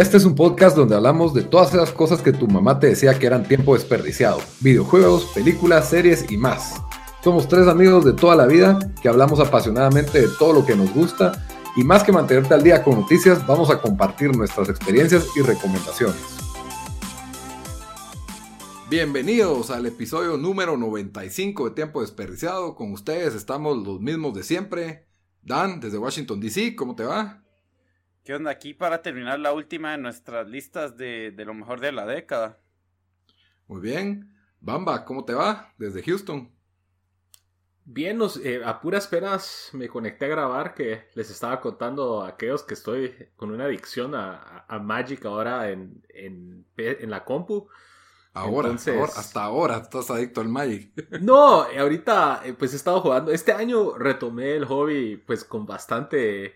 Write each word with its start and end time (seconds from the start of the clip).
Este 0.00 0.16
es 0.16 0.24
un 0.24 0.34
podcast 0.34 0.74
donde 0.74 0.96
hablamos 0.96 1.34
de 1.34 1.42
todas 1.42 1.74
esas 1.74 1.92
cosas 1.92 2.22
que 2.22 2.32
tu 2.32 2.48
mamá 2.48 2.80
te 2.80 2.86
decía 2.86 3.18
que 3.18 3.26
eran 3.26 3.46
tiempo 3.46 3.74
desperdiciado. 3.74 4.40
Videojuegos, 4.60 5.26
películas, 5.34 5.90
series 5.90 6.32
y 6.32 6.38
más. 6.38 6.80
Somos 7.22 7.46
tres 7.46 7.68
amigos 7.68 8.06
de 8.06 8.14
toda 8.14 8.34
la 8.34 8.46
vida 8.46 8.78
que 9.02 9.10
hablamos 9.10 9.40
apasionadamente 9.40 10.22
de 10.22 10.28
todo 10.38 10.54
lo 10.54 10.64
que 10.64 10.74
nos 10.74 10.90
gusta 10.94 11.46
y 11.76 11.84
más 11.84 12.02
que 12.02 12.12
mantenerte 12.12 12.54
al 12.54 12.62
día 12.62 12.82
con 12.82 12.98
noticias, 12.98 13.46
vamos 13.46 13.68
a 13.68 13.78
compartir 13.82 14.34
nuestras 14.34 14.70
experiencias 14.70 15.26
y 15.36 15.42
recomendaciones. 15.42 16.16
Bienvenidos 18.88 19.70
al 19.70 19.84
episodio 19.84 20.38
número 20.38 20.78
95 20.78 21.68
de 21.68 21.74
Tiempo 21.74 22.00
Desperdiciado. 22.00 22.74
Con 22.74 22.94
ustedes 22.94 23.34
estamos 23.34 23.76
los 23.76 24.00
mismos 24.00 24.32
de 24.32 24.44
siempre. 24.44 25.08
Dan, 25.42 25.78
desde 25.78 25.98
Washington, 25.98 26.40
D.C., 26.40 26.74
¿cómo 26.74 26.96
te 26.96 27.04
va? 27.04 27.39
¿Qué 28.24 28.34
onda? 28.34 28.50
Aquí 28.50 28.74
para 28.74 29.02
terminar 29.02 29.38
la 29.40 29.52
última 29.52 29.92
de 29.92 29.98
nuestras 29.98 30.48
listas 30.48 30.96
de, 30.96 31.32
de 31.32 31.44
lo 31.44 31.54
mejor 31.54 31.80
de 31.80 31.92
la 31.92 32.06
década. 32.06 32.58
Muy 33.66 33.80
bien. 33.80 34.34
Bamba, 34.60 35.04
¿cómo 35.04 35.24
te 35.24 35.32
va? 35.32 35.72
Desde 35.78 36.02
Houston. 36.02 36.52
Bien, 37.84 38.18
nos, 38.18 38.36
eh, 38.36 38.60
a 38.64 38.80
puras 38.80 39.08
penas 39.08 39.70
me 39.72 39.88
conecté 39.88 40.26
a 40.26 40.28
grabar 40.28 40.74
que 40.74 41.08
les 41.14 41.30
estaba 41.30 41.60
contando 41.60 42.22
a 42.22 42.28
aquellos 42.28 42.62
que 42.62 42.74
estoy 42.74 43.14
con 43.36 43.50
una 43.50 43.64
adicción 43.64 44.14
a, 44.14 44.34
a- 44.36 44.66
a 44.68 44.78
Magic 44.78 45.24
ahora 45.24 45.70
en, 45.70 46.04
en, 46.10 46.66
la 47.10 47.24
compu. 47.24 47.68
Ahora, 48.34 48.68
Entonces- 48.68 48.96
ahora- 48.96 49.12
hasta 49.16 49.42
ahora 49.42 49.76
estás 49.78 50.10
adicto 50.10 50.40
al 50.40 50.48
Magic. 50.48 50.92
No, 51.22 51.62
ahorita 51.62 52.42
eh, 52.44 52.52
pues 52.52 52.74
he 52.74 52.76
estado 52.76 53.00
jugando. 53.00 53.32
Este 53.32 53.52
año 53.52 53.96
retomé 53.96 54.54
el 54.56 54.66
hobby 54.66 55.16
pues 55.16 55.42
con 55.44 55.66
bastante, 55.66 56.54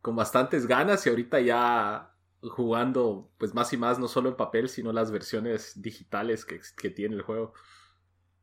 con 0.00 0.16
bastantes 0.16 0.66
ganas 0.66 1.06
y 1.06 1.10
ahorita 1.10 1.40
ya 1.40 2.14
jugando 2.42 3.30
pues 3.38 3.54
más 3.54 3.72
y 3.72 3.76
más, 3.76 3.98
no 3.98 4.08
solo 4.08 4.28
en 4.28 4.36
papel, 4.36 4.68
sino 4.68 4.92
las 4.92 5.10
versiones 5.10 5.80
digitales 5.80 6.44
que, 6.44 6.60
que 6.76 6.90
tiene 6.90 7.16
el 7.16 7.22
juego. 7.22 7.52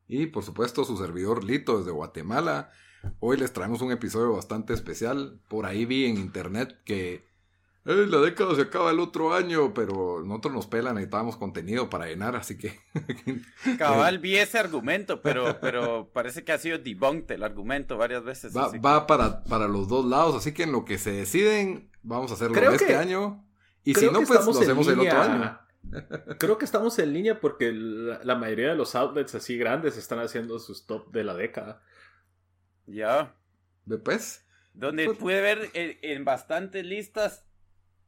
Y 0.08 0.28
por 0.28 0.44
supuesto 0.44 0.84
su 0.84 0.98
servidor 0.98 1.44
Lito 1.44 1.80
desde 1.80 1.92
Guatemala. 1.92 2.72
Hoy 3.20 3.38
les 3.38 3.54
traemos 3.54 3.82
un 3.82 3.92
episodio 3.92 4.34
bastante 4.34 4.74
especial. 4.74 5.40
Por 5.48 5.66
ahí 5.66 5.86
vi 5.86 6.06
en 6.06 6.18
internet 6.18 6.82
que 6.86 7.25
"Eh, 7.86 8.06
la 8.10 8.20
década 8.20 8.56
se 8.56 8.62
acaba 8.64 8.92
el 8.92 9.00
otro 9.00 9.34
año, 9.34 9.74
pero 9.74 10.22
nosotros 10.26 10.54
nos 10.54 10.68
pelan, 10.68 10.96
necesitábamos 10.96 11.38
contenido 11.38 11.90
para 11.90 12.08
llenar, 12.08 12.36
así 12.36 12.58
que... 12.58 12.80
Cabal 13.78 14.20
vi 14.20 14.38
ese 14.38 14.58
argumento, 14.58 15.22
pero, 15.22 15.60
pero 15.62 16.10
parece 16.12 16.44
que 16.44 16.52
ha 16.52 16.58
sido 16.58 16.78
debunked 16.80 17.32
el 17.36 17.44
argumento 17.44 17.98
varias 17.98 18.24
veces. 18.24 18.56
va 18.56 18.66
así 18.66 18.74
que- 18.74 18.80
va 18.80 19.06
para, 19.08 19.44
para 19.44 19.68
los 19.68 19.88
dos 19.88 20.06
lados, 20.06 20.36
así 20.36 20.52
que 20.54 20.64
en 20.64 20.72
lo 20.72 20.84
que 20.86 20.98
se 20.98 21.12
deciden, 21.12 21.90
vamos 22.02 22.32
a 22.32 22.34
hacerlo 22.36 22.56
Creo 22.56 22.72
este 22.72 22.88
que- 22.88 22.96
año. 22.96 23.46
Y 23.84 23.94
si 23.94 24.00
Creo 24.00 24.12
no, 24.14 24.20
que 24.22 24.26
pues 24.26 24.40
estamos 24.40 24.56
lo 24.56 24.62
en 24.64 24.68
hacemos 24.68 24.88
el 24.88 25.00
otro 25.00 25.04
línea. 25.24 25.26
año. 25.46 25.60
Creo 26.40 26.58
que 26.58 26.66
estamos 26.66 26.98
en 26.98 27.14
línea 27.14 27.40
porque 27.40 27.72
la, 27.72 28.20
la 28.24 28.34
mayoría 28.36 28.70
de 28.70 28.76
los 28.76 28.96
outlets 28.96 29.36
así 29.36 29.56
grandes 29.60 29.96
están 29.98 30.18
haciendo 30.18 30.58
sus 30.58 30.88
top 30.88 31.12
de 31.12 31.24
la 31.24 31.36
década. 31.36 31.84
Ya. 32.88 33.36
¿Ve 33.86 34.00
pues? 34.00 34.44
Donde 34.74 35.06
Pues- 35.06 35.18
pude 35.20 35.40
ver 35.42 35.70
en, 35.74 35.98
en 36.02 36.26
bastantes 36.26 36.84
listas 36.84 37.46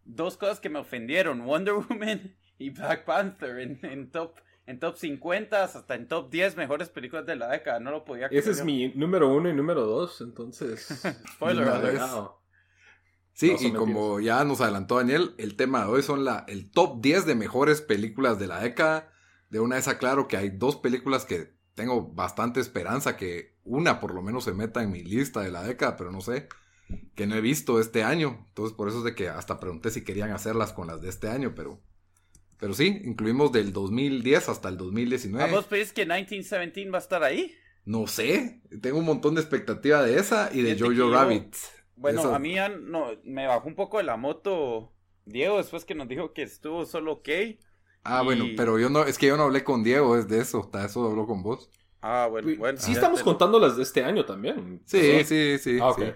dos 0.07 0.37
cosas 0.37 0.59
que 0.59 0.69
me 0.69 0.79
ofendieron. 0.79 1.45
Wonder 1.45 1.73
Woman 1.89 2.35
y 2.57 2.69
Black 2.71 3.05
Panther 3.05 3.59
en, 3.59 3.79
en 3.83 4.11
top 4.11 4.37
en 4.65 4.79
top 4.81 4.97
50 4.97 5.63
hasta 5.63 5.95
en 5.95 6.09
top 6.09 6.29
10 6.29 6.57
mejores 6.57 6.89
películas 6.89 7.25
de 7.25 7.37
la 7.37 7.47
década. 7.47 7.79
No 7.79 7.91
lo 7.91 8.03
podía 8.03 8.27
Ese 8.27 8.51
es 8.51 8.61
creer. 8.61 8.65
mi 8.65 8.89
número 8.95 9.33
uno 9.33 9.49
y 9.49 9.53
número 9.53 9.85
dos, 9.85 10.19
entonces... 10.19 10.93
Spoiler 11.35 11.69
alert. 11.69 12.01
Sí, 13.31 13.55
No 13.61 13.61
y 13.61 13.71
como 13.71 14.19
ya 14.19 14.43
nos 14.43 14.61
adelantó 14.61 14.97
Daniel, 14.97 15.35
el 15.37 15.55
tema 15.55 15.85
de 15.85 15.91
hoy 15.91 16.03
son 16.03 16.25
la, 16.25 16.43
el 16.47 16.71
top 16.71 17.01
10 17.01 17.25
de 17.25 17.35
mejores 17.35 17.81
películas 17.81 18.39
de 18.39 18.47
la 18.47 18.59
década. 18.59 19.13
De 19.49 19.59
una 19.61 19.75
vez 19.77 19.87
aclaro 19.87 20.27
que 20.27 20.35
hay 20.35 20.49
dos 20.49 20.75
películas 20.75 21.25
que 21.25 21.55
tengo 21.75 22.01
bastante 22.11 22.59
esperanza 22.59 23.15
que 23.15 23.55
una 23.63 23.99
por 23.99 24.13
lo 24.13 24.21
menos 24.21 24.43
se 24.43 24.53
meta 24.53 24.81
en 24.81 24.91
mi 24.91 25.03
lista 25.03 25.41
de 25.41 25.51
la 25.51 25.63
década, 25.63 25.95
pero 25.95 26.11
no 26.11 26.19
sé, 26.19 26.49
que 27.15 27.27
no 27.27 27.35
he 27.35 27.41
visto 27.41 27.79
este 27.79 28.03
año. 28.03 28.45
Entonces 28.49 28.75
por 28.75 28.87
eso 28.89 28.99
es 28.99 29.03
de 29.03 29.15
que 29.15 29.29
hasta 29.29 29.59
pregunté 29.59 29.89
si 29.91 30.03
querían 30.03 30.31
hacerlas 30.31 30.73
con 30.73 30.87
las 30.87 31.01
de 31.01 31.09
este 31.09 31.29
año, 31.29 31.53
pero... 31.55 31.79
Pero 32.59 32.73
sí, 32.73 33.01
incluimos 33.05 33.51
del 33.51 33.71
2010 33.71 34.49
hasta 34.49 34.69
el 34.69 34.75
¿A 34.75 34.77
2019. 34.77 35.51
vos 35.51 35.65
pensás 35.65 35.93
que 35.93 36.05
1917 36.05 36.89
va 36.91 36.97
a 36.97 37.01
estar 37.01 37.23
ahí? 37.23 37.55
No 37.85 38.07
sé, 38.07 38.61
tengo 38.81 38.99
un 38.99 39.05
montón 39.05 39.35
de 39.35 39.41
expectativa 39.41 40.01
de 40.03 40.17
esa 40.19 40.49
y 40.53 40.61
de 40.61 40.77
Jojo 40.77 40.91
yo- 40.91 41.11
Rabbit. 41.11 41.55
Bueno, 41.95 42.33
a 42.33 42.39
mí 42.39 42.53
ya 42.55 42.69
no, 42.69 43.11
me 43.23 43.47
bajó 43.47 43.67
un 43.67 43.75
poco 43.75 43.97
de 43.97 44.03
la 44.03 44.17
moto 44.17 44.93
Diego 45.25 45.57
después 45.57 45.85
que 45.85 45.95
nos 45.95 46.07
dijo 46.07 46.33
que 46.33 46.43
estuvo 46.43 46.85
solo 46.85 47.13
ok. 47.13 47.29
Ah, 48.03 48.21
bueno, 48.23 48.45
pero 48.55 48.79
yo 48.79 48.89
no, 48.89 49.03
es 49.03 49.17
que 49.17 49.27
yo 49.27 49.35
no 49.37 49.43
hablé 49.43 49.63
con 49.63 49.83
Diego, 49.83 50.17
es 50.17 50.27
de 50.27 50.39
eso, 50.39 50.61
hasta 50.61 50.85
eso 50.85 51.05
habló 51.09 51.25
con 51.27 51.43
vos. 51.43 51.69
Ah, 52.01 52.27
bueno, 52.29 52.55
bueno. 52.57 52.77
sí 52.77 52.91
estamos 52.93 53.19
te- 53.19 53.25
contando 53.25 53.59
las 53.59 53.75
de 53.75 53.83
este 53.83 54.03
año 54.03 54.23
también. 54.25 54.81
Sí, 54.85 55.19
¿no? 55.19 55.23
sí, 55.25 55.57
sí. 55.59 55.77
Ah, 55.81 55.89
ok. 55.89 55.99
sí. 55.99 56.13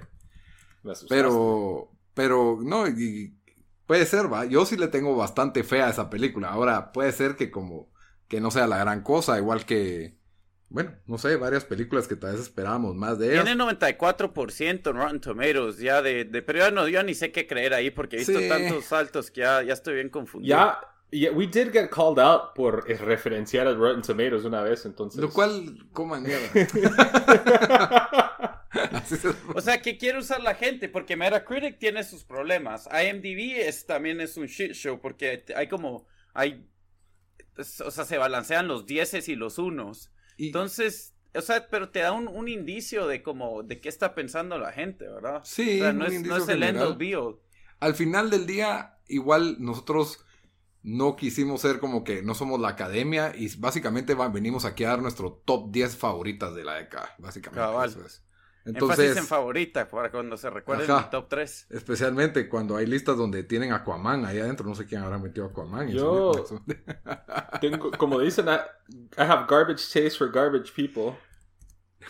Me. 0.83 0.93
Pero, 1.09 1.91
pero, 2.13 2.59
no, 2.61 2.87
y 2.87 3.35
puede 3.85 4.05
ser, 4.05 4.31
va. 4.31 4.45
Yo 4.45 4.65
sí 4.65 4.77
le 4.77 4.87
tengo 4.87 5.15
bastante 5.15 5.63
fe 5.63 5.81
a 5.81 5.89
esa 5.89 6.09
película. 6.09 6.49
Ahora, 6.49 6.91
puede 6.91 7.11
ser 7.11 7.35
que 7.35 7.51
como, 7.51 7.91
que 8.27 8.41
no 8.41 8.51
sea 8.51 8.67
la 8.67 8.77
gran 8.79 9.01
cosa, 9.03 9.37
igual 9.37 9.65
que, 9.65 10.17
bueno, 10.69 10.93
no 11.05 11.17
sé, 11.17 11.35
varias 11.35 11.65
películas 11.65 12.07
que 12.07 12.15
tal 12.15 12.31
vez 12.33 12.41
esperábamos 12.41 12.95
más 12.95 13.19
de 13.19 13.33
ellas. 13.33 13.45
Tiene 13.45 13.61
94% 13.61 14.89
en 14.89 14.95
Rotten 14.95 15.19
Tomatoes 15.21 15.77
ya 15.77 16.01
de, 16.01 16.25
de 16.25 16.41
pero 16.41 16.59
ya 16.59 16.71
no, 16.71 16.87
yo 16.87 17.03
ni 17.03 17.13
sé 17.13 17.31
qué 17.31 17.45
creer 17.45 17.73
ahí 17.73 17.91
porque 17.91 18.15
he 18.15 18.19
visto 18.19 18.39
Sí. 18.39 18.47
tantos 18.49 18.85
saltos 18.85 19.29
que 19.31 19.41
ya, 19.41 19.61
ya 19.63 19.73
estoy 19.73 19.95
bien 19.95 20.09
confundido. 20.09 20.55
Ya, 20.55 20.79
ya- 21.11 21.31
we 21.31 21.47
did 21.47 21.71
get 21.71 21.89
called 21.89 22.19
out 22.19 22.53
por 22.55 22.85
referenciar 22.87 23.67
a 23.67 23.73
Rotten 23.73 24.01
Tomatoes 24.01 24.45
una 24.45 24.61
vez, 24.61 24.85
entonces. 24.85 25.19
Lo 25.21 25.29
cual, 25.29 25.87
coman 25.93 26.23
mierda. 26.23 26.49
O 29.53 29.61
sea, 29.61 29.81
que 29.81 29.97
quiere 29.97 30.17
usar 30.19 30.41
la 30.41 30.55
gente 30.55 30.87
porque 30.87 31.17
Metacritic 31.17 31.77
tiene 31.77 32.03
sus 32.03 32.23
problemas. 32.23 32.87
IMDb 32.91 33.57
es, 33.59 33.85
también 33.85 34.21
es 34.21 34.37
un 34.37 34.45
shit 34.47 34.71
show 34.73 34.99
porque 35.01 35.43
hay 35.55 35.67
como, 35.67 36.07
hay, 36.33 36.65
o 37.57 37.91
sea, 37.91 38.05
se 38.05 38.17
balancean 38.17 38.67
los 38.67 38.85
dieces 38.85 39.27
y 39.27 39.35
los 39.35 39.57
unos. 39.57 40.11
y- 40.37 40.47
Entonces, 40.47 41.13
o 41.35 41.41
sea, 41.41 41.67
pero 41.69 41.89
te 41.89 41.99
da 41.99 42.13
un, 42.13 42.27
un 42.29 42.47
indicio 42.47 43.07
de 43.07 43.21
como, 43.21 43.63
de 43.63 43.81
qué 43.81 43.89
está 43.89 44.15
pensando 44.15 44.57
la 44.57 44.71
gente, 44.71 45.05
¿verdad? 45.07 45.41
sí, 45.43 45.79
o 45.81 45.83
sea, 45.83 45.91
un 45.91 45.97
no 45.99 46.05
es, 46.05 46.21
no 46.23 46.37
es 46.37 46.47
el 46.49 46.63
end 46.63 46.77
general. 46.79 46.95
be 46.97 47.15
all. 47.15 47.39
al 47.81 47.95
final 47.95 48.29
del 48.29 48.45
día, 48.45 48.97
igual 49.07 49.57
nosotros 49.59 50.25
no 50.83 51.15
quisimos 51.15 51.61
ser 51.61 51.79
como 51.79 52.03
que 52.03 52.23
no 52.23 52.33
somos 52.33 52.59
la 52.59 52.69
academia 52.69 53.33
y 53.35 53.55
básicamente 53.57 54.15
va- 54.15 54.29
venimos 54.29 54.65
aquí 54.65 54.83
a 54.83 54.89
dar 54.89 55.01
nuestro 55.01 55.41
top 55.45 55.71
10 55.71 55.95
favoritas 55.95 56.55
de 56.55 56.63
la 56.63 56.75
década. 56.75 57.13
Básicamente, 57.19 57.59
Cabal. 57.61 57.89
eso 57.89 58.05
es. 58.05 58.23
Énfasis 58.63 58.81
Entonces, 58.83 59.17
en 59.17 59.25
favorita 59.25 59.87
para 59.87 60.11
cuando 60.11 60.37
se 60.37 60.47
recuerde 60.51 60.83
Ajá. 60.83 61.05
mi 61.05 61.09
top 61.09 61.27
3. 61.29 61.65
especialmente 61.71 62.47
cuando 62.47 62.75
hay 62.77 62.85
listas 62.85 63.17
donde 63.17 63.41
tienen 63.43 63.73
Aquaman 63.73 64.23
ahí 64.23 64.37
adentro, 64.39 64.67
no 64.67 64.75
sé 64.75 64.85
quién 64.85 65.01
habrá 65.01 65.17
metido 65.17 65.47
Aquaman. 65.47 65.89
Yo- 65.89 66.31
Tengo, 67.61 67.89
como 67.97 68.19
dicen, 68.19 68.47
I, 68.47 68.59
I 69.17 69.21
have 69.23 69.45
garbage 69.49 69.81
taste 69.91 70.11
for 70.17 70.31
garbage 70.31 70.71
people. 70.75 71.17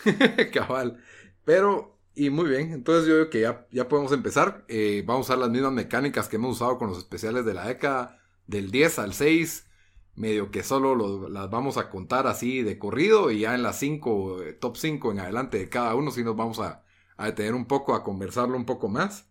Cabal. 0.52 0.98
Pero, 1.44 1.98
y 2.14 2.30
muy 2.30 2.48
bien, 2.48 2.72
entonces 2.72 3.06
yo 3.08 3.14
creo 3.14 3.30
que 3.30 3.40
ya, 3.40 3.66
ya 3.70 3.88
podemos 3.88 4.12
empezar. 4.12 4.64
Eh, 4.68 5.02
vamos 5.06 5.28
a 5.28 5.32
usar 5.32 5.38
las 5.38 5.50
mismas 5.50 5.72
mecánicas 5.72 6.28
que 6.28 6.36
hemos 6.36 6.56
usado 6.56 6.78
con 6.78 6.88
los 6.88 6.98
especiales 6.98 7.44
de 7.44 7.54
la 7.54 7.66
década, 7.66 8.18
del 8.46 8.70
10 8.70 8.98
al 8.98 9.14
6, 9.14 9.66
medio 10.14 10.50
que 10.50 10.62
solo 10.62 10.94
lo- 10.94 11.28
las 11.28 11.50
vamos 11.50 11.76
a 11.78 11.90
contar 11.90 12.26
así 12.26 12.62
de 12.62 12.78
corrido 12.78 13.30
y 13.30 13.40
ya 13.40 13.54
en 13.54 13.62
las 13.62 13.78
5, 13.78 14.42
eh, 14.42 14.52
top 14.54 14.76
5 14.76 15.12
en 15.12 15.20
adelante 15.20 15.58
de 15.58 15.68
cada 15.68 15.94
uno, 15.94 16.10
sí 16.10 16.22
nos 16.24 16.36
vamos 16.36 16.58
a, 16.60 16.84
a 17.16 17.26
detener 17.26 17.54
un 17.54 17.66
poco, 17.66 17.94
a 17.94 18.04
conversarlo 18.04 18.56
un 18.56 18.66
poco 18.66 18.88
más. 18.88 19.28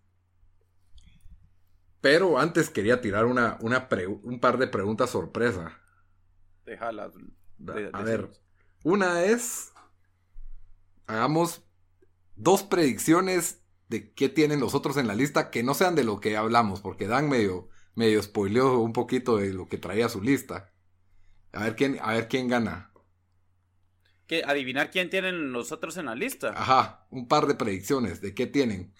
Pero 2.01 2.39
antes 2.39 2.69
quería 2.69 3.01
tirar 3.01 3.25
una, 3.25 3.57
una 3.61 3.87
pre- 3.87 4.07
un 4.07 4.39
par 4.39 4.57
de 4.57 4.67
preguntas 4.67 5.11
sorpresa. 5.11 5.79
Déjala. 6.63 7.09
de- 7.09 7.89
A 7.93 8.03
ver, 8.03 8.29
una 8.83 9.23
es, 9.23 9.71
hagamos 11.07 11.61
dos 12.35 12.63
predicciones 12.63 13.61
de 13.89 14.13
qué 14.13 14.29
tienen 14.29 14.59
los 14.59 14.75
otros 14.75 14.97
en 14.97 15.07
la 15.07 15.15
lista 15.15 15.51
que 15.51 15.63
no 15.63 15.73
sean 15.73 15.95
de 15.95 16.03
lo 16.05 16.19
que 16.21 16.37
hablamos, 16.37 16.81
porque 16.81 17.07
Dan 17.07 17.29
medio, 17.29 17.69
medio 17.95 18.21
spoileó 18.21 18.79
un 18.79 18.93
poquito 18.93 19.37
de 19.37 19.53
lo 19.53 19.67
que 19.67 19.77
traía 19.77 20.09
su 20.09 20.21
lista. 20.21 20.73
A 21.53 21.63
ver 21.65 21.75
quién, 21.75 21.97
a 22.01 22.13
ver 22.13 22.27
quién 22.27 22.47
gana. 22.47 22.91
¿Qué? 24.27 24.43
¿Adivinar 24.45 24.91
quién 24.91 25.09
tienen 25.09 25.51
los 25.51 25.71
otros 25.71 25.97
en 25.97 26.05
la 26.05 26.15
lista? 26.15 26.49
Ajá, 26.55 27.05
un 27.11 27.27
par 27.27 27.47
de 27.47 27.55
predicciones 27.55 28.21
de 28.21 28.33
qué 28.33 28.47
tienen. 28.47 28.93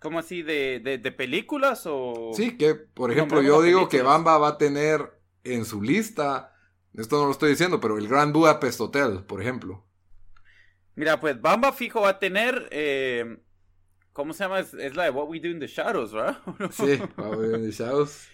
¿Cómo 0.00 0.18
así? 0.18 0.42
¿De, 0.42 0.80
de, 0.80 0.98
de 0.98 1.12
películas 1.12 1.82
o...? 1.86 2.30
Sí, 2.34 2.56
que 2.56 2.74
por 2.74 3.10
ejemplo 3.10 3.40
yo 3.42 3.62
digo 3.62 3.88
que. 3.88 4.02
Bamba 4.02 4.38
va 4.38 4.48
a 4.48 4.58
tener 4.58 5.20
en 5.44 5.64
su 5.64 5.80
lista, 5.80 6.54
esto 6.94 7.18
no 7.18 7.26
lo 7.26 7.32
estoy 7.32 7.50
diciendo, 7.50 7.80
pero 7.80 7.98
el 7.98 8.08
Grand 8.08 8.32
Budapest 8.32 8.80
Hotel, 8.80 9.24
por 9.24 9.40
ejemplo. 9.40 9.86
Mira, 10.94 11.20
pues 11.20 11.40
Bamba 11.40 11.72
fijo 11.72 12.00
va 12.02 12.10
a 12.10 12.18
tener... 12.18 12.68
eh, 12.70 13.38
¿Cómo 14.16 14.32
se 14.32 14.44
llama? 14.44 14.60
Es, 14.60 14.72
es 14.72 14.96
la 14.96 15.04
de 15.04 15.10
What 15.10 15.28
We 15.28 15.40
Do 15.40 15.48
in 15.48 15.60
the 15.60 15.66
Shadows, 15.66 16.10
¿verdad? 16.10 16.38
Sí, 16.70 16.98
va 17.20 17.26
a 17.26 17.36
ver 17.36 17.56
en 17.56 17.68
Shadows. 17.70 18.28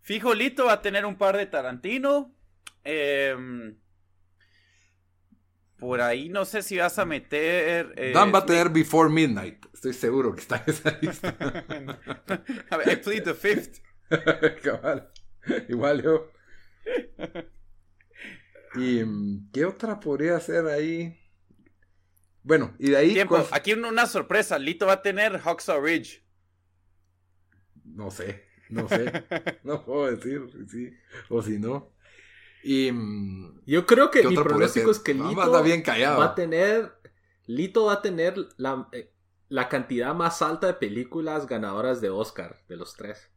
Fijo 0.00 0.32
Lito 0.32 0.64
va 0.64 0.72
a 0.72 0.80
tener 0.80 1.04
un 1.04 1.18
par 1.18 1.36
de 1.36 1.44
Tarantino. 1.44 2.34
Em, 2.82 3.76
por 5.78 6.00
ahí 6.00 6.30
no 6.30 6.46
sé 6.46 6.62
si 6.62 6.78
vas 6.78 6.98
a 6.98 7.04
meter... 7.04 7.92
eh, 7.98 8.12
Dan 8.14 8.32
va 8.32 8.38
a 8.38 8.46
tener 8.46 8.70
Before 8.70 9.10
Midnight, 9.10 9.66
estoy 9.74 9.92
seguro 9.92 10.34
que 10.34 10.40
está 10.40 10.56
en 10.66 10.72
esa 10.72 10.98
lista. 11.02 11.36
a 12.70 12.76
ver, 12.78 12.88
I 12.92 12.96
plead 12.96 13.24
the 13.24 13.34
fifth. 13.34 13.80
Cabal. 14.62 15.10
Igual 15.68 16.02
yo. 16.02 16.30
¿Y 18.74 19.04
mm, 19.04 19.50
qué 19.52 19.66
otra 19.66 20.00
podría 20.00 20.40
ser 20.40 20.66
ahí? 20.68 21.14
Bueno, 22.46 22.76
y 22.78 22.90
de 22.90 22.96
ahí. 22.96 23.12
Tiempo, 23.14 23.34
¿cuál- 23.34 23.46
aquí 23.50 23.72
una, 23.72 23.88
una 23.88 24.06
sorpresa. 24.06 24.56
Lito 24.58 24.86
va 24.86 24.92
a 24.94 25.02
tener 25.02 25.36
Hacksaw 25.38 25.80
Ridge. 25.82 26.24
No 27.84 28.10
sé, 28.10 28.44
no 28.68 28.88
sé. 28.88 29.04
No 29.64 29.84
puedo 29.84 30.06
decir 30.14 30.42
si 30.52 30.68
sí 30.68 30.94
o 31.28 31.42
si 31.42 31.58
no. 31.58 31.92
Y. 32.62 32.92
mm, 32.92 33.62
Yo 33.66 33.84
creo 33.84 34.10
que 34.12 34.22
¿Qué 34.22 34.28
mi 34.28 34.36
pronóstico 34.36 34.90
es 34.92 35.00
que 35.00 35.14
Lito 35.14 35.62
bien 35.64 35.82
callado. 35.82 36.20
va 36.20 36.26
a 36.26 36.34
tener. 36.36 36.92
Lito 37.46 37.86
va 37.86 37.94
a 37.94 38.02
tener 38.02 38.36
la, 38.58 38.88
eh, 38.92 39.12
la 39.48 39.68
cantidad 39.68 40.14
más 40.14 40.40
alta 40.40 40.68
de 40.68 40.74
películas 40.74 41.46
ganadoras 41.48 42.00
de 42.00 42.10
Oscar 42.10 42.60
de 42.68 42.76
los 42.76 42.94
tres. 42.94 43.28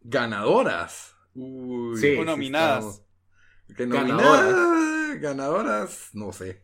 Ganadoras. 0.00 1.14
Uy, 1.34 1.98
Sí. 1.98 2.16
O 2.18 2.24
nominadas. 2.24 2.84
estamos- 2.84 3.02
Que 3.76 3.86
Ganadoras. 3.86 4.52
nominadas. 4.52 5.20
Ganadoras, 5.20 6.10
no 6.14 6.32
sé. 6.32 6.62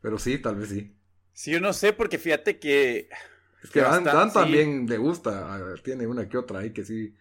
Pero 0.00 0.18
sí, 0.18 0.38
tal 0.40 0.56
vez 0.56 0.70
sí. 0.70 0.94
Sí, 1.32 1.52
yo 1.52 1.60
no 1.60 1.72
sé, 1.72 1.92
porque 1.92 2.18
fíjate 2.18 2.58
que. 2.58 3.08
Es 3.62 3.70
que 3.70 3.80
Dan, 3.80 4.10
Dan 4.10 4.32
sí. 4.32 4.32
también 4.32 4.86
le 4.86 4.98
gusta. 4.98 5.54
a 5.54 5.58
ver, 5.58 5.80
Tiene 5.82 6.06
una 6.06 6.28
que 6.28 6.38
otra 6.38 6.60
ahí 6.60 6.72
que 6.72 6.84
sí. 6.84 7.14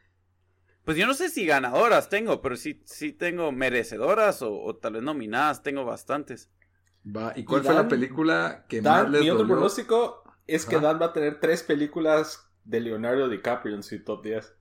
Pues 0.83 0.97
yo 0.97 1.05
no 1.05 1.13
sé 1.13 1.29
si 1.29 1.45
ganadoras 1.45 2.09
tengo, 2.09 2.41
pero 2.41 2.55
sí, 2.55 2.81
sí 2.85 3.11
tengo 3.13 3.51
merecedoras 3.51 4.41
o, 4.41 4.53
o 4.61 4.75
tal 4.77 4.93
vez 4.93 5.03
nominadas, 5.03 5.61
tengo 5.63 5.83
bastantes. 5.85 6.49
Va. 7.05 7.33
¿Y 7.35 7.43
cuál 7.45 7.61
Y 7.61 7.63
fue 7.63 7.73
la 7.73 7.87
película 7.87 8.65
que 8.69 8.81
más 8.81 9.07
Dan, 9.07 9.11
les 9.11 9.21
mi 9.21 9.29
otro 9.29 9.47
dolió? 9.47 9.47
pronóstico 9.47 10.23
es 10.47 10.65
que. 10.65 10.79
Dan 10.79 11.01
va 11.01 11.07
a 11.07 11.13
tener 11.13 11.39
tres 11.39 11.63
películas 11.63 12.49
de 12.63 12.79
Leonardo 12.81 13.29
DiCaprio 13.29 13.75
en 13.75 13.83
su 13.83 14.03
top 14.03 14.23
10. 14.23 14.55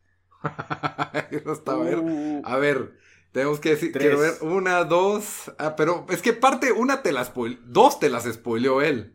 Eso 1.31 1.53
está 1.53 1.73
a 1.73 1.77
ver. 1.79 1.99
Uh, 1.99 2.43
A 2.43 2.57
ver, 2.59 2.99
tenemos 3.37 3.61
que 3.61 3.69
decir, 3.69 3.93
Tres. 3.93 4.03
quiero 4.03 4.19
ver 4.19 4.33
una, 4.41 4.83
dos. 4.85 5.53
Ah, 5.59 5.77
pero 5.77 6.07
es 6.09 6.23
que 6.23 6.33
parte 6.33 6.73
una 6.73 7.03
te 7.03 7.13
las 7.13 7.31
dos 7.67 8.01
te 8.01 8.09
las 8.09 8.25
spoileó 8.25 8.81
él. 8.81 9.15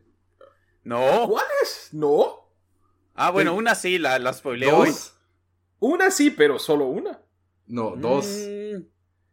no. 0.84 1.26
¿Cuáles? 1.28 1.88
No. 1.90 2.48
Ah, 3.14 3.30
bueno, 3.32 3.50
Sí. 3.52 3.58
una 3.58 3.74
sí, 3.74 3.98
la, 3.98 4.20
la 4.20 4.32
spoileé 4.32 4.70
hoy. 4.72 4.90
Dos. 4.90 5.18
Una 5.80 6.12
sí, 6.12 6.30
pero 6.30 6.60
solo 6.60 6.86
una. 6.86 7.20
No, 7.66 7.96
dos. 7.96 8.26
Mm. 8.28 8.82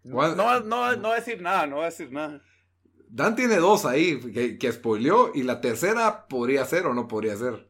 No, 0.05 0.59
no, 0.61 0.95
no 0.95 1.13
decir 1.13 1.39
nada, 1.39 1.67
no 1.67 1.83
decir 1.83 2.11
nada. 2.11 2.41
Dan 3.09 3.35
tiene 3.35 3.57
dos 3.57 3.85
ahí 3.85 4.19
que, 4.19 4.57
que 4.57 4.71
spoileó 4.71 5.31
y 5.35 5.43
la 5.43 5.61
tercera 5.61 6.27
podría 6.27 6.65
ser 6.65 6.87
o 6.87 6.95
no 6.95 7.07
podría 7.07 7.35
ser. 7.37 7.69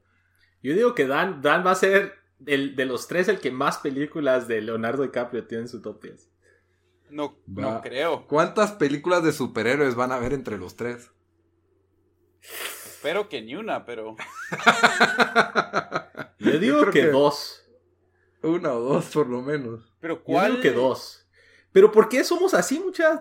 Yo 0.63 0.73
digo 0.73 0.95
que 0.95 1.05
Dan, 1.05 1.41
Dan 1.41 1.65
va 1.65 1.71
a 1.71 1.75
ser 1.75 2.13
el, 2.45 2.77
de 2.77 2.85
los 2.85 3.09
tres 3.09 3.27
el 3.27 3.41
que 3.41 3.51
más 3.51 3.79
películas 3.79 4.47
de 4.47 4.61
Leonardo 4.61 5.03
DiCaprio 5.03 5.45
tiene 5.47 5.63
en 5.63 5.67
su 5.69 5.81
top 5.81 6.01
10. 6.01 6.28
No, 7.09 7.37
Va. 7.47 7.61
no 7.61 7.81
creo. 7.81 8.27
¿Cuántas 8.27 8.71
películas 8.73 9.23
de 9.23 9.31
superhéroes 9.33 9.95
van 9.95 10.11
a 10.11 10.19
ver 10.19 10.33
entre 10.33 10.57
los 10.57 10.75
tres? 10.75 11.11
Espero 12.41 13.29
que 13.29 13.41
ni 13.41 13.55
una, 13.55 13.85
pero. 13.85 14.15
Yo 16.39 16.59
digo 16.59 16.85
que, 16.85 16.91
que- 16.91 17.07
dos. 17.07 17.63
Una 18.41 18.71
o 18.73 18.79
dos 18.79 19.07
por 19.07 19.27
lo 19.27 19.41
menos. 19.41 19.81
Pero 19.99 20.15
Yo 20.15 20.23
¿cuál? 20.23 20.51
digo 20.51 20.61
que 20.63 20.71
dos. 20.71 21.27
Pero 21.71 21.91
¿por 21.91 22.07
qué 22.09 22.23
somos 22.23 22.53
así, 22.53 22.79
muchas? 22.79 23.19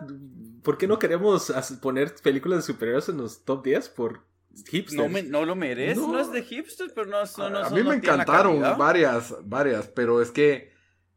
¿Por 0.62 0.78
qué 0.78 0.86
no 0.86 0.98
queremos 0.98 1.52
poner 1.82 2.14
películas 2.16 2.58
de 2.60 2.72
superhéroes 2.72 3.08
en 3.08 3.18
los 3.18 3.44
top 3.44 3.64
10 3.64 3.88
por 3.90 4.24
hipsters? 4.70 4.94
No, 4.94 5.08
me- 5.08 5.22
no 5.22 5.44
lo 5.44 5.56
merece, 5.56 6.00
no. 6.00 6.12
No. 6.12 6.20
es 6.20 6.30
de 6.30 6.42
hipster, 6.42 6.92
pero 6.94 7.06
no, 7.08 7.18
no, 7.36 7.50
no 7.50 7.58
a 7.58 7.70
no 7.70 7.76
mí 7.76 7.82
me 7.82 7.96
encantaron 7.96 8.60
varias, 8.78 9.34
varias, 9.44 9.88
pero 9.88 10.22
es 10.22 10.30
que 10.30 10.72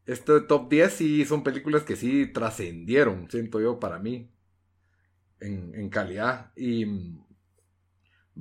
este 0.06 0.42
top 0.42 0.69
10 0.69 0.94
sí 0.94 1.25
son 1.25 1.44
películas 1.44 1.83
que 1.83 1.95
sí 1.95 2.27
trascendieron, 2.27 3.30
siento 3.31 3.59
yo, 3.62 3.80
para 3.80 4.00
mí, 4.00 4.31
en, 5.39 5.74
en 5.75 5.89
calidad. 5.89 6.51
Y 6.56 6.86
mm, 6.86 7.25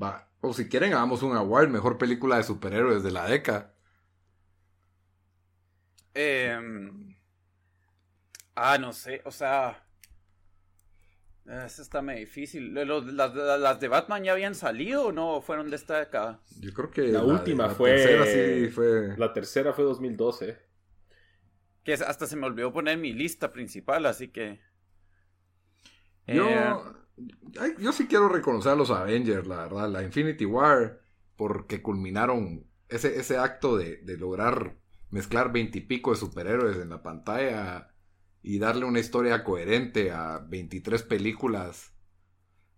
va, 0.03 0.29
o 0.41 0.53
si 0.53 0.69
quieren, 0.69 0.93
hagamos 0.95 1.23
un 1.23 1.37
award, 1.37 1.69
mejor 1.69 1.97
película 1.99 2.37
de 2.37 2.43
superhéroes 2.45 3.03
de 3.05 3.11
la 3.12 3.27
década. 3.27 3.75
Em, 6.15 7.17
ah, 8.57 8.79
no 8.79 8.93
sé, 8.93 9.21
o 9.25 9.31
sea. 9.33 9.83
eh, 11.47 11.62
Eso 11.67 11.83
está 11.83 12.03
medio 12.03 12.21
difícil. 12.21 12.73
Los- 12.75 13.07
las, 13.12 13.81
de 13.81 13.89
Batman 13.89 14.25
ya 14.25 14.33
habían 14.33 14.55
salido 14.55 15.07
o 15.07 15.12
no 15.12 15.41
fueron 15.41 15.71
de 15.71 15.77
esta 15.77 15.99
década? 15.99 16.41
Yo 16.61 16.73
creo 16.75 16.91
que 16.91 17.03
La 17.09 17.23
última 17.25 17.69
la 17.69 17.75
fue- 17.75 17.91
tercera 17.93 18.27
sí 18.27 18.69
fue. 18.69 19.17
La 19.19 19.33
tercera 19.33 19.73
fue 19.73 19.85
2012. 19.85 20.59
Que 21.85 21.94
hasta 21.94 22.27
se 22.27 22.37
me 22.37 22.47
olvidó 22.47 22.73
poner 22.73 22.99
mi 22.99 23.12
lista 23.12 23.53
principal, 23.53 24.06
así 24.06 24.29
que. 24.29 24.61
Yo, 26.27 26.49
Eh, 26.49 26.75
ay, 27.59 27.75
yo 27.79 27.93
sí 27.93 28.06
quiero 28.06 28.29
reconocer 28.29 28.73
a 28.73 28.77
los 28.77 28.91
Avengers, 28.91 29.47
la 29.47 29.56
verdad, 29.56 29.88
la 29.91 30.03
Infinity 30.03 30.44
War, 30.44 31.00
porque 31.37 31.82
culminaron 31.82 32.67
ese, 32.88 33.19
ese 33.19 33.38
acto 33.38 33.77
de, 33.77 33.97
de 33.99 34.16
lograr 34.16 34.76
mezclar 35.11 35.52
veintipico 35.52 36.11
de 36.12 36.16
superhéroes 36.19 36.76
en 36.76 36.90
la 36.90 37.02
pantalla 37.02 37.93
y 38.43 38.59
darle 38.59 38.85
una 38.85 39.00
historia 39.00 39.43
coherente 39.43 40.12
a 40.12 40.38
23 40.38 41.02
películas. 41.02 41.93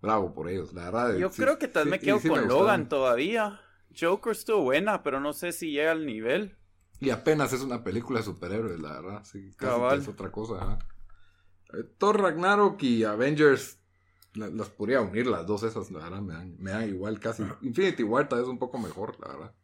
Bravo 0.00 0.34
por 0.34 0.48
ellos, 0.48 0.72
la 0.72 0.84
verdad. 0.90 1.16
yo 1.18 1.30
sí- 1.30 1.42
creo 1.42 1.58
que 1.58 1.68
tal 1.68 1.84
sí- 1.84 1.90
me 1.90 2.00
quedo 2.00 2.18
sí 2.20 2.28
con. 2.28 2.48
Logan 2.48 2.88
todavía. 2.88 3.60
Joker 3.98 4.32
estuvo 4.32 4.62
buena, 4.62 5.02
pero 5.02 5.20
no 5.20 5.32
sé 5.34 5.52
si 5.52 5.70
llega 5.70 5.92
al 5.92 6.06
nivel. 6.06 6.56
Y 7.02 7.10
apenas 7.10 7.52
es 7.52 7.62
una 7.62 7.82
película 7.82 8.20
de 8.20 8.24
superhéroes, 8.24 8.78
la 8.80 8.92
verdad. 9.00 9.24
Sí, 9.24 9.50
casi 9.56 9.72
Cabal. 9.72 9.98
es 10.00 10.08
otra 10.08 10.30
cosa. 10.30 10.78
Eh, 11.74 11.82
Thor 11.98 12.20
Ragnarok 12.20 12.80
y 12.82 13.02
Avengers 13.04 13.80
la- 14.34 14.48
las 14.48 14.70
podría 14.70 15.00
unir 15.00 15.26
las 15.26 15.46
dos 15.46 15.62
esas, 15.64 15.90
la 15.90 15.98
verdad, 16.04 16.20
me 16.20 16.32
dan, 16.34 16.56
me 16.58 16.70
dan 16.70 16.88
igual 16.88 17.18
casi. 17.18 17.42
Infinity 17.62 18.02
War 18.04 18.28
tal 18.28 18.38
vez 18.40 18.48
un 18.48 18.58
poco 18.58 18.78
mejor, 18.78 19.18
la 19.20 19.28
verdad. 19.32 19.54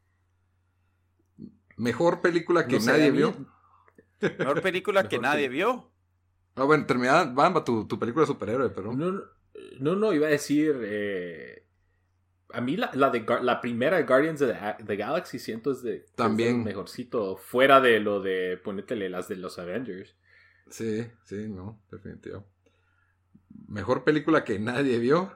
Mejor 1.77 2.21
película 2.21 2.67
que 2.67 2.77
No 2.77 2.81
sé, 2.83 2.91
nadie 2.91 3.11
vio. 3.13 3.35
Mejor 4.39 4.61
película 4.63 5.09
que 5.09 5.19
nadie 5.19 5.45
que- 5.45 5.49
vio. 5.51 5.93
Ah, 6.57 6.65
bueno, 6.65 6.87
terminada, 6.87 7.25
Bamba, 7.33 7.63
tu, 7.65 7.87
tu 7.87 8.01
película 8.01 8.25
de 8.25 8.33
superhéroe, 8.33 8.71
pero. 8.71 8.93
No, 8.93 9.13
no, 9.13 9.23
no, 9.79 9.95
no, 9.95 10.13
iba 10.13 10.27
a 10.27 10.31
decir. 10.31 10.77
eh, 10.83 11.68
a 12.53 12.61
mí 12.61 12.77
la, 12.77 12.91
la, 12.95 13.11
de, 13.11 13.25
Gar- 13.27 13.43
la 13.43 13.61
primera 13.61 13.97
de 13.97 14.05
Guardians 14.05 14.41
of 14.43 14.51
the, 14.51 14.85
the 14.85 14.97
Galaxy 14.97 15.39
siento 15.39 15.73
es 15.73 15.83
de. 15.83 16.07
También. 16.15 16.51
es 16.51 16.59
de 16.59 16.65
mejorcito. 16.65 17.37
Fuera 17.37 17.81
de 17.81 18.01
lo 18.01 18.21
de. 18.21 18.57
Ponétele 18.63 19.09
las 19.11 19.29
de 19.29 19.37
los 19.37 19.59
Avengers. 19.59 20.17
Sí, 20.71 21.07
sí, 21.25 21.49
no, 21.49 21.81
definitivo. 21.91 22.45
Mejor 23.69 24.05
película 24.05 24.45
que 24.45 24.59
nadie 24.59 24.99
vio. 24.99 25.33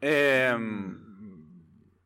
Em, 0.00 0.98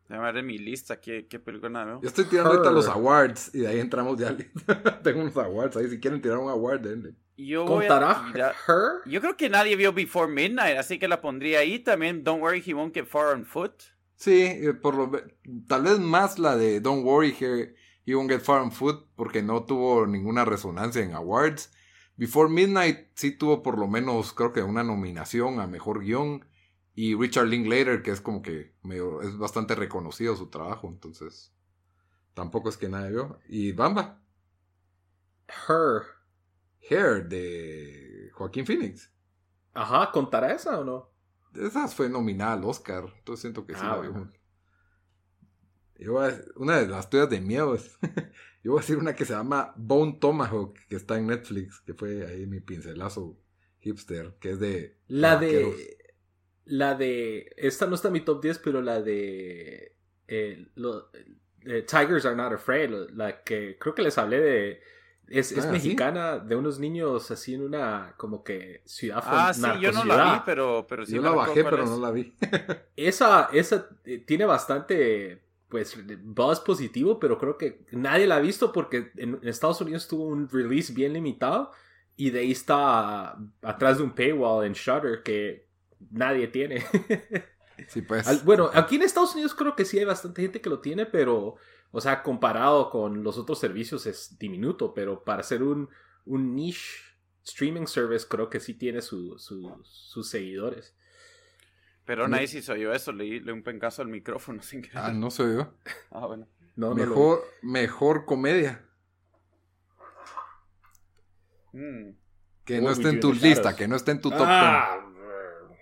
déjame 0.09 0.27
ver 0.33 0.37
en 0.39 0.47
mi 0.47 0.59
lista 0.59 1.01
qué, 1.01 1.27
qué 1.27 1.39
película 1.41 1.71
nadie 1.71 1.93
vio. 1.93 2.03
Yo 2.03 2.09
estoy 2.09 2.25
tirando 2.27 2.51
ahorita 2.51 2.71
los 2.71 2.89
awards 2.89 3.55
y 3.55 3.61
de 3.61 3.69
ahí 3.69 3.81
entramos 3.81 4.19
ya. 4.19 4.37
Tengo 5.03 5.21
unos 5.23 5.37
awards 5.37 5.77
ahí. 5.77 5.89
Si 5.89 5.99
quieren 6.01 6.21
tirar 6.21 6.39
un 6.39 6.51
award, 6.51 6.81
denle. 6.81 7.15
Yo 7.37 7.65
voy 7.67 7.85
a 7.85 7.89
¿Contará 7.89 8.33
tirar- 8.33 8.55
Her? 8.67 9.11
Yo 9.11 9.21
creo 9.21 9.37
que 9.37 9.49
nadie 9.51 9.77
vio 9.77 9.93
Before 9.93 10.33
Midnight, 10.33 10.79
así 10.79 10.99
que 10.99 11.09
la 11.09 11.21
pondría 11.21 11.59
ahí 11.61 11.79
también. 11.79 12.25
Don't 12.25 12.43
worry, 12.43 12.63
he 12.67 12.73
won't 12.75 12.95
get 12.95 13.07
far 13.07 13.35
on 13.35 13.45
foot. 13.45 13.83
Sí, 14.15 14.43
eh, 14.45 14.73
por 14.73 14.95
lo 14.95 15.11
tal 15.69 15.83
vez 15.83 15.99
más 15.99 16.39
la 16.39 16.57
de 16.57 16.81
Don't 16.81 17.05
Worry 17.05 17.37
You 18.07 18.19
Won't 18.19 18.31
Get 18.31 18.41
Far 18.41 18.63
on 18.63 18.73
Foot 18.73 19.11
porque 19.15 19.43
no 19.43 19.65
tuvo 19.65 20.07
ninguna 20.07 20.45
resonancia 20.47 21.03
en 21.03 21.13
awards. 21.13 21.71
Before 22.17 22.49
Midnight 22.49 23.09
sí 23.15 23.33
tuvo 23.33 23.63
por 23.63 23.79
lo 23.79 23.89
menos 23.89 24.33
creo 24.33 24.53
que 24.55 24.63
una 24.63 24.83
nominación 24.83 25.61
a 25.61 25.67
mejor 25.67 26.01
guion 26.03 26.47
Y 26.95 27.15
Richard 27.15 27.49
Linklater, 27.49 28.03
que 28.03 28.11
es 28.11 28.23
como 28.23 28.41
que 28.41 28.75
medio, 28.83 29.21
es 29.21 29.37
bastante 29.37 29.75
reconocido 29.75 30.35
su 30.35 30.49
trabajo, 30.49 30.89
entonces 30.89 31.53
tampoco 32.33 32.71
es 32.71 32.79
que 32.79 32.89
nadie 32.89 33.11
vio. 33.11 33.39
Y 33.51 33.73
Bamba, 33.73 34.23
Her. 35.69 36.16
Hair 36.89 37.29
de 37.29 38.31
Joaquín 38.33 38.67
Phoenix. 38.67 39.13
Ajá, 39.75 40.11
¿contará 40.13 40.53
esa 40.55 40.79
o 40.81 40.85
no? 40.85 41.11
Esa 41.55 41.89
fue 41.89 42.09
nominada 42.09 42.53
al 42.55 42.65
Oscar, 42.65 43.05
entonces 43.19 43.41
siento 43.43 43.67
que 43.67 43.75
sí 43.75 43.81
Ah, 43.83 43.89
la 43.91 43.97
bueno. 43.97 44.13
vimos. 44.13 44.29
Yo 45.99 46.21
a- 46.21 46.35
una 46.57 46.79
de 46.79 46.89
las 46.89 47.09
tuyas 47.09 47.31
de 47.31 47.41
miedo 47.41 47.75
es. 47.75 47.97
yo 48.63 48.73
voy 48.73 48.79
a 48.79 48.83
decir 48.83 48.99
una 48.99 49.15
que 49.15 49.25
se 49.25 49.33
llama 49.33 49.73
Bone 49.77 50.19
Tomahawk, 50.21 50.77
que 50.89 50.97
está 50.97 51.17
en 51.19 51.27
Netflix, 51.29 51.81
que 51.81 51.95
fue 51.95 52.27
ahí 52.27 52.47
mi 52.47 52.61
pincelazo 52.61 53.39
hipster, 53.81 54.35
que 54.41 54.51
es 54.53 54.61
de. 54.61 54.99
La 55.09 55.35
vaqueros. 55.37 55.77
de. 55.77 55.99
La 56.67 56.95
de. 56.95 57.51
Esta 57.57 57.87
no 57.87 57.95
está 57.95 58.09
en 58.09 58.15
mi 58.15 58.21
top 58.21 58.43
10, 58.43 58.59
pero 58.59 58.83
la 58.83 59.01
de. 59.01 59.97
eh, 60.29 60.69
lo- 60.75 61.11
eh, 61.65 61.83
Tigers 61.83 62.27
Are 62.27 62.37
Not 62.37 62.53
Afraid. 62.53 62.91
La 63.15 63.43
que 63.43 63.79
creo 63.79 63.95
que 63.95 64.03
les 64.03 64.19
hablé 64.19 64.41
de. 64.41 64.81
Es, 65.29 65.51
es 65.53 65.59
Ah, 65.59 65.63
¿sí? 65.63 65.73
mexicana, 65.73 66.39
de 66.39 66.55
unos 66.57 66.79
niños 66.79 67.31
así 67.31 67.55
en 67.55 67.63
una 67.63 68.15
como 68.17 68.45
que 68.45 68.83
ciudad 68.85 69.23
Ah, 69.27 69.53
sí, 69.53 69.61
yo 69.81 69.91
no 69.93 70.05
la 70.05 70.35
vi, 70.35 70.41
pero, 70.47 70.87
pero 70.89 71.05
sí 71.05 71.15
yo 71.17 71.23
la 71.23 71.31
bajé, 71.31 71.65
pero 71.65 71.83
es. 71.85 71.91
no 71.91 71.99
la 71.99 72.11
vi. 72.13 72.33
Esa, 72.97 73.49
esa 73.53 73.89
eh, 74.05 74.19
tiene 74.19 74.45
bastante 74.47 75.43
pues 75.69 75.97
buzz 76.23 76.61
positivo, 76.61 77.19
pero 77.19 77.39
creo 77.39 77.59
que 77.59 77.85
nadie 77.91 78.27
la 78.29 78.37
ha 78.37 78.41
visto 78.41 78.71
porque 78.73 79.11
en, 79.17 79.39
en 79.43 79.49
Estados 79.49 79.81
Unidos 79.81 80.07
tuvo 80.07 80.25
un 80.25 80.49
release 80.49 80.93
bien 80.93 81.13
limitado 81.13 81.73
y 82.17 82.31
de 82.31 82.39
ahí 82.41 82.53
está 82.53 83.37
atrás 83.63 83.99
de 83.99 84.05
un 84.05 84.15
paywall 84.15 84.65
en 84.65 84.75
Shutter 84.75 85.23
que 85.25 85.67
nadie 86.13 86.47
tiene. 86.49 86.85
sí, 87.89 88.03
pues. 88.03 88.27
Al- 88.29 88.41
bueno, 88.45 88.71
aquí 88.73 88.95
en 88.97 89.03
Estados 89.03 89.35
Unidos 89.35 89.55
creo 89.55 89.75
que 89.75 89.85
sí 89.85 89.99
hay 89.99 90.05
bastante 90.05 90.43
gente 90.43 90.61
que 90.61 90.71
lo 90.71 90.79
tiene, 90.79 91.05
pero, 91.05 91.57
o 91.93 92.01
sea, 92.01 92.23
comparado 92.23 92.91
con 92.91 93.23
los 93.23 93.39
otros 93.39 93.59
servicios 93.59 94.07
es 94.07 94.39
diminuto, 94.39 94.93
pero 94.95 95.25
para 95.25 95.43
ser 95.43 95.63
un, 95.63 95.89
un 96.25 96.55
niche 96.55 97.03
streaming 97.45 97.87
service 97.87 98.27
creo 98.29 98.51
que 98.51 98.61
sí 98.61 98.75
tiene 98.75 99.01
su- 99.03 99.39
su- 99.39 99.81
sus 99.85 100.29
seguidores. 100.29 100.95
Pero 102.05 102.29
nadie 102.29 102.47
sí 102.47 102.63
soy 102.63 102.81
yo 102.83 102.93
eso, 102.93 103.13
le 103.13 103.25
di 103.25 103.51
un 103.51 103.63
pencazo 103.63 104.03
al 104.03 104.09
micrófono 104.09 104.63
sin 104.63 104.83
querer. 104.83 104.99
Ah, 104.99 105.13
no 105.13 105.31
soy 105.31 105.57
yo. 105.57 105.75
Ah, 106.11 106.27
bueno. 106.27 106.47
No, 106.77 106.91
no 106.91 106.97
lo- 106.97 107.07
Mejor, 107.07 107.45
mejor 107.63 108.25
comedia. 108.27 108.85
Mm. 111.73 112.11
Que 112.65 112.81
no 112.81 112.91
esté 112.91 113.09
en 113.11 113.21
tu 113.21 113.33
lista, 113.33 113.77
que 113.77 113.87
no 113.87 113.97
esté 113.97 114.11
en 114.13 114.21
tu 114.21 114.31
top 114.31 114.41
Ah, 114.43 114.99
10. 115.69 115.81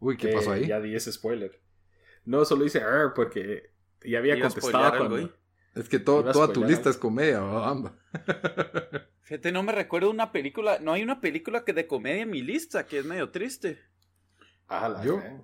Uy, 0.00 0.16
¿qué 0.16 0.30
eh, 0.30 0.34
pasó 0.34 0.52
ahí? 0.52 0.66
Ya 0.66 0.80
di 0.80 0.94
ese 0.94 1.12
spoiler. 1.12 1.60
No, 2.24 2.44
solo 2.44 2.64
hice 2.64 2.82
porque 3.14 3.71
ya 4.04 4.18
había 4.18 4.40
contestado 4.40 4.84
algo 4.84 4.98
cuando... 4.98 5.16
ahí. 5.16 5.32
Es 5.74 5.88
que 5.88 5.98
to- 5.98 6.24
toda 6.24 6.52
tu 6.52 6.60
lista 6.64 6.80
algo. 6.80 6.90
es 6.90 6.96
comedia, 6.98 7.40
bamba. 7.40 7.96
Fíjate, 9.22 9.52
no 9.52 9.62
me 9.62 9.72
recuerdo 9.72 10.10
una 10.10 10.30
película. 10.32 10.78
No 10.80 10.92
hay 10.92 11.02
una 11.02 11.20
película 11.20 11.64
que 11.64 11.72
de 11.72 11.86
comedia 11.86 12.22
en 12.22 12.30
mi 12.30 12.42
lista, 12.42 12.84
que 12.86 12.98
es 12.98 13.04
medio 13.06 13.30
triste. 13.30 13.78
Ah, 14.68 14.88
la 14.88 15.02
Yo- 15.04 15.18
fe. 15.20 15.40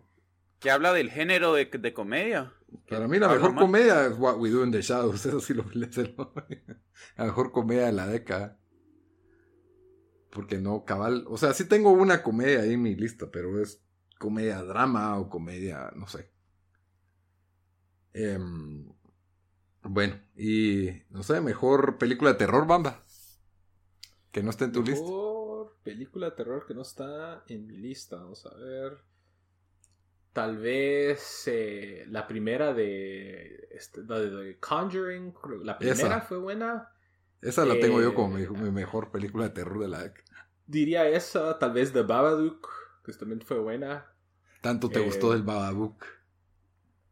Que 0.60 0.70
habla 0.72 0.92
del 0.92 1.10
género 1.10 1.54
de, 1.54 1.66
de 1.66 1.94
comedia. 1.94 2.52
Para 2.90 3.06
mí 3.06 3.18
la 3.18 3.28
mejor 3.28 3.52
mal. 3.54 3.64
comedia 3.64 4.06
es 4.06 4.18
What 4.18 4.38
We 4.38 4.50
Do 4.50 4.64
in 4.64 4.72
the 4.72 4.82
Shadows. 4.82 5.24
Eso 5.26 5.40
sí 5.40 5.54
lo 5.54 5.64
La 7.16 7.24
mejor 7.24 7.52
comedia 7.52 7.86
de 7.86 7.92
la 7.92 8.06
década. 8.08 8.58
Porque 10.30 10.58
no, 10.58 10.84
cabal. 10.84 11.24
O 11.28 11.38
sea, 11.38 11.54
sí 11.54 11.64
tengo 11.66 11.90
una 11.92 12.22
comedia 12.22 12.60
ahí 12.60 12.74
en 12.74 12.82
mi 12.82 12.94
lista, 12.94 13.30
pero 13.32 13.62
es 13.62 13.82
comedia 14.18 14.62
drama 14.62 15.16
o 15.18 15.30
comedia, 15.30 15.90
no 15.94 16.06
sé. 16.06 16.32
Em, 18.18 18.92
bueno, 19.82 20.20
y 20.36 20.90
no 21.10 21.22
sé, 21.22 21.40
mejor 21.40 21.98
película 21.98 22.32
de 22.32 22.38
terror, 22.38 22.66
Bamba. 22.66 23.04
Que 24.32 24.42
no 24.42 24.50
esté 24.50 24.64
en 24.64 24.72
tu 24.72 24.82
lista. 24.82 25.04
Mejor 25.04 25.76
película 25.82 26.30
de 26.30 26.36
terror 26.36 26.66
que 26.66 26.74
no 26.74 26.82
está 26.82 27.42
en 27.48 27.66
mi 27.66 27.76
lista. 27.76 28.16
Vamos 28.16 28.44
a 28.46 28.54
ver. 28.56 28.98
Tal 30.32 30.58
vez 30.58 31.44
eh, 31.46 32.04
la 32.08 32.26
primera 32.26 32.72
de, 32.72 33.68
este, 33.72 34.02
la 34.04 34.20
de 34.20 34.58
Conjuring. 34.58 35.34
La 35.64 35.78
primera 35.78 36.18
Esa. 36.18 36.20
fue 36.20 36.38
buena. 36.38 36.88
Esa 37.40 37.64
la 37.64 37.78
tengo 37.80 38.00
yo 38.02 38.14
como 38.14 38.36
mi, 38.36 38.42
Eh, 38.42 38.48
mi 38.50 38.70
mejor 38.70 39.10
película 39.10 39.44
de 39.44 39.50
terror 39.50 39.78
de 39.80 39.88
la. 39.88 40.12
Diría 40.66 41.08
esa. 41.08 41.58
Tal 41.58 41.72
vez 41.72 41.92
The 41.92 42.02
Babadook, 42.02 42.68
que 43.04 43.12
también 43.12 43.40
fue 43.40 43.58
buena. 43.58 44.06
Tanto 44.60 44.88
te 44.90 45.00
Eh, 45.00 45.04
gustó 45.04 45.32
del 45.32 45.42
Babadook. 45.42 46.04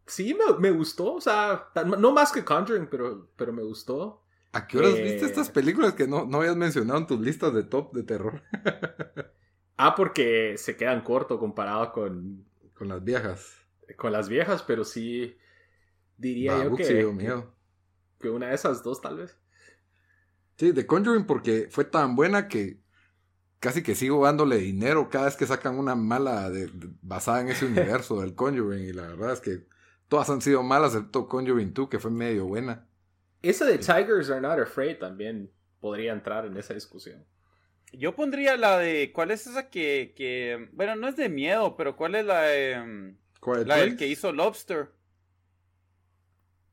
Sí, 0.06 0.34
me, 0.34 0.58
me 0.58 0.70
gustó. 0.70 1.14
O 1.14 1.20
sea, 1.20 1.68
no 1.98 2.12
más 2.12 2.32
que 2.32 2.44
Conjuring, 2.44 2.86
pero, 2.88 3.28
pero 3.36 3.52
me 3.52 3.62
gustó. 3.62 4.22
¿A 4.52 4.66
qué 4.66 4.78
horas 4.78 4.94
eh, 4.96 5.02
viste 5.02 5.26
estas 5.26 5.50
películas 5.50 5.94
que 5.94 6.06
no, 6.06 6.24
no 6.24 6.38
habías 6.38 6.56
mencionado 6.56 6.98
en 7.00 7.06
tus 7.06 7.20
listas 7.20 7.52
de 7.54 7.62
top 7.64 7.92
de 7.92 8.02
terror? 8.02 8.42
Ah, 9.78 9.94
porque 9.94 10.56
se 10.56 10.76
quedan 10.76 11.02
corto 11.02 11.38
comparado 11.38 11.92
con, 11.92 12.44
Con 12.74 12.88
las 12.88 13.02
viejas. 13.04 13.54
con 13.96 14.12
las 14.12 14.28
viejas, 14.28 14.62
pero 14.62 14.84
sí 14.84 15.36
diría 16.16 16.52
yo 16.52 16.58
Babadook 16.58 16.78
que, 16.78 16.84
sí 16.84 16.94
dio 16.94 17.16
que- 18.18 18.30
una 18.30 18.48
de 18.48 18.54
esas 18.54 18.82
dos 18.82 19.00
tal 19.00 19.18
vez. 19.18 19.36
Sí, 20.58 20.72
The 20.72 20.86
Conjuring 20.86 21.26
porque 21.26 21.68
fue 21.70 21.84
tan 21.84 22.16
buena 22.16 22.48
que 22.48 22.80
casi 23.60 23.82
que 23.82 23.94
sigo 23.94 24.24
dándole 24.24 24.58
dinero 24.58 25.08
cada 25.10 25.26
vez 25.26 25.36
que 25.36 25.46
sacan 25.46 25.78
una 25.78 25.94
mala 25.94 26.50
de- 26.50 26.68
de- 26.68 26.90
basada 27.02 27.40
en 27.42 27.48
ese 27.48 27.66
universo 27.66 28.20
del 28.20 28.34
Conjuring. 28.34 28.88
Y 28.88 28.92
la 28.92 29.08
verdad 29.08 29.32
es 29.34 29.40
que 29.40 29.66
todas 30.08 30.28
han 30.30 30.40
sido 30.40 30.62
malas, 30.62 30.94
excepto 30.94 31.28
Conjuring 31.28 31.72
2, 31.74 31.88
que 31.88 31.98
fue 31.98 32.10
medio 32.10 32.46
buena. 32.46 32.86
Esa 33.42 33.64
de 33.64 33.78
Tigers 33.78 34.30
Are 34.30 34.40
Not 34.40 34.58
Afraid 34.60 34.98
también 34.98 35.50
podría 35.80 36.12
entrar 36.12 36.46
en 36.46 36.56
esa 36.56 36.74
discusión. 36.74 37.24
Yo 37.92 38.14
pondría 38.14 38.56
la 38.56 38.78
de. 38.78 39.12
¿Cuál 39.12 39.30
es 39.30 39.46
esa 39.46 39.70
que. 39.70 40.12
que 40.16 40.68
bueno, 40.72 40.96
no 40.96 41.08
es 41.08 41.16
de 41.16 41.28
miedo, 41.28 41.76
pero 41.76 41.96
¿cuál 41.96 42.16
es 42.16 42.24
la 42.26 42.42
de. 42.42 42.78
mm, 42.84 43.16
Quiet 43.40 43.66
La 43.66 43.76
del 43.76 43.96
que 43.96 44.08
hizo 44.08 44.32
Lobster? 44.32 44.90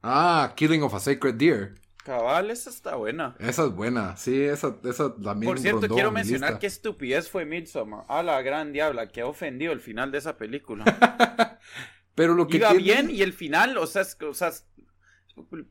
Ah, 0.01 0.53
Killing 0.55 0.83
of 0.83 0.93
a 0.93 0.99
Sacred 0.99 1.35
Deer. 1.35 1.75
Cabal, 2.03 2.51
esa 2.51 2.69
está 2.69 2.95
buena. 2.95 3.35
Esa 3.39 3.65
es 3.65 3.71
buena. 3.71 4.17
Sí, 4.17 4.43
esa, 4.43 4.75
esa 4.83 5.15
también 5.15 5.49
Por 5.49 5.59
cierto, 5.59 5.87
quiero 5.87 6.11
mi 6.11 6.15
mencionar 6.15 6.49
lista. 6.51 6.59
qué 6.59 6.67
estupidez 6.67 7.29
fue 7.29 7.45
Midsommar. 7.45 8.03
A 8.09 8.21
la 8.23 8.41
gran 8.41 8.73
diabla, 8.73 9.07
que 9.07 9.21
ha 9.21 9.25
ofendido 9.27 9.71
el 9.71 9.79
final 9.79 10.11
de 10.11 10.17
esa 10.17 10.35
película. 10.37 10.83
Pero 12.15 12.33
lo 12.35 12.47
que 12.47 12.57
Iba 12.57 12.69
tiene- 12.69 12.83
bien 12.83 13.09
y 13.09 13.21
el 13.21 13.33
final, 13.33 13.77
o 13.77 13.87
sea, 13.87 14.03
es- 14.03 14.17
o 14.21 14.33
sea, 14.33 14.49
es- 14.49 14.65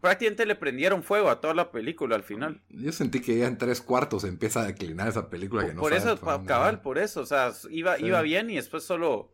prácticamente 0.01 0.45
le 0.45 0.57
prendieron 0.57 1.03
fuego 1.05 1.31
a 1.31 1.41
toda 1.41 1.55
la 1.55 1.71
película 1.71 2.17
al 2.17 2.25
final. 2.25 2.63
Yo 2.69 2.91
sentí 2.93 3.21
que 3.21 3.39
ya 3.39 3.47
en 3.47 3.59
tres 3.59 3.81
cuartos 3.81 4.25
empieza 4.25 4.61
a 4.63 4.67
declinar 4.67 5.07
esa 5.09 5.31
película 5.31 5.65
que 5.67 5.75
no 5.75 5.81
por 5.81 5.93
eso, 5.93 6.19
cabal, 6.21 6.81
por 6.83 6.99
eso, 6.99 7.21
o 7.21 7.27
sea, 7.27 7.53
iba, 7.71 7.97
Sí. 7.97 8.07
iba 8.07 8.21
bien 8.23 8.51
y 8.51 8.57
después 8.57 8.83
solo... 8.83 9.33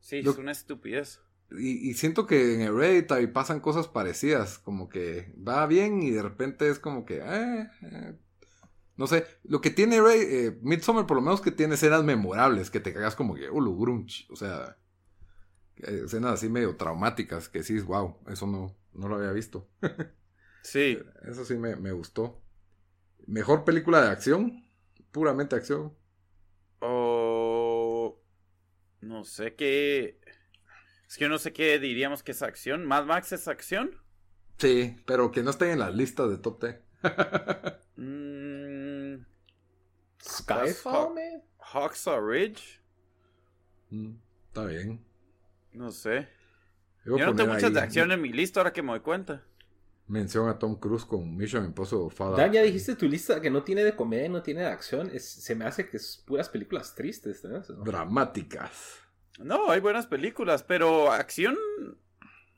Sí, 0.00 0.22
Lo- 0.22 0.32
es 0.32 0.38
una 0.38 0.52
estupidez. 0.52 1.20
Y, 1.50 1.88
y 1.90 1.94
siento 1.94 2.26
que 2.26 2.54
en 2.54 2.60
Hereditary 2.62 3.26
pasan 3.28 3.60
cosas 3.60 3.88
parecidas, 3.88 4.58
como 4.58 4.88
que 4.88 5.32
va 5.36 5.66
bien 5.66 6.02
y 6.02 6.10
de 6.10 6.22
repente 6.22 6.68
es 6.68 6.78
como 6.78 7.04
que, 7.06 7.18
eh, 7.24 7.70
eh. 7.82 8.14
no 8.96 9.06
sé, 9.06 9.24
lo 9.44 9.60
que 9.60 9.70
tiene 9.70 10.00
Ray, 10.00 10.20
eh, 10.22 10.58
Midsommar 10.62 11.06
por 11.06 11.16
lo 11.16 11.22
menos 11.22 11.40
que 11.40 11.50
tiene 11.52 11.74
escenas 11.76 12.04
memorables, 12.04 12.70
que 12.70 12.80
te 12.80 12.92
cagas 12.92 13.14
como 13.16 13.34
que, 13.34 13.48
ulu, 13.48 13.78
grunch, 13.78 14.26
o 14.30 14.36
sea, 14.36 14.76
escenas 15.82 16.34
así 16.34 16.48
medio 16.48 16.76
traumáticas, 16.76 17.48
que 17.48 17.62
sí, 17.62 17.78
wow, 17.80 18.16
eso 18.28 18.46
no, 18.46 18.76
no 18.94 19.08
lo 19.08 19.16
había 19.16 19.32
visto. 19.32 19.68
Sí. 20.60 20.98
Eso 21.26 21.46
sí 21.46 21.56
me, 21.56 21.76
me 21.76 21.92
gustó. 21.92 22.42
Mejor 23.26 23.64
película 23.64 24.02
de 24.02 24.08
acción, 24.08 24.68
puramente 25.12 25.56
acción. 25.56 25.96
O... 26.80 28.20
No 29.00 29.24
sé 29.24 29.54
qué... 29.54 30.20
Es 31.08 31.16
que 31.16 31.24
yo 31.24 31.30
no 31.30 31.38
sé 31.38 31.54
qué 31.54 31.78
diríamos 31.78 32.22
que 32.22 32.32
es 32.32 32.42
acción. 32.42 32.84
¿Mad 32.84 33.06
Max 33.06 33.32
es 33.32 33.48
acción? 33.48 33.96
Sí, 34.58 34.96
pero 35.06 35.30
que 35.30 35.42
no 35.42 35.50
estén 35.50 35.70
en 35.70 35.78
las 35.78 35.94
listas 35.94 36.28
de 36.28 36.38
top 36.38 36.62
10. 36.62 36.76
Mm, 38.00 39.24
Skyfall, 40.22 41.14
man. 41.14 41.42
Hacksaw 41.58 42.20
Ridge. 42.24 42.80
Mm, 43.90 44.14
está 44.46 44.66
bien. 44.66 45.07
No 45.78 45.90
sé. 45.92 46.28
Yo 47.04 47.16
no 47.18 47.34
tengo 47.34 47.54
muchas 47.54 47.72
de 47.72 47.80
acción 47.80 48.10
en 48.12 48.20
mi 48.20 48.32
lista 48.32 48.60
ahora 48.60 48.72
que 48.72 48.82
me 48.82 48.90
doy 48.90 49.00
cuenta. 49.00 49.42
Mención 50.08 50.48
a 50.48 50.58
Tom 50.58 50.74
Cruise 50.78 51.04
con 51.04 51.36
Mission 51.36 51.64
Impossible 51.66 52.10
Fallout. 52.10 52.38
Dan, 52.38 52.52
ya 52.52 52.62
dijiste 52.62 52.96
tu 52.96 53.06
lista 53.08 53.40
que 53.40 53.50
no 53.50 53.62
tiene 53.62 53.84
de 53.84 53.94
comedia, 53.94 54.28
no 54.28 54.42
tiene 54.42 54.60
de 54.62 54.66
acción. 54.66 55.10
Es- 55.12 55.28
se 55.28 55.54
me 55.54 55.64
hace 55.66 55.88
que 55.88 55.98
es 55.98 56.22
puras 56.26 56.48
películas 56.48 56.94
tristes. 56.94 57.44
¿no? 57.44 57.60
Dramáticas. 57.84 59.00
No, 59.38 59.70
hay 59.70 59.80
buenas 59.80 60.06
películas, 60.06 60.62
pero 60.62 61.12
acción. 61.12 61.56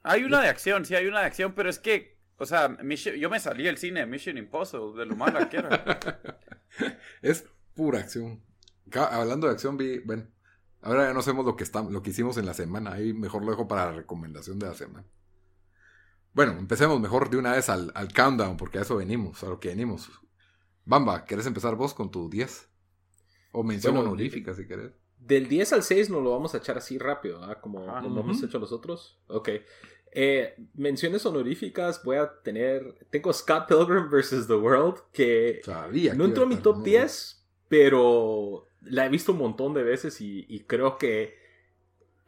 Hay 0.03 0.25
una 0.25 0.41
de 0.41 0.49
acción, 0.49 0.85
sí, 0.87 0.95
hay 0.95 1.07
una 1.07 1.21
de 1.21 1.27
acción, 1.27 1.53
pero 1.55 1.69
es 1.69 1.79
que, 1.79 2.17
o 2.39 2.47
sea, 2.47 2.69
Mission- 2.83 3.17
yo 3.17 3.29
me 3.29 3.39
salí 3.39 3.65
del 3.65 3.77
cine 3.77 4.01
de 4.01 4.07
Mission 4.07 4.39
Impossible, 4.39 4.99
de 4.99 5.05
lo 5.07 5.15
mala 5.15 5.49
que 5.51 5.59
era. 5.59 5.69
es 7.23 7.45
pura 7.75 7.99
acción. 7.99 8.41
Hablando 8.95 9.47
de 9.47 9.53
acción, 9.53 9.77
vi, 9.77 9.99
bueno, 9.99 10.27
Ahora 10.83 11.09
ya 11.09 11.15
no 11.15 11.23
sabemos 11.23 11.45
lo 11.45 11.57
que, 11.57 11.65
estamos, 11.65 11.93
lo 11.93 12.03
que 12.03 12.11
hicimos 12.11 12.37
en 12.39 12.47
la 12.47 12.55
semana. 12.55 12.93
Ahí 12.93 13.13
mejor 13.13 13.45
lo 13.45 13.51
dejo 13.51 13.69
para 13.69 13.87
la 13.87 13.93
recomendación 13.93 14.59
de 14.59 14.67
la 14.67 14.75
semana. 14.75 15.07
Bueno, 16.33 16.53
empecemos 16.53 17.01
mejor 17.01 17.29
de 17.29 17.37
una 17.37 17.53
vez 17.53 17.69
al, 17.69 17.93
al 17.95 18.13
countdown, 18.13 18.57
porque 18.57 18.79
a 18.79 18.83
eso 18.83 18.97
venimos, 18.97 19.43
a 19.43 19.49
lo 19.49 19.61
que 19.61 19.69
venimos. 19.69 20.11
Bamba, 20.85 21.25
¿querés 21.25 21.47
empezar 21.47 21.75
vos 21.75 21.93
con 21.93 22.11
tu 22.11 22.31
10? 22.31 22.69
O 23.53 23.63
mención 23.63 23.95
Bueno, 23.95 24.11
honorífica, 24.11 24.55
si 24.55 24.67
querés. 24.67 24.93
Del 25.19 25.49
10 25.49 25.75
al 25.75 25.83
6 25.83 26.11
nos 26.11 26.23
lo 26.23 26.31
vamos 26.31 26.55
a 26.55 26.59
echar 26.59 26.79
así 26.79 26.99
rápido, 26.99 27.45
¿ah? 27.45 27.61
como 27.61 27.91
Ah, 27.91 28.03
hemos 28.05 28.43
hecho 28.43 28.59
los 28.59 28.73
otros. 28.73 29.21
Ok. 29.27 29.51
Eh, 30.13 30.55
menciones 30.75 31.25
honoríficas 31.27 32.03
voy 32.03 32.17
a 32.17 32.41
tener... 32.43 33.07
Tengo 33.11 33.33
Scott 33.33 33.69
Pilgrim 33.69 34.09
vs. 34.09 34.47
The 34.47 34.55
World, 34.55 35.03
que 35.13 35.61
Sabía 35.65 36.15
no 36.15 36.25
entró 36.25 36.43
a 36.43 36.45
en 36.45 36.49
mi 36.51 36.57
top 36.57 36.79
muy 36.79 36.91
10, 36.91 37.47
pero 37.69 38.67
la 38.83 39.07
he 39.07 39.09
visto 39.09 39.33
un 39.33 39.39
montón 39.39 39.75
de 39.75 39.83
veces 39.83 40.21
y, 40.21 40.47
y 40.49 40.61
creo 40.61 40.99
que 40.99 41.39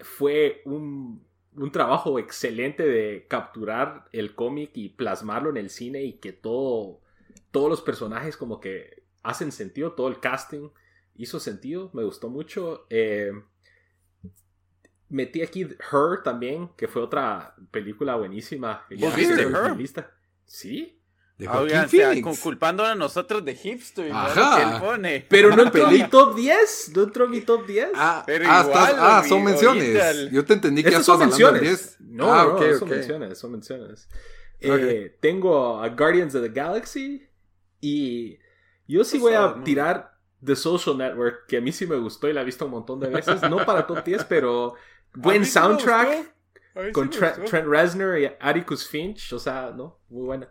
fue 0.01 0.63
un, 0.65 1.25
un 1.57 1.73
trabajo 1.73 2.19
excelente 2.19 2.83
de 2.85 3.27
capturar 3.29 4.09
el 4.13 4.35
cómic 4.35 4.71
y 4.75 4.91
plasmarlo 4.91 5.51
en 5.51 5.57
el 5.57 5.71
cine 5.71 6.03
y 6.03 6.15
que 6.15 6.33
todo, 6.33 7.01
todos 7.51 7.69
los 7.69 7.83
personajes 7.83 8.37
como 8.37 8.61
que 8.61 9.03
hacen 9.23 9.53
sentido, 9.53 9.93
todo 9.93 10.09
el 10.09 10.21
casting 10.21 10.71
hizo 11.17 11.39
sentido, 11.41 11.91
me 11.93 12.05
gustó 12.05 12.29
mucho. 12.29 12.87
Eh, 12.91 13.33
metí 15.09 15.43
aquí 15.43 15.63
Her 15.63 16.23
también, 16.25 16.71
que 16.77 16.89
fue 16.89 17.03
otra 17.03 17.55
película 17.71 18.17
buenísima. 18.17 18.87
¿Vos 18.99 19.15
viste 19.15 19.43
Her? 19.43 19.77
lista. 19.77 20.11
Sí, 20.47 20.99
De 21.43 21.49
Ah, 21.49 21.53
Joaquín 21.55 21.77
oigan, 21.77 22.25
o 22.29 22.35
sea, 22.35 22.43
culpando 22.43 22.85
a 22.85 22.95
nosotros 22.95 23.45
de 23.45 23.55
hipster. 23.57 24.11
¿no? 24.11 24.17
Ajá. 24.19 24.57
Que 24.57 24.63
él 24.63 24.81
pone. 24.81 25.27
Pero 25.29 25.55
no 25.57 25.63
entró 25.65 25.85
en 25.87 25.93
mi 25.93 25.99
Peli- 25.99 26.11
top 26.11 26.37
10. 26.37 26.93
No 26.95 27.03
entró 27.03 27.25
en 27.25 27.31
mi 27.33 27.41
top 27.41 27.67
10. 27.67 27.89
Ah, 27.95 28.23
Pero 28.27 28.45
ah, 28.49 28.63
igual, 28.65 28.83
estás- 28.89 28.97
ah, 29.01 29.25
son 29.29 29.45
menciones. 29.45 30.05
el- 30.05 30.31
Yo 30.31 30.45
te 30.45 30.53
entendí 30.55 30.83
que 30.85 30.91
ya 30.93 31.03
son 31.03 31.19
menciones. 31.19 31.61
10. 31.63 31.97
No, 32.01 32.33
ah, 32.33 32.45
no, 32.45 32.51
ok, 32.55 32.63
son 32.79 32.89
ok. 32.89 32.95
menciones, 32.95 33.39
son 33.39 33.53
menciones. 33.53 34.09
Eh, 34.61 35.17
tengo 35.21 35.83
a 35.83 35.89
Guardians 35.89 36.35
of 36.37 36.43
the 36.43 36.49
Galaxy 36.49 37.27
y 37.81 38.39
yo 38.87 39.03
sí 39.03 39.19
voy 39.19 39.35
a 39.35 39.41
no. 39.57 39.63
tirar 39.65 40.13
The 40.45 40.55
Social 40.55 40.97
Network, 40.97 41.47
que 41.49 41.57
a 41.57 41.61
mí 41.61 41.73
sí 41.73 41.87
me 41.87 41.97
gustó 41.97 42.29
y 42.29 42.33
la 42.33 42.43
he 42.43 42.45
visto 42.45 42.65
un 42.67 42.71
montón 42.71 43.01
de 43.01 43.09
veces. 43.09 43.43
No 43.51 43.65
para 43.67 43.87
top 43.87 44.05
10, 44.05 44.25
pero 44.25 44.75
buen 45.15 45.45
soundtrack 45.45 46.33
sí 46.77 46.93
con 46.93 47.11
Trent. 47.11 47.45
Trent 47.45 47.67
Reznor 47.69 48.19
y 48.19 48.27
Atticus 48.41 48.87
Finch. 48.89 49.33
O 49.33 49.39
sea, 49.39 49.73
no, 49.77 49.99
muy 50.09 50.25
buena. 50.27 50.49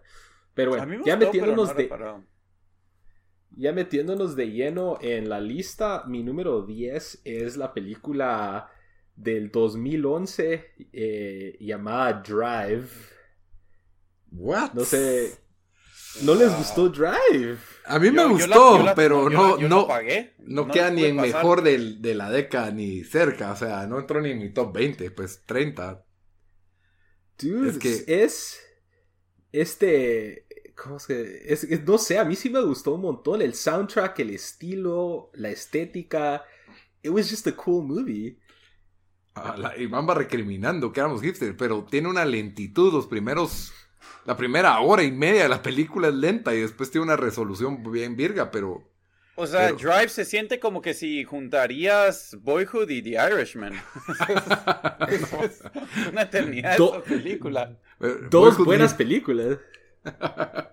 Pero 0.53 0.71
bueno, 0.71 0.85
me 0.85 0.97
ya 1.05 1.17
pero 1.17 1.25
metiéndonos 1.31 1.69
no 1.69 1.73
de, 1.75 1.89
ya 3.57 3.71
metiéndonos 3.73 4.35
de 4.35 4.51
lleno 4.51 4.97
en 5.01 5.29
la 5.29 5.39
lista, 5.39 6.03
mi 6.07 6.23
número 6.23 6.65
10 6.65 7.21
es 7.25 7.57
la 7.57 7.73
película 7.73 8.69
del 9.15 9.51
2011 9.51 10.65
eh, 10.93 11.57
llamada 11.59 12.21
Drive. 12.21 12.89
What? 14.31 14.71
No 14.73 14.85
sé, 14.85 15.33
¿no 16.23 16.33
les 16.35 16.55
gustó 16.57 16.87
Drive? 16.89 17.57
A 17.85 17.99
mí 17.99 18.09
me 18.11 18.17
Yo- 18.17 18.37
yo 18.37 18.47
la- 18.47 18.55
gustó, 18.57 18.77
yo 18.77 18.83
la- 18.83 18.95
pero 18.95 19.29
yo 19.29 19.37
no, 19.37 19.55
la- 19.55 19.61
yo 19.61 19.69
no, 19.69 19.87
pagué. 19.87 20.33
no 20.39 20.67
queda 20.69 20.89
ni 20.91 21.03
en 21.05 21.17
pasar. 21.17 21.33
mejor 21.35 21.61
del- 21.63 22.01
de 22.01 22.15
la 22.15 22.29
década 22.31 22.71
ni 22.71 23.03
cerca. 23.03 23.51
O 23.51 23.55
sea, 23.55 23.85
no 23.87 23.99
entró 23.99 24.21
ni 24.21 24.31
en 24.31 24.39
mi 24.39 24.53
top 24.53 24.73
20, 24.73 25.11
pues 25.11 25.43
30. 25.45 26.05
Dude, 27.37 27.69
Es 27.69 27.77
que- 27.79 28.23
es 28.23 28.59
este, 29.51 30.47
¿cómo 30.75 30.97
es 30.97 31.05
que? 31.07 31.43
Es, 31.47 31.63
es- 31.65 31.83
no 31.85 31.97
sé, 31.97 32.19
a 32.19 32.25
mí 32.25 32.35
sí 32.35 32.49
me 32.49 32.61
gustó 32.63 32.95
un 32.95 33.01
montón 33.01 33.41
el 33.41 33.53
soundtrack, 33.55 34.19
el 34.19 34.31
estilo, 34.31 35.31
la 35.33 35.49
estética. 35.49 36.43
It 37.03 37.11
was 37.11 37.29
just 37.29 37.47
a 37.47 37.55
cool 37.55 37.83
movie. 37.85 38.37
Ah, 39.33 39.55
la- 39.57 39.77
y 39.77 39.85
van 39.87 40.07
va 40.07 40.13
recriminando 40.15 40.91
que 40.91 40.99
éramos 40.99 41.21
hipsters, 41.21 41.55
pero 41.57 41.85
tiene 41.85 42.09
una 42.09 42.25
lentitud. 42.25 42.91
Los 42.93 43.07
primeros. 43.07 43.71
La 44.25 44.35
primera 44.37 44.79
hora 44.81 45.03
y 45.03 45.11
media 45.11 45.43
de 45.43 45.49
la 45.49 45.61
película 45.63 46.09
es 46.09 46.13
lenta 46.15 46.53
y 46.53 46.61
después 46.61 46.91
tiene 46.91 47.05
una 47.05 47.17
resolución 47.17 47.83
bien 47.91 48.15
virga, 48.15 48.51
pero. 48.51 48.90
O 49.41 49.47
sea, 49.47 49.67
Pero- 49.75 49.77
Drive 49.77 50.09
se 50.09 50.25
siente 50.25 50.59
como 50.59 50.81
que 50.81 50.93
si 50.93 51.23
juntarías 51.23 52.37
Boyhood 52.41 52.89
y 52.89 53.01
The 53.01 53.17
Irishman. 53.31 53.73
una 56.11 56.21
eternidad 56.21 56.77
Do- 56.77 56.95
esa 56.97 57.03
película. 57.03 57.77
Dos 57.99 58.31
Boyhood 58.57 58.65
buenas 58.65 58.93
películas. 58.93 59.57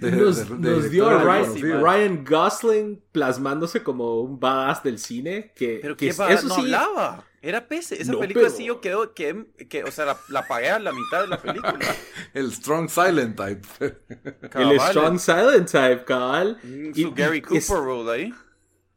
de- 0.00 0.10
Nos, 0.12 0.48
de- 0.48 0.56
de 0.56 0.70
nos 0.70 0.90
dio 0.90 1.08
a 1.08 1.22
Ryan. 1.22 1.82
Ryan 1.82 2.24
Gosling 2.24 3.02
plasmándose 3.12 3.82
como 3.82 4.20
un 4.20 4.38
badass 4.38 4.82
del 4.82 4.98
cine. 4.98 5.52
Que, 5.54 5.78
Pero 5.82 5.96
que 5.96 6.12
va, 6.12 6.32
eso 6.32 6.48
no 6.48 6.54
sí, 6.54 6.60
hablaba. 6.62 7.24
Era 7.40 7.68
pese. 7.68 8.00
Esa 8.02 8.12
No, 8.12 8.18
película 8.20 8.46
pero- 8.46 8.56
sí 8.56 8.64
yo 8.64 8.80
quedó 8.80 9.14
que, 9.14 9.46
que 9.68 9.84
o 9.84 9.90
sea, 9.92 10.04
la, 10.06 10.18
la 10.28 10.46
pagué 10.48 10.70
a 10.70 10.78
la 10.78 10.92
mitad 10.92 11.20
de 11.22 11.28
la 11.28 11.40
película. 11.40 11.78
El 12.34 12.52
Strong 12.52 12.88
Silent 12.90 13.36
Type. 13.36 13.68
el 14.54 14.80
Strong 14.80 15.18
Silent 15.20 15.70
Type, 15.70 16.04
cabal. 16.04 16.58
mm, 16.62 16.90
Y- 16.94 17.02
Su 17.02 17.14
Gary 17.14 17.40
Cooper 17.42 17.58
es- 17.58 17.68
role 17.68 18.10
ahí. 18.12 18.34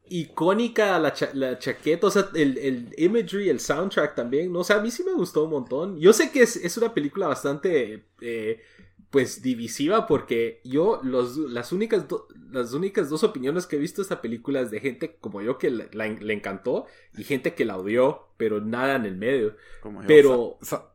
icónica 0.08 0.98
la, 0.98 1.12
cha- 1.12 1.30
la 1.32 1.58
chaqueta, 1.58 2.06
o 2.06 2.10
sea, 2.10 2.28
el, 2.34 2.58
el 2.58 2.94
imagery, 2.98 3.48
el 3.48 3.60
soundtrack 3.60 4.14
también, 4.14 4.52
¿no? 4.52 4.60
O 4.60 4.64
sea, 4.64 4.76
a 4.76 4.80
mí 4.80 4.90
sí 4.90 5.02
me 5.04 5.12
gustó 5.14 5.44
un 5.44 5.50
montón. 5.50 5.98
Yo 5.98 6.12
sé 6.12 6.30
que 6.30 6.42
es, 6.42 6.56
es 6.56 6.76
una 6.76 6.92
película 6.92 7.28
bastante, 7.28 8.04
eh, 8.20 8.60
pues, 9.12 9.42
divisiva 9.42 10.06
porque 10.08 10.60
yo, 10.64 11.00
los, 11.04 11.36
las, 11.36 11.70
únicas 11.70 12.08
do- 12.08 12.26
las 12.50 12.72
únicas 12.72 13.08
dos 13.10 13.22
opiniones 13.22 13.66
que 13.66 13.76
he 13.76 13.78
visto 13.78 14.02
esta 14.02 14.20
película 14.22 14.60
es 14.60 14.70
de 14.72 14.80
gente 14.80 15.16
como 15.20 15.40
yo 15.42 15.58
que 15.58 15.70
la- 15.70 15.86
la- 15.92 16.08
le 16.08 16.32
encantó 16.34 16.86
y 17.16 17.22
gente 17.22 17.54
que 17.54 17.64
la 17.64 17.76
odió, 17.76 18.28
pero 18.38 18.60
nada 18.60 18.96
en 18.96 19.04
el 19.04 19.16
medio. 19.16 19.54
Como 19.82 20.00
yo. 20.02 20.08
Pero, 20.08 20.58
Sa- 20.62 20.94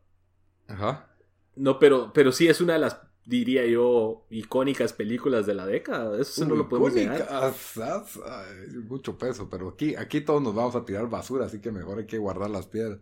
Ajá. 0.68 1.16
no, 1.56 1.80
pero, 1.80 2.12
pero 2.14 2.32
sí 2.32 2.48
es 2.48 2.60
una 2.60 2.74
de 2.74 2.80
las, 2.80 3.00
diría 3.28 3.66
yo, 3.66 4.26
icónicas 4.30 4.94
películas 4.94 5.46
de 5.46 5.54
la 5.54 5.66
década. 5.66 6.20
Eso 6.20 6.46
no 6.46 6.56
lo 6.56 6.68
podemos 6.70 6.94
negar. 6.94 7.28
Mucho 8.88 9.18
peso, 9.18 9.50
pero 9.50 9.70
aquí, 9.70 9.96
aquí 9.96 10.22
todos 10.22 10.42
nos 10.42 10.56
vamos 10.56 10.76
a 10.76 10.86
tirar 10.86 11.10
basura, 11.10 11.46
así 11.46 11.60
que 11.60 11.72
mejor 11.72 12.00
hay 12.00 12.06
que 12.08 12.18
guardar 12.18 12.50
las 12.50 12.68
piedras. 12.68 13.00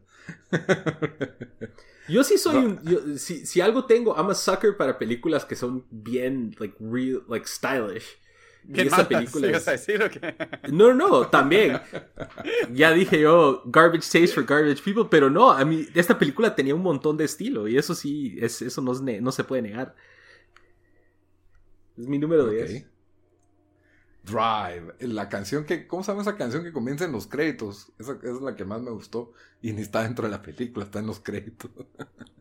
Yo 2.07 2.23
sí 2.23 2.38
soy 2.38 2.53
No. 2.55 2.61
un. 2.61 2.83
yo- 2.83 3.17
si, 3.17 3.45
si 3.45 3.61
algo 3.61 3.85
tengo, 3.85 4.15
I'm 4.15 4.29
a 4.29 4.35
sucker 4.35 4.77
para 4.77 4.97
películas 4.99 5.45
que 5.45 5.55
son 5.55 5.85
bien, 5.89 6.55
like, 6.59 6.75
real, 6.79 7.23
like, 7.29 7.47
stylish. 7.47 8.05
Y 8.67 8.73
¿Qué 8.73 8.81
esta 8.83 8.97
más? 8.97 9.07
película 9.07 9.47
¿Ibas 9.47 9.61
es- 9.63 9.67
a 9.67 9.71
decir 9.73 10.01
o 10.03 10.09
qué? 10.09 10.35
No, 10.71 10.93
no, 10.93 11.27
también. 11.27 11.79
Ya 12.73 12.91
dije 12.93 13.19
yo, 13.19 13.61
garbage 13.65 14.01
taste 14.11 14.27
for 14.29 14.43
garbage 14.43 14.81
people, 14.83 15.05
pero 15.09 15.29
no, 15.29 15.51
a 15.51 15.63
mí, 15.65 15.88
esta 15.93 16.17
película 16.17 16.55
tenía 16.55 16.73
un 16.73 16.81
montón 16.81 17.15
de 17.17 17.25
estilo 17.25 17.67
y 17.67 17.77
eso 17.77 17.93
sí, 17.93 18.35
es, 18.41 18.61
eso 18.63 18.81
no, 18.81 18.91
es 18.93 19.01
ne- 19.01 19.21
no 19.21 19.31
se 19.31 19.43
puede 19.43 19.61
negar. 19.61 19.95
Es 21.97 22.08
mi 22.08 22.19
número 22.19 22.45
Ok. 22.45 22.49
10. 22.49 22.86
Drive, 24.23 24.95
la 25.01 25.29
canción 25.29 25.65
que, 25.65 25.88
¿cómo 25.88 26.03
se 26.03 26.12
llama 26.12 26.23
esa 26.23 26.36
canción 26.36 26.63
que 26.63 26.73
comienza 26.73 27.05
en 27.05 27.12
los 27.12 27.27
créditos? 27.27 27.91
Esa, 27.99 28.13
esa 28.13 28.36
es 28.36 28.41
la 28.41 28.55
que 28.55 28.65
más 28.65 28.81
me 28.81 28.89
gustó 28.89 29.34
y 29.62 29.71
ni 29.73 29.81
está 29.81 30.01
dentro 30.03 30.25
de 30.25 30.31
la 30.31 30.41
película, 30.41 30.86
está 30.86 30.99
en 30.99 31.08
los 31.08 31.19
créditos. 31.19 31.71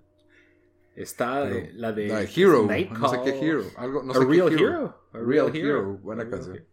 Está 0.96 1.42
Pero 1.42 1.56
eh, 1.56 1.72
la 1.74 1.92
de, 1.92 2.06
la 2.06 2.18
de 2.20 2.30
Hero, 2.36 2.68
no 2.68 3.08
sé 3.08 3.20
qué. 3.24 3.30
Hero, 3.40 3.64
algo, 3.76 4.04
no 4.04 4.12
A 4.12 4.14
sé 4.14 4.20
qué 4.20 4.26
Real 4.26 4.52
Hero. 4.52 4.68
Hero. 4.68 5.08
A 5.12 5.18
Real 5.18 5.56
Hero, 5.56 5.98
buena 5.98 6.22
A 6.22 6.24
Real 6.26 6.40
canción. 6.40 6.66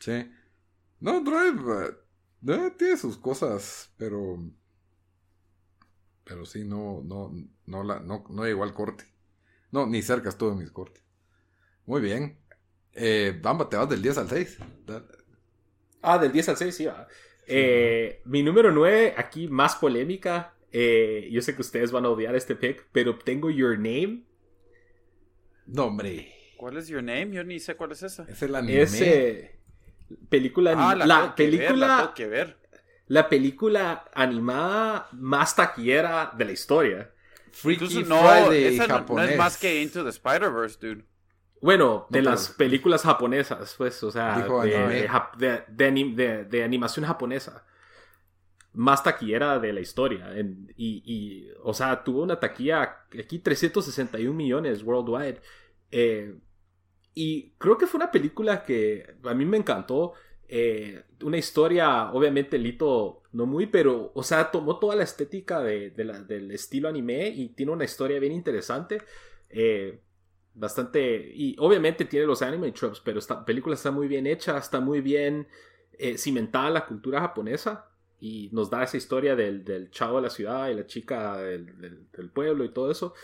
Sí. 0.00 0.30
No, 0.98 1.20
Drive 1.20 1.86
eh, 1.86 1.96
eh, 2.48 2.70
tiene 2.76 2.96
sus 2.96 3.16
cosas, 3.16 3.92
pero. 3.96 4.38
Pero 6.24 6.44
sí, 6.46 6.64
no, 6.64 7.00
no, 7.04 7.32
no, 7.66 7.84
la, 7.84 8.00
no, 8.00 8.24
no 8.28 8.44
llegó 8.44 8.64
al 8.64 8.74
corte. 8.74 9.04
No, 9.70 9.86
ni 9.86 10.02
cerca 10.02 10.28
estuvo 10.28 10.50
en 10.50 10.58
mis 10.58 10.72
cortes. 10.72 11.01
Muy 11.86 12.00
bien. 12.00 12.38
Eh, 12.94 13.38
Bamba, 13.40 13.68
te 13.68 13.76
vas 13.76 13.88
del 13.88 14.02
10 14.02 14.18
al 14.18 14.28
6. 14.28 14.58
Da- 14.86 15.04
Ah, 16.02 16.18
del 16.18 16.32
10 16.32 16.48
al 16.48 16.56
6, 16.56 16.74
sí. 16.74 16.86
va. 16.86 17.06
Eh, 17.46 18.20
mi 18.24 18.42
número 18.42 18.70
9, 18.72 19.14
aquí 19.16 19.48
más 19.48 19.76
polémica. 19.76 20.54
Eh, 20.72 21.28
yo 21.30 21.42
sé 21.42 21.54
que 21.54 21.60
ustedes 21.62 21.92
van 21.92 22.04
a 22.04 22.08
odiar 22.08 22.34
este 22.34 22.54
pick, 22.56 22.86
pero 22.92 23.18
tengo 23.18 23.50
Your 23.50 23.76
Name. 23.76 24.24
No, 25.66 25.86
hombre. 25.86 26.32
¿Cuál 26.56 26.76
es 26.76 26.88
your 26.88 27.02
name? 27.02 27.30
Yo 27.34 27.42
ni 27.44 27.58
sé 27.58 27.74
cuál 27.74 27.92
es 27.92 28.02
esa. 28.04 28.24
Es 28.28 28.40
el 28.42 28.54
anime. 28.54 28.82
Es 28.82 29.00
eh, 29.00 29.58
película 30.28 30.72
Ah, 30.76 30.92
anim- 30.94 30.98
la, 30.98 31.06
la, 31.06 31.18
ver, 31.20 31.26
la 31.28 31.34
película 31.34 31.96
tengo 31.98 32.14
que 32.14 32.26
ver. 32.28 32.56
la 33.08 33.28
película 33.28 34.04
animada 34.14 35.08
más 35.12 35.56
taquillera 35.56 36.32
de 36.36 36.44
la 36.44 36.52
historia. 36.52 37.10
Freaky 37.50 37.84
Incluso 37.84 38.08
no, 38.08 38.20
Friday 38.20 38.64
esa 38.76 38.86
no- 38.86 39.04
no, 39.08 39.22
es 39.22 39.36
más 39.36 39.56
que 39.58 39.82
Into 39.82 40.04
the 40.04 40.10
Spider-Verse, 40.10 40.78
dude. 40.80 41.04
Bueno, 41.62 42.06
de 42.10 42.20
No, 42.22 42.30
las 42.30 42.48
pero- 42.48 42.58
películas 42.58 43.02
japonesas, 43.02 43.74
pues, 43.78 44.02
o 44.02 44.10
sea, 44.10 44.36
Dijo 44.42 44.62
de, 44.62 44.70
de 44.70 45.08
de- 45.38 45.62
de 45.68 45.88
anim- 45.90 46.14
de- 46.14 46.44
de 46.44 46.64
animación 46.64 47.06
japonesa. 47.06 47.64
Más 48.74 49.02
taquillera 49.04 49.58
de 49.58 49.72
la 49.72 49.80
historia. 49.80 50.36
En- 50.36 50.72
y, 50.76 51.02
y, 51.06 51.50
o 51.62 51.72
sea, 51.72 52.02
tuvo 52.02 52.22
una 52.22 52.40
taquilla 52.40 53.04
aquí 53.18 53.38
361 53.38 54.34
millones 54.36 54.82
worldwide. 54.82 55.40
Eh, 55.90 56.34
y 57.14 57.50
creo 57.58 57.78
que 57.78 57.86
fue 57.86 57.98
una 57.98 58.10
película 58.10 58.64
que 58.64 59.14
a 59.24 59.34
mí 59.34 59.44
me 59.44 59.58
encantó. 59.58 60.14
Eh, 60.48 61.04
una 61.22 61.38
historia, 61.38 62.10
obviamente, 62.12 62.58
Lito 62.58 63.22
no 63.32 63.46
muy, 63.46 63.66
pero, 63.66 64.10
o 64.14 64.22
sea, 64.22 64.50
tomó 64.50 64.78
toda 64.78 64.96
la 64.96 65.04
estética 65.04 65.60
de, 65.60 65.90
del 65.90 66.50
estilo 66.50 66.88
anime 66.88 67.28
y 67.28 67.50
tiene 67.50 67.72
una 67.72 67.84
historia 67.84 68.18
bien 68.18 68.32
interesante. 68.32 69.00
Eh, 69.48 70.00
bastante. 70.54 71.32
Y 71.34 71.56
obviamente 71.58 72.04
tiene 72.04 72.26
los 72.26 72.42
anime 72.42 72.72
tropes, 72.72 73.00
pero 73.00 73.18
esta 73.18 73.44
película 73.44 73.74
está 73.74 73.90
muy 73.90 74.08
bien 74.08 74.26
hecha, 74.26 74.58
está 74.58 74.80
muy 74.80 75.00
bien 75.00 75.48
eh, 75.92 76.18
cimentada 76.18 76.68
en 76.68 76.74
la 76.74 76.86
cultura 76.86 77.20
japonesa 77.20 77.88
y 78.20 78.48
nos 78.52 78.70
da 78.70 78.84
esa 78.84 78.96
historia 78.96 79.34
del, 79.34 79.64
del 79.64 79.90
chavo 79.90 80.16
de 80.16 80.22
la 80.22 80.30
ciudad 80.30 80.68
y 80.68 80.74
la 80.74 80.86
chica 80.86 81.38
del, 81.38 82.08
del, 82.12 82.30
pueblo 82.30 82.64
y 82.64 82.72
todo 82.72 82.90
eso. 82.90 83.14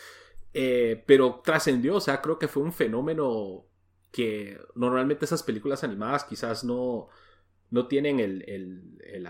Eh, 0.52 1.04
pero 1.06 1.40
trascendió, 1.44 1.96
o 1.96 2.00
sea, 2.00 2.20
creo 2.20 2.38
que 2.38 2.48
fue 2.48 2.62
un 2.62 2.72
fenómeno 2.72 3.64
que 4.10 4.58
normalmente 4.74 5.24
esas 5.24 5.42
películas 5.42 5.84
animadas 5.84 6.24
quizás 6.24 6.64
no, 6.64 7.08
no 7.70 7.86
tienen 7.86 8.18
el, 8.18 8.42
el, 8.48 8.98
el, 9.04 9.28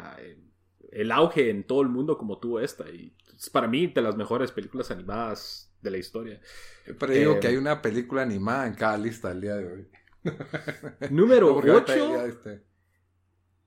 el 0.90 1.12
auge 1.12 1.50
en 1.50 1.64
todo 1.64 1.82
el 1.82 1.88
mundo 1.88 2.16
como 2.16 2.38
tuvo 2.38 2.60
esta. 2.60 2.88
Y 2.88 3.14
es 3.36 3.50
para 3.50 3.68
mí 3.68 3.88
de 3.88 4.00
las 4.00 4.16
mejores 4.16 4.52
películas 4.52 4.90
animadas 4.90 5.67
de 5.80 5.90
la 5.90 5.98
historia. 5.98 6.40
Pero 6.98 7.12
digo 7.12 7.40
que 7.40 7.48
hay 7.48 7.56
una 7.56 7.82
película 7.82 8.22
animada 8.22 8.66
en 8.66 8.74
cada 8.74 8.98
lista 8.98 9.30
el 9.30 9.40
día 9.40 9.56
de 9.56 9.72
hoy. 9.72 9.88
Número 11.10 11.54
8. 11.54 12.26
Este. 12.26 12.62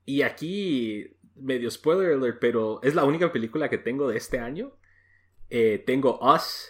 Y 0.04 0.22
aquí, 0.22 1.16
medio 1.36 1.70
spoiler 1.70 2.12
alert, 2.14 2.38
pero 2.40 2.82
es 2.82 2.94
la 2.94 3.04
única 3.04 3.32
película 3.32 3.68
que 3.68 3.78
tengo 3.78 4.08
de 4.08 4.16
este 4.16 4.38
año. 4.38 4.76
Eh, 5.48 5.82
tengo 5.86 6.18
Us 6.20 6.68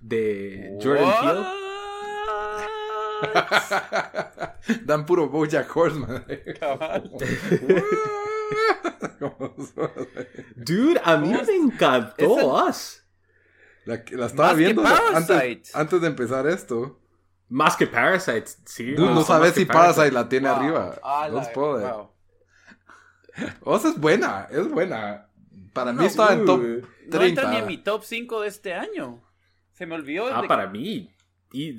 de 0.00 0.76
Jordan 0.82 1.12
Peele. 1.22 1.46
Dan 4.84 5.06
puro 5.06 5.28
Bojack 5.28 5.74
Horseman. 5.74 6.24
Dude, 10.56 11.00
a 11.02 11.16
mí 11.16 11.32
me 11.32 11.54
encantó 11.54 12.66
Us. 12.66 13.05
La, 13.86 14.02
la 14.10 14.26
estaba 14.26 14.52
viendo 14.52 14.84
antes, 14.84 15.74
antes, 15.74 16.00
de 16.00 16.06
empezar 16.08 16.46
esto. 16.48 17.00
Más 17.48 17.76
que 17.76 17.86
Parasite, 17.86 18.46
sí. 18.64 18.94
no 18.98 19.22
sabes 19.22 19.54
si 19.54 19.64
Parasite. 19.64 20.10
la 20.10 20.28
tiene 20.28 20.48
arriba. 20.48 20.98
Ah, 21.02 21.28
no 21.30 21.40
wow. 21.54 22.10
O 23.60 23.78
sea, 23.78 23.90
es 23.90 24.00
buena, 24.00 24.48
es 24.50 24.68
buena. 24.68 25.28
Para 25.72 25.92
mí 25.92 26.04
estaba 26.04 26.32
en 26.32 26.44
top 26.44 26.60
30. 26.60 27.18
No 27.18 27.22
entra 27.22 27.50
ni 27.50 27.56
en 27.58 27.66
mi 27.66 27.78
top 27.78 28.02
5 28.02 28.40
de 28.40 28.48
este 28.48 28.74
año. 28.74 29.22
Se 29.72 29.86
me 29.86 29.94
olvidó. 29.94 30.34
Ah, 30.34 30.42
para 30.48 30.66
mí. 30.66 31.14
Y 31.52 31.76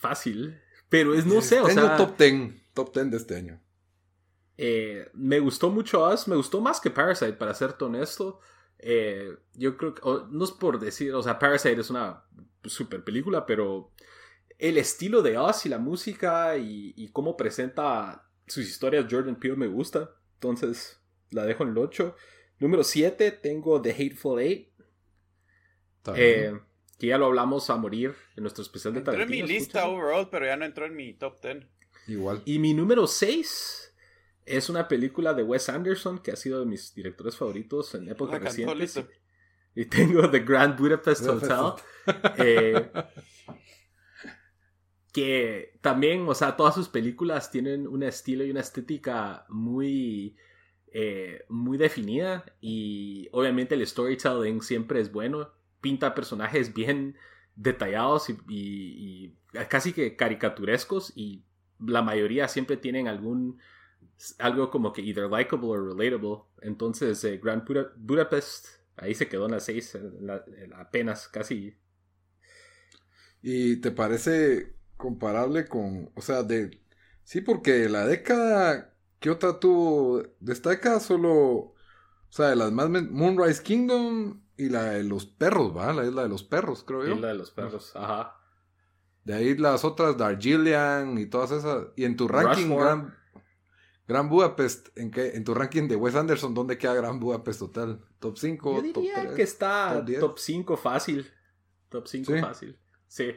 fácil. 0.00 0.60
Pero 0.88 1.14
es, 1.14 1.26
no 1.26 1.40
sé, 1.42 1.60
o 1.60 1.66
Tengo 1.66 1.94
top 1.96 2.18
10. 2.18 2.72
Top 2.72 2.92
10 2.92 3.10
de 3.10 3.16
este 3.16 3.36
año. 3.36 3.60
Eh, 4.56 5.08
me 5.12 5.38
gustó 5.38 5.70
mucho 5.70 6.08
Us. 6.08 6.26
Me 6.26 6.34
gustó 6.34 6.60
más 6.60 6.80
que 6.80 6.90
Parasite, 6.90 7.34
para 7.34 7.54
serte 7.54 7.84
honesto. 7.84 8.40
Eh, 8.86 9.34
yo 9.54 9.78
creo 9.78 9.94
que, 9.94 10.02
no 10.30 10.44
es 10.44 10.50
por 10.50 10.78
decir, 10.78 11.14
o 11.14 11.22
sea, 11.22 11.38
Parasite 11.38 11.80
es 11.80 11.88
una 11.88 12.22
super 12.64 13.02
película, 13.02 13.46
pero 13.46 13.92
el 14.58 14.76
estilo 14.76 15.22
de 15.22 15.38
Oz 15.38 15.64
y 15.64 15.70
la 15.70 15.78
música 15.78 16.58
y, 16.58 17.08
cómo 17.14 17.34
presenta 17.34 18.28
sus 18.46 18.68
historias 18.68 19.06
Jordan 19.10 19.36
Peele 19.36 19.56
me 19.56 19.68
gusta. 19.68 20.10
Entonces, 20.34 21.00
la 21.30 21.46
dejo 21.46 21.62
en 21.62 21.70
el 21.70 21.78
8. 21.78 22.14
Número 22.58 22.84
7, 22.84 23.30
tengo 23.30 23.80
The 23.80 23.92
Hateful 23.92 24.38
Eight. 24.38 24.68
Eh, 26.14 26.52
que 26.98 27.06
ya 27.06 27.16
lo 27.16 27.24
hablamos 27.24 27.70
a 27.70 27.76
morir 27.76 28.14
en 28.36 28.42
nuestro 28.42 28.60
especial 28.62 28.92
de 28.92 29.00
Tarantino. 29.00 29.32
Entró 29.32 29.46
en 29.46 29.48
mi 29.48 29.58
lista 29.60 29.88
overall, 29.88 30.28
pero 30.28 30.44
ya 30.44 30.58
no 30.58 30.66
entró 30.66 30.84
en 30.84 30.94
mi 30.94 31.14
top 31.14 31.40
10. 31.42 31.66
Igual. 32.08 32.42
Y 32.44 32.58
mi 32.58 32.74
número 32.74 33.06
6 33.06 33.83
es 34.46 34.68
una 34.68 34.88
película 34.88 35.34
de 35.34 35.42
Wes 35.42 35.68
Anderson 35.68 36.18
que 36.18 36.32
ha 36.32 36.36
sido 36.36 36.60
de 36.60 36.66
mis 36.66 36.94
directores 36.94 37.36
favoritos 37.36 37.94
en 37.94 38.08
época 38.08 38.38
reciente. 38.38 39.06
Y 39.74 39.86
tengo 39.86 40.30
The 40.30 40.40
Grand 40.40 40.78
Budapest 40.78 41.26
Hotel. 41.26 41.82
Eh, 42.36 42.90
que 45.12 45.78
también, 45.80 46.28
o 46.28 46.34
sea, 46.34 46.56
todas 46.56 46.74
sus 46.74 46.88
películas 46.88 47.50
tienen 47.50 47.86
un 47.86 48.02
estilo 48.02 48.44
y 48.44 48.50
una 48.50 48.60
estética 48.60 49.46
muy, 49.48 50.36
eh, 50.92 51.44
muy 51.48 51.78
definida. 51.78 52.44
Y 52.60 53.28
obviamente 53.32 53.74
el 53.74 53.86
storytelling 53.86 54.60
siempre 54.60 55.00
es 55.00 55.10
bueno. 55.10 55.50
Pinta 55.80 56.14
personajes 56.14 56.74
bien 56.74 57.16
detallados 57.56 58.26
y 58.48 59.34
casi 59.68 59.92
que 59.92 60.16
caricaturescos. 60.16 61.12
Y 61.16 61.44
la 61.78 62.02
mayoría 62.02 62.48
siempre 62.48 62.76
tienen 62.76 63.08
algún 63.08 63.58
algo 64.38 64.70
como 64.70 64.92
que 64.92 65.02
either 65.02 65.28
likable 65.28 65.68
or 65.68 65.94
relatable. 65.94 66.44
Entonces, 66.62 67.22
eh, 67.24 67.38
Grand 67.42 67.64
Budapest, 67.96 68.66
ahí 68.96 69.14
se 69.14 69.28
quedó 69.28 69.46
en 69.46 69.52
las 69.52 69.64
6, 69.64 69.98
apenas, 70.76 71.28
casi. 71.28 71.76
¿Y 73.42 73.76
te 73.76 73.90
parece 73.90 74.74
comparable 74.96 75.66
con, 75.66 76.10
o 76.14 76.22
sea, 76.22 76.42
de... 76.42 76.80
Sí, 77.24 77.40
porque 77.40 77.88
la 77.88 78.06
década 78.06 78.94
que 79.18 79.30
otra 79.30 79.58
tuvo, 79.58 80.22
destaca 80.40 81.00
solo, 81.00 81.32
o 81.32 81.74
sea, 82.28 82.48
de 82.48 82.56
las 82.56 82.72
más, 82.72 82.90
Moonrise 82.90 83.62
Kingdom 83.62 84.42
y 84.56 84.68
la 84.68 84.84
de 84.90 85.04
los 85.04 85.26
perros, 85.26 85.74
¿va? 85.74 85.92
La 85.92 86.04
isla 86.04 86.22
de 86.22 86.28
los 86.28 86.44
perros, 86.44 86.84
creo 86.86 87.06
yo. 87.06 87.14
la 87.16 87.28
de 87.28 87.34
los 87.34 87.50
perros, 87.50 87.92
ajá. 87.96 88.36
De 89.24 89.32
ahí 89.32 89.56
las 89.56 89.84
otras, 89.84 90.18
Darjeeling 90.18 91.18
y 91.18 91.26
todas 91.26 91.50
esas. 91.50 91.86
Y 91.96 92.04
en 92.04 92.16
tu 92.16 92.28
ranking, 92.28 92.68
Grand, 92.68 93.14
Gran 94.06 94.28
Budapest, 94.28 94.96
¿en, 94.98 95.10
qué, 95.10 95.30
en 95.34 95.44
tu 95.44 95.54
ranking 95.54 95.88
de 95.88 95.96
Wes 95.96 96.14
Anderson, 96.14 96.52
¿dónde 96.52 96.76
queda 96.76 96.94
Gran 96.94 97.18
Budapest 97.18 97.60
total? 97.60 98.04
¿Top 98.18 98.36
5? 98.36 98.76
Yo 98.76 98.82
diría 98.82 99.34
que 99.34 99.42
está 99.42 100.04
top, 100.20 100.38
5 100.38 100.76
fácil. 100.76 101.30
Top 101.88 102.06
5 102.06 102.38
fácil. 102.40 102.78
Sí. 103.06 103.32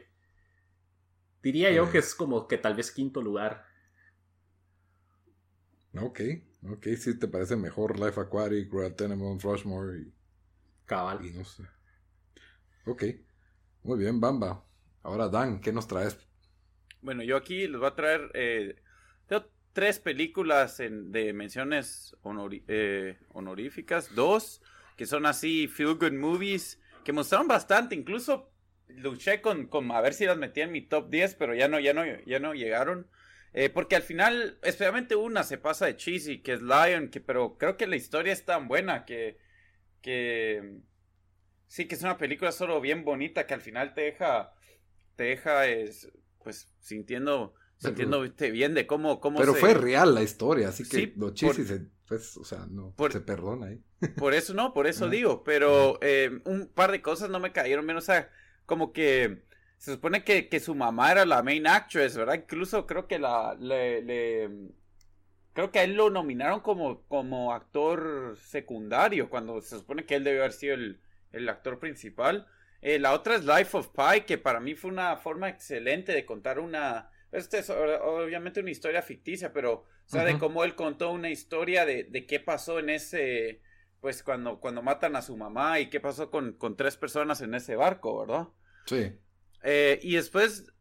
Diría 1.41 1.71
yo 1.71 1.89
que 1.89 1.99
es 1.99 2.13
como 2.13 2.47
que 2.47 2.57
tal 2.57 2.75
vez 2.75 2.91
quinto 2.91 3.21
lugar. 3.21 3.65
Ok, 5.97 6.19
ok, 6.69 6.87
sí 6.97 7.17
te 7.17 7.29
parece 7.29 7.55
mejor 7.55 7.97
Life 7.97 8.19
Aquatic, 8.19 8.71
Royal 8.71 8.95
Tenenbaums, 8.95 9.43
Rushmore 9.43 9.99
y... 9.99 10.13
Cabal. 10.85 11.25
Y 11.25 11.31
no 11.31 11.45
sé. 11.45 11.63
Ok, 12.85 13.03
muy 13.83 13.99
bien, 13.99 14.19
Bamba. 14.19 14.65
Ahora 15.01 15.29
Dan, 15.29 15.61
¿qué 15.61 15.71
nos 15.71 15.87
traes? 15.87 16.17
Bueno, 17.01 17.23
yo 17.23 17.37
aquí 17.37 17.67
les 17.67 17.79
voy 17.79 17.87
a 17.87 17.95
traer... 17.95 18.31
Eh, 18.33 18.75
tres 19.77 19.99
películas 19.99 20.79
en, 20.79 21.11
de 21.11 21.33
menciones 21.33 22.17
eh, 22.67 23.15
honoríficas, 23.33 24.15
dos 24.15 24.59
que 24.95 25.05
son 25.05 25.27
así 25.27 25.67
feel 25.67 25.93
good 25.93 26.13
movies, 26.13 26.81
que 27.05 27.13
mostraron 27.13 27.47
bastante, 27.47 27.93
incluso 27.93 28.51
luché 28.87 29.39
con, 29.39 29.67
con 29.67 29.91
a 29.91 30.01
ver 30.01 30.15
si 30.15 30.25
las 30.25 30.35
metía 30.35 30.63
en 30.63 30.71
mi 30.71 30.81
top 30.81 31.11
10, 31.11 31.35
pero 31.35 31.53
ya 31.53 31.67
no, 31.67 31.79
ya 31.79 31.93
no, 31.93 32.01
ya 32.25 32.39
no 32.39 32.55
llegaron. 32.55 33.05
Eh, 33.53 33.69
porque 33.69 33.95
al 33.95 34.01
final, 34.01 34.57
especialmente 34.63 35.15
una 35.15 35.43
se 35.43 35.59
pasa 35.59 35.85
de 35.85 35.95
cheesy, 35.95 36.39
que 36.41 36.53
es 36.53 36.63
Lion, 36.63 37.09
que, 37.09 37.21
pero 37.21 37.59
creo 37.59 37.77
que 37.77 37.85
la 37.85 37.97
historia 37.97 38.33
es 38.33 38.45
tan 38.45 38.67
buena 38.67 39.05
que, 39.05 39.37
que 40.01 40.79
sí 41.67 41.87
que 41.87 41.93
es 41.93 42.01
una 42.01 42.17
película 42.17 42.51
solo 42.51 42.81
bien 42.81 43.05
bonita 43.05 43.45
que 43.45 43.53
al 43.53 43.61
final 43.61 43.93
te 43.93 44.01
deja, 44.01 44.55
te 45.15 45.25
deja, 45.25 45.67
es, 45.67 46.11
pues 46.43 46.73
sintiendo 46.79 47.53
Entiendo 47.83 48.21
bien 48.51 48.73
de 48.73 48.87
cómo, 48.87 49.19
cómo 49.19 49.39
Pero 49.39 49.53
fue 49.53 49.73
real 49.73 50.15
la 50.15 50.23
historia, 50.23 50.69
así 50.69 50.87
que 50.87 51.13
lo 51.15 51.35
se, 51.35 51.87
pues, 52.07 52.35
o 52.37 52.43
sea, 52.43 52.65
no 52.69 52.95
se 53.11 53.21
perdona 53.21 53.67
ahí. 53.67 53.81
Por 54.17 54.33
eso 54.33 54.53
no, 54.53 54.73
por 54.73 54.87
eso 54.87 55.09
digo, 55.09 55.43
pero 55.43 55.99
eh, 56.01 56.41
un 56.45 56.67
par 56.73 56.91
de 56.91 57.01
cosas 57.01 57.29
no 57.29 57.39
me 57.39 57.51
cayeron 57.51 57.85
bien, 57.85 57.97
o 57.97 58.01
sea, 58.01 58.29
como 58.65 58.93
que 58.93 59.43
se 59.77 59.93
supone 59.93 60.23
que, 60.23 60.49
que 60.49 60.59
su 60.59 60.73
mamá 60.73 61.11
era 61.11 61.25
la 61.25 61.43
main 61.43 61.67
actress, 61.67 62.17
¿verdad? 62.17 62.35
Incluso 62.35 62.87
creo 62.87 63.07
que 63.07 63.19
la, 63.19 63.55
le, 63.59 64.49
creo 65.53 65.71
que 65.71 65.79
a 65.79 65.83
él 65.83 65.93
lo 65.93 66.09
nominaron 66.09 66.61
como, 66.61 67.03
como 67.03 67.53
actor 67.53 68.35
secundario, 68.39 69.29
cuando 69.29 69.61
se 69.61 69.77
supone 69.77 70.05
que 70.05 70.15
él 70.15 70.23
debió 70.23 70.41
haber 70.41 70.53
sido 70.53 70.73
el, 70.73 70.99
el 71.31 71.47
actor 71.47 71.79
principal. 71.79 72.47
Eh, 72.81 72.99
la 72.99 73.13
otra 73.13 73.35
es 73.35 73.45
Life 73.45 73.77
of 73.77 73.89
Pi, 73.89 74.21
que 74.21 74.37
para 74.37 74.59
mí 74.59 74.75
fue 74.75 74.91
una 74.91 75.15
forma 75.17 75.49
excelente 75.49 76.11
de 76.11 76.25
contar 76.25 76.59
una 76.59 77.09
este 77.31 77.59
es 77.59 77.69
obviamente 77.69 78.59
una 78.59 78.71
historia 78.71 79.01
ficticia, 79.01 79.51
pero, 79.53 79.73
o 79.73 79.85
sea, 80.05 80.23
de 80.23 80.39
cómo 80.39 80.63
él 80.63 80.75
contó 80.75 81.11
una 81.11 81.29
historia 81.29 81.85
de, 81.85 82.03
de, 82.05 82.25
qué 82.25 82.39
pasó 82.39 82.79
en 82.79 82.89
ese, 82.89 83.61
pues 83.99 84.23
cuando, 84.23 84.59
cuando 84.59 84.81
matan 84.81 85.15
a 85.15 85.21
su 85.21 85.35
mamá 85.35 85.79
y 85.79 85.89
qué 85.89 85.99
pasó 85.99 86.29
con, 86.31 86.53
con 86.53 86.77
tres 86.77 86.97
personas 86.97 87.41
en 87.41 87.53
ese 87.53 87.75
barco, 87.75 88.19
¿verdad? 88.19 88.47
Sí. 88.85 89.11
Eh, 89.63 89.99
y 90.01 90.15
después, 90.15 90.71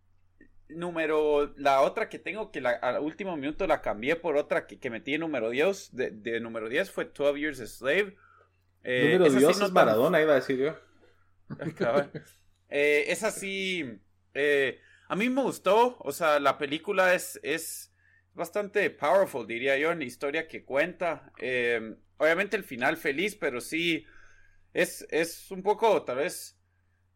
número, 0.69 1.53
la 1.57 1.81
otra 1.81 2.09
que 2.09 2.19
tengo, 2.19 2.53
que 2.53 2.61
la, 2.61 2.71
al 2.71 3.01
último 3.01 3.37
minuto 3.37 3.67
la 3.67 3.83
cambié 3.83 4.17
por 4.17 4.37
otra 4.37 4.67
que, 4.67 4.79
que 4.79 4.91
metí 4.91 5.15
en 5.15 5.23
número 5.23 5.51
10, 5.51 5.97
de, 5.97 6.11
de 6.11 6.41
número 6.41 6.69
10 6.69 6.91
fue 6.91 7.07
12 7.07 7.41
Years 7.41 7.61
a 7.61 7.67
Slave. 7.67 8.17
Eh, 8.85 9.19
número 9.19 9.33
10 9.33 9.61
es 9.61 9.73
Maradona, 9.73 10.23
iba 10.23 10.33
a 10.33 10.37
decir 10.37 10.59
yo. 10.59 10.77
eh, 12.69 13.05
es 13.09 13.23
así, 13.23 14.01
eh, 14.35 14.81
a 15.09 15.17
mí 15.17 15.29
me 15.31 15.43
gustó, 15.43 15.97
o 16.01 16.13
sea, 16.13 16.41
la 16.41 16.59
película 16.59 17.15
es, 17.15 17.39
es 17.43 17.93
bastante 18.35 18.91
powerful, 18.91 19.47
diría 19.47 19.77
yo, 19.79 19.93
en 19.93 20.01
la 20.01 20.05
historia 20.05 20.47
que 20.47 20.65
cuenta. 20.65 21.33
Eh, 21.39 21.97
obviamente 22.19 22.57
el 22.57 22.65
final 22.65 22.97
feliz, 22.97 23.37
pero 23.37 23.61
sí 23.61 24.05
es, 24.73 25.07
es 25.11 25.51
un 25.51 25.63
poco, 25.63 26.03
tal 26.03 26.17
vez, 26.19 26.59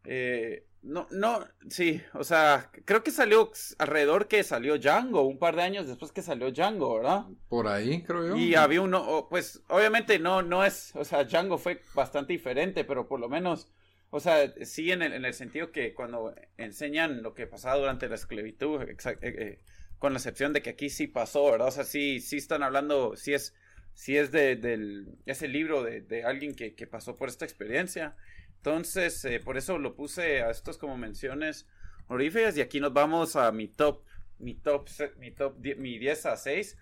eh, 0.05 0.67
no, 0.83 1.07
no, 1.11 1.47
sí, 1.69 2.01
o 2.15 2.25
sea, 2.25 2.71
creo 2.87 3.03
que 3.03 3.11
salió 3.11 3.53
alrededor 3.79 4.29
que 4.29 4.43
salió 4.43 4.79
Django, 4.79 5.23
un 5.23 5.39
par 5.39 5.55
de 5.57 5.63
años 5.63 5.87
después 5.87 6.11
que 6.11 6.23
salió 6.23 6.51
Django, 6.51 6.97
¿verdad? 6.97 7.27
Por 7.49 7.69
ahí, 7.69 8.03
creo 8.03 8.29
yo. 8.29 8.37
Y 8.37 8.55
había 8.55 8.81
uno, 8.81 9.27
pues 9.29 9.63
obviamente 9.69 10.19
no, 10.19 10.41
no 10.41 10.65
es, 10.65 10.97
o 10.97 11.05
sea, 11.05 11.25
Django 11.25 11.59
fue 11.59 11.83
bastante 11.95 12.33
diferente, 12.33 12.85
pero 12.85 13.07
por 13.09 13.21
lo 13.21 13.29
menos, 13.29 13.71
o 14.11 14.21
sea, 14.21 14.53
sí 14.65 14.91
en 14.91 15.03
el, 15.03 15.13
en 15.13 15.25
el 15.25 15.35
sentido 15.35 15.71
que 15.73 15.95
cuando 15.95 16.35
enseñan 16.57 17.23
lo 17.23 17.33
que 17.35 17.47
pasaba 17.47 17.79
durante 17.79 18.09
la 18.09 18.17
esclavitud, 18.17 18.83
eh, 18.83 18.97
eh, 19.23 19.59
con 19.99 20.13
la 20.13 20.19
excepción 20.19 20.53
de 20.53 20.63
que 20.63 20.71
aquí 20.71 20.91
sí 20.91 21.07
pasó, 21.07 21.51
¿verdad? 21.51 21.69
O 21.69 21.73
sea, 21.73 21.85
sí, 21.85 22.21
sí 22.21 22.37
están 22.39 22.63
hablando, 22.63 23.17
sí 23.17 23.35
es, 23.35 23.55
sí 23.95 24.17
es 24.17 24.33
de, 24.33 24.57
del, 24.57 25.09
ese 25.27 25.47
libro 25.47 25.83
de, 25.83 26.01
de 26.01 26.25
alguien 26.25 26.55
que, 26.55 26.75
que 26.75 26.87
pasó 26.87 27.17
por 27.17 27.29
esta 27.29 27.45
experiencia. 27.45 28.17
Entonces, 28.57 29.25
eh, 29.25 29.41
por 29.41 29.57
eso 29.57 29.79
lo 29.79 29.95
puse 29.95 30.43
a 30.43 30.51
estos 30.51 30.77
como 30.77 30.97
menciones 30.99 31.67
honoríficas. 32.09 32.57
Y 32.57 32.61
aquí 32.61 32.81
nos 32.81 32.93
vamos 32.93 33.37
a 33.37 33.53
mi 33.53 33.69
top, 33.69 34.03
mi 34.39 34.55
top, 34.55 34.89
mi 35.19 35.31
top, 35.31 35.55
mi 35.79 35.99
10 35.99 36.27
a 36.27 36.37
6. 36.37 36.77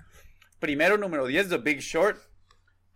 Primero, 0.59 0.99
número 0.99 1.27
10, 1.27 1.51
The 1.51 1.59
Big 1.59 1.79
Short. 1.79 2.19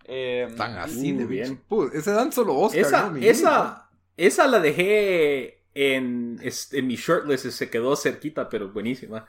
Eh, 0.05 0.49
Tan 0.57 0.79
así 0.79 1.13
de 1.13 1.27
bien. 1.27 1.63
ese 1.93 2.11
dan 2.11 2.33
solo 2.33 2.57
Oscar. 2.57 2.81
Esa, 2.81 3.13
esa, 3.21 3.82
esa 4.17 4.47
la 4.47 4.61
dejé 4.61 5.63
en, 5.75 6.41
en 6.43 6.87
mi 6.87 6.97
shortlist. 6.97 7.47
Se 7.47 7.71
quedó 7.71 7.97
cerquita, 7.97 8.49
pero 8.49 8.69
buenísima. 8.71 9.27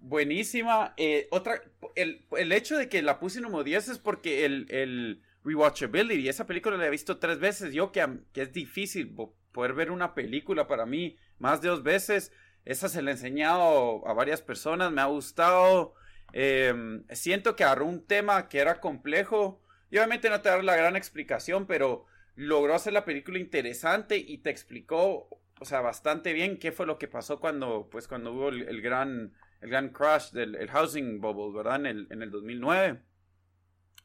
Buenísima. 0.00 0.94
Eh, 0.96 1.28
otra, 1.30 1.62
el, 1.94 2.26
el, 2.36 2.52
hecho 2.52 2.76
de 2.76 2.88
que 2.88 3.02
la 3.02 3.20
puse 3.20 3.38
en 3.38 3.44
número 3.44 3.64
10 3.64 3.88
es 3.88 3.98
porque 3.98 4.44
el, 4.44 4.66
el 4.70 5.22
rewatchability. 5.44 6.28
Esa 6.28 6.46
película 6.46 6.76
la 6.76 6.86
he 6.86 6.90
visto 6.90 7.18
tres 7.18 7.38
veces. 7.38 7.72
Yo 7.72 7.92
que, 7.92 8.06
que 8.32 8.42
es 8.42 8.52
difícil 8.52 9.14
poder 9.52 9.74
ver 9.74 9.90
una 9.90 10.14
película 10.14 10.66
para 10.66 10.86
mí 10.86 11.16
más 11.38 11.60
de 11.62 11.68
dos 11.68 11.82
veces. 11.82 12.32
Esa 12.64 12.88
se 12.88 13.02
la 13.02 13.10
he 13.10 13.14
enseñado 13.14 14.06
a 14.06 14.12
varias 14.12 14.40
personas, 14.40 14.92
me 14.92 15.00
ha 15.00 15.06
gustado. 15.06 15.94
Em, 16.32 17.04
siento 17.10 17.56
que 17.56 17.64
agarró 17.64 17.86
un 17.86 18.06
tema 18.06 18.48
que 18.48 18.58
era 18.58 18.80
complejo. 18.80 19.60
Y 19.90 19.98
obviamente 19.98 20.30
no 20.30 20.40
te 20.40 20.48
dar 20.48 20.64
la 20.64 20.76
gran 20.76 20.96
explicación, 20.96 21.66
pero 21.66 22.06
logró 22.34 22.74
hacer 22.74 22.92
la 22.92 23.04
película 23.04 23.38
interesante 23.38 24.16
y 24.16 24.38
te 24.38 24.50
explicó, 24.50 25.28
o 25.60 25.64
sea, 25.64 25.80
bastante 25.80 26.32
bien 26.32 26.58
qué 26.58 26.72
fue 26.72 26.86
lo 26.86 26.98
que 26.98 27.08
pasó 27.08 27.40
cuando, 27.40 27.88
pues, 27.90 28.08
cuando 28.08 28.32
hubo 28.32 28.48
el, 28.48 28.82
gran, 28.82 29.34
el 29.60 29.70
gran 29.70 29.90
crash 29.90 30.30
del 30.32 30.54
el 30.54 30.70
housing 30.70 31.20
bubble, 31.20 31.56
¿verdad? 31.56 31.76
En 31.76 31.86
el, 31.86 32.06
en 32.10 32.22
el 32.22 32.30
2009. 32.30 33.00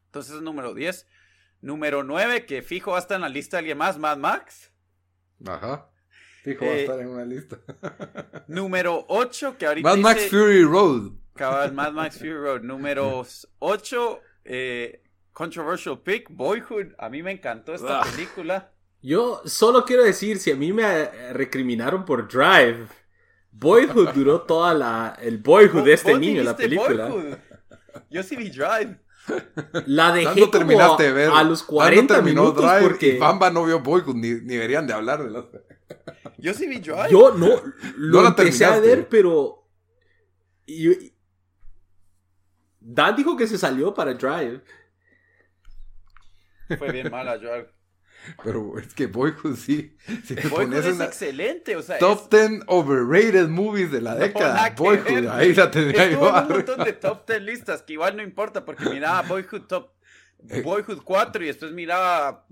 Entonces, 0.06 0.42
número 0.42 0.74
10. 0.74 1.08
Número 1.62 2.04
9, 2.04 2.46
que 2.46 2.62
fijo 2.62 2.92
va 2.92 2.98
a 2.98 3.02
estar 3.02 3.16
en 3.16 3.22
la 3.22 3.30
lista 3.30 3.58
de 3.58 3.60
alguien 3.60 3.78
más, 3.78 3.98
Mad 3.98 4.18
Max. 4.18 4.72
Ajá. 5.46 5.90
Fijo 6.44 6.66
va 6.66 6.72
a 6.72 6.76
eh, 6.76 6.82
estar 6.82 7.00
en 7.00 7.08
una 7.08 7.26
lista. 7.26 7.58
número 8.48 9.06
8, 9.10 9.58
que 9.58 9.66
ahorita. 9.66 9.90
Mad 9.90 9.98
Max 9.98 10.30
Fury 10.30 10.64
Road. 10.64 11.14
Cabal, 11.36 11.74
Mad 11.74 11.94
Max 11.94 12.18
Fury 12.20 12.34
Road. 12.34 12.62
Número 12.62 13.26
8, 13.60 14.22
eh, 14.46 15.04
Controversial 15.38 16.00
Pick, 16.00 16.32
Boyhood. 16.32 16.96
A 16.98 17.10
mí 17.10 17.22
me 17.22 17.30
encantó 17.30 17.76
esta 17.76 18.02
película. 18.02 18.72
Yo 19.04 19.44
solo 19.46 19.86
quiero 19.86 20.04
decir, 20.04 20.40
si 20.40 20.50
a 20.50 20.56
mí 20.56 20.74
me 20.74 21.32
recriminaron 21.32 22.06
por 22.06 22.28
Drive, 22.28 22.88
Boyhood 23.52 24.14
duró 24.16 24.42
toda 24.42 24.74
la. 24.74 25.16
El 25.22 25.38
Boyhood 25.38 25.84
de 25.84 25.94
este 25.94 26.18
niño, 26.18 26.42
la 26.42 26.58
película. 26.58 27.40
Yo 28.10 28.24
sí 28.24 28.36
vi 28.36 28.50
Drive. 28.50 29.00
La 29.86 30.12
dejé 30.12 30.50
como 30.50 30.98
de 30.98 31.12
ver? 31.12 31.30
a 31.32 31.44
los 31.44 31.62
40 31.62 32.20
minutos 32.24 32.64
Drive 32.64 32.82
porque 32.82 33.08
y 33.10 33.18
Bamba 33.20 33.52
no 33.52 33.64
vio 33.64 33.80
Boyhood, 33.80 34.16
ni, 34.16 34.32
ni 34.32 34.56
deberían 34.56 34.88
de 34.88 34.94
hablar 34.94 35.24
de 35.24 35.30
las... 35.30 35.46
Yo 36.40 36.52
sí 36.56 36.66
vi 36.66 36.80
Drive. 36.80 37.12
Yo 37.12 37.36
no, 37.36 37.62
lo 37.98 38.24
no 38.24 38.28
empecé 38.30 38.66
a 38.66 38.80
ver, 38.80 39.08
pero... 39.08 39.68
Dan 42.80 43.16
dijo 43.16 43.38
que 43.38 43.46
se 43.46 43.60
salió 43.60 43.94
para 43.94 44.16
Drive. 44.16 44.64
Fue 46.78 46.92
bien 46.92 47.12
mala 47.12 47.38
Drive. 47.38 47.68
Pero 48.44 48.78
es 48.78 48.94
que 48.94 49.08
Boyhood 49.08 49.56
sí. 49.56 49.96
Si 50.26 50.36
Boyhood 50.36 50.74
es 50.74 51.00
excelente. 51.00 51.76
O 51.76 51.82
sea, 51.82 51.98
top 51.98 52.30
10 52.30 52.64
overrated 52.68 53.48
movies 53.48 53.92
de 53.92 54.02
la 54.02 54.16
década. 54.16 54.74
Boyhood, 54.76 55.28
ahí 55.28 55.54
la 55.54 55.72
tendría 55.72 56.10
yo. 56.10 56.20
un 56.20 56.48
montón 56.50 56.84
de 56.84 56.94
top 56.94 57.28
10 57.28 57.42
listas 57.42 57.82
que 57.84 57.94
igual 57.94 58.18
no 58.18 58.24
importa 58.24 58.66
porque 58.66 58.90
miraba 58.90 59.22
Boyhood 59.22 59.62
top. 59.68 59.92
Eh. 60.50 60.62
Boyhood 60.62 61.02
4 61.04 61.44
y 61.44 61.48
después 61.48 61.72
miraba 61.72 62.46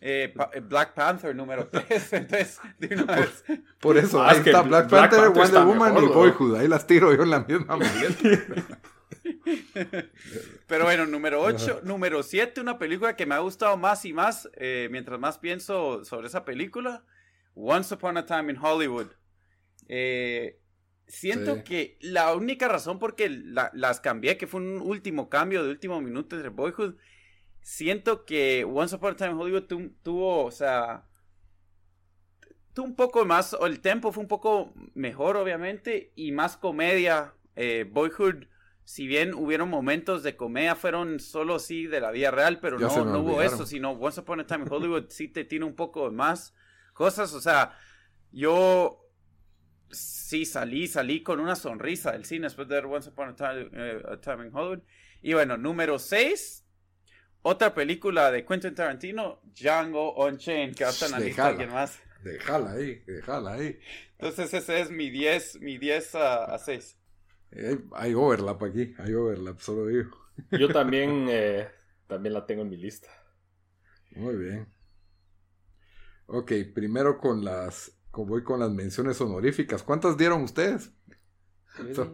eh, 0.00 0.34
eh, 0.52 0.60
Black 0.60 0.94
Panther 0.94 1.34
número 1.34 1.68
3. 1.68 2.12
Entonces, 2.12 2.58
de 2.78 2.96
una 2.96 3.16
vez. 3.16 3.44
Por, 3.78 3.96
eso, 3.96 4.22
ahí 4.22 4.38
está 4.38 4.62
Black, 4.62 4.88
Panther, 4.88 5.30
Wonder 5.30 5.64
Woman 5.64 6.04
y 6.04 6.06
Boyhood. 6.06 6.56
Ahí 6.56 6.68
las 6.68 6.86
tiro 6.86 7.14
yo 7.14 7.22
en 7.22 7.30
la 7.30 7.40
misma 7.40 7.76
maleta. 7.76 8.78
Pero 10.66 10.84
bueno, 10.84 11.06
número 11.06 11.42
8. 11.42 11.80
Número 11.84 12.22
7, 12.22 12.60
una 12.60 12.78
película 12.78 13.16
que 13.16 13.26
me 13.26 13.34
ha 13.34 13.40
gustado 13.40 13.76
más 13.76 14.04
y 14.04 14.12
más 14.12 14.48
eh, 14.54 14.88
mientras 14.90 15.18
más 15.18 15.38
pienso 15.38 16.04
sobre 16.04 16.28
esa 16.28 16.44
película. 16.44 17.04
Once 17.54 17.94
Upon 17.94 18.16
a 18.16 18.26
Time 18.26 18.52
in 18.52 18.58
Hollywood. 18.58 19.08
Eh, 19.88 20.60
siento 21.06 21.64
que 21.64 21.98
la 22.00 22.34
única 22.34 22.68
razón 22.68 22.98
por 22.98 23.16
que 23.16 23.28
las 23.28 24.00
cambié, 24.00 24.36
que 24.38 24.46
fue 24.46 24.60
un 24.60 24.80
último 24.80 25.28
cambio 25.28 25.64
de 25.64 25.70
último 25.70 26.00
minuto 26.00 26.36
entre 26.36 26.50
Boyhood, 26.50 26.96
siento 27.60 28.24
que 28.24 28.64
Once 28.64 28.94
Upon 28.94 29.12
a 29.12 29.16
Time 29.16 29.30
in 29.32 29.38
Hollywood 29.38 29.92
tuvo, 30.02 30.44
o 30.44 30.50
sea, 30.50 31.06
tuvo 32.72 32.86
un 32.86 32.96
poco 32.96 33.24
más, 33.24 33.54
o 33.54 33.66
el 33.66 33.80
tempo 33.80 34.12
fue 34.12 34.22
un 34.22 34.28
poco 34.28 34.72
mejor, 34.94 35.36
obviamente, 35.36 36.12
y 36.14 36.32
más 36.32 36.56
comedia. 36.56 37.34
Eh, 37.56 37.84
Boyhood 37.90 38.44
si 38.90 39.06
bien 39.06 39.34
hubieron 39.34 39.68
momentos 39.68 40.24
de 40.24 40.34
comedia, 40.34 40.74
fueron 40.74 41.20
solo 41.20 41.60
sí 41.60 41.86
de 41.86 42.00
la 42.00 42.10
vida 42.10 42.32
real, 42.32 42.58
pero 42.58 42.76
no, 42.76 43.04
no 43.04 43.20
hubo 43.20 43.40
eso, 43.40 43.64
sino 43.64 43.92
Once 43.92 44.20
Upon 44.20 44.40
a 44.40 44.46
Time 44.48 44.64
in 44.64 44.72
Hollywood 44.72 45.10
sí 45.10 45.28
te 45.28 45.44
tiene 45.44 45.64
un 45.64 45.76
poco 45.76 46.10
más 46.10 46.56
cosas, 46.92 47.32
o 47.32 47.40
sea, 47.40 47.78
yo 48.32 49.08
sí 49.92 50.44
salí, 50.44 50.88
salí 50.88 51.22
con 51.22 51.38
una 51.38 51.54
sonrisa 51.54 52.10
del 52.10 52.24
cine 52.24 52.46
después 52.46 52.66
de 52.66 52.74
ver 52.74 52.86
Once 52.86 53.10
Upon 53.10 53.28
a 53.28 53.36
Time, 53.36 53.70
eh, 53.72 54.02
in 54.44 54.50
Hollywood. 54.52 54.82
Y 55.22 55.34
bueno, 55.34 55.56
número 55.56 56.00
6, 56.00 56.66
otra 57.42 57.72
película 57.72 58.32
de 58.32 58.44
Quentin 58.44 58.74
Tarantino, 58.74 59.40
Django 59.54 60.16
Unchained, 60.16 60.74
que 60.74 60.82
hasta 60.82 61.06
analiza 61.06 61.46
alguien 61.46 61.70
más. 61.70 62.02
Déjala 62.24 62.72
ahí, 62.72 63.04
déjala 63.06 63.52
ahí. 63.52 63.78
Entonces 64.18 64.52
ese 64.52 64.80
es 64.80 64.90
mi 64.90 65.10
10, 65.10 65.60
mi 65.60 65.78
10 65.78 66.16
a 66.16 66.58
6. 66.58 66.99
Eh, 67.52 67.78
hay 67.92 68.14
overlap 68.14 68.62
aquí, 68.62 68.94
hay 68.98 69.12
overlap, 69.14 69.60
solo 69.60 69.86
digo. 69.86 70.10
Yo 70.52 70.68
también, 70.72 71.26
eh, 71.28 71.68
también 72.06 72.34
la 72.34 72.46
tengo 72.46 72.62
en 72.62 72.70
mi 72.70 72.76
lista. 72.76 73.08
Muy 74.12 74.36
bien. 74.36 74.66
Ok, 76.26 76.52
primero 76.74 77.18
con 77.18 77.44
las, 77.44 77.92
voy 78.12 78.44
con 78.44 78.60
las 78.60 78.70
menciones 78.70 79.20
honoríficas. 79.20 79.82
¿Cuántas 79.82 80.16
dieron 80.16 80.42
ustedes? 80.42 80.92
una, 81.78 82.04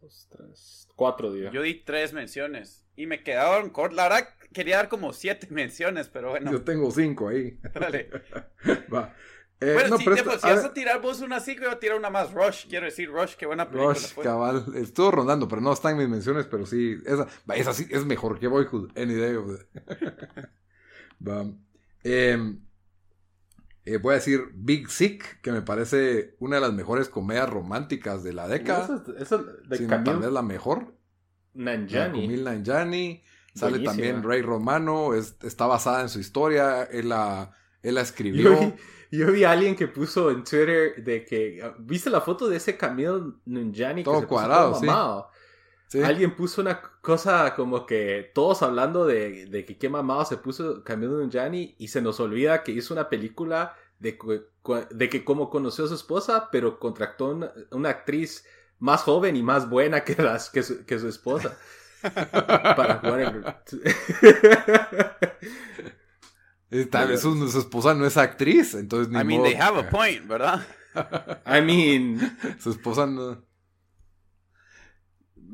dos, 0.00 0.28
tres, 0.30 0.88
cuatro 0.96 1.32
días. 1.32 1.52
Yo 1.52 1.62
di 1.62 1.82
tres 1.82 2.12
menciones 2.12 2.84
y 2.96 3.06
me 3.06 3.22
quedaron 3.22 3.70
cortas. 3.70 3.96
La 3.96 4.02
verdad 4.04 4.28
quería 4.52 4.76
dar 4.76 4.88
como 4.88 5.12
siete 5.12 5.46
menciones, 5.50 6.08
pero 6.08 6.30
bueno. 6.30 6.50
Yo 6.50 6.62
tengo 6.62 6.90
cinco 6.90 7.28
ahí. 7.28 7.58
Dale. 7.74 8.10
Va. 8.92 9.14
Eh, 9.62 9.74
bueno, 9.74 9.96
si, 9.96 10.04
te, 10.04 10.22
vas 10.22 10.44
a 10.44 10.72
tirar 10.74 11.00
vos 11.00 11.20
una 11.20 11.38
5, 11.38 11.60
yo 11.60 11.68
voy 11.68 11.76
a 11.76 11.78
tirar 11.78 11.96
una 11.96 12.10
más. 12.10 12.32
Rush, 12.32 12.66
quiero 12.68 12.86
decir, 12.86 13.08
Rush, 13.08 13.34
qué 13.36 13.46
buena 13.46 13.70
película. 13.70 13.94
Rush, 13.94 14.14
cabal. 14.20 14.64
Estuvo 14.74 15.12
rondando, 15.12 15.46
pero 15.46 15.62
no 15.62 15.72
está 15.72 15.92
en 15.92 15.98
mis 15.98 16.08
menciones, 16.08 16.46
pero 16.46 16.66
sí. 16.66 16.98
Esa, 17.06 17.28
esa 17.54 17.72
sí 17.72 17.86
es 17.88 18.04
mejor 18.04 18.40
que 18.40 18.48
Boyhood, 18.48 18.90
any 18.98 19.14
day 19.14 19.36
of 19.36 19.50
em, 22.02 22.60
eh, 23.84 23.96
voy 23.98 24.12
a 24.12 24.14
decir 24.16 24.48
Big 24.52 24.90
Sick, 24.90 25.40
que 25.42 25.52
me 25.52 25.62
parece 25.62 26.34
una 26.40 26.56
de 26.56 26.62
las 26.62 26.72
mejores 26.72 27.08
comedias 27.08 27.48
románticas 27.48 28.24
de 28.24 28.32
la 28.32 28.48
década. 28.48 29.04
Esa, 29.16 29.38
de 29.38 29.78
tal 29.86 30.18
vez 30.18 30.32
la 30.32 30.42
mejor. 30.42 30.96
Nanjani. 31.54 32.22
Kumil 32.22 32.42
Nanjani. 32.42 33.22
Sale 33.54 33.78
también 33.80 34.24
Ray 34.24 34.42
Romano. 34.42 35.14
está 35.14 35.66
basada 35.66 36.00
en 36.02 36.08
su 36.08 36.18
historia. 36.18 36.82
Él 36.82 37.10
la, 37.10 37.52
él 37.82 37.94
la 37.94 38.02
escribió. 38.02 38.74
Yo 39.10 39.30
vi 39.30 39.44
a 39.44 39.52
alguien 39.52 39.76
que 39.76 39.88
puso 39.88 40.30
en 40.30 40.42
Twitter 40.42 41.04
de 41.04 41.24
que. 41.24 41.62
¿Viste 41.78 42.08
la 42.08 42.22
foto 42.22 42.48
de 42.48 42.56
ese 42.56 42.78
Camille 42.78 43.34
Nunjani 43.44 44.04
todo 44.04 44.14
que 44.14 44.20
se 44.22 44.26
cuadrado, 44.26 44.80
mamado? 44.80 45.28
Sí. 45.88 46.00
Alguien 46.00 46.34
puso 46.34 46.62
una 46.62 46.80
cosa 47.02 47.54
como 47.54 47.84
que 47.84 48.30
todos 48.34 48.62
hablando 48.62 49.04
de, 49.04 49.44
de 49.44 49.66
que 49.66 49.76
qué 49.76 49.90
mamado 49.90 50.24
se 50.24 50.38
puso 50.38 50.82
Camille 50.82 51.12
Nunjani 51.12 51.74
y 51.78 51.88
se 51.88 52.00
nos 52.00 52.20
olvida 52.20 52.62
que 52.62 52.72
hizo 52.72 52.94
una 52.94 53.10
película 53.10 53.76
de, 53.98 54.18
de 54.90 55.08
que 55.10 55.24
como 55.24 55.50
conoció 55.50 55.84
a 55.84 55.88
su 55.88 55.94
esposa, 55.94 56.48
pero 56.50 56.78
contractó 56.78 57.38
una, 57.70 57.88
actriz 57.90 58.46
más 58.78 59.02
joven 59.02 59.36
y 59.36 59.42
más 59.42 59.68
buena 59.68 60.02
que, 60.02 60.20
las, 60.20 60.48
que, 60.48 60.62
su, 60.62 60.86
que 60.86 60.98
su 60.98 61.08
esposa. 61.08 61.58
para 62.02 62.98
jugar 62.98 63.20
en... 63.20 63.44
Tal 66.90 67.08
vez 67.08 67.20
su, 67.20 67.48
su, 67.48 67.58
esposa 67.58 67.92
no 67.92 68.06
es 68.06 68.16
actriz, 68.16 68.74
entonces 68.74 69.12
ni 69.12 69.20
I 69.20 69.24
mean, 69.24 69.42
they 69.42 69.54
have 69.54 69.78
a 69.78 69.90
point, 69.90 70.26
¿verdad? 70.26 70.66
I 71.46 71.60
mean... 71.60 72.38
Su 72.60 72.70
esposa 72.70 73.06
no... 73.06 73.44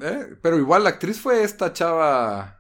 Eh, 0.01 0.37
pero 0.41 0.59
igual 0.59 0.85
la 0.85 0.91
actriz 0.91 1.19
fue 1.21 1.43
esta 1.43 1.73
chava... 1.73 2.55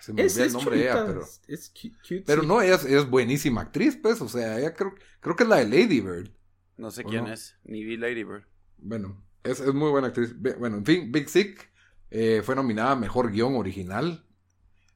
Se 0.00 0.12
me 0.12 0.22
olvidó 0.22 0.44
el 0.44 0.52
nombre 0.52 0.76
de 0.76 0.82
ella, 0.84 1.06
pero... 1.06 1.22
Es 1.48 1.70
cute, 1.70 2.22
pero 2.24 2.42
no, 2.42 2.62
ella 2.62 2.76
es, 2.76 2.84
ella 2.84 2.98
es, 2.98 3.10
buenísima 3.10 3.62
actriz, 3.62 3.98
pues. 4.00 4.20
O 4.20 4.28
sea, 4.28 4.58
ella 4.58 4.72
creo, 4.72 4.94
creo 5.20 5.34
que 5.34 5.42
es 5.42 5.48
la 5.48 5.56
de 5.56 5.64
Lady 5.64 6.00
Bird. 6.00 6.30
No 6.76 6.90
sé 6.92 7.02
quién 7.02 7.24
no? 7.24 7.32
es, 7.32 7.56
ni 7.64 7.82
vi 7.82 7.96
Lady 7.96 8.22
Bird. 8.22 8.44
Bueno, 8.78 9.24
es, 9.42 9.58
es, 9.58 9.74
muy 9.74 9.90
buena 9.90 10.08
actriz. 10.08 10.34
Bueno, 10.58 10.76
en 10.76 10.86
fin, 10.86 11.10
Big 11.10 11.28
Sick 11.28 11.72
eh, 12.10 12.42
fue 12.44 12.54
nominada 12.54 12.92
a 12.92 12.96
Mejor 12.96 13.32
Guión 13.32 13.56
Original. 13.56 14.25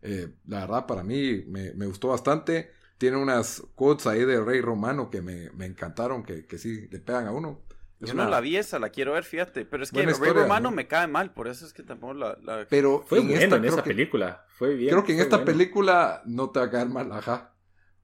Eh, 0.03 0.29
la 0.47 0.61
verdad, 0.61 0.87
para 0.87 1.03
mí 1.03 1.45
me, 1.47 1.73
me, 1.75 1.87
gustó 1.87 2.09
bastante. 2.09 2.71
Tiene 2.99 3.17
unas 3.17 3.63
quotes 3.75 4.07
ahí 4.07 4.25
de 4.25 4.43
Rey 4.43 4.61
Romano 4.61 5.11
que 5.11 5.23
me, 5.23 5.51
me 5.51 5.67
encantaron, 5.67 6.23
que, 6.23 6.47
que, 6.47 6.59
sí 6.59 6.89
le 6.91 7.01
pegan 7.01 7.27
a 7.27 7.33
uno. 7.33 7.63
Es 8.01 8.09
Yo 8.09 8.15
una... 8.15 8.25
no 8.25 8.31
la 8.31 8.41
vi 8.41 8.57
esa, 8.57 8.79
la 8.79 8.91
quiero 8.91 9.13
ver, 9.13 9.25
fíjate. 9.25 9.65
Pero 9.65 9.83
es 9.83 9.91
que 9.91 10.03
Rey 10.03 10.11
historia, 10.11 10.43
Romano 10.43 10.71
¿no? 10.71 10.77
me 10.77 10.87
cae 10.87 11.07
mal, 11.07 11.33
por 11.33 11.49
eso 11.49 11.67
es 11.67 11.73
que 11.73 11.83
tampoco 11.83 12.15
la. 12.15 12.39
la... 12.43 12.67
Pero 12.69 13.05
fue 13.07 13.19
en 13.19 13.29
bueno 13.29 13.43
esta, 13.43 13.57
en 13.57 13.65
esa 13.65 13.83
que, 13.83 13.91
película. 13.91 14.45
Fue 14.49 14.75
bien. 14.75 14.91
Creo 14.91 15.05
que 15.05 15.13
en 15.13 15.21
esta 15.21 15.37
bueno. 15.37 15.53
película 15.53 16.23
no 16.25 16.51
te 16.51 16.61
va 16.61 16.67
a 16.67 16.71
caer 16.71 16.89
mal, 16.89 17.13
ajá. 17.13 17.55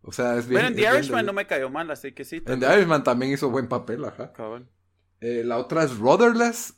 O 0.03 0.13
sea, 0.13 0.37
es 0.37 0.47
bien. 0.47 0.61
Pero 0.61 0.69
en 0.69 0.77
The 0.77 0.99
Irishman 0.99 1.27
no 1.27 1.33
me 1.33 1.47
cayó 1.47 1.69
mal, 1.69 1.91
así 1.91 2.13
que 2.13 2.25
sí. 2.25 2.43
En 2.47 2.61
The 2.61 2.75
Irishman 2.75 3.03
también 3.03 3.33
hizo 3.33 3.51
buen 3.51 3.69
papel, 3.69 4.05
ajá. 4.05 4.33
Cabal. 4.33 4.69
Eh, 5.21 5.43
la 5.45 5.59
otra 5.59 5.83
es 5.83 5.99
Rudderless. 5.99 6.75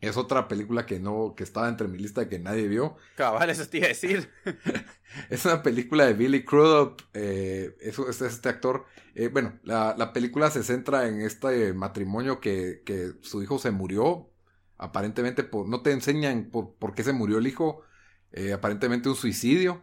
Es 0.00 0.16
otra 0.16 0.46
película 0.46 0.84
que 0.84 1.00
no, 1.00 1.34
que 1.34 1.42
estaba 1.42 1.68
entre 1.68 1.88
mi 1.88 1.98
lista 1.98 2.28
que 2.28 2.38
nadie 2.38 2.68
vio. 2.68 2.96
Cabal, 3.16 3.48
eso 3.48 3.66
te 3.66 3.78
iba 3.78 3.86
a 3.86 3.88
decir. 3.88 4.30
es 5.30 5.44
una 5.46 5.62
película 5.62 6.04
de 6.04 6.12
Billy 6.12 6.44
Crudup. 6.44 7.00
Eh, 7.14 7.76
es 7.80 7.98
este 8.20 8.48
actor. 8.48 8.84
Eh, 9.14 9.28
bueno, 9.28 9.58
la, 9.62 9.94
la, 9.96 10.12
película 10.12 10.50
se 10.50 10.62
centra 10.62 11.08
en 11.08 11.22
este 11.22 11.72
matrimonio 11.72 12.40
que, 12.40 12.82
que, 12.84 13.12
su 13.22 13.42
hijo 13.42 13.58
se 13.58 13.70
murió. 13.70 14.30
Aparentemente, 14.76 15.42
por, 15.44 15.66
no 15.66 15.80
te 15.80 15.92
enseñan 15.92 16.50
por, 16.50 16.74
por 16.74 16.94
qué 16.94 17.02
se 17.02 17.14
murió 17.14 17.38
el 17.38 17.46
hijo. 17.46 17.82
Eh, 18.32 18.52
aparentemente 18.52 19.08
un 19.08 19.16
suicidio. 19.16 19.82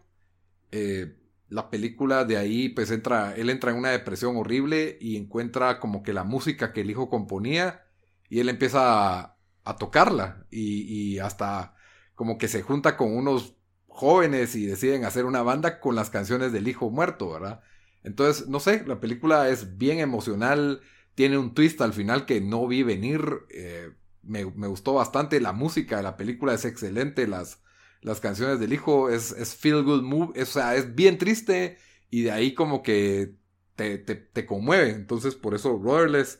Eh, 0.71 1.17
la 1.49 1.69
película 1.69 2.23
de 2.25 2.37
ahí, 2.37 2.69
pues 2.69 2.91
entra, 2.91 3.35
él 3.35 3.49
entra 3.49 3.71
en 3.71 3.77
una 3.77 3.89
depresión 3.89 4.37
horrible 4.37 4.97
y 5.01 5.17
encuentra 5.17 5.79
como 5.79 6.03
que 6.03 6.13
la 6.13 6.23
música 6.23 6.73
que 6.73 6.81
el 6.81 6.89
hijo 6.91 7.09
componía 7.09 7.85
y 8.29 8.39
él 8.39 8.49
empieza 8.49 8.79
a, 9.19 9.32
a 9.63 9.77
tocarla 9.77 10.45
y, 10.51 10.81
y, 10.81 11.19
hasta 11.19 11.75
como 12.15 12.37
que 12.37 12.47
se 12.47 12.61
junta 12.61 12.97
con 12.97 13.15
unos 13.15 13.55
jóvenes 13.87 14.55
y 14.55 14.65
deciden 14.65 15.05
hacer 15.05 15.25
una 15.25 15.41
banda 15.41 15.79
con 15.79 15.95
las 15.95 16.09
canciones 16.09 16.51
del 16.51 16.67
hijo 16.67 16.89
muerto, 16.89 17.31
¿verdad? 17.31 17.61
Entonces, 18.03 18.47
no 18.47 18.59
sé, 18.59 18.83
la 18.85 18.99
película 18.99 19.49
es 19.49 19.77
bien 19.77 19.99
emocional, 19.99 20.81
tiene 21.15 21.37
un 21.37 21.53
twist 21.53 21.79
al 21.81 21.93
final 21.93 22.25
que 22.25 22.41
no 22.41 22.67
vi 22.67 22.83
venir, 22.83 23.23
eh, 23.49 23.91
me, 24.23 24.45
me, 24.45 24.67
gustó 24.67 24.93
bastante, 24.93 25.39
la 25.39 25.53
música 25.53 25.97
de 25.97 26.03
la 26.03 26.17
película 26.17 26.53
es 26.53 26.65
excelente, 26.65 27.27
las, 27.27 27.61
las 28.01 28.19
canciones 28.19 28.59
del 28.59 28.73
hijo 28.73 29.09
es, 29.09 29.31
es 29.31 29.55
feel 29.55 29.83
good 29.83 30.01
move, 30.01 30.33
es, 30.35 30.49
o 30.49 30.53
sea, 30.53 30.75
es 30.75 30.95
bien 30.95 31.17
triste 31.17 31.77
y 32.09 32.23
de 32.23 32.31
ahí 32.31 32.53
como 32.53 32.83
que 32.83 33.35
te, 33.75 33.97
te, 33.97 34.15
te 34.15 34.45
conmueve, 34.45 34.91
entonces 34.91 35.35
por 35.35 35.55
eso 35.55 35.77
Rudderless 35.77 36.39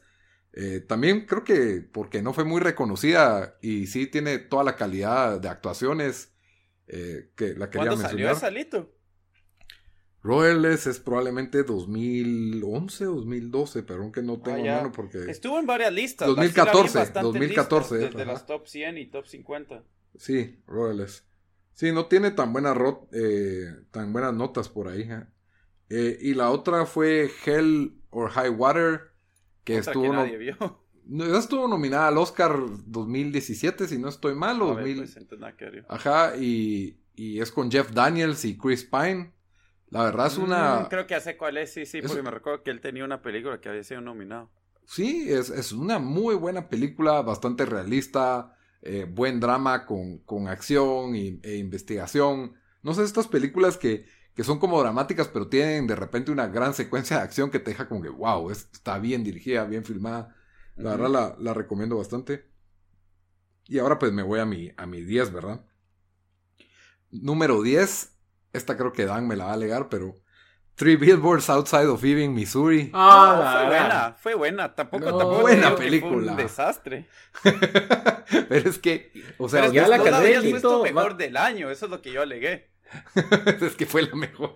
eh, 0.56 0.82
también 0.82 1.26
creo 1.26 1.44
que 1.44 1.82
porque 1.82 2.22
no 2.22 2.32
fue 2.32 2.44
muy 2.44 2.62
reconocida 2.62 3.58
y 3.62 3.88
sí 3.88 4.06
tiene 4.06 4.38
toda 4.38 4.64
la 4.64 4.76
calidad 4.76 5.42
de 5.42 5.50
actuaciones 5.50 6.32
eh, 6.88 7.32
que 7.36 7.56
la 7.56 7.72
quería 7.72 7.88
¿Cuándo 7.88 8.04
mencionar. 8.04 8.36
salió 8.36 8.36
Salito? 8.36 8.94
Royales 10.22 10.86
es 10.86 11.00
probablemente 11.00 11.64
2011 11.64 13.06
2012, 13.06 13.84
pero 13.84 14.04
aunque 14.04 14.22
no 14.22 14.42
tengo 14.42 14.70
ah, 14.70 14.76
mano 14.76 14.92
porque... 14.92 15.30
Estuvo 15.30 15.60
en 15.60 15.66
varias 15.66 15.92
listas. 15.92 16.28
2014, 16.28 17.12
2014. 17.22 17.96
Listas, 17.96 18.14
desde 18.14 18.26
las 18.26 18.46
top 18.46 18.68
100 18.68 18.98
y 19.00 19.08
top 19.08 19.26
50. 19.26 19.84
Sí, 20.18 20.62
Royales. 20.68 21.26
Sí, 21.74 21.92
no 21.92 22.06
tiene 22.06 22.30
tan, 22.30 22.54
buena 22.54 22.76
eh, 23.12 23.66
tan 23.90 24.14
buenas 24.14 24.34
notas 24.34 24.70
por 24.70 24.88
ahí. 24.88 25.10
Y 25.90 26.36
la 26.36 26.52
otra 26.52 26.86
fue 26.86 27.30
Hell 27.46 28.00
or 28.12 28.30
High 28.30 28.50
Water 28.50 29.13
que 29.64 29.78
Otra 29.78 29.92
estuvo, 29.92 30.04
que 30.04 30.10
nadie 30.10 30.38
vio. 30.38 30.56
no, 31.06 31.38
estuvo 31.38 31.68
nominada 31.68 32.08
al 32.08 32.18
Oscar 32.18 32.58
2017, 32.86 33.88
si 33.88 33.98
no 33.98 34.10
estoy 34.10 34.36
mal, 34.36 34.62
o 34.62 34.66
A 34.66 34.74
ver, 34.74 34.86
2000. 34.86 34.98
pues, 34.98 35.16
entonces 35.18 35.40
nada 35.40 35.56
que 35.58 35.66
ver. 35.66 35.86
Ajá, 35.90 36.36
y, 36.38 37.00
y 37.16 37.40
es 37.42 37.52
con 37.52 37.72
Jeff 37.72 37.92
Daniels 37.92 38.46
y 38.46 38.58
Chris 38.58 38.84
Pine. 38.86 39.34
La 39.90 40.04
verdad 40.04 40.28
es 40.28 40.38
una... 40.38 40.80
Mm, 40.82 40.90
creo 40.90 41.08
que 41.08 41.16
hace 41.16 41.38
cuál 41.38 41.58
es, 41.58 41.74
sí, 41.74 41.86
sí, 41.86 42.02
es- 42.02 42.08
porque 42.08 42.22
me 42.24 42.32
recuerdo 42.32 42.64
que 42.64 42.72
él 42.72 42.82
tenía 42.82 43.06
una 43.06 43.22
película 43.22 43.60
que 43.62 43.70
había 43.70 43.84
sido 43.84 44.02
nominado. 44.02 44.50
Sí, 44.86 45.26
es, 45.32 45.50
es 45.50 45.72
una 45.72 46.00
muy 46.00 46.36
buena 46.36 46.70
película, 46.70 47.22
bastante 47.22 47.66
realista, 47.66 48.56
eh, 48.82 49.06
buen 49.10 49.40
drama 49.40 49.86
con, 49.86 50.20
con 50.20 50.48
acción 50.48 51.16
y, 51.16 51.40
e 51.44 51.56
investigación. 51.58 52.56
No 52.82 52.94
sé, 52.94 53.04
estas 53.04 53.28
películas 53.28 53.78
que, 53.78 54.06
que 54.36 54.44
son 54.44 54.60
como 54.60 54.82
dramáticas, 54.82 55.28
pero 55.28 55.48
tienen 55.50 55.88
de 55.88 55.96
repente 55.96 56.32
una 56.32 56.48
gran 56.48 56.74
secuencia 56.74 57.18
de 57.18 57.24
acción 57.24 57.52
que 57.52 57.60
te 57.60 57.72
deja 57.72 57.88
como 57.88 58.02
que, 58.02 58.10
wow, 58.10 58.50
es- 58.52 58.70
está 58.74 59.00
bien 59.00 59.24
dirigida, 59.24 59.66
bien 59.66 59.86
filmada. 59.86 60.36
La 60.76 60.92
verdad 60.92 61.10
la, 61.10 61.36
la 61.40 61.54
recomiendo 61.54 61.98
bastante. 61.98 62.46
Y 63.68 63.78
ahora 63.80 64.00
pues 64.00 64.14
me 64.14 64.24
voy 64.24 64.40
a 64.40 64.46
mi, 64.46 64.72
a 64.78 64.86
mi 64.86 65.02
10, 65.02 65.32
¿verdad? 65.34 65.66
Número 67.12 67.62
10. 67.62 68.10
Esta 68.54 68.78
creo 68.78 68.94
que 68.94 69.06
Dan 69.06 69.28
me 69.28 69.36
la 69.36 69.46
va 69.46 69.52
a 69.52 69.54
alegar, 69.54 69.90
pero... 69.90 70.16
Three 70.76 70.96
Billboards 70.98 71.50
Outside 71.50 71.88
of 71.88 72.04
Ebbing, 72.04 72.34
Missouri. 72.34 72.92
Ah, 72.94 73.36
la 73.40 73.46
fue 73.52 73.66
gran. 73.66 73.68
buena, 73.68 74.14
fue 74.20 74.34
buena. 74.36 74.76
Tampoco, 74.76 75.12
No, 75.12 75.18
tampoco 75.18 75.42
buena 75.42 75.76
que 75.76 75.76
fue 75.76 75.86
película. 75.86 76.32
un 76.32 76.36
desastre. 76.38 77.10
pero 78.50 78.70
es 78.70 78.80
que... 78.80 79.12
O 79.38 79.50
sea, 79.50 79.62
Pero 79.62 79.68
es 79.68 79.74
ya 79.74 79.84
que 79.84 79.90
la 79.90 79.98
la 79.98 80.18
habías 80.20 80.46
puesto 80.46 80.84
mejor 80.84 81.18
del 81.18 81.38
año, 81.38 81.70
eso 81.70 81.86
es 81.86 81.92
lo 81.92 82.02
que 82.02 82.12
yo 82.12 82.22
alegué. 82.22 82.73
es 83.62 83.76
que 83.76 83.86
fue 83.86 84.04
la 84.04 84.16
mejor. 84.16 84.54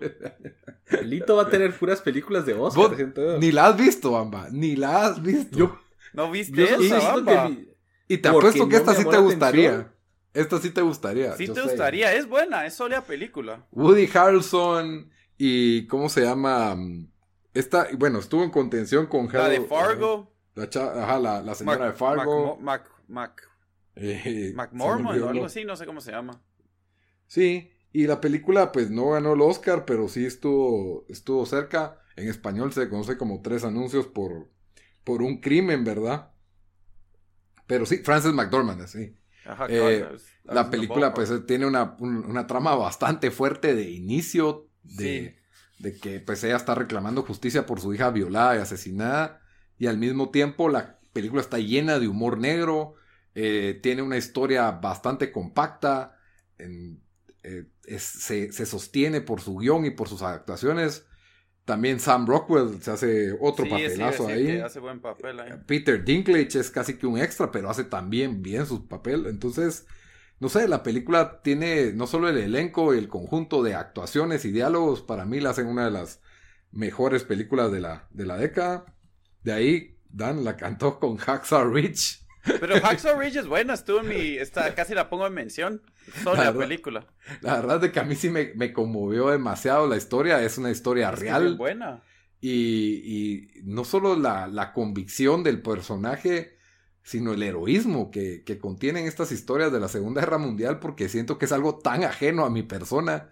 Lito 1.02 1.36
va 1.36 1.42
a 1.44 1.48
tener 1.48 1.76
puras 1.76 2.00
películas 2.00 2.46
de 2.46 2.54
Oscar. 2.54 2.96
Ni 3.40 3.50
la 3.52 3.66
has 3.68 3.76
visto, 3.76 4.12
Bamba. 4.12 4.48
Ni 4.50 4.76
la 4.76 5.06
has 5.06 5.22
visto. 5.22 5.56
Yo, 5.56 5.78
¿No 6.12 6.30
viste 6.30 6.56
yo 6.56 6.64
esa, 6.64 6.78
siento 6.78 7.24
bamba? 7.24 7.42
que 7.44 7.48
mi- 7.50 7.68
y 8.10 8.18
te 8.18 8.30
porque 8.30 8.48
apuesto 8.48 8.68
que 8.68 8.74
no 8.74 8.78
esta 8.80 8.94
sí 8.94 9.04
te 9.08 9.18
gustaría. 9.18 9.68
atención. 9.68 9.94
Esta 10.34 10.58
sí 10.60 10.70
te 10.70 10.80
gustaría. 10.82 11.32
Sí 11.36 11.46
te 11.48 11.54
sé. 11.54 11.62
gustaría, 11.62 12.14
es 12.14 12.26
buena, 12.28 12.64
es 12.64 12.74
sólida 12.74 13.02
película. 13.02 13.66
Woody 13.72 14.08
Harrelson 14.14 15.10
y... 15.36 15.86
¿Cómo 15.88 16.08
se 16.08 16.22
llama? 16.22 16.76
Esta... 17.54 17.88
Bueno, 17.98 18.18
estuvo 18.20 18.44
en 18.44 18.50
contención 18.50 19.06
con 19.06 19.26
La 19.32 19.48
de 19.48 19.58
Harold- 19.60 19.68
Fargo. 19.68 20.34
La, 20.54 20.68
cha- 20.70 21.02
ajá, 21.04 21.18
la, 21.18 21.42
la 21.42 21.54
señora 21.54 21.78
Mac- 21.78 21.88
de 21.92 21.94
Fargo. 21.98 22.56
Mac, 22.60 22.88
Mac, 23.08 23.42
Mac, 23.42 23.42
Eh, 23.96 24.52
McMormon 24.54 25.22
o 25.22 25.28
algo 25.28 25.44
así, 25.46 25.64
no 25.64 25.76
sé 25.76 25.84
cómo 25.86 26.00
se 26.00 26.12
llama. 26.12 26.40
Sí, 27.26 27.70
y 27.92 28.06
la 28.06 28.20
película 28.20 28.72
pues 28.72 28.90
no 28.90 29.10
ganó 29.10 29.32
el 29.34 29.40
Oscar, 29.40 29.84
pero 29.84 30.08
sí 30.08 30.26
estuvo, 30.26 31.04
estuvo 31.08 31.46
cerca. 31.46 32.00
En 32.16 32.28
español 32.28 32.72
se 32.72 32.88
conoce 32.88 33.16
como 33.18 33.42
tres 33.42 33.64
anuncios 33.64 34.06
por, 34.06 34.50
por 35.04 35.22
un 35.22 35.40
crimen, 35.40 35.84
¿verdad? 35.84 36.32
Pero 37.66 37.86
sí, 37.86 37.98
Frances 37.98 38.32
McDormand, 38.32 38.86
sí. 38.86 39.14
Ajá, 39.44 39.66
Eh, 39.68 40.08
es- 40.14 40.26
La 40.44 40.70
película 40.70 41.08
Ballpark. 41.10 41.28
pues 41.28 41.46
tiene 41.46 41.66
una, 41.66 41.96
un- 42.00 42.24
una 42.24 42.46
trama 42.46 42.74
bastante 42.74 43.30
fuerte 43.30 43.74
de 43.74 43.90
inicio, 43.90 44.68
de, 44.82 45.38
de 45.78 45.96
que 45.98 46.20
pues 46.20 46.42
ella 46.44 46.56
está 46.56 46.74
reclamando 46.74 47.22
justicia 47.22 47.66
por 47.66 47.80
su 47.80 47.92
hija 47.92 48.10
violada 48.10 48.56
y 48.56 48.58
asesinada, 48.60 49.42
y 49.78 49.86
al 49.86 49.98
mismo 49.98 50.30
tiempo 50.30 50.68
la 50.70 50.98
película 51.12 51.42
está 51.42 51.58
llena 51.58 51.98
de 51.98 52.08
humor 52.08 52.38
negro, 52.38 52.94
eh, 53.34 53.78
tiene 53.82 54.02
una 54.02 54.16
historia 54.16 54.70
bastante 54.70 55.30
compacta, 55.30 56.16
en- 56.58 57.02
eh, 57.42 57.66
es- 57.84 58.02
se, 58.02 58.52
se 58.52 58.66
sostiene 58.66 59.20
por 59.20 59.40
su 59.40 59.56
guion 59.58 59.84
y 59.86 59.90
por 59.90 60.08
sus 60.08 60.22
actuaciones. 60.22 61.06
También 61.64 62.00
Sam 62.00 62.26
Rockwell 62.26 62.82
se 62.82 62.90
hace 62.92 63.32
otro 63.40 63.66
Sí, 63.66 63.70
papelazo 63.70 64.26
sí, 64.26 64.32
ahí. 64.32 64.46
que 64.46 64.62
hace 64.62 64.80
buen 64.80 65.00
papel 65.00 65.40
ahí. 65.40 65.52
Peter 65.66 66.04
Dinklage 66.04 66.58
es 66.58 66.70
casi 66.70 66.96
que 66.98 67.06
un 67.06 67.18
extra, 67.18 67.50
pero 67.50 67.70
hace 67.70 67.84
también 67.84 68.42
bien 68.42 68.66
su 68.66 68.88
papel. 68.88 69.26
Entonces, 69.26 69.86
no 70.40 70.48
sé, 70.48 70.68
la 70.68 70.82
película 70.82 71.42
tiene 71.42 71.92
no 71.92 72.06
solo 72.06 72.28
el 72.28 72.38
elenco 72.38 72.94
y 72.94 72.98
el 72.98 73.08
conjunto 73.08 73.62
de 73.62 73.74
actuaciones 73.74 74.44
y 74.44 74.52
diálogos, 74.52 75.02
para 75.02 75.24
mí 75.26 75.40
la 75.40 75.50
hacen 75.50 75.66
una 75.66 75.84
de 75.86 75.90
las 75.90 76.20
mejores 76.72 77.24
películas 77.24 77.72
de 77.72 77.80
la, 77.80 78.08
de 78.10 78.26
la 78.26 78.36
década. 78.36 78.94
De 79.42 79.52
ahí, 79.52 79.98
Dan 80.10 80.44
la 80.44 80.56
cantó 80.56 80.98
con 81.00 81.16
Hacksaw 81.18 81.68
Ridge. 81.70 82.20
Pero 82.60 82.80
Hacksaw 82.80 83.18
Ridge 83.20 83.36
es 83.36 83.46
buena, 83.46 83.74
estuvo 83.74 84.00
en 84.00 84.08
mi... 84.08 84.36
Esta, 84.38 84.74
casi 84.74 84.94
la 84.94 85.08
pongo 85.08 85.26
en 85.26 85.34
mención. 85.34 85.82
Sólida 86.22 86.44
Claro. 86.44 86.58
película. 86.58 87.06
La 87.42 87.56
verdad 87.56 87.80
de 87.80 87.92
que 87.92 88.00
a 88.00 88.04
mí 88.04 88.14
sí 88.14 88.30
me, 88.30 88.52
me 88.54 88.72
conmovió 88.72 89.28
demasiado 89.30 89.86
la 89.86 89.96
historia, 89.96 90.42
es 90.42 90.58
una 90.58 90.70
historia 90.70 91.10
Es 91.10 91.18
real. 91.18 91.56
buena. 91.56 92.02
Y, 92.40 93.02
y 93.04 93.48
no 93.64 93.84
solo 93.84 94.16
la, 94.16 94.46
la 94.46 94.72
convicción 94.72 95.42
del 95.42 95.60
personaje, 95.60 96.56
sino 97.02 97.32
el 97.32 97.42
heroísmo 97.42 98.10
que, 98.10 98.44
que 98.44 98.58
contienen 98.58 99.06
estas 99.06 99.32
historias 99.32 99.72
de 99.72 99.80
la 99.80 99.88
Segunda 99.88 100.20
Guerra 100.20 100.38
Mundial, 100.38 100.78
porque 100.78 101.08
siento 101.08 101.38
que 101.38 101.46
es 101.46 101.52
algo 101.52 101.78
tan 101.78 102.04
ajeno 102.04 102.44
a 102.44 102.50
mi 102.50 102.62
persona, 102.62 103.30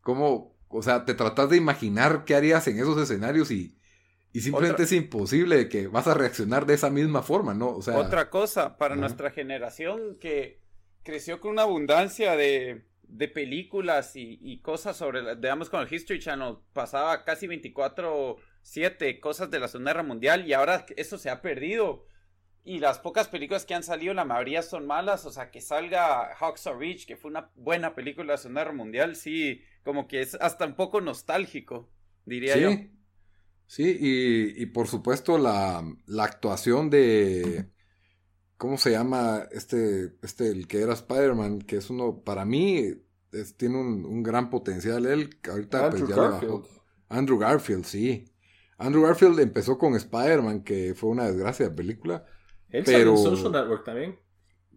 como, 0.00 0.56
o 0.68 0.82
sea, 0.82 1.04
te 1.04 1.14
tratas 1.14 1.50
de 1.50 1.56
imaginar 1.56 2.24
qué 2.24 2.34
harías 2.34 2.66
en 2.68 2.78
esos 2.78 2.96
escenarios 2.98 3.50
y, 3.50 3.75
y 4.36 4.40
simplemente 4.40 4.82
es 4.82 4.92
imposible 4.92 5.68
que 5.68 5.86
vas 5.86 6.06
a 6.06 6.14
reaccionar 6.14 6.66
de 6.66 6.74
esa 6.74 6.90
misma 6.90 7.22
forma, 7.22 7.54
¿no? 7.54 7.70
O 7.70 7.80
sea, 7.80 7.96
Otra 7.96 8.28
cosa, 8.28 8.76
para 8.76 8.94
nuestra 8.94 9.30
generación 9.30 10.18
que 10.20 10.60
creció 11.02 11.40
con 11.40 11.52
una 11.52 11.62
abundancia 11.62 12.36
de, 12.36 12.84
de 13.02 13.28
películas 13.28 14.14
y, 14.14 14.38
y, 14.42 14.60
cosas 14.60 14.98
sobre, 14.98 15.36
digamos, 15.36 15.70
con 15.70 15.80
el 15.80 15.90
History 15.90 16.18
Channel, 16.18 16.56
pasaba 16.74 17.24
casi 17.24 17.46
24-7 17.46 19.20
cosas 19.20 19.50
de 19.50 19.58
la 19.58 19.68
Segunda 19.68 19.92
Guerra 19.92 20.02
Mundial 20.02 20.46
y 20.46 20.52
ahora 20.52 20.84
eso 20.96 21.16
se 21.16 21.30
ha 21.30 21.40
perdido 21.40 22.04
y 22.66 22.80
las 22.80 22.98
pocas 22.98 23.28
películas 23.28 23.64
que 23.64 23.74
han 23.74 23.84
salido, 23.84 24.12
la 24.12 24.24
mayoría 24.24 24.60
son 24.60 24.86
malas. 24.86 25.24
O 25.24 25.30
sea, 25.30 25.52
que 25.52 25.60
salga 25.60 26.34
Hawks 26.34 26.66
Are 26.66 26.76
Reach, 26.76 27.06
que 27.06 27.16
fue 27.16 27.30
una 27.30 27.48
buena 27.54 27.94
película 27.94 28.26
de 28.26 28.32
la 28.32 28.38
Segunda 28.38 28.62
Guerra 28.62 28.74
Mundial, 28.74 29.14
sí, 29.14 29.62
como 29.84 30.08
que 30.08 30.20
es 30.20 30.34
hasta 30.34 30.66
un 30.66 30.74
poco 30.74 31.00
nostálgico, 31.00 31.88
diría 32.24 32.54
sí, 32.54 32.60
yo. 32.60 32.70
Sí, 33.66 33.96
y, 34.00 34.62
y 34.62 34.66
por 34.66 34.86
supuesto 34.86 35.38
la, 35.38 35.84
la, 36.06 36.24
actuación 36.24 36.88
de. 36.88 37.68
¿Cómo 38.56 38.78
se 38.78 38.92
llama? 38.92 39.46
Este, 39.50 40.14
este, 40.22 40.48
el 40.48 40.66
que 40.68 40.80
era 40.80 40.94
Spider-Man, 40.94 41.60
que 41.60 41.76
es 41.76 41.90
uno, 41.90 42.22
para 42.22 42.44
mí, 42.44 42.94
es, 43.32 43.56
tiene 43.56 43.78
un, 43.78 44.04
un, 44.04 44.22
gran 44.22 44.50
potencial. 44.50 45.04
Él, 45.06 45.30
ahorita 45.48 45.86
Andrew 45.86 46.06
pues 46.06 46.16
ya 46.16 46.22
Garfield. 46.22 46.52
bajó. 46.52 46.68
Andrew 47.08 47.38
Garfield, 47.38 47.84
sí. 47.84 48.24
Andrew 48.78 49.02
Garfield 49.02 49.40
empezó 49.40 49.78
con 49.78 49.94
Spider-Man, 49.94 50.62
que 50.62 50.94
fue 50.94 51.10
una 51.10 51.24
desgracia 51.24 51.68
de 51.68 51.74
película. 51.74 52.24
Él 52.68 52.84
Pero- 52.84 53.16
sale 53.16 53.30
en 53.30 53.36
Social 53.36 53.52
Network 53.52 53.84
también. 53.84 54.18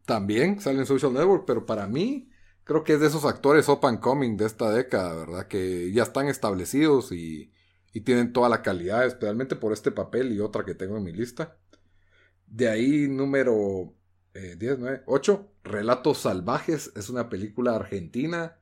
También 0.05 0.59
sale 0.59 0.79
en 0.79 0.85
Social 0.85 1.13
Network, 1.13 1.43
pero 1.45 1.65
para 1.65 1.85
mí 1.85 2.31
creo 2.63 2.83
que 2.83 2.93
es 2.93 2.99
de 2.99 3.07
esos 3.07 3.25
actores 3.25 3.69
up 3.69 3.85
and 3.85 3.99
coming 3.99 4.37
de 4.37 4.45
esta 4.45 4.71
década, 4.71 5.13
¿verdad? 5.13 5.47
Que 5.47 5.91
ya 5.91 6.03
están 6.03 6.27
establecidos 6.27 7.11
y, 7.11 7.51
y 7.93 8.01
tienen 8.01 8.33
toda 8.33 8.49
la 8.49 8.61
calidad, 8.61 9.05
especialmente 9.05 9.55
por 9.55 9.73
este 9.73 9.91
papel 9.91 10.31
y 10.33 10.39
otra 10.39 10.65
que 10.65 10.75
tengo 10.75 10.97
en 10.97 11.03
mi 11.03 11.11
lista. 11.13 11.57
De 12.47 12.69
ahí 12.69 13.07
número 13.07 13.93
eh, 14.33 14.55
10, 14.57 14.79
9, 14.79 15.03
8, 15.07 15.51
Relatos 15.63 16.19
Salvajes, 16.19 16.91
es 16.95 17.09
una 17.09 17.29
película 17.29 17.75
argentina. 17.75 18.57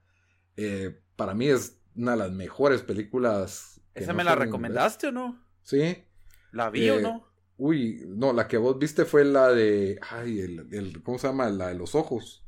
Eh, 0.57 0.99
para 1.15 1.33
mí 1.33 1.47
es 1.49 1.79
una 1.95 2.11
de 2.11 2.17
las 2.17 2.31
mejores 2.31 2.81
películas. 2.83 3.81
¿Esa 3.95 4.11
no 4.11 4.17
me 4.17 4.23
la 4.23 4.35
recomendaste 4.35 5.07
o 5.07 5.11
no? 5.11 5.39
Sí. 5.63 6.03
¿La 6.51 6.69
vi 6.69 6.89
o 6.89 6.99
Eh, 6.99 7.01
no? 7.01 7.27
Uy, 7.57 8.03
no, 8.07 8.33
la 8.33 8.47
que 8.47 8.57
vos 8.57 8.77
viste 8.77 9.05
fue 9.05 9.25
la 9.25 9.49
de. 9.51 9.99
Ay, 10.09 10.39
el, 10.41 10.67
el- 10.73 11.03
¿cómo 11.03 11.17
se 11.17 11.27
llama? 11.27 11.49
La 11.49 11.69
de 11.69 11.75
los 11.75 11.95
ojos. 11.95 12.43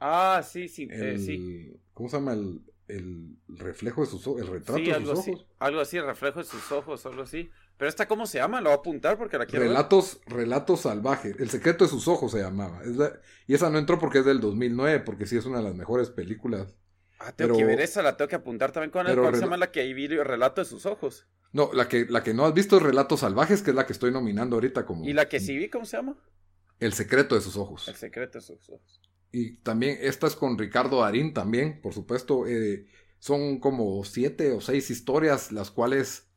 Ah, 0.00 0.42
sí, 0.42 0.68
sí, 0.68 0.88
El, 0.90 1.02
eh, 1.02 1.18
sí. 1.18 1.80
¿Cómo 1.94 2.08
se 2.08 2.16
llama? 2.16 2.32
El, 2.34 2.60
el 2.96 3.36
reflejo 3.48 4.00
de 4.02 4.06
sus 4.08 4.26
ojos. 4.26 4.40
El 4.42 4.48
retrato 4.48 4.78
Sí, 4.78 4.86
de 4.86 4.92
algo 4.94 5.10
sus 5.10 5.20
así, 5.20 5.30
ojos. 5.32 5.46
algo 5.58 5.80
así, 5.80 5.96
el 5.96 6.06
reflejo 6.06 6.38
de 6.40 6.44
sus 6.44 6.72
ojos, 6.72 7.06
algo 7.06 7.22
así. 7.22 7.50
Pero 7.76 7.88
esta, 7.88 8.06
¿cómo 8.06 8.26
se 8.26 8.38
llama? 8.38 8.60
La 8.60 8.70
voy 8.70 8.76
a 8.76 8.80
apuntar 8.80 9.18
porque 9.18 9.36
la 9.38 9.46
quiero 9.46 9.60
ver. 9.62 9.70
Relatos, 9.70 10.20
relatos 10.26 10.80
salvajes. 10.82 11.36
El 11.40 11.50
secreto 11.50 11.84
de 11.84 11.90
sus 11.90 12.06
ojos 12.08 12.32
se 12.32 12.38
llamaba. 12.40 12.82
Es 12.84 12.96
la- 12.96 13.12
y 13.46 13.54
esa 13.54 13.68
no 13.70 13.78
entró 13.78 13.98
porque 13.98 14.18
es 14.20 14.24
del 14.24 14.40
2009, 14.40 15.00
porque 15.00 15.26
sí 15.26 15.36
es 15.36 15.44
una 15.44 15.58
de 15.58 15.64
las 15.64 15.74
mejores 15.74 16.10
películas. 16.10 16.76
Ah, 17.18 17.32
tengo 17.32 17.56
que 17.56 17.64
ver 17.64 17.80
esa, 17.80 18.02
la 18.02 18.16
tengo 18.16 18.28
que 18.28 18.36
apuntar 18.36 18.72
también 18.72 18.90
con 18.90 19.06
el 19.06 19.14
se 19.34 19.40
llama 19.40 19.56
la 19.56 19.70
que 19.70 19.80
ahí 19.80 19.94
vi 19.94 20.04
el 20.04 20.24
relato 20.24 20.60
de 20.60 20.66
sus 20.66 20.84
ojos. 20.86 21.26
No, 21.52 21.70
la 21.72 21.88
que, 21.88 22.06
la 22.08 22.22
que 22.22 22.34
no 22.34 22.44
has 22.44 22.52
visto 22.52 22.76
es 22.76 22.82
Relatos 22.82 23.20
Salvajes, 23.20 23.62
que 23.62 23.70
es 23.70 23.76
la 23.76 23.86
que 23.86 23.92
estoy 23.92 24.10
nominando 24.10 24.56
ahorita 24.56 24.84
como 24.84 25.04
Y 25.04 25.12
la 25.12 25.28
que 25.28 25.38
sí 25.38 25.56
vi, 25.56 25.68
¿cómo 25.68 25.84
se 25.84 25.96
llama? 25.96 26.16
El 26.80 26.92
secreto 26.92 27.36
de 27.36 27.40
sus 27.40 27.56
ojos. 27.56 27.86
El 27.88 27.94
secreto 27.94 28.38
de 28.38 28.42
sus 28.44 28.68
ojos. 28.68 29.00
Y 29.34 29.56
también, 29.58 29.98
esta 30.00 30.28
es 30.28 30.36
con 30.36 30.56
Ricardo 30.56 31.00
Darín 31.00 31.34
también, 31.34 31.80
por 31.80 31.92
supuesto. 31.92 32.46
eh, 32.46 32.86
son 33.18 33.58
como 33.58 34.04
siete 34.04 34.52
o 34.52 34.60
seis 34.60 34.90
historias, 34.90 35.50
las 35.50 35.70
cuales 35.70 36.28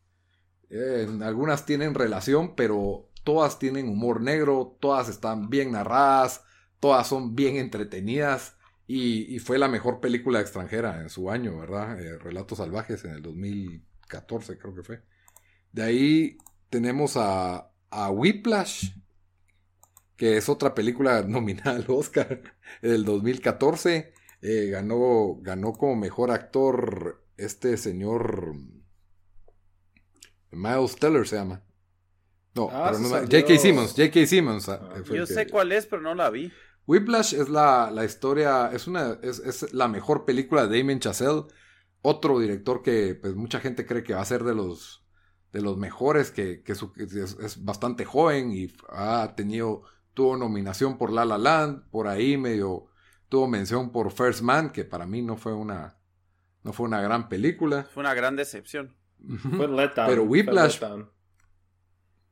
eh, 0.69 1.05
algunas 1.21 1.65
tienen 1.65 1.93
relación, 1.93 2.55
pero 2.55 3.11
todas 3.23 3.59
tienen 3.59 3.87
humor 3.87 4.21
negro, 4.21 4.77
todas 4.79 5.09
están 5.09 5.49
bien 5.49 5.73
narradas, 5.73 6.43
todas 6.79 7.05
son 7.07 7.35
bien 7.35 7.57
entretenidas. 7.57 8.55
Y, 8.87 9.37
fue 9.39 9.59
la 9.59 9.67
mejor 9.67 9.99
película 9.99 10.39
extranjera 10.39 11.01
en 11.01 11.09
su 11.09 11.29
año, 11.29 11.59
¿verdad? 11.59 12.01
Eh, 12.01 12.17
Relatos 12.17 12.57
Salvajes 12.59 13.03
en 13.05 13.11
el 13.11 13.21
2014, 13.21 14.57
creo 14.57 14.73
que 14.73 14.83
fue. 14.83 15.03
De 15.73 15.83
ahí 15.83 16.37
tenemos 16.69 17.15
a, 17.17 17.69
a 17.91 18.09
Whiplash, 18.09 18.91
que 20.17 20.35
es 20.37 20.49
otra 20.49 20.73
película 20.75 21.21
nominada 21.27 21.71
al 21.77 21.85
Oscar 21.87 22.41
del 22.81 23.05
2014. 23.05 24.13
Eh, 24.41 24.67
ganó, 24.71 25.37
ganó 25.41 25.73
como 25.73 25.95
mejor 25.95 26.29
actor 26.31 27.23
este 27.37 27.77
señor 27.77 28.53
Miles 30.51 30.95
Teller 30.95 31.27
se 31.27 31.35
llama. 31.37 31.63
No, 32.55 32.69
Ah, 32.71 32.87
pero 32.91 32.99
no. 32.99 33.09
J.K. 33.09 33.57
Simmons, 33.57 33.91
J.K. 33.95 34.25
Simmons. 34.25 34.69
ah, 34.69 34.79
Ah. 34.91 35.01
Yo 35.05 35.25
que- 35.25 35.33
sé 35.33 35.47
cuál 35.47 35.71
es, 35.71 35.85
pero 35.85 36.01
no 36.01 36.15
la 36.15 36.29
vi. 36.29 36.51
Whiplash 36.87 37.33
es 37.33 37.49
la, 37.49 37.91
la 37.91 38.05
historia, 38.05 38.71
es 38.71 38.87
una, 38.87 39.19
es, 39.21 39.39
es 39.39 39.73
la 39.73 39.87
mejor 39.89 40.23
película 40.23 40.65
de 40.65 40.77
Damien 40.79 40.99
Chazelle, 41.01 41.43
otro 42.01 42.39
director 42.39 42.81
que 42.81 43.13
pues 43.15 43.35
mucha 43.35 43.59
gente 43.59 43.85
cree 43.85 44.03
que 44.03 44.13
va 44.13 44.21
a 44.21 44.25
ser 44.25 44.43
de 44.43 44.55
los 44.55 45.03
de 45.51 45.61
los 45.61 45.77
mejores, 45.77 46.31
que, 46.31 46.61
que 46.63 46.75
su- 46.75 46.93
que 46.93 47.03
es, 47.03 47.13
es 47.41 47.63
bastante 47.63 48.05
joven 48.05 48.51
y 48.51 48.71
ha 48.89 49.33
tenido, 49.35 49.83
tuvo 50.17 50.35
nominación 50.35 50.97
por 50.97 51.13
La 51.13 51.25
La 51.25 51.37
Land, 51.37 51.91
por 51.91 52.07
ahí 52.07 52.37
medio 52.37 52.87
tuvo 53.29 53.47
mención 53.47 53.91
por 53.91 54.11
First 54.11 54.41
Man, 54.41 54.71
que 54.71 54.83
para 54.83 55.05
mí 55.05 55.21
no 55.21 55.37
fue 55.37 55.53
una, 55.53 55.99
no 56.63 56.73
fue 56.73 56.87
una 56.87 57.01
gran 57.01 57.29
película. 57.29 57.83
Fue 57.93 58.01
una 58.01 58.15
gran 58.15 58.35
decepción. 58.35 58.95
Fue 59.55 59.67
letdown. 59.67 60.07
Pero 60.09 60.23
Whiplash- 60.25 60.81
letdown. 60.81 61.11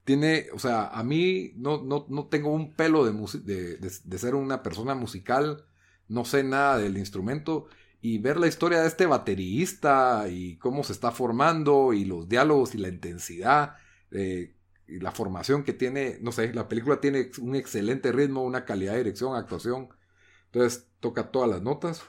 tiene, 0.04 0.48
o 0.52 0.58
sea, 0.58 0.88
a 0.88 1.04
mí 1.04 1.52
no, 1.58 1.84
no, 1.84 2.08
no 2.10 2.26
tengo 2.26 2.52
un 2.52 2.74
pelo 2.74 3.06
de, 3.06 3.12
musi- 3.14 3.44
de, 3.44 3.78
de- 3.78 3.92
de 4.04 4.18
ser 4.18 4.34
una 4.34 4.64
persona 4.64 4.96
musical, 4.96 5.66
no 6.08 6.26
sé 6.26 6.44
nada 6.44 6.80
del 6.80 6.98
instrumento, 6.98 7.68
y 8.02 8.18
ver 8.18 8.38
la 8.40 8.48
historia 8.48 8.82
de 8.82 8.88
este 8.88 9.06
baterista 9.06 10.26
y 10.28 10.58
cómo 10.58 10.84
se 10.84 10.94
está 10.94 11.12
formando, 11.12 11.94
y 11.94 12.04
los 12.06 12.28
diálogos 12.28 12.74
y 12.74 12.80
la 12.80 12.88
intensidad, 12.90 13.76
eh, 14.10 14.55
y 14.88 15.00
la 15.00 15.12
formación 15.12 15.64
que 15.64 15.74
tiene, 15.74 16.18
no 16.22 16.32
sé, 16.32 16.54
la 16.54 16.68
película 16.68 17.02
tiene 17.02 17.32
un 17.42 17.56
excelente 17.56 18.12
ritmo, 18.12 18.44
una 18.44 18.66
calidad 18.66 18.94
de 18.94 19.00
dirección, 19.00 19.36
actuación, 19.36 19.90
entonces 20.48 20.90
toca 21.00 21.32
todas 21.32 21.50
las 21.50 21.62
notas. 21.62 22.04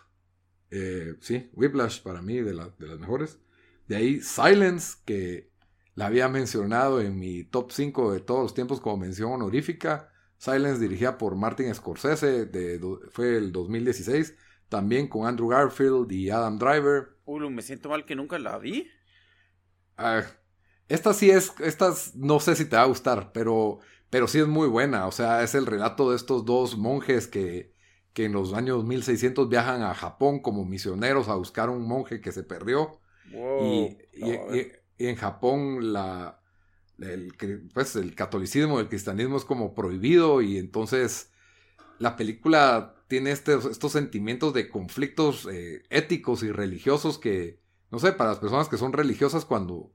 Eh, 0.71 1.15
sí, 1.21 1.51
Whiplash 1.55 2.03
para 2.03 2.23
mí 2.23 2.41
de, 2.41 2.55
la- 2.55 2.71
de 2.79 2.87
las 2.87 2.99
mejores. 2.99 3.39
De 3.87 3.97
ahí 3.97 4.21
Silence, 4.21 4.97
que 5.05 5.51
la 5.95 6.07
había 6.07 6.29
mencionado 6.29 7.01
en 7.01 7.19
mi 7.19 7.45
top 7.45 7.71
5 7.73 8.13
de 8.13 8.21
todos 8.21 8.43
los 8.43 8.55
tiempos 8.55 8.81
como 8.81 8.99
mención 8.99 9.33
honorífica. 9.33 10.13
Silence 10.39 10.81
dirigida 10.81 11.17
por 11.19 11.37
Martin 11.37 11.75
Scorsese, 11.75 12.47
de, 12.47 12.81
fue 13.11 13.37
el 13.37 13.53
2016, 13.53 14.35
también 14.69 15.09
con 15.09 15.27
Andrew 15.27 15.49
Garfield 15.49 16.11
y 16.13 16.31
Adam 16.31 16.59
Driver. 16.59 17.17
Ulu, 17.27 17.51
me 17.51 17.61
siento 17.63 17.91
mal 17.91 18.07
que 18.07 18.17
nunca 18.17 18.39
la 18.39 18.57
vi. 18.59 18.89
Ah, 19.99 20.25
esta 20.89 21.15
sí 21.15 21.31
es, 21.31 21.53
esta 21.61 21.89
es- 21.93 22.15
no 22.17 22.41
sé 22.41 22.57
si 22.57 22.65
te 22.67 22.77
va 22.77 22.83
a 22.83 22.87
gustar, 22.87 23.33
pero, 23.33 23.81
pero 24.11 24.29
sí 24.29 24.39
es 24.41 24.47
muy 24.49 24.69
buena. 24.69 25.07
O 25.07 25.13
sea, 25.13 25.43
es 25.43 25.55
el 25.55 25.67
relato 25.67 26.11
de 26.11 26.17
estos 26.17 26.45
dos 26.45 26.77
monjes 26.79 27.27
que, 27.29 27.73
que 28.13 28.25
en 28.27 28.33
los 28.33 28.53
años 28.55 28.85
1600 28.85 29.49
viajan 29.49 29.83
a 29.83 29.95
Japón 29.95 30.41
como 30.41 30.65
misioneros 30.65 31.29
a 31.29 31.35
buscar 31.37 31.71
un 31.71 31.83
monje 31.87 32.21
que 32.21 32.33
se 32.33 32.43
perdió. 32.45 33.01
Wow. 33.25 33.61
Y, 33.61 33.99
y- 34.13 34.21
No, 34.21 34.43
a 34.43 34.47
ver. 34.47 34.67
y- 34.99 35.05
y 35.05 35.07
en 35.09 35.17
Japón 35.17 35.93
la, 35.93 36.41
el, 36.99 37.35
pues, 37.75 37.97
el 37.97 38.15
catolicismo, 38.15 38.81
el 38.81 38.89
cristianismo 38.89 39.37
es 39.37 39.45
como 39.45 39.75
prohibido 39.75 40.43
y 40.43 40.59
entonces 40.59 41.33
la 41.99 42.17
película 42.17 42.95
tiene 43.09 43.31
estos, 43.31 43.65
estos 43.67 43.93
sentimientos 43.93 44.53
de 44.55 44.69
conflictos 44.69 45.49
eh, 45.51 45.83
éticos 45.91 46.43
y 46.43 46.53
religiosos 46.53 47.19
que, 47.19 47.61
no 47.91 47.99
sé, 47.99 48.13
para 48.13 48.31
las 48.31 48.39
personas 48.39 48.69
que 48.69 48.77
son 48.79 48.93
religiosas 48.93 49.45
cuando, 49.45 49.93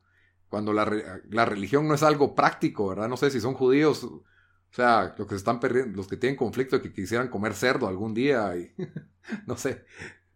cuando 0.52 0.74
la, 0.74 1.22
la 1.30 1.46
religión 1.46 1.88
no 1.88 1.96
es 1.96 2.04
algo 2.04 2.36
práctico, 2.36 2.90
¿verdad? 2.90 3.08
No 3.08 3.16
sé 3.16 3.32
si 3.32 3.40
son 3.40 3.54
judíos, 3.54 4.04
o 4.04 4.22
sea, 4.70 5.16
los 5.18 5.26
que 5.26 5.36
están 5.36 5.62
perdiendo, 5.62 5.96
los 5.96 6.10
que 6.10 6.18
tienen 6.18 6.36
conflicto 6.36 6.76
y 6.76 6.82
que 6.82 6.92
quisieran 6.92 7.30
comer 7.30 7.54
cerdo 7.54 7.88
algún 7.88 8.14
día 8.14 8.54
y 8.58 8.74
no 9.48 9.56
sé. 9.56 9.86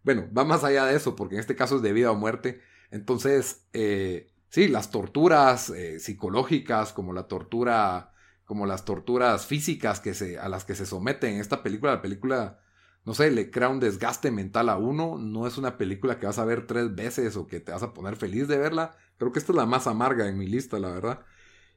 Bueno, 0.02 0.26
va 0.36 0.46
más 0.46 0.64
allá 0.64 0.86
de 0.86 0.96
eso, 0.96 1.14
porque 1.16 1.34
en 1.34 1.40
este 1.40 1.54
caso 1.54 1.76
es 1.76 1.82
de 1.82 1.92
vida 1.92 2.10
o 2.12 2.14
muerte. 2.14 2.62
Entonces, 2.90 3.66
eh, 3.74 4.32
sí, 4.48 4.68
las 4.68 4.90
torturas 4.90 5.68
eh, 5.68 6.00
psicológicas, 6.00 6.94
como 6.94 7.12
la 7.12 7.24
tortura, 7.28 8.14
como 8.46 8.64
las 8.64 8.86
torturas 8.86 9.44
físicas 9.44 10.00
que 10.00 10.14
se, 10.14 10.38
a 10.38 10.48
las 10.48 10.64
que 10.64 10.74
se 10.74 10.86
someten 10.86 11.34
en 11.34 11.40
esta 11.42 11.62
película, 11.62 11.92
la 11.92 12.02
película, 12.02 12.60
no 13.06 13.14
sé, 13.14 13.30
le 13.30 13.52
crea 13.52 13.68
un 13.68 13.78
desgaste 13.78 14.32
mental 14.32 14.68
a 14.68 14.76
uno. 14.76 15.16
No 15.16 15.46
es 15.46 15.58
una 15.58 15.78
película 15.78 16.18
que 16.18 16.26
vas 16.26 16.40
a 16.40 16.44
ver 16.44 16.66
tres 16.66 16.92
veces 16.96 17.36
o 17.36 17.46
que 17.46 17.60
te 17.60 17.70
vas 17.70 17.84
a 17.84 17.94
poner 17.94 18.16
feliz 18.16 18.48
de 18.48 18.58
verla. 18.58 18.96
Creo 19.16 19.30
que 19.30 19.38
esta 19.38 19.52
es 19.52 19.56
la 19.56 19.64
más 19.64 19.86
amarga 19.86 20.28
en 20.28 20.36
mi 20.36 20.48
lista, 20.48 20.80
la 20.80 20.90
verdad. 20.90 21.24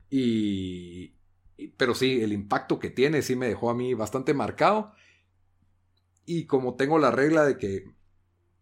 Y, 0.09 1.13
pero 1.77 1.93
sí, 1.93 2.23
el 2.23 2.33
impacto 2.33 2.79
que 2.79 2.89
tiene 2.89 3.21
sí 3.21 3.35
me 3.35 3.47
dejó 3.47 3.69
a 3.69 3.75
mí 3.75 3.93
bastante 3.93 4.33
marcado. 4.33 4.91
Y 6.25 6.47
como 6.47 6.75
tengo 6.75 6.97
la 6.97 7.11
regla 7.11 7.45
de 7.45 7.57
que 7.57 7.85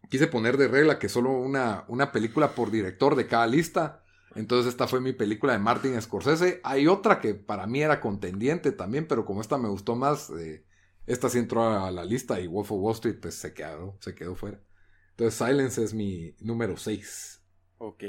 quise 0.10 0.28
poner 0.28 0.58
de 0.58 0.68
regla 0.68 1.00
que 1.00 1.08
solo 1.08 1.32
una, 1.32 1.86
una 1.88 2.12
película 2.12 2.54
por 2.54 2.70
director 2.70 3.16
de 3.16 3.28
cada 3.28 3.48
lista. 3.48 4.04
Entonces 4.36 4.74
esta 4.74 4.90
fue 4.90 5.00
mi 5.00 5.14
película 5.14 5.54
de 5.54 5.60
Martin 5.60 6.02
Scorsese. 6.02 6.60
Hay 6.66 6.88
otra 6.88 7.22
que 7.22 7.34
para 7.34 7.66
mí 7.66 7.82
era 7.82 8.02
contendiente 8.02 8.74
también, 8.74 9.08
pero 9.08 9.24
como 9.24 9.40
esta 9.40 9.58
me 9.58 9.70
gustó 9.70 9.96
más, 9.96 10.30
eh, 10.32 10.66
esta 11.08 11.30
sí 11.30 11.40
entró 11.40 11.64
a 11.64 11.90
la 11.90 12.06
lista 12.06 12.40
y 12.40 12.48
Wolf 12.48 12.72
of 12.72 12.82
Wall 12.82 12.94
Street 12.94 13.18
pues 13.22 13.36
se 13.36 13.54
quedó, 13.54 13.98
se 14.00 14.14
quedó 14.14 14.36
fuera. 14.36 14.62
Entonces 15.12 15.34
Silence 15.36 15.84
es 15.84 15.94
mi 15.94 16.36
número 16.40 16.78
6. 16.78 17.42
Ok. 17.80 18.04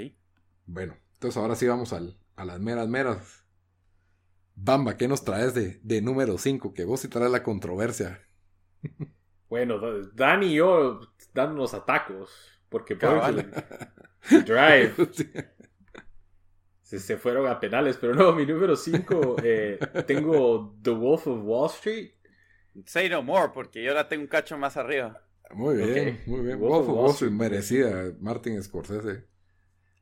Bueno, 0.67 0.97
entonces 1.15 1.41
ahora 1.41 1.57
sí 1.57 1.67
vamos 1.67 1.93
al, 1.95 2.19
a 2.37 2.45
las 2.45 2.61
meras 2.61 2.89
meras. 2.89 3.45
Bamba, 4.55 4.97
¿qué 4.97 5.09
nos 5.09 5.25
traes 5.25 5.55
de, 5.55 5.81
de 5.83 6.03
número 6.03 6.37
5? 6.37 6.75
Que 6.75 6.85
vos 6.85 7.01
sí 7.01 7.09
traes 7.09 7.31
la 7.31 7.43
controversia. 7.43 8.21
Bueno, 9.49 9.81
Dan 10.13 10.43
y 10.43 10.57
yo 10.57 11.01
dándonos 11.33 11.73
atacos. 11.73 12.31
Porque 12.69 12.97
por 12.97 13.19
Drive 14.45 14.95
se, 16.83 16.99
se, 16.99 17.17
fueron 17.17 17.47
a 17.47 17.59
penales. 17.59 17.97
Pero 17.97 18.15
no, 18.15 18.33
mi 18.33 18.45
número 18.45 18.77
5 18.77 19.37
eh, 19.43 19.79
tengo 20.07 20.77
The 20.83 20.91
Wolf 20.91 21.27
of 21.29 21.41
Wall 21.45 21.71
Street. 21.71 22.13
Say 22.87 23.09
no 23.09 23.23
more, 23.23 23.51
porque 23.53 23.83
yo 23.83 23.95
la 23.95 24.09
tengo 24.09 24.23
un 24.23 24.29
cacho 24.29 24.57
más 24.59 24.77
arriba. 24.77 25.25
Muy 25.51 25.77
bien, 25.77 26.21
muy 26.27 26.41
bien. 26.43 26.59
Wolf, 26.59 26.89
of 26.89 27.23
merecida, 27.31 28.13
Martin 28.21 28.63
Scorsese. 28.63 29.27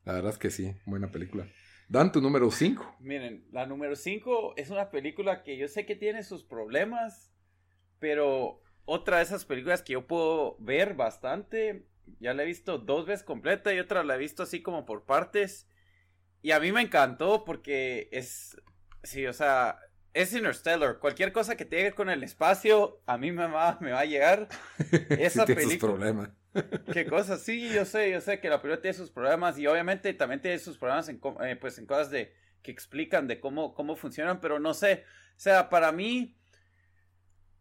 La 0.04 0.14
verdad 0.14 0.32
es 0.32 0.38
que 0.38 0.50
sí, 0.50 0.74
buena 0.86 1.10
película. 1.10 1.46
Dan 1.88 2.10
tu 2.10 2.20
número 2.20 2.50
5. 2.50 2.96
Miren, 3.00 3.46
la 3.52 3.66
número 3.66 3.94
5 3.94 4.54
es 4.56 4.70
una 4.70 4.90
película 4.90 5.44
que 5.44 5.56
yo 5.56 5.68
sé 5.68 5.86
que 5.86 5.94
tiene 5.94 6.24
sus 6.24 6.44
problemas, 6.44 7.32
pero 8.00 8.60
otra 8.84 9.18
de 9.18 9.24
esas 9.24 9.44
películas 9.44 9.82
que 9.82 9.92
yo 9.92 10.06
puedo 10.06 10.56
ver 10.58 10.94
bastante. 10.94 11.86
Ya 12.20 12.34
la 12.34 12.42
he 12.42 12.46
visto 12.46 12.78
dos 12.78 13.06
veces 13.06 13.24
completa 13.24 13.72
y 13.72 13.78
otra 13.78 14.04
la 14.04 14.16
he 14.16 14.18
visto 14.18 14.42
así 14.42 14.62
como 14.62 14.84
por 14.84 15.04
partes. 15.04 15.68
Y 16.42 16.52
a 16.52 16.60
mí 16.60 16.72
me 16.72 16.82
encantó 16.82 17.44
porque 17.44 18.08
es. 18.12 18.56
Sí, 19.02 19.26
o 19.26 19.32
sea, 19.32 19.78
es 20.16 20.32
Interstellar. 20.32 20.98
Cualquier 20.98 21.30
cosa 21.30 21.56
que 21.56 21.66
tenga 21.66 21.92
con 21.92 22.08
el 22.08 22.22
espacio, 22.22 23.02
a 23.04 23.18
mí 23.18 23.32
me 23.32 23.46
va, 23.46 23.76
me 23.82 23.92
va 23.92 24.00
a 24.00 24.04
llegar. 24.06 24.48
Esa 25.10 25.46
sí, 25.46 25.54
película. 25.54 25.92
problemas. 25.92 26.30
¿Qué 26.92 27.06
cosas? 27.06 27.42
Sí, 27.42 27.68
yo 27.68 27.84
sé, 27.84 28.10
yo 28.10 28.20
sé 28.22 28.40
que 28.40 28.48
la 28.48 28.62
película 28.62 28.80
tiene 28.80 28.96
sus 28.96 29.10
problemas 29.10 29.58
y 29.58 29.66
obviamente 29.66 30.14
también 30.14 30.40
tiene 30.40 30.58
sus 30.58 30.78
problemas 30.78 31.10
en, 31.10 31.20
eh, 31.42 31.56
pues, 31.56 31.76
en 31.76 31.84
cosas 31.84 32.10
de, 32.10 32.32
que 32.62 32.70
explican 32.70 33.26
de 33.26 33.40
cómo, 33.40 33.74
cómo 33.74 33.94
funcionan, 33.94 34.40
pero 34.40 34.58
no 34.58 34.72
sé. 34.72 35.04
O 35.36 35.40
sea, 35.40 35.68
para 35.68 35.92
mí 35.92 36.34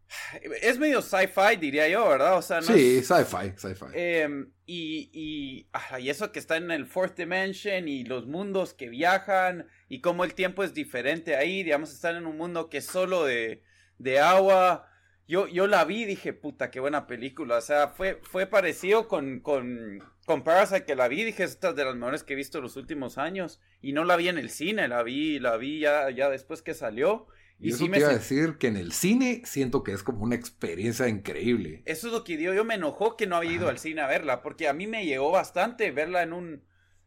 es 0.61 0.79
medio 0.79 1.01
sci-fi, 1.01 1.57
diría 1.59 1.89
yo, 1.89 2.07
¿verdad? 2.07 2.37
O 2.37 2.41
sea, 2.41 2.61
no 2.61 2.67
sí, 2.67 3.01
sci-fi, 3.03 3.51
sci-fi. 3.57 3.85
Em, 3.93 4.49
y, 4.65 5.09
y, 5.11 5.67
y, 5.99 6.09
eso 6.09 6.31
que 6.31 6.39
está 6.39 6.55
en 6.55 6.71
el 6.71 6.85
Fourth 6.85 7.17
Dimension 7.17 7.89
y 7.89 8.05
los 8.05 8.27
mundos 8.27 8.73
que 8.73 8.87
viajan 8.87 9.67
y 9.87 10.01
cómo 10.01 10.23
el 10.23 10.33
tiempo 10.33 10.63
es 10.63 10.73
diferente 10.73 11.35
ahí, 11.35 11.63
digamos, 11.63 11.91
están 11.91 12.15
en 12.15 12.25
un 12.25 12.37
mundo 12.37 12.69
que 12.69 12.77
es 12.77 12.85
solo 12.85 13.23
de, 13.25 13.63
de 13.97 14.19
agua. 14.19 14.89
Yo, 15.27 15.47
yo 15.47 15.67
la 15.67 15.85
vi 15.85 16.03
y 16.03 16.05
dije, 16.05 16.33
puta, 16.33 16.71
qué 16.71 16.79
buena 16.79 17.07
película. 17.07 17.57
O 17.57 17.61
sea, 17.61 17.89
fue, 17.89 18.19
fue 18.23 18.45
parecido 18.45 19.07
con, 19.07 19.39
con, 19.39 20.03
con 20.25 20.43
Parasite 20.43 20.85
que 20.85 20.95
la 20.95 21.07
vi. 21.07 21.23
Dije, 21.23 21.43
esta 21.43 21.69
es 21.69 21.75
de 21.75 21.85
las 21.85 21.95
mejores 21.95 22.23
que 22.23 22.33
he 22.33 22.35
visto 22.35 22.59
en 22.59 22.63
los 22.63 22.77
últimos 22.77 23.17
años. 23.17 23.59
Y 23.81 23.93
no 23.93 24.03
la 24.03 24.15
vi 24.15 24.27
en 24.27 24.37
el 24.37 24.49
cine, 24.49 24.87
la 24.87 25.01
vi, 25.03 25.39
la 25.39 25.57
vi 25.57 25.79
ya, 25.79 26.09
ya 26.11 26.29
después 26.29 26.61
que 26.61 26.73
salió. 26.73 27.27
Y, 27.59 27.69
eso 27.69 27.87
me 27.87 27.99
iba 27.99 28.09
a 28.09 28.13
decir 28.13 28.57
que 28.57 28.67
en 28.67 28.75
el 28.75 28.91
cine 28.91 29.41
siento 29.45 29.81
que 29.83 29.93
es 29.93 30.03
como 30.03 30.23
una 30.23 30.35
experiencia 30.35 31.07
increíble. 31.07 31.83
Eso 31.85 32.07
es 32.07 32.13
lo 32.13 32.23
que 32.23 32.37
dio. 32.37 32.53
Yo 32.53 32.65
me 32.65 32.75
enojó 32.75 33.15
que 33.15 33.27
no 33.27 33.37
había 33.37 33.53
ido 33.53 33.69
al 33.69 33.79
cine 33.79 34.01
a 34.01 34.07
verla, 34.07 34.41
porque 34.41 34.67
a 34.67 34.73
mí 34.73 34.87
me 34.87 35.05
llegó 35.05 35.31
bastante 35.31 35.91
verla 35.91 36.23
en 36.23 36.33
un. 36.33 36.63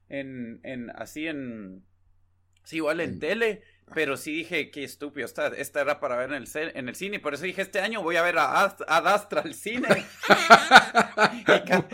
En, 0.09 0.61
en 0.63 0.91
así 0.91 1.27
en. 1.27 1.85
Sí, 2.69 2.77
igual 2.77 3.01
en, 3.01 3.19
tele. 3.19 3.63
Pero 3.95 4.19
sí 4.19 4.31
dije, 4.31 4.71
qué 4.71 4.85
estúpido, 4.85 5.25
esta, 5.25 5.47
esta 5.47 5.81
era 5.81 6.01
para 6.01 6.17
ver 6.17 6.35
en 6.35 6.43
el, 6.43 6.49
en 6.75 6.91
el 6.91 6.95
cine. 6.95 7.19
Por 7.19 7.33
eso 7.33 7.45
dije, 7.45 7.63
este 7.63 7.81
año 7.81 8.03
voy 8.03 8.17
a 8.17 8.23
ver 8.23 8.37
a, 8.37 8.77
a 8.87 9.01
Dastra 9.01 9.41
al 9.41 9.55
cine. 9.55 9.89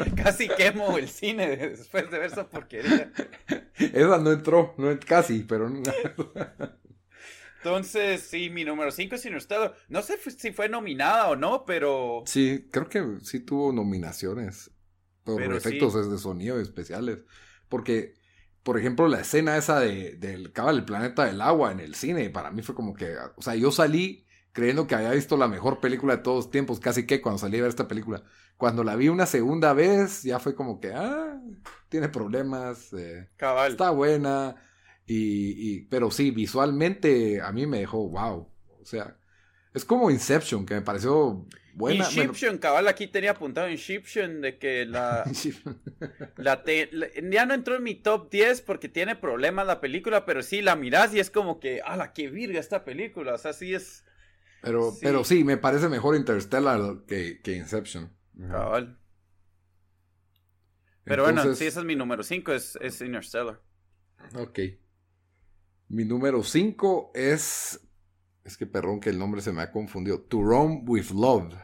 y 0.09 0.11
casi 0.17 0.49
quemo 0.49 0.99
el 0.99 1.09
cine 1.09 1.57
después 1.57 2.11
de 2.11 2.19
ver 2.19 2.33
esa 2.33 2.49
porquería. 2.49 3.13
Esa 3.79 4.19
no 4.19 4.33
entró, 4.33 4.75
no 4.77 4.99
casi, 5.07 5.45
pero... 5.45 5.71
Entonces, 7.59 8.23
sí, 8.23 8.51
mi 8.51 8.65
número 8.65 8.91
5 8.91 9.15
es 9.15 9.25
Interstellar. 9.25 9.77
No 9.89 10.03
sé 10.03 10.19
si 10.19 10.51
fue 10.51 10.69
nominada 10.69 11.31
o 11.31 11.37
no, 11.37 11.65
pero. 11.65 12.25
Sí, 12.27 12.69
creo 12.73 12.89
que 12.89 13.19
sí 13.23 13.41
tuvo 13.41 13.73
nominaciones. 13.73 14.73
Por 15.23 15.41
efectos 15.41 16.11
de 16.11 16.19
sonido 16.19 16.61
especiales. 16.61 17.25
Porque, 17.69 18.15
por 18.65 18.79
ejemplo, 18.79 19.07
la 19.07 19.21
escena 19.21 19.57
esa 19.57 19.79
de, 19.79 20.17
del 20.17 20.53
cabal, 20.53 20.79
el 20.79 20.85
planeta 20.85 21.25
del 21.27 21.41
agua 21.41 21.71
en 21.71 21.81
el 21.81 21.95
cine, 21.95 22.31
para 22.31 22.51
mí 22.51 22.63
fue 22.63 22.75
como 22.75 22.95
que. 22.95 23.15
O 23.37 23.43
sea, 23.43 23.55
yo 23.55 23.71
salí 23.71 24.27
creyendo 24.53 24.87
que 24.87 24.95
había 24.95 25.11
visto 25.11 25.37
la 25.37 25.49
mejor 25.49 25.81
película 25.81 26.17
de 26.17 26.23
todos 26.23 26.45
los 26.45 26.51
tiempos, 26.51 26.81
casi 26.81 27.07
que 27.07 27.21
cuando 27.21 27.39
salí 27.39 27.59
a 27.59 27.63
ver 27.63 27.71
esta 27.71 27.89
película. 27.89 28.25
Cuando 28.57 28.85
la 28.85 28.97
vi 28.97 29.09
una 29.09 29.27
segunda 29.27 29.73
vez, 29.73 30.23
ya 30.23 30.39
fue 30.41 30.55
como 30.55 30.81
que, 30.81 30.93
ah, 30.93 31.41
tiene 31.89 32.09
problemas. 32.09 32.93
Eh, 32.93 33.29
cabal. 33.37 33.73
Está 33.73 33.91
buena 33.91 34.57
y, 35.07 35.83
pero 35.87 36.11
sí, 36.11 36.31
visualmente 36.31 37.41
a 37.43 37.53
mí 37.53 37.67
me 37.67 37.81
dejó 37.81 38.09
wow. 38.09 38.49
O 38.81 38.85
sea, 38.85 39.17
es 39.73 39.85
como 39.85 40.11
Inception, 40.11 40.65
que 40.65 40.75
me 40.75 40.83
pareció 40.83 41.47
buena. 41.75 42.05
Inception, 42.05 42.59
cabal, 42.59 42.89
aquí 42.89 43.07
tenía 43.07 43.33
apuntado 43.33 43.69
Inception 43.69 44.41
de 44.41 44.59
que 44.59 44.87
la. 44.87 45.25
la, 46.37 46.63
ya 47.31 47.47
no 47.47 47.55
entró 47.55 47.77
en 47.77 47.83
mi 47.83 47.95
top 47.95 48.31
10 48.31 48.63
porque 48.63 48.89
tiene 48.89 49.17
problemas 49.17 49.67
la 49.67 49.81
película, 49.81 50.25
pero 50.25 50.43
sí 50.43 50.63
la 50.63 50.77
miras 50.77 51.15
y 51.15 51.21
es 51.21 51.31
como 51.31 51.61
que, 51.61 51.83
¡ala, 51.83 52.13
qué 52.13 52.29
virga 52.29 52.61
esta 52.61 52.85
película! 52.85 53.35
O 53.35 53.39
sea, 53.39 53.53
sí 53.53 53.75
es. 53.75 54.05
Pero 54.63 54.93
sí, 54.93 54.99
pero 55.03 55.25
sí 55.25 55.45
me 55.45 55.59
parece 55.59 55.89
mejor 55.89 56.17
Interstellar 56.17 57.05
que, 57.07 57.41
que 57.43 57.57
Inception. 57.57 58.11
Cabal. 58.49 58.99
Pero 61.05 61.25
bueno, 61.25 61.43
sí, 61.55 61.67
ese 61.67 61.81
es 61.81 61.85
mi 61.85 61.97
número 61.97 62.23
5, 62.23 62.53
es, 62.53 62.79
es 62.81 63.01
Interstellar. 63.03 63.61
Ok. 64.37 64.59
Mi 65.89 66.05
número 66.05 66.43
5 66.43 67.13
es. 67.15 67.84
Es 68.45 68.59
que 68.59 68.67
perdón 68.67 69.01
que 69.01 69.11
el 69.11 69.19
nombre 69.19 69.41
se 69.41 69.53
me 69.53 69.63
ha 69.63 69.73
confundido. 69.73 70.21
To 70.21 70.43
Rome 70.43 70.83
with 70.87 71.11
Love. 71.11 71.55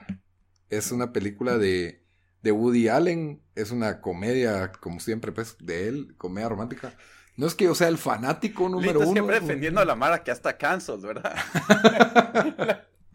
Es 0.70 0.92
una 0.92 1.12
película 1.12 1.58
de, 1.58 2.02
de 2.42 2.52
Woody 2.52 2.88
Allen. 2.88 3.42
Es 3.54 3.70
una 3.70 4.00
comedia, 4.00 4.72
como 4.72 4.98
siempre, 4.98 5.30
pues, 5.30 5.56
de 5.60 5.88
él, 5.88 6.14
comedia 6.16 6.48
romántica. 6.48 6.94
No 7.36 7.46
es 7.46 7.54
que 7.54 7.64
yo 7.64 7.74
sea 7.74 7.88
el 7.88 7.98
fanático 7.98 8.68
número 8.68 9.00
uno. 9.00 9.12
siempre 9.12 9.40
defendiendo 9.40 9.80
a 9.80 9.84
la 9.84 9.94
Mara 9.94 10.22
que 10.22 10.30
hasta 10.30 10.56
cancelled, 10.56 11.00
¿verdad? 11.02 11.36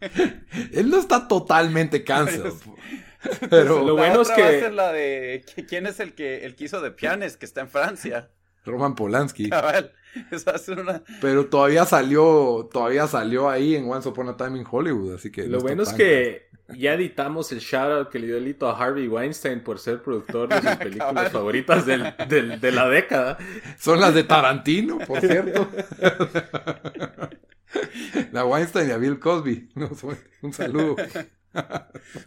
él 0.72 0.90
no 0.90 0.98
está 0.98 1.28
totalmente 1.28 2.04
cancelled. 2.04 2.54
Pero 3.50 3.84
lo 3.84 3.96
bueno 3.96 4.22
es 4.22 4.30
que. 4.30 4.42
Va 4.42 4.48
a 4.48 4.52
ser 4.52 4.72
la 4.72 4.92
de. 4.92 5.44
¿Quién 5.68 5.86
es 5.86 6.00
el 6.00 6.14
que, 6.14 6.44
el 6.44 6.54
que 6.54 6.64
hizo 6.64 6.80
de 6.80 6.90
Pianes, 6.92 7.36
que 7.36 7.46
está 7.46 7.62
en 7.62 7.68
Francia? 7.68 8.30
Roman 8.64 8.94
Polanski. 8.94 9.50
una... 10.80 11.02
Pero 11.20 11.46
todavía 11.46 11.84
salió, 11.84 12.68
todavía 12.72 13.06
salió 13.06 13.48
ahí 13.48 13.74
en 13.74 13.90
Once 13.90 14.08
Upon 14.08 14.28
a 14.28 14.36
Time 14.36 14.58
in 14.58 14.66
Hollywood, 14.68 15.14
así 15.14 15.30
que... 15.30 15.46
Lo 15.46 15.60
bueno 15.60 15.82
es 15.82 15.92
que 15.92 16.46
ya 16.74 16.94
editamos 16.94 17.52
el 17.52 17.60
shoutout 17.60 18.10
que 18.10 18.18
le 18.18 18.26
dio 18.26 18.38
el 18.38 18.56
a 18.60 18.70
Harvey 18.70 19.08
Weinstein 19.08 19.62
por 19.62 19.78
ser 19.78 20.02
productor 20.02 20.48
de 20.48 20.60
sus 20.60 20.76
películas 20.76 21.32
favoritas 21.32 21.86
del, 21.86 22.12
de 22.28 22.72
la 22.72 22.88
década. 22.88 23.38
Son 23.78 24.00
las 24.00 24.14
de 24.14 24.24
Tarantino, 24.24 24.98
por 24.98 25.20
cierto. 25.20 25.70
la 28.32 28.44
Weinstein 28.44 28.88
y 28.88 28.92
a 28.92 28.96
Bill 28.96 29.20
Cosby. 29.20 29.68
un 30.42 30.52
saludo. 30.52 30.96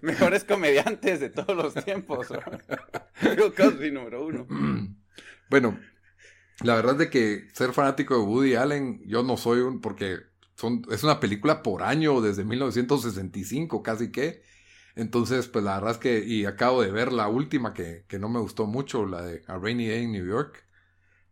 Mejores 0.02 0.44
comediantes 0.44 1.20
de 1.20 1.30
todos 1.30 1.56
los 1.56 1.86
tiempos. 1.86 2.28
Bill 3.22 3.54
Cosby 3.56 3.92
número 3.92 4.26
uno. 4.26 4.48
Bueno, 5.50 5.80
la 6.64 6.76
verdad 6.76 6.94
es 6.94 7.00
de 7.00 7.10
que 7.10 7.48
ser 7.54 7.74
fanático 7.74 8.16
de 8.16 8.22
Woody 8.22 8.56
Allen, 8.56 9.02
yo 9.06 9.24
no 9.24 9.38
soy 9.38 9.60
un, 9.62 9.82
porque 9.82 10.18
son, 10.56 10.84
es 10.92 11.04
una 11.04 11.20
película 11.20 11.64
por 11.64 11.84
año 11.84 12.22
desde 12.22 12.44
1965, 12.44 13.82
casi 13.82 14.12
que. 14.12 14.42
Entonces, 14.96 15.48
pues 15.48 15.64
la 15.64 15.76
verdad 15.76 15.92
es 15.92 15.98
que, 15.98 16.20
y 16.26 16.46
acabo 16.46 16.82
de 16.82 16.92
ver 16.92 17.14
la 17.14 17.30
última 17.30 17.74
que, 17.74 18.04
que 18.08 18.20
no 18.20 18.28
me 18.28 18.40
gustó 18.40 18.66
mucho, 18.66 19.06
la 19.06 19.22
de 19.22 19.44
A 19.48 19.58
Rainy 19.58 19.88
Day 19.88 20.04
in 20.04 20.12
New 20.12 20.26
York. 20.26 20.66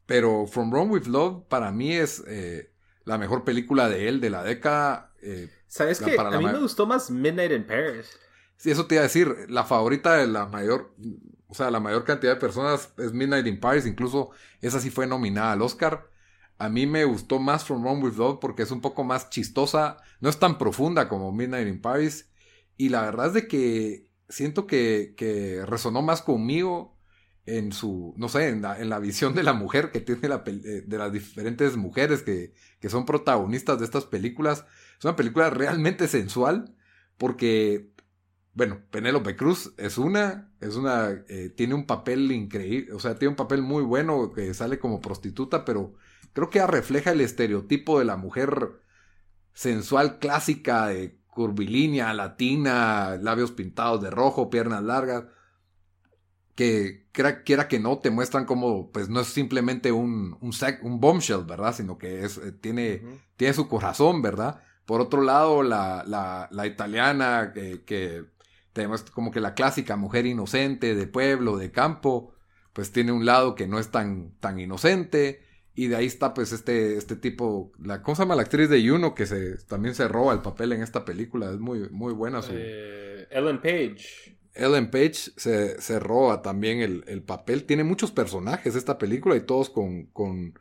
Pero 0.06 0.48
From 0.48 0.72
Rome 0.72 0.94
with 0.94 1.08
Love 1.08 1.44
para 1.50 1.72
mí 1.72 1.94
es 1.94 2.24
eh, 2.28 2.72
la 3.04 3.18
mejor 3.18 3.44
película 3.44 3.90
de 3.90 4.08
él 4.08 4.22
de 4.22 4.30
la 4.30 4.44
década. 4.44 5.12
Eh, 5.22 5.52
¿Sabes 5.68 6.00
qué? 6.00 6.18
A 6.18 6.38
mí 6.38 6.46
me 6.46 6.60
gustó 6.60 6.86
más 6.86 7.12
Midnight 7.12 7.52
in 7.52 7.68
Paris. 7.68 8.18
Sí, 8.56 8.72
eso 8.72 8.88
te 8.88 8.96
iba 8.96 9.02
a 9.02 9.04
decir. 9.04 9.36
La 9.50 9.66
favorita 9.66 10.16
de 10.16 10.28
la 10.28 10.46
mayor 10.46 10.96
o 11.48 11.54
sea, 11.54 11.72
la 11.72 11.80
mayor 11.80 12.04
cantidad 12.04 12.34
de 12.34 12.40
personas 12.40 12.94
es 12.98 13.14
Midnight 13.14 13.48
in 13.48 13.60
Paris, 13.60 13.86
incluso 13.86 14.32
esa 14.62 14.80
sí 14.80 14.90
fue 14.90 15.08
nominada 15.08 15.54
al 15.54 15.62
Oscar. 15.62 16.10
A 16.58 16.70
mí 16.70 16.86
me 16.86 17.06
gustó 17.06 17.40
más 17.40 17.64
From 17.64 17.84
Rome 17.84 18.04
with 18.04 18.18
Love 18.18 18.40
porque 18.40 18.64
es 18.64 18.72
un 18.72 18.82
poco 18.82 19.04
más 19.04 19.30
chistosa, 19.30 19.98
no 20.20 20.30
es 20.30 20.40
tan 20.40 20.58
profunda 20.58 21.08
como 21.08 21.32
Midnight 21.32 21.68
in 21.68 21.82
Paris. 21.82 22.30
Y 22.76 22.90
la 22.90 23.02
verdad 23.04 23.28
es 23.28 23.34
de 23.34 23.48
que 23.48 24.10
siento 24.30 24.68
que, 24.68 25.14
que 25.16 25.66
resonó 25.66 26.02
más 26.02 26.22
conmigo 26.22 26.98
en 27.46 27.72
su, 27.72 28.14
no 28.18 28.28
sé, 28.28 28.50
en 28.50 28.62
la, 28.62 29.00
visión 29.00 29.34
de 29.34 29.44
la 29.44 29.54
mujer 29.54 29.92
que 29.92 30.02
tiene 30.02 30.28
la, 30.28 30.44
eh, 30.46 30.84
de 30.86 30.98
las 30.98 31.14
diferentes 31.14 31.78
mujeres 31.78 32.22
que, 32.24 32.54
que 32.82 32.90
son 32.90 33.06
protagonistas 33.06 33.80
de 33.80 33.86
estas 33.86 34.06
películas. 34.06 34.66
Es 35.00 35.06
una 35.06 35.16
película 35.16 35.50
realmente 35.50 36.10
sensual 36.10 36.76
porque 37.18 37.94
bueno, 38.58 38.82
Penélope 38.90 39.36
Cruz 39.36 39.76
es 39.78 40.00
una, 40.00 40.52
es 40.60 40.76
una, 40.78 41.12
eh, 41.30 41.54
tiene 41.56 41.76
un 41.76 41.86
papel 41.86 42.32
increíble, 42.32 42.92
o 42.92 43.00
sea, 43.00 43.14
tiene 43.14 43.30
un 43.30 43.36
papel 43.36 43.62
muy 43.62 43.84
bueno 43.84 44.32
que 44.34 44.52
sale 44.56 44.80
como 44.80 45.00
prostituta, 45.00 45.64
pero 45.64 45.94
creo 46.34 46.50
que 46.50 46.66
refleja 46.66 47.12
el 47.12 47.22
estereotipo 47.22 48.00
de 48.00 48.06
la 48.06 48.18
mujer 48.18 48.82
sensual 49.54 50.18
clásica, 50.18 50.88
de 50.88 51.20
curvilínea, 51.28 52.12
latina, 52.16 53.20
labios 53.22 53.52
pintados 53.52 54.02
de 54.02 54.10
rojo, 54.10 54.50
piernas 54.50 54.82
largas, 54.82 55.26
que 56.56 57.06
quiera, 57.12 57.68
que 57.68 57.80
no, 57.80 58.00
te 58.00 58.10
muestran 58.10 58.46
como, 58.46 58.92
pues 58.92 59.08
no 59.08 59.20
es 59.20 59.28
simplemente 59.28 59.92
un, 59.92 60.36
un, 60.42 60.52
un 60.82 61.00
bombshell, 61.00 61.46
¿verdad? 61.46 61.76
Sino 61.76 62.00
que 62.00 62.26
es, 62.26 62.40
eh, 62.40 62.54
tiene, 62.54 63.04
tiene 63.36 63.54
su 63.54 63.68
corazón, 63.68 64.24
¿verdad? 64.24 64.64
Por 64.88 65.00
otro 65.00 65.22
lado, 65.22 65.62
la, 65.62 66.04
la, 66.08 66.48
la 66.50 66.66
italiana 66.66 67.54
que 67.54 68.36
tenemos 68.78 69.02
como 69.02 69.32
que 69.32 69.40
la 69.40 69.56
clásica 69.56 69.96
mujer 69.96 70.28
inocente 70.28 70.94
de 70.94 71.08
pueblo, 71.08 71.58
de 71.58 71.72
campo, 71.72 72.36
pues 72.74 72.92
tiene 72.92 73.12
un 73.12 73.26
lado 73.26 73.56
que 73.56 73.68
no 73.68 73.80
es 73.80 73.90
tan, 73.90 74.38
tan 74.40 74.60
inocente. 74.60 75.42
Y 75.74 75.88
de 75.88 75.96
ahí 75.96 76.06
está 76.06 76.36
pues 76.36 76.52
este, 76.52 76.96
este 76.96 77.16
tipo, 77.16 77.72
la, 77.84 78.04
¿cómo 78.04 78.16
se 78.16 78.22
llama 78.22 78.36
la 78.36 78.44
actriz 78.44 78.70
de 78.70 78.88
Juno 78.88 79.16
que 79.16 79.26
se, 79.26 79.58
también 79.66 79.96
se 79.96 80.08
roba 80.08 80.34
el 80.34 80.42
papel 80.42 80.74
en 80.74 80.84
esta 80.84 81.06
película? 81.06 81.52
Es 81.52 81.58
muy, 81.58 81.90
muy 81.90 82.14
buena 82.14 82.44
su... 82.44 82.52
Eh, 82.54 83.28
Ellen 83.32 83.60
Page. 83.60 84.38
Ellen 84.54 84.92
Page 84.92 85.32
se, 85.36 85.82
se 85.82 86.00
roba 86.00 86.44
también 86.44 86.82
el, 86.82 87.24
papel. 87.24 87.64
Tiene 87.64 87.84
muchos 87.84 88.12
personajes 88.12 88.76
esta 88.76 89.00
película 89.00 89.36
y 89.36 89.42
todos 89.42 89.72
con, 89.72 90.06
con 90.08 90.54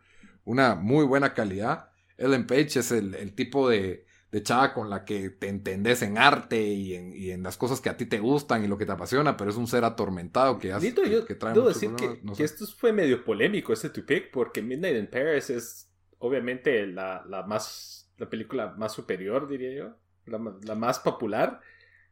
una 0.45 0.75
muy 0.75 1.05
buena 1.05 1.35
calidad. 1.35 1.91
Ellen 2.17 2.47
Page 2.47 2.79
es 2.79 2.93
el 2.93 3.35
tipo 3.35 3.69
de, 3.69 4.06
de 4.37 4.43
chava 4.43 4.75
con 4.75 4.91
la 4.91 5.07
que 5.07 5.31
te 5.31 5.49
entendés 5.49 6.03
en 6.03 6.19
arte 6.19 6.61
y 6.63 6.95
en, 6.95 7.43
las 7.43 7.57
cosas 7.57 7.81
que 7.81 7.89
a 7.89 7.97
ti 7.97 8.05
te 8.05 8.19
gustan 8.19 8.63
y 8.63 8.69
lo 8.69 8.77
que 8.77 8.85
te 8.85 8.93
apasiona, 8.93 9.35
pero 9.35 9.51
es 9.51 9.57
un 9.57 9.67
ser 9.67 9.83
atormentado 9.83 10.59
que 10.59 10.73
hace 10.75 10.93
que, 10.93 11.35
trae 11.35 11.55
debo 11.55 11.69
decir 11.69 11.93
que, 11.95 12.45
esto 12.45 12.67
fue 12.67 12.93
medio 12.93 13.25
polémico 13.25 13.73
este 13.73 13.89
tu 13.89 14.05
pick 14.05 14.31
porque 14.31 14.61
Midnight 14.61 14.99
in 14.99 15.07
Paris 15.07 15.49
es 15.49 15.91
obviamente 16.19 16.87
la, 16.87 17.25
más 17.49 18.13
la 18.19 18.29
película 18.29 18.75
más 18.77 18.93
superior 18.93 19.49
diría 19.49 19.73
yo 19.73 19.97
la, 20.27 20.75
más 20.75 20.99
popular. 20.99 21.63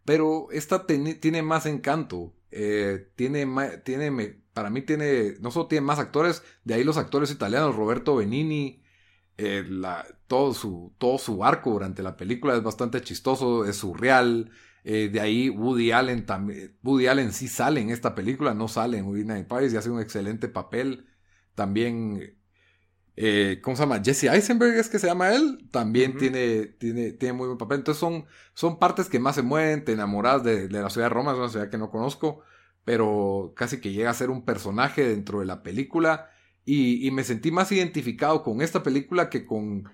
Pero 0.07 0.49
esta 0.51 0.87
tiene 0.87 1.43
más 1.43 1.67
encanto 1.67 2.33
eh, 2.51 3.11
tiene 3.17 3.47
tiene 3.85 4.41
para 4.55 4.71
mí 4.71 4.81
tiene 4.81 5.35
no 5.41 5.51
solo 5.51 5.67
tiene 5.67 5.85
más 5.85 5.99
actores 5.99 6.43
de 6.65 6.73
ahí 6.73 6.85
los 6.85 6.97
actores 6.97 7.31
italianos 7.31 7.77
Roberto 7.77 8.17
Benini 8.17 8.83
eh, 9.37 9.65
la, 9.69 10.07
todo, 10.27 10.55
su, 10.55 10.95
todo 10.99 11.19
su 11.19 11.45
arco 11.45 11.71
durante 11.73 12.03
la 12.03 12.17
película 12.17 12.55
es 12.57 12.63
bastante 12.63 13.01
chistoso, 13.03 13.65
es 13.65 13.77
surreal. 13.77 14.51
Eh, 14.85 15.09
de 15.09 15.21
ahí 15.21 15.49
Woody 15.51 15.93
Allen 15.93 16.27
también. 16.27 16.77
Woody 16.83 17.07
Allen 17.07 17.33
sí 17.33 17.49
sale 17.49 17.81
en 17.81 17.91
esta 17.91 18.15
película, 18.15 18.55
no 18.55 18.69
sale 18.69 18.99
en 18.99 19.07
Woody 19.07 19.25
Night 19.25 19.47
Paris 19.47 19.73
y 19.73 19.77
hace 19.77 19.91
un 19.91 20.01
excelente 20.01 20.49
papel. 20.49 21.07
También. 21.55 22.39
Eh, 23.17 23.61
¿Cómo 23.63 23.77
se 23.77 23.83
llama? 23.83 24.03
Jesse 24.05 24.25
Eisenberg 24.25 24.75
es 24.77 24.89
que 24.89 24.99
se 24.99 25.07
llama 25.07 25.35
él. 25.35 25.69
También 25.71 26.17
tiene, 26.17 26.67
tiene, 26.67 27.13
tiene 27.13 27.33
muy 27.33 27.47
buen 27.47 27.59
papel. 27.59 27.79
Entonces 27.79 28.01
son, 28.01 28.27
son 28.55 28.79
partes 28.79 29.09
que 29.09 29.19
más 29.19 29.37
se 29.37 29.43
mueven. 29.43 29.85
Te 29.85 29.93
enamoras 29.93 30.45
de, 30.45 30.69
de 30.69 30.83
la 30.83 30.91
ciudad 30.91 31.07
de 31.07 31.15
Roma, 31.15 31.33
es 31.33 31.39
una 31.39 31.49
ciudad 31.49 31.71
que 31.71 31.79
no 31.79 31.91
conozco. 31.91 32.41
Pero 32.85 33.53
casi 33.57 33.81
que 33.81 33.93
llega 33.93 34.11
a 34.11 34.15
ser 34.15 34.31
un 34.31 34.45
personaje 34.45 35.09
dentro 35.09 35.41
de 35.41 35.47
la 35.47 35.63
película. 35.63 36.31
Y, 36.67 37.11
me 37.11 37.25
sentí 37.25 37.51
más 37.51 37.71
identificado 37.73 38.43
con 38.43 38.63
esta 38.63 38.83
película 38.83 39.29
que 39.29 39.45
con, 39.45 39.85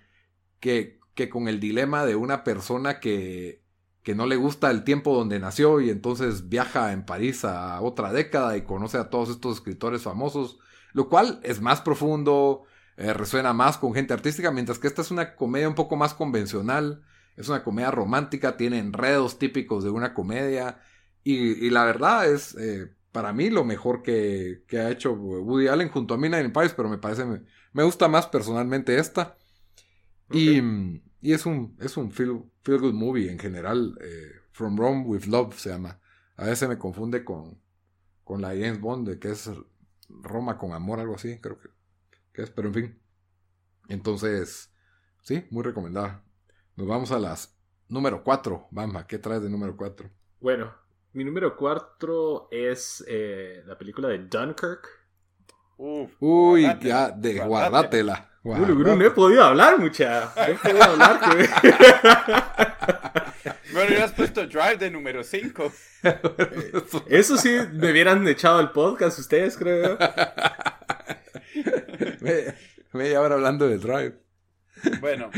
que, 0.60 1.00
con 1.30 1.48
el 1.48 1.58
dilema 1.58 2.06
de 2.06 2.14
una 2.14 2.44
persona 2.44 3.00
que, 3.00 3.62
que 4.02 4.14
no 4.14 4.26
le 4.26 4.36
gusta 4.36 4.70
el 4.70 4.84
tiempo 4.84 5.14
donde 5.14 5.40
nació 5.40 5.80
y 5.80 5.90
entonces 5.90 6.48
viaja 6.48 6.92
en 6.92 7.04
París 7.04 7.44
a 7.44 7.80
otra 7.80 8.12
década 8.12 8.56
y 8.56 8.62
conoce 8.62 8.98
a 8.98 9.10
todos 9.10 9.30
estos 9.30 9.56
escritores 9.56 10.02
famosos, 10.02 10.58
lo 10.92 11.08
cual 11.08 11.40
es 11.42 11.60
más 11.60 11.80
profundo, 11.80 12.62
eh, 12.96 13.12
resuena 13.14 13.52
más 13.52 13.76
con 13.76 13.92
gente 13.92 14.14
artística, 14.14 14.52
mientras 14.52 14.78
que 14.78 14.86
esta 14.86 15.02
es 15.02 15.10
una 15.10 15.34
comedia 15.34 15.68
un 15.68 15.74
poco 15.74 15.96
más 15.96 16.14
convencional, 16.14 17.02
es 17.36 17.48
una 17.48 17.64
comedia 17.64 17.90
romántica, 17.90 18.56
tiene 18.56 18.78
enredos 18.78 19.38
típicos 19.38 19.82
de 19.82 19.90
una 19.90 20.14
comedia 20.14 20.80
y, 21.24 21.66
y 21.66 21.70
la 21.70 21.84
verdad 21.84 22.30
es, 22.30 22.54
eh, 22.56 22.92
para 23.12 23.32
mí 23.32 23.50
lo 23.50 23.64
mejor 23.64 24.02
que, 24.02 24.64
ha 24.72 24.90
hecho 24.90 25.12
Woody 25.12 25.68
Allen 25.68 25.88
junto 25.88 26.14
a 26.14 26.18
Mina 26.18 26.40
in 26.40 26.52
Paris, 26.52 26.72
pero 26.76 26.88
me 26.88 26.98
parece, 26.98 27.24
me, 27.72 27.82
gusta 27.82 28.08
más 28.08 28.26
personalmente 28.26 28.98
esta. 28.98 29.36
Y, 30.30 30.60
y, 31.20 31.32
es 31.32 31.44
un, 31.46 31.76
es 31.80 31.96
un 31.96 32.12
feel, 32.12 32.44
feel 32.62 32.78
good 32.78 32.94
movie 32.94 33.30
en 33.30 33.38
general. 33.38 33.98
Eh, 34.00 34.32
From 34.52 34.76
Rome 34.76 35.04
with 35.06 35.24
Love 35.24 35.58
se 35.58 35.70
llama. 35.70 36.00
A 36.36 36.46
veces 36.46 36.68
me 36.68 36.78
confunde 36.78 37.24
con, 37.24 37.60
con 38.24 38.40
la 38.40 38.48
James 38.48 38.80
Bond, 38.80 39.18
que 39.18 39.30
es 39.30 39.50
Roma 40.08 40.56
con 40.56 40.72
amor, 40.72 41.00
algo 41.00 41.14
así, 41.16 41.38
creo 41.40 41.58
que, 41.58 41.68
que 42.32 42.42
es, 42.42 42.50
pero 42.50 42.68
en 42.68 42.74
fin. 42.74 43.00
Entonces, 43.88 44.72
sí, 45.22 45.44
muy 45.50 45.64
recomendada. 45.64 46.24
Nos 46.76 46.86
vamos 46.86 47.10
a 47.10 47.18
las 47.18 47.58
número 47.88 48.22
4. 48.22 48.68
Bamba, 48.70 49.06
¿qué 49.06 49.18
traes 49.18 49.42
de 49.42 49.50
número 49.50 49.76
4? 49.76 50.08
Bueno, 50.40 50.72
mi 51.12 51.24
número 51.24 51.56
4 51.56 52.48
es 52.50 53.04
eh, 53.08 53.62
la 53.66 53.76
película 53.76 54.08
de 54.08 54.18
Dunkirk. 54.18 54.86
Uy, 55.76 56.70
ya, 56.80 57.10
de 57.10 57.40
guardátela. 57.40 58.30
no 58.44 59.04
he 59.04 59.10
podido 59.10 59.44
hablar, 59.44 59.78
mucha. 59.78 60.32
No 60.36 60.42
he 60.42 60.54
podido 60.54 60.82
hablar. 60.82 61.20
bueno, 63.72 63.96
ya 63.96 64.04
has 64.04 64.12
puesto 64.12 64.46
Drive 64.46 64.76
de 64.76 64.90
número 64.90 65.24
5. 65.24 65.72
Eso 67.08 67.38
sí, 67.38 67.56
me 67.72 67.90
hubieran 67.90 68.28
echado 68.28 68.60
el 68.60 68.70
podcast 68.70 69.18
ustedes, 69.18 69.56
creo. 69.56 69.96
media 72.92 73.20
hora 73.20 73.36
hablando 73.36 73.68
de 73.68 73.78
Drive. 73.78 74.18
Bueno, 75.00 75.30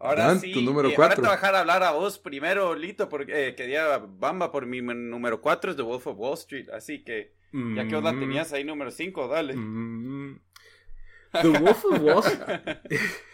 Ahora 0.00 0.34
sí, 0.36 0.52
tu 0.52 0.62
número 0.62 0.88
ahora 0.88 1.14
te 1.14 1.20
voy 1.20 1.30
a 1.30 1.60
hablar 1.60 1.82
a 1.82 1.90
vos 1.90 2.18
primero, 2.18 2.74
Lito, 2.74 3.10
porque 3.10 3.48
eh, 3.48 3.54
quería 3.54 3.98
Bamba 3.98 4.50
por 4.50 4.64
mi 4.64 4.80
número 4.80 5.42
4 5.42 5.72
es 5.72 5.76
The 5.76 5.82
Wolf 5.82 6.06
of 6.06 6.18
Wall 6.18 6.34
Street, 6.34 6.70
así 6.70 7.04
que 7.04 7.34
ya 7.52 7.86
que 7.86 7.94
vos 7.94 8.04
la 8.04 8.14
mm. 8.14 8.20
tenías 8.20 8.52
ahí 8.54 8.64
número 8.64 8.90
5, 8.90 9.28
dale. 9.28 9.54
Mm. 9.54 10.40
The 11.32 11.48
Wolf 11.48 11.84
of 11.84 12.00
Wall 12.00 12.24
Street. 12.24 12.78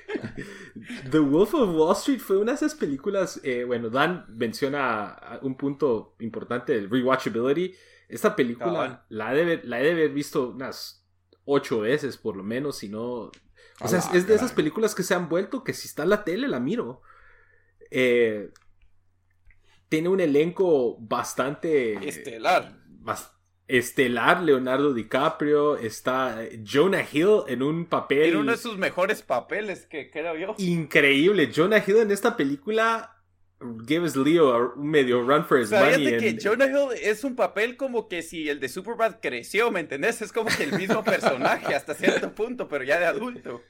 The 1.10 1.18
Wolf 1.20 1.54
of 1.54 1.70
Wall 1.70 1.92
Street 1.92 2.18
fue 2.18 2.36
una 2.36 2.52
de 2.52 2.56
esas 2.56 2.74
películas, 2.74 3.40
eh, 3.44 3.62
bueno, 3.64 3.88
Dan 3.88 4.24
menciona 4.28 5.38
un 5.42 5.56
punto 5.56 6.16
importante, 6.18 6.76
el 6.76 6.90
rewatchability. 6.90 7.74
Esta 8.08 8.34
película 8.34 9.04
la, 9.08 9.34
he 9.34 9.44
de, 9.44 9.60
la 9.64 9.80
he 9.80 9.84
de 9.84 9.92
haber 9.92 10.10
visto 10.10 10.50
unas 10.50 11.04
ocho 11.44 11.80
veces 11.80 12.16
por 12.16 12.36
lo 12.36 12.42
menos, 12.42 12.78
si 12.78 12.88
no 12.88 13.30
o 13.80 13.88
sea, 13.88 14.00
es, 14.12 14.26
de 14.26 14.34
esas 14.34 14.52
películas 14.52 14.94
que 14.94 15.02
se 15.02 15.14
han 15.14 15.28
vuelto 15.28 15.64
que 15.64 15.74
si 15.74 15.86
está 15.86 16.04
en 16.04 16.10
la 16.10 16.24
tele 16.24 16.48
la 16.48 16.60
miro. 16.60 17.02
Eh, 17.90 18.50
tiene 19.88 20.08
un 20.08 20.20
elenco 20.20 20.96
bastante... 20.98 21.94
Estelar. 22.08 22.78
estelar, 23.68 24.42
Leonardo 24.42 24.94
DiCaprio, 24.94 25.76
está 25.76 26.40
Jonah 26.64 27.04
Hill 27.10 27.42
en 27.48 27.62
un 27.62 27.86
papel... 27.86 28.30
En 28.30 28.36
uno 28.36 28.52
de 28.52 28.58
sus 28.58 28.78
mejores 28.78 29.22
papeles, 29.22 29.86
que 29.86 30.10
creo 30.10 30.36
yo. 30.36 30.54
Increíble. 30.58 31.52
Jonah 31.54 31.84
Hill 31.86 31.98
en 31.98 32.10
esta 32.10 32.36
película 32.36 33.15
give 33.86 34.04
us 34.04 34.16
Leo 34.16 34.74
un 34.76 34.90
medio 34.90 35.22
run 35.22 35.44
for 35.44 35.58
his 35.58 35.70
money. 35.70 36.18
que 36.18 36.38
Jonah 36.38 36.66
Hill 36.66 36.90
es 37.00 37.24
un 37.24 37.36
papel 37.36 37.76
como 37.76 38.08
que 38.08 38.22
si 38.22 38.48
el 38.48 38.60
de 38.60 38.68
Superbad 38.68 39.18
creció, 39.20 39.70
¿me 39.70 39.80
entendés? 39.80 40.20
Es 40.22 40.32
como 40.32 40.50
que 40.50 40.64
el 40.64 40.72
mismo 40.72 41.02
personaje 41.02 41.74
hasta 41.74 41.94
cierto 41.94 42.34
punto, 42.34 42.68
pero 42.68 42.84
ya 42.84 42.98
de 42.98 43.06
adulto. 43.06 43.62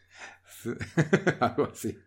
Algo 1.40 1.68
así. 1.72 1.98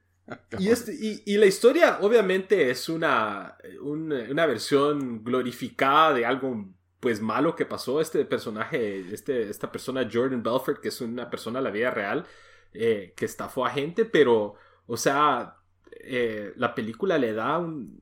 Y, 0.59 0.69
este, 0.69 0.93
y, 0.93 1.38
la 1.38 1.47
historia 1.47 1.97
obviamente 2.01 2.69
es 2.69 2.88
una, 2.88 3.57
una, 3.82 4.45
versión 4.45 5.23
glorificada 5.23 6.13
de 6.13 6.23
algo 6.23 6.71
pues 6.99 7.19
malo 7.19 7.55
que 7.55 7.65
pasó. 7.65 7.99
Este 7.99 8.25
personaje, 8.25 9.05
este, 9.11 9.49
esta 9.49 9.71
persona 9.71 10.07
Jordan 10.11 10.43
Belfort, 10.43 10.82
que 10.82 10.89
es 10.89 11.01
una 11.01 11.32
persona 11.32 11.57
de 11.59 11.63
la 11.63 11.71
vida 11.71 11.89
real, 11.89 12.27
eh, 12.73 13.13
que 13.17 13.25
estafó 13.25 13.65
a 13.65 13.71
gente, 13.71 14.05
pero, 14.05 14.53
o 14.86 14.97
sea, 14.97 15.59
eh, 16.00 16.54
la 16.56 16.74
película 16.76 17.18
le 17.18 17.34
da 17.34 17.58
un. 17.58 18.00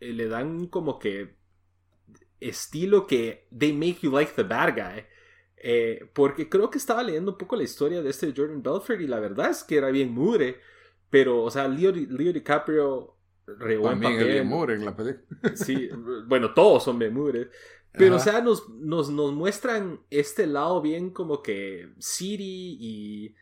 Eh, 0.00 0.12
le 0.12 0.28
dan 0.28 0.66
como 0.66 0.98
que. 0.98 1.36
estilo 2.40 3.06
que 3.06 3.46
they 3.56 3.72
make 3.72 3.98
you 4.02 4.10
like 4.10 4.32
the 4.34 4.42
bad 4.42 4.74
guy. 4.74 5.04
Eh, 5.62 6.08
porque 6.14 6.48
creo 6.48 6.70
que 6.70 6.78
estaba 6.78 7.02
leyendo 7.02 7.32
un 7.32 7.38
poco 7.38 7.54
la 7.54 7.64
historia 7.64 8.02
de 8.02 8.08
este 8.08 8.32
Jordan 8.34 8.62
Belfort 8.62 9.00
y 9.00 9.06
la 9.06 9.20
verdad 9.20 9.50
es 9.50 9.62
que 9.62 9.76
era 9.76 9.90
bien 9.90 10.12
mugre. 10.12 10.58
Pero, 11.10 11.42
o 11.42 11.50
sea, 11.50 11.68
Leo, 11.68 11.92
Leo 11.92 12.32
DiCaprio 12.32 13.16
re 13.58 13.76
buen 13.76 14.00
papel. 14.00 14.36
en 14.36 14.84
la 14.84 14.96
película. 14.96 15.22
sí, 15.54 15.90
bueno, 16.26 16.54
todos 16.54 16.84
son 16.84 16.98
bien 16.98 17.14
mugres. 17.14 17.48
Pero, 17.92 18.16
o 18.16 18.18
sea, 18.20 18.40
nos, 18.40 18.68
nos, 18.68 19.10
nos, 19.10 19.32
muestran 19.32 20.00
este 20.10 20.46
lado 20.46 20.80
bien 20.80 21.10
como 21.10 21.42
que 21.42 21.92
city 21.98 22.78
y 22.80 23.34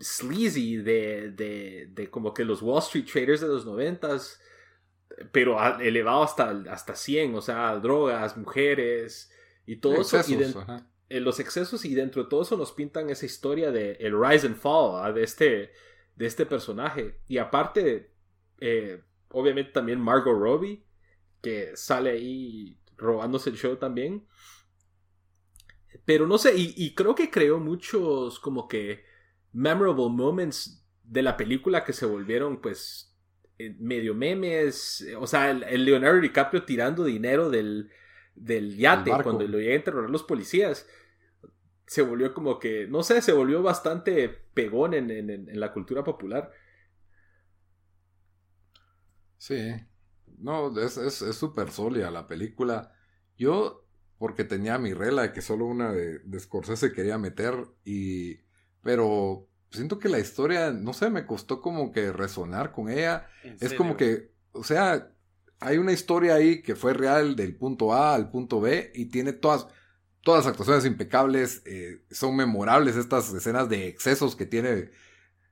sleazy 0.00 0.76
de, 0.76 1.30
de, 1.30 1.88
de, 1.90 2.10
como 2.10 2.34
que 2.34 2.44
los 2.44 2.62
Wall 2.62 2.78
Street 2.78 3.06
traders 3.10 3.40
de 3.40 3.48
los 3.48 3.64
noventas, 3.64 4.40
pero 5.32 5.58
elevado 5.80 6.22
hasta, 6.22 6.50
hasta 6.70 6.94
100, 6.94 7.34
o 7.34 7.40
sea, 7.40 7.76
drogas, 7.76 8.36
mujeres 8.36 9.30
y 9.66 9.76
todo 9.76 10.00
eso. 10.00 10.20
Y 10.28 10.38
en 11.08 11.24
los 11.24 11.38
excesos 11.38 11.84
y 11.84 11.94
dentro 11.94 12.24
de 12.24 12.28
todo 12.28 12.42
eso 12.42 12.56
nos 12.56 12.72
pintan 12.72 13.10
esa 13.10 13.26
historia 13.26 13.70
de 13.70 13.92
el 14.00 14.18
rise 14.20 14.46
and 14.46 14.56
fall 14.56 15.14
de 15.14 15.22
este, 15.22 15.72
de 16.16 16.26
este 16.26 16.46
personaje. 16.46 17.20
Y 17.28 17.38
aparte, 17.38 18.12
eh, 18.60 19.02
obviamente 19.30 19.72
también 19.72 20.00
Margot 20.00 20.36
Robbie, 20.36 20.84
que 21.40 21.76
sale 21.76 22.10
ahí 22.10 22.80
robándose 22.96 23.50
el 23.50 23.56
show 23.56 23.76
también. 23.76 24.26
Pero 26.04 26.26
no 26.26 26.38
sé, 26.38 26.52
y, 26.56 26.94
creo 26.94 27.14
que 27.14 27.30
creó 27.30 27.58
muchos 27.58 28.38
como 28.38 28.68
que 28.68 29.04
memorable 29.56 30.10
moments 30.10 30.86
de 31.02 31.22
la 31.22 31.36
película 31.36 31.82
que 31.82 31.94
se 31.94 32.04
volvieron 32.04 32.60
pues 32.60 33.16
eh, 33.58 33.74
medio 33.78 34.14
memes. 34.14 35.06
O 35.18 35.26
sea, 35.26 35.50
el, 35.50 35.84
Leonardo 35.84 36.20
DiCaprio 36.20 36.64
tirando 36.64 37.04
dinero 37.04 37.48
del, 37.48 37.90
del 38.34 38.76
yate 38.76 39.10
cuando 39.22 39.48
lo 39.48 39.58
llegan 39.58 39.72
a 39.72 39.76
interrogar 39.76 40.10
los 40.10 40.24
policías. 40.24 40.86
Se 41.86 42.02
volvió 42.02 42.34
como 42.34 42.58
que, 42.58 42.86
no 42.86 43.02
sé, 43.02 43.22
se 43.22 43.32
volvió 43.32 43.62
bastante 43.62 44.28
pegón 44.28 44.92
en, 44.92 45.10
en 45.10 45.60
la 45.60 45.72
cultura 45.72 46.04
popular. 46.04 46.52
Sí, 49.38 49.72
no, 50.38 50.78
es 50.78 50.94
súper 51.36 51.70
sólida 51.70 52.10
la 52.10 52.26
película. 52.26 52.92
Yo, 53.38 53.86
porque 54.18 54.44
tenía 54.44 54.78
mi 54.78 54.92
regla 54.92 55.22
de 55.22 55.32
que 55.32 55.40
solo 55.40 55.66
una 55.66 55.92
de, 55.92 56.18
de 56.18 56.40
Scorsese 56.40 56.92
quería 56.92 57.16
meter, 57.16 57.54
y. 57.84 58.45
Pero 58.86 59.48
siento 59.72 59.98
que 59.98 60.08
la 60.08 60.20
historia, 60.20 60.70
no 60.70 60.94
sé, 60.94 61.10
me 61.10 61.26
costó 61.26 61.60
como 61.60 61.90
que 61.90 62.12
resonar 62.12 62.72
con 62.72 62.88
ella. 62.88 63.26
Es 63.60 63.74
como 63.74 63.96
que, 63.96 64.30
o 64.52 64.62
sea, 64.62 65.12
hay 65.60 65.78
una 65.78 65.92
historia 65.92 66.36
ahí 66.36 66.62
que 66.62 66.76
fue 66.76 66.94
real 66.94 67.34
del 67.34 67.56
punto 67.56 67.92
A 67.92 68.14
al 68.14 68.30
punto 68.30 68.60
B 68.60 68.92
y 68.94 69.06
tiene 69.06 69.32
todas, 69.32 69.66
todas 70.22 70.44
las 70.44 70.52
actuaciones 70.52 70.84
impecables, 70.84 71.62
eh, 71.66 72.04
son 72.12 72.36
memorables 72.36 72.94
estas 72.96 73.32
escenas 73.34 73.68
de 73.68 73.88
excesos 73.88 74.36
que 74.36 74.46
tiene 74.46 74.90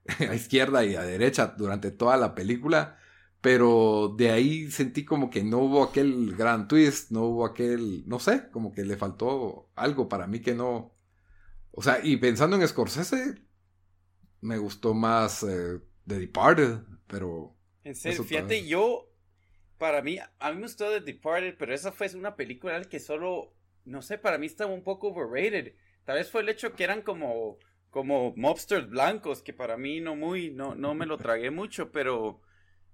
a 0.31 0.35
izquierda 0.35 0.85
y 0.85 0.95
a 0.95 1.03
derecha 1.03 1.55
durante 1.59 1.91
toda 1.91 2.17
la 2.17 2.35
película. 2.37 2.99
Pero 3.41 4.15
de 4.17 4.31
ahí 4.31 4.71
sentí 4.71 5.05
como 5.05 5.29
que 5.31 5.45
no 5.45 5.59
hubo 5.59 5.83
aquel 5.83 6.37
gran 6.37 6.69
twist, 6.69 7.11
no 7.11 7.25
hubo 7.25 7.47
aquel, 7.47 8.05
no 8.09 8.21
sé, 8.21 8.49
como 8.51 8.73
que 8.73 8.85
le 8.85 8.97
faltó 8.97 9.71
algo 9.75 10.09
para 10.09 10.27
mí 10.29 10.41
que 10.41 10.55
no. 10.55 10.94
O 11.77 11.83
sea, 11.83 12.01
y 12.03 12.17
pensando 12.17 12.57
en 12.57 12.67
Scorsese, 12.67 13.35
me 14.41 14.59
gustó 14.59 14.95
más 14.95 15.43
eh, 15.43 15.81
The 16.07 16.19
Departed, 16.19 16.79
pero. 17.07 17.57
En 17.83 17.95
serio, 17.95 18.25
fíjate, 18.25 18.67
yo, 18.67 19.09
para 19.79 20.03
mí, 20.03 20.19
a 20.39 20.51
mí 20.51 20.57
me 20.57 20.63
gustó 20.63 20.91
The 20.91 21.01
Departed, 21.01 21.57
pero 21.59 21.75
esa 21.75 21.93
fue 21.93 22.09
una 22.15 22.37
película 22.37 22.83
que 22.85 23.01
solo, 23.01 23.53
no 23.85 24.03
sé, 24.03 24.19
para 24.19 24.39
mí 24.39 24.47
estaba 24.47 24.73
un 24.73 24.85
poco 24.85 25.09
overrated. 25.09 25.75
Tal 26.05 26.17
vez 26.17 26.31
fue 26.31 26.43
el 26.43 26.49
hecho 26.49 26.75
que 26.75 26.85
eran 26.85 27.03
como, 27.03 27.59
como 27.91 28.35
mobsters 28.37 28.89
blancos, 28.89 29.43
que 29.43 29.53
para 29.53 29.77
mí 29.77 30.01
no 30.01 30.17
muy, 30.17 30.51
no, 30.51 30.75
no 30.75 30.95
me 30.95 31.07
lo 31.07 31.19
tragué 31.19 31.51
mucho, 31.51 31.91
pero 31.93 32.41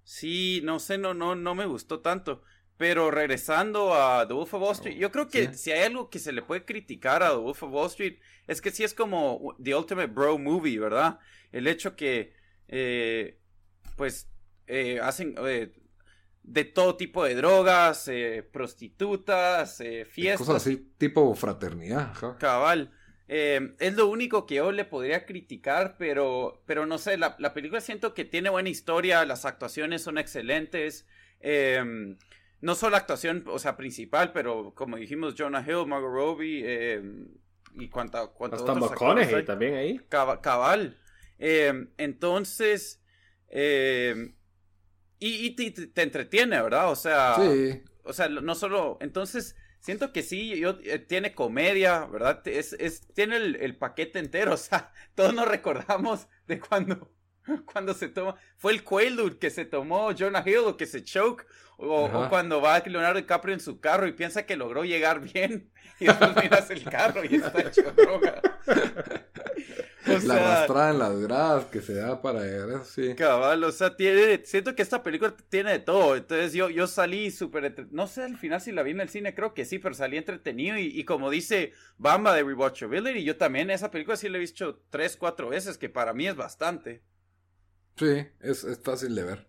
Sí, 0.05 0.61
no 0.65 0.81
sé, 0.81 0.99
no, 0.99 1.15
no, 1.15 1.37
no 1.37 1.55
me 1.55 1.67
gustó 1.67 2.01
tanto. 2.01 2.43
Pero 2.81 3.11
regresando 3.11 3.93
a 3.95 4.27
The 4.27 4.33
Wolf 4.33 4.55
of 4.55 4.63
Wall 4.63 4.73
Street, 4.73 4.97
yo 4.97 5.11
creo 5.11 5.29
que 5.29 5.53
si 5.53 5.71
hay 5.71 5.83
algo 5.83 6.09
que 6.09 6.19
se 6.19 6.33
le 6.33 6.41
puede 6.41 6.65
criticar 6.65 7.23
a 7.23 7.29
The 7.29 7.37
Wolf 7.37 7.63
of 7.65 7.73
Wall 7.75 7.89
Street 7.89 8.21
es 8.47 8.63
que 8.63 8.71
sí 8.71 8.85
es 8.85 8.95
como 8.95 9.55
The 9.63 9.75
Ultimate 9.75 10.07
Bro 10.07 10.39
Movie, 10.39 10.79
¿verdad? 10.79 11.19
El 11.53 11.67
hecho 11.67 11.95
que, 11.95 12.33
eh, 12.69 13.39
pues, 13.97 14.31
eh, 14.67 14.99
hacen 14.99 15.35
eh, 15.47 15.75
de 16.43 16.65
todo 16.65 16.97
tipo 16.97 17.23
de 17.23 17.35
drogas, 17.35 18.11
prostitutas, 18.51 19.83
fiestas. 20.09 20.47
Cosas 20.47 20.67
así, 20.67 20.91
tipo 20.97 21.35
fraternidad. 21.35 22.15
Cabal. 22.39 22.95
Eh, 23.29 23.75
es 23.79 23.95
lo 23.95 24.07
único 24.09 24.47
que 24.47 24.55
yo 24.55 24.73
le 24.73 24.87
podría 24.87 25.27
criticar, 25.27 25.97
pero, 25.99 26.63
pero 26.65 26.87
no 26.87 26.97
sé, 26.97 27.19
la, 27.19 27.37
película 27.53 27.83
siento 27.83 28.15
que 28.15 28.25
tiene 28.25 28.49
buena 28.49 28.71
historia, 28.71 29.27
las 29.27 29.45
actuaciones 29.45 30.03
son 30.03 30.17
excelentes. 30.17 31.07
Em, 31.41 32.17
no 32.61 32.75
solo 32.75 32.93
la 32.93 32.99
actuación, 32.99 33.45
o 33.47 33.59
sea, 33.59 33.77
principal, 33.77 34.33
pero 34.33 34.75
como 34.75 34.97
dijimos, 34.97 35.35
Jonah 35.37 35.65
Hill, 35.67 35.87
Margot 35.87 36.13
Robbie 36.13 36.93
em, 36.93 37.29
y 37.75 37.89
cuánta, 37.89 38.31
Hasta 38.53 38.75
McConaughey 38.75 39.45
también 39.45 39.75
ahí. 39.75 40.01
Cabal. 40.09 40.99
Em, 41.39 41.91
entonces, 41.97 43.03
y, 45.19 45.51
te, 45.51 46.03
entretiene, 46.03 46.61
¿verdad? 46.63 46.91
O 46.91 46.97
sea, 46.97 47.37
o 48.05 48.13
sea, 48.13 48.29
no 48.29 48.55
solo, 48.55 48.99
entonces 49.01 49.57
siento 49.81 50.13
que 50.13 50.23
sí, 50.23 50.59
yo, 50.59 50.79
eh, 50.85 50.99
tiene 50.99 51.35
comedia, 51.35 52.07
¿verdad? 52.07 52.47
Es, 52.47 52.75
es, 52.75 53.07
tiene 53.15 53.37
el, 53.37 53.77
paquete 53.77 54.19
entero, 54.19 54.55
o 54.55 54.57
sea, 54.57 54.93
todos 55.15 55.35
nos 55.35 55.49
recordamos 55.49 56.29
de 56.47 56.61
cuando, 56.61 57.11
cuando 57.73 57.95
se 57.95 58.09
toma, 58.09 58.37
fue 58.57 58.73
el 58.73 58.85
Quaalude 58.85 59.39
que 59.39 59.51
se 59.51 59.65
tomó 59.65 60.13
Jonah 60.17 60.43
Hill 60.45 60.59
o 60.67 60.77
que 60.77 60.87
se 60.87 61.03
choke, 61.03 61.47
o, 61.83 62.29
cuando 62.29 62.61
va 62.61 62.79
Leonardo 62.81 63.19
DiCaprio 63.19 63.55
en 63.55 63.61
su 63.61 63.81
carro 63.81 64.07
y 64.07 64.13
piensa 64.13 64.45
que 64.45 64.57
logró 64.57 64.85
llegar 64.85 65.21
bien, 65.21 65.71
y 65.99 66.07
después 66.07 66.37
miras 66.43 66.71
el 66.71 66.85
carro 66.85 67.25
y 67.25 67.37
está 67.37 67.61
hecho 67.61 67.91
droga. 67.93 68.41
la 70.05 70.35
arrastrada 70.35 70.91
en 70.91 70.99
las 70.99 71.19
gradas 71.21 71.65
que 71.67 71.81
se 71.81 71.95
da 71.95 72.21
para 72.21 72.43
llegar 72.43 72.85
sí. 72.85 73.15
Cabal, 73.15 73.65
o 73.65 73.73
sea, 73.73 73.97
tiene, 73.97 74.45
siento 74.45 74.75
que 74.75 74.83
esta 74.83 75.03
película 75.03 75.35
tiene 75.49 75.73
de 75.73 75.79
todo. 75.79 76.17
Entonces 76.17 76.53
yo, 76.53 76.69
yo 76.69 76.87
salí 76.87 77.31
súper, 77.31 77.87
no 77.91 78.07
sé 78.07 78.25
al 78.25 78.37
final 78.37 78.61
si 78.61 78.73
la 78.73 78.83
vi 78.83 78.91
en 78.91 79.01
el 79.01 79.09
cine, 79.09 79.35
creo 79.35 79.55
que 79.55 79.65
sí, 79.65 79.79
pero 79.79 79.95
salí 79.95 80.19
entretenido 80.19 80.77
y, 80.77 81.05
como 81.05 81.31
dice 81.31 81.73
Bamba 81.97 82.35
de 82.35 82.43
Rewatchability, 82.43 83.25
yo 83.25 83.39
también 83.39 83.71
esa 83.71 83.91
película 83.91 84.17
sí 84.17 84.29
la 84.29 84.37
he 84.37 84.41
visto 84.41 84.83
tres, 84.91 85.17
cuatro 85.17 85.49
veces, 85.49 85.79
que 85.79 85.89
para 85.89 86.13
mí 86.13 86.27
es 86.27 86.37
bastante. 86.37 87.03
Sí, 88.01 88.27
es, 88.41 88.65
es 88.65 88.81
fácil 88.81 89.15
de 89.15 89.25
ver. 89.25 89.47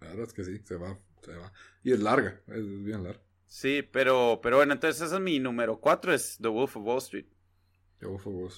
La 0.00 0.10
verdad 0.10 0.26
es 0.28 0.32
que 0.32 0.44
sí, 0.44 0.60
se 0.64 0.76
va, 0.76 0.96
se 1.20 1.34
va. 1.34 1.52
Y 1.82 1.92
es 1.92 1.98
larga, 1.98 2.40
es 2.46 2.84
bien 2.84 3.02
larga. 3.02 3.20
Sí, 3.46 3.82
pero, 3.82 4.38
pero 4.40 4.58
bueno, 4.58 4.74
entonces 4.74 5.02
ese 5.02 5.16
es 5.16 5.20
mi 5.20 5.40
número 5.40 5.80
cuatro, 5.80 6.14
es 6.14 6.38
The 6.40 6.46
Wolf 6.46 6.76
of 6.76 6.84
Wall 6.84 6.98
Street. 6.98 7.26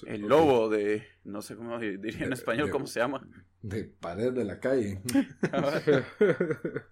El 0.05 0.21
lobo 0.27 0.69
de, 0.69 1.03
no 1.23 1.41
sé 1.41 1.55
cómo 1.55 1.79
diría 1.79 2.25
en 2.25 2.33
español, 2.33 2.69
¿cómo 2.69 2.85
se 2.85 2.99
llama? 2.99 3.27
De 3.63 3.85
pared 3.85 4.31
de 4.31 4.45
la 4.45 4.59
calle. 4.59 5.01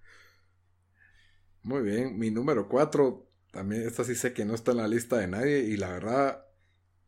Muy 1.61 1.83
bien, 1.83 2.17
mi 2.17 2.31
número 2.31 2.67
4, 2.67 3.29
también 3.51 3.83
esta 3.83 4.03
sí 4.03 4.15
sé 4.15 4.33
que 4.33 4.45
no 4.45 4.55
está 4.55 4.71
en 4.71 4.77
la 4.77 4.87
lista 4.87 5.19
de 5.19 5.27
nadie 5.27 5.59
y 5.59 5.77
la 5.77 5.89
verdad 5.89 6.48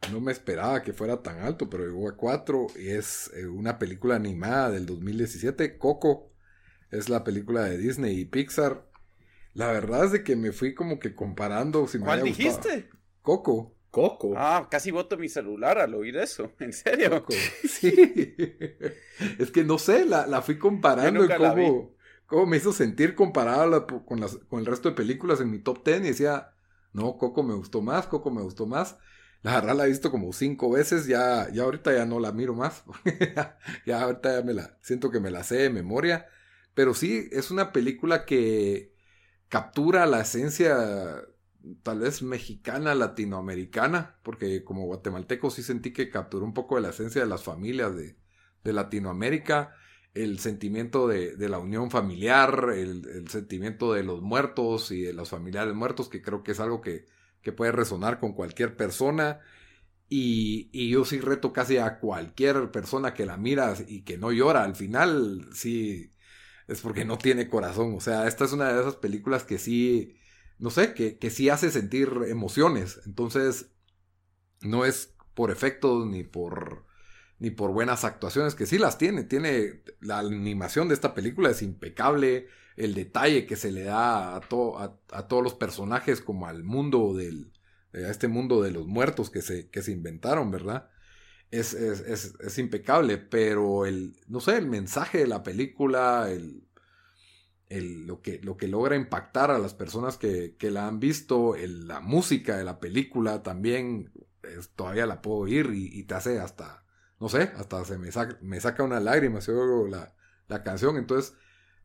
no 0.09 0.19
me 0.19 0.31
esperaba 0.31 0.81
que 0.81 0.93
fuera 0.93 1.21
tan 1.21 1.39
alto, 1.39 1.69
pero 1.69 1.85
llegó 1.85 2.09
a 2.09 2.15
4 2.15 2.67
y 2.77 2.89
es 2.89 3.31
eh, 3.35 3.45
una 3.45 3.77
película 3.77 4.15
animada 4.15 4.71
del 4.71 4.85
2017, 4.85 5.77
Coco. 5.77 6.31
Es 6.89 7.07
la 7.07 7.23
película 7.23 7.63
de 7.63 7.77
Disney 7.77 8.19
y 8.19 8.25
Pixar. 8.25 8.85
La 9.53 9.67
verdad 9.67 10.05
es 10.05 10.11
de 10.11 10.23
que 10.23 10.35
me 10.35 10.51
fui 10.51 10.73
como 10.73 10.99
que 10.99 11.13
comparando. 11.13 11.87
Si 11.87 11.99
¿Cuál 11.99 12.23
dijiste? 12.23 12.89
Coco. 13.21 13.75
Coco. 13.91 14.33
Ah, 14.37 14.67
casi 14.71 14.89
voto 14.89 15.17
mi 15.17 15.27
celular 15.27 15.77
al 15.77 15.93
oír 15.93 16.17
eso. 16.17 16.51
¿En 16.59 16.73
serio? 16.73 17.09
Coco. 17.09 17.33
Sí. 17.67 18.35
es 19.37 19.51
que 19.51 19.63
no 19.63 19.77
sé, 19.77 20.05
la, 20.05 20.41
fui 20.41 20.57
comparando 20.57 21.25
y 21.25 21.29
cómo, 22.25 22.45
me 22.45 22.57
hizo 22.57 22.71
sentir 22.73 23.15
comparada 23.15 23.85
con, 23.85 24.19
las, 24.19 24.37
con 24.49 24.59
el 24.59 24.65
resto 24.65 24.89
de 24.89 24.95
películas 24.95 25.41
en 25.41 25.51
mi 25.51 25.59
top 25.59 25.83
ten 25.83 26.05
y 26.05 26.09
decía, 26.09 26.53
no, 26.93 27.17
Coco 27.17 27.43
me 27.43 27.53
gustó 27.53 27.81
más, 27.81 28.07
Coco 28.07 28.31
me 28.31 28.41
gustó 28.41 28.65
más. 28.65 28.97
La 29.43 29.55
verdad 29.55 29.75
la 29.75 29.85
he 29.85 29.89
visto 29.89 30.11
como 30.11 30.33
cinco 30.33 30.69
veces, 30.71 31.07
ya, 31.07 31.49
ya 31.51 31.63
ahorita 31.63 31.93
ya 31.93 32.05
no 32.05 32.19
la 32.19 32.31
miro 32.31 32.53
más. 32.53 32.83
ya 33.85 34.01
ahorita 34.01 34.39
ya 34.39 34.45
me 34.45 34.53
la, 34.53 34.77
siento 34.81 35.09
que 35.09 35.19
me 35.19 35.31
la 35.31 35.43
sé 35.43 35.55
de 35.57 35.69
memoria. 35.69 36.27
Pero 36.73 36.93
sí, 36.93 37.27
es 37.31 37.51
una 37.51 37.71
película 37.73 38.25
que 38.25 38.93
captura 39.49 40.05
la 40.05 40.21
esencia 40.21 41.25
tal 41.83 41.99
vez 41.99 42.21
mexicana, 42.21 42.95
latinoamericana, 42.95 44.17
porque 44.23 44.63
como 44.63 44.85
guatemalteco 44.85 45.49
sí 45.49 45.63
sentí 45.63 45.91
que 45.91 46.09
capturó 46.09 46.45
un 46.45 46.53
poco 46.53 46.75
de 46.75 46.81
la 46.81 46.89
esencia 46.89 47.21
de 47.21 47.27
las 47.27 47.43
familias 47.43 47.95
de, 47.95 48.15
Latinoamérica, 48.63 49.75
el 50.13 50.39
sentimiento 50.39 51.07
de, 51.07 51.35
la 51.49 51.59
unión 51.59 51.89
familiar, 51.89 52.69
el, 52.75 53.27
sentimiento 53.29 53.93
de 53.93 54.03
los 54.03 54.21
muertos 54.21 54.91
y 54.91 55.01
de 55.01 55.13
los 55.13 55.29
familiares 55.29 55.73
muertos, 55.73 56.09
que 56.09 56.21
creo 56.21 56.43
que 56.43 56.51
es 56.51 56.59
algo 56.59 56.81
que, 56.81 57.05
puede 57.51 57.71
resonar 57.71 58.19
con 58.19 58.33
cualquier 58.33 58.77
persona. 58.77 59.39
Y, 60.09 60.69
y, 60.73 60.89
yo 60.89 61.05
sí 61.05 61.19
reto 61.21 61.53
casi 61.53 61.77
a 61.77 61.99
cualquier 61.99 62.71
persona 62.71 63.13
que 63.13 63.25
la 63.25 63.37
mira 63.37 63.75
y 63.87 64.03
que 64.03 64.17
no 64.17 64.31
llora. 64.31 64.63
Al 64.63 64.75
final, 64.75 65.49
sí, 65.53 66.11
es 66.67 66.81
porque 66.81 67.05
no 67.05 67.17
tiene 67.17 67.49
corazón. 67.49 67.95
O 67.95 68.01
sea, 68.01 68.27
esta 68.27 68.45
es 68.45 68.53
una 68.53 68.73
de 68.73 68.81
esas 68.81 68.95
películas 68.97 69.43
que 69.43 69.57
sí, 69.57 70.17
no 70.59 70.69
sé, 70.69 70.93
que, 70.93 71.17
que 71.17 71.29
sí 71.29 71.49
hace 71.49 71.71
sentir 71.71 72.09
emociones. 72.27 73.01
Entonces, 73.05 73.71
no 74.61 74.85
es 74.85 75.15
por 75.33 75.51
efectos 75.51 76.05
ni 76.07 76.23
por 76.23 76.85
ni 77.41 77.49
por 77.49 77.71
buenas 77.71 78.03
actuaciones, 78.03 78.53
que 78.53 78.67
sí 78.67 78.77
las 78.77 78.99
tiene. 78.99 79.23
Tiene 79.23 79.81
la 79.99 80.19
animación 80.19 80.87
de 80.87 80.93
esta 80.93 81.15
película 81.15 81.49
es 81.49 81.63
impecable, 81.63 82.47
el 82.83 82.93
detalle 82.93 83.45
que 83.45 83.55
se 83.55 83.71
le 83.71 83.83
da 83.83 84.35
a, 84.35 84.37
a, 84.37 85.27
todos 85.27 85.43
los 85.43 85.53
personajes 85.53 86.21
como 86.21 86.47
al 86.47 86.63
mundo 86.63 87.13
del, 87.13 87.53
a 87.93 88.09
este 88.09 88.27
mundo 88.27 88.61
de 88.61 88.71
los 88.71 88.87
muertos 88.87 89.29
que 89.29 89.41
se, 89.41 89.69
que 89.69 89.81
se 89.81 89.91
inventaron, 89.91 90.51
¿verdad? 90.51 90.89
Es, 91.51 91.73
es, 91.73 92.33
es, 92.39 92.57
impecable, 92.57 93.17
pero 93.17 93.85
el, 93.85 94.15
no 94.27 94.39
sé, 94.39 94.57
el 94.57 94.67
mensaje 94.67 95.19
de 95.19 95.27
la 95.27 95.43
película, 95.43 96.31
el, 96.31 96.63
el, 97.67 98.07
lo, 98.07 98.21
que, 98.21 98.39
lo 98.39 98.55
que 98.57 98.67
logra 98.67 98.95
impactar 98.95 99.51
a 99.51 99.59
las 99.59 99.73
personas 99.73 100.17
que, 100.17 100.55
que 100.57 100.71
la 100.71 100.87
han 100.87 100.99
visto, 100.99 101.55
la 101.57 101.99
música 101.99 102.57
de 102.57 102.63
la 102.63 102.79
película 102.79 103.43
también, 103.43 104.11
todavía 104.75 105.05
la 105.05 105.21
puedo 105.21 105.39
oír 105.39 105.71
y, 105.73 105.87
y 105.99 106.03
te 106.03 106.15
hace 106.15 106.39
hasta 106.39 106.81
no 107.21 107.29
sé, 107.29 107.51
hasta 107.55 107.85
se 107.85 107.99
me 107.99 108.11
saca, 108.11 108.37
me 108.41 108.59
saca 108.59 108.83
una 108.83 108.99
lágrima 108.99 109.41
si 109.41 109.51
oigo 109.51 109.87
la, 109.87 110.11
la 110.47 110.63
canción. 110.63 110.97
Entonces, 110.97 111.35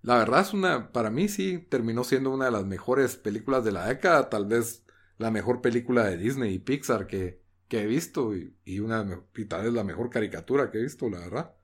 la 0.03 0.19
verdad 0.19 0.41
es 0.41 0.53
una, 0.53 0.93
para 0.93 1.11
mí 1.11 1.29
sí 1.29 1.59
terminó 1.59 2.05
siendo 2.05 2.31
una 2.31 2.47
de 2.47 2.51
las 2.51 2.65
mejores 2.65 3.17
películas 3.17 3.65
de 3.65 3.73
la 3.73 3.87
década, 3.87 4.29
tal 4.29 4.47
vez 4.47 4.85
la 5.19 5.31
mejor 5.31 5.61
película 5.61 6.05
de 6.05 6.17
Disney 6.17 6.55
y 6.55 6.59
Pixar 6.59 7.07
que, 7.07 7.43
que 7.69 7.83
he 7.83 7.87
visto 7.87 8.37
y, 8.37 8.57
y, 8.65 8.81
una, 8.81 9.25
y 9.35 9.45
tal 9.47 9.65
vez 9.65 9.73
la 9.73 9.85
mejor 9.85 10.11
caricatura 10.11 10.71
que 10.71 10.79
he 10.79 10.83
visto, 10.83 11.09
la 11.09 11.21
verdad. 11.21 11.55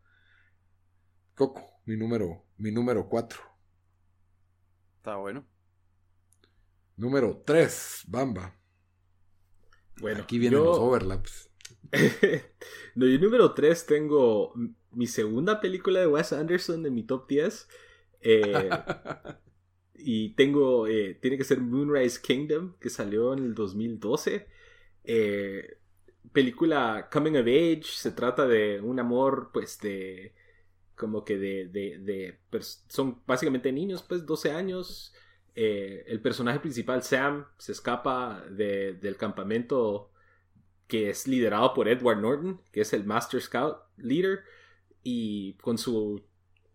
Coco, 1.34 1.62
mi 1.86 1.96
número, 1.96 2.44
mi 2.58 2.70
número 2.70 3.08
4. 3.08 3.40
Está 4.96 5.16
bueno. 5.16 5.44
Número 6.96 7.42
3, 7.44 8.04
Bamba. 8.06 8.54
Bueno, 10.00 10.22
aquí 10.22 10.38
vienen 10.38 10.62
los 10.62 10.78
overlaps. 10.78 11.50
no, 12.94 13.06
yo 13.06 13.18
número 13.18 13.54
3 13.54 13.86
tengo 13.86 14.54
mi 14.90 15.06
segunda 15.06 15.60
película 15.60 16.00
de 16.00 16.06
Wes 16.06 16.32
Anderson 16.32 16.86
en 16.86 16.94
mi 16.94 17.02
top 17.02 17.28
10. 17.28 17.68
Eh, 18.22 18.70
y 19.94 20.30
tengo, 20.30 20.86
eh, 20.86 21.18
tiene 21.20 21.36
que 21.36 21.44
ser 21.44 21.60
Moonrise 21.60 22.20
Kingdom, 22.22 22.74
que 22.78 22.90
salió 22.90 23.32
en 23.32 23.40
el 23.40 23.54
2012. 23.54 24.46
Eh, 25.04 25.78
película 26.32 27.08
Coming 27.12 27.36
of 27.36 27.46
Age, 27.46 27.82
se 27.84 28.12
trata 28.12 28.46
de 28.46 28.80
un 28.80 28.98
amor, 29.00 29.50
pues, 29.52 29.78
de, 29.80 30.34
como 30.96 31.24
que 31.24 31.36
de, 31.38 31.68
de, 31.68 32.38
son 32.88 33.22
básicamente 33.26 33.72
niños, 33.72 34.02
pues, 34.02 34.24
12 34.24 34.52
años. 34.52 35.14
el 35.54 36.20
personaje 36.22 36.60
principal, 36.60 37.02
Sam, 37.02 37.46
se 37.58 37.72
escapa 37.72 38.44
de, 38.50 38.94
del 38.94 39.16
campamento 39.16 40.10
que 40.86 41.10
es 41.10 41.26
liderado 41.26 41.74
por 41.74 41.88
Edward 41.88 42.20
Norton, 42.20 42.60
que 42.70 42.82
es 42.82 42.92
el 42.92 43.04
Master 43.04 43.40
Scout 43.40 43.78
Leader, 43.96 44.40
y 45.02 45.54
con 45.54 45.78
su 45.78 46.22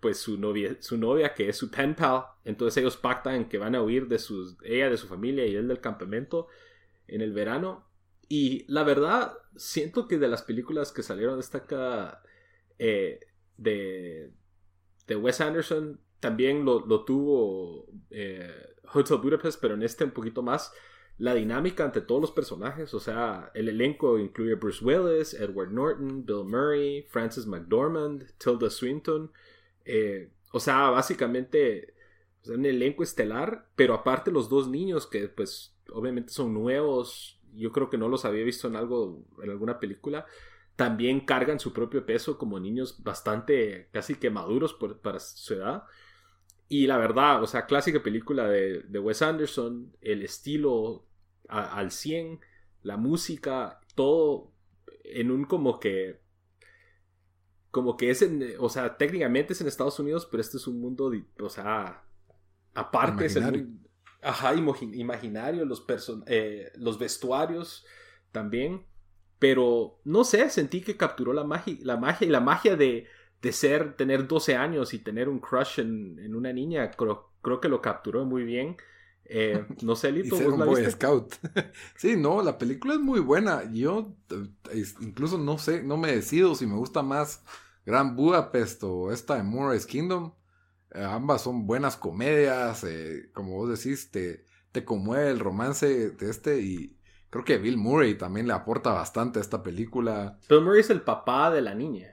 pues 0.07 0.19
su 0.19 0.37
novia, 0.37 0.77
su 0.79 0.97
novia 0.97 1.33
que 1.33 1.49
es 1.49 1.57
su 1.57 1.69
pen 1.69 1.93
pal, 1.93 2.23
entonces 2.45 2.77
ellos 2.77 2.95
pactan 2.95 3.49
que 3.49 3.57
van 3.57 3.75
a 3.75 3.81
huir 3.81 4.07
de 4.07 4.19
sus, 4.19 4.55
ella 4.63 4.89
de 4.89 4.95
su 4.95 5.05
familia 5.05 5.45
y 5.45 5.53
él 5.53 5.67
del 5.67 5.81
campamento 5.81 6.47
en 7.09 7.19
el 7.19 7.33
verano. 7.33 7.85
Y 8.29 8.63
la 8.71 8.83
verdad, 8.83 9.33
siento 9.57 10.07
que 10.07 10.17
de 10.17 10.29
las 10.29 10.43
películas 10.43 10.93
que 10.93 11.03
salieron 11.03 11.41
esta 11.41 12.21
eh, 12.79 13.19
de, 13.57 14.31
de 15.07 15.15
Wes 15.17 15.41
Anderson, 15.41 15.99
también 16.21 16.63
lo, 16.63 17.03
tuvo 17.03 17.87
eh, 18.09 18.49
Hotel 18.93 19.17
Budapest, 19.17 19.59
pero 19.59 19.73
en 19.73 19.83
este 19.83 20.05
un 20.05 20.11
poquito 20.11 20.41
más. 20.41 20.71
La 21.17 21.33
dinámica 21.33 21.83
ante 21.83 21.99
todos 21.99 22.21
los 22.21 22.31
personajes, 22.31 22.93
o 22.93 23.01
sea, 23.01 23.51
el 23.55 23.67
elenco 23.67 24.17
incluye 24.19 24.55
Bruce 24.55 24.85
Willis, 24.85 25.33
Edward 25.33 25.73
Norton, 25.73 26.25
Bill 26.25 26.45
Murray, 26.45 27.05
Francis 27.09 27.45
McDormand, 27.45 28.23
Tilda 28.37 28.69
Swinton, 28.69 29.33
eh, 29.88 30.29
o 30.51 30.59
sea, 30.59 30.89
básicamente 30.89 31.95
un 32.47 32.65
elenco 32.65 33.03
estelar, 33.03 33.69
pero 33.75 33.93
aparte 33.93 34.31
los 34.31 34.49
dos 34.49 34.69
niños 34.69 35.07
que 35.07 35.27
pues 35.27 35.75
obviamente 35.91 36.31
son 36.31 36.53
nuevos, 36.53 37.39
yo 37.53 37.71
creo 37.71 37.89
que 37.89 37.97
no 37.97 38.07
los 38.07 38.25
había 38.25 38.43
visto 38.43 38.67
en 38.67 38.75
algo, 38.75 39.25
en 39.41 39.49
alguna 39.49 39.79
película, 39.79 40.25
también 40.75 41.21
cargan 41.21 41.59
su 41.59 41.73
propio 41.73 42.05
peso 42.05 42.38
como 42.38 42.59
niños 42.59 43.03
bastante 43.03 43.89
casi 43.91 44.15
que 44.15 44.29
maduros 44.29 44.77
para 45.01 45.19
su 45.19 45.55
edad. 45.55 45.83
Y 46.69 46.85
la 46.88 46.97
verdad, 46.97 47.41
o 47.41 47.47
sea, 47.47 47.65
clásica 47.65 48.03
película 48.03 48.47
de, 48.47 48.83
de 48.83 48.99
Wes 48.99 49.21
Anderson, 49.21 49.95
el 50.01 50.21
estilo 50.21 51.05
al 51.47 51.91
100, 51.91 52.41
la 52.83 52.97
música, 52.97 53.79
todo 53.95 54.51
en 55.03 55.31
un 55.31 55.45
como 55.45 55.79
que 55.79 56.19
como 57.72 57.97
que 57.97 58.09
es 58.09 58.22
en, 58.22 58.53
o 58.59 58.70
sea, 58.70 58.97
técnicamente 58.97 59.53
es 59.53 59.61
en 59.61 59.68
Estados 59.68 59.99
Unidos, 59.99 60.28
pero 60.30 60.41
este 60.41 60.57
es 60.57 60.68
un 60.68 60.80
mundo, 60.80 61.11
o 61.39 61.49
sea, 61.49 62.03
aparte 62.74 63.26
imaginario. 63.26 63.61
es 63.61 63.68
el 63.68 63.88
ajá, 64.22 64.53
imaginario, 64.55 65.65
los, 65.65 65.86
eh, 66.28 66.72
los 66.76 66.97
vestuarios 66.99 67.86
también, 68.32 68.86
pero 69.39 69.99
no 70.03 70.24
sé, 70.24 70.49
sentí 70.49 70.82
que 70.82 70.97
capturó 70.97 71.34
la 71.34 71.43
magia, 71.43 71.78
la 71.82 71.97
magia 71.97 72.28
y 72.28 72.32
la 72.32 72.39
magia 72.39 72.76
de, 72.76 73.07
de 73.41 73.51
ser, 73.51 73.95
tener 73.95 74.28
12 74.28 74.55
años 74.55 74.93
y 74.93 74.99
tener 74.99 75.30
un 75.30 75.39
crush 75.39 75.80
en, 75.80 76.20
en 76.20 76.36
una 76.36 76.51
niña, 76.53 76.91
creo, 76.91 77.32
creo 77.41 77.61
que 77.61 77.70
lo 77.70 77.82
capturó 77.82 78.26
muy 78.26 78.43
bien. 78.43 78.78
Eh, 79.30 79.65
no 79.82 79.95
sé, 79.95 80.11
Lito, 80.11 80.36
y 80.36 80.39
ser 80.39 80.49
un 80.49 80.59
Boy 80.59 80.89
Scout. 80.89 81.36
sí, 81.97 82.15
no, 82.15 82.41
la 82.41 82.57
película 82.57 82.93
es 82.93 82.99
muy 82.99 83.19
buena. 83.19 83.69
Yo 83.71 84.15
incluso 85.01 85.38
no 85.38 85.57
sé, 85.57 85.84
no 85.84 85.97
me 85.97 86.11
decido 86.11 86.55
si 86.55 86.65
me 86.65 86.75
gusta 86.75 87.01
más 87.03 87.43
Gran 87.86 88.15
Budapest 88.15 88.84
o 88.84 89.11
esta 89.11 89.36
de 89.36 89.43
Moonrise 89.43 89.88
Kingdom. 89.88 90.34
Eh, 90.91 91.03
ambas 91.03 91.41
son 91.41 91.67
buenas 91.67 91.97
comedias, 91.97 92.84
eh, 92.84 93.30
como 93.34 93.55
vos 93.55 93.69
decís, 93.69 94.09
te, 94.11 94.45
te 94.71 94.86
conmueve 94.86 95.30
el 95.30 95.39
romance 95.39 96.11
de 96.11 96.30
este 96.30 96.61
y 96.61 96.97
creo 97.30 97.43
que 97.43 97.57
Bill 97.57 97.78
Murray 97.78 98.15
también 98.17 98.47
le 98.47 98.53
aporta 98.53 98.91
bastante 98.91 99.39
a 99.39 99.41
esta 99.41 99.61
película. 99.61 100.39
Bill 100.49 100.61
Murray 100.61 100.82
es 100.82 100.89
el 100.89 101.01
papá 101.01 101.51
de 101.51 101.61
la 101.61 101.75
niña. 101.75 102.09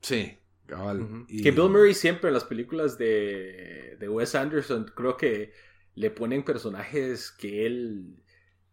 Sí, 0.00 0.36
cabal. 0.66 1.26
Que 1.28 1.50
Bill 1.52 1.70
Murray 1.70 1.94
siempre 1.94 2.28
en 2.28 2.34
las 2.34 2.44
películas 2.44 2.98
de, 2.98 3.96
de 3.98 4.08
Wes 4.08 4.34
Anderson 4.34 4.90
creo 4.94 5.16
que 5.16 5.52
le 5.96 6.10
ponen 6.10 6.44
personajes 6.44 7.32
que 7.32 7.66
él... 7.66 8.22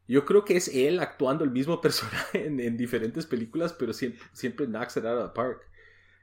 Yo 0.08 0.26
creo 0.26 0.44
que 0.44 0.58
es 0.58 0.68
él 0.68 1.00
actuando 1.00 1.44
el 1.44 1.52
mismo 1.52 1.82
personaje 1.82 2.46
en, 2.46 2.78
diferentes 2.78 3.26
películas, 3.26 3.74
pero 3.74 3.94
siempre, 3.94 4.22
siempre 4.34 4.68
knocks 4.68 4.98
it 4.98 5.06
out 5.06 5.18
of 5.18 5.32
the 5.32 5.34
park. 5.34 5.62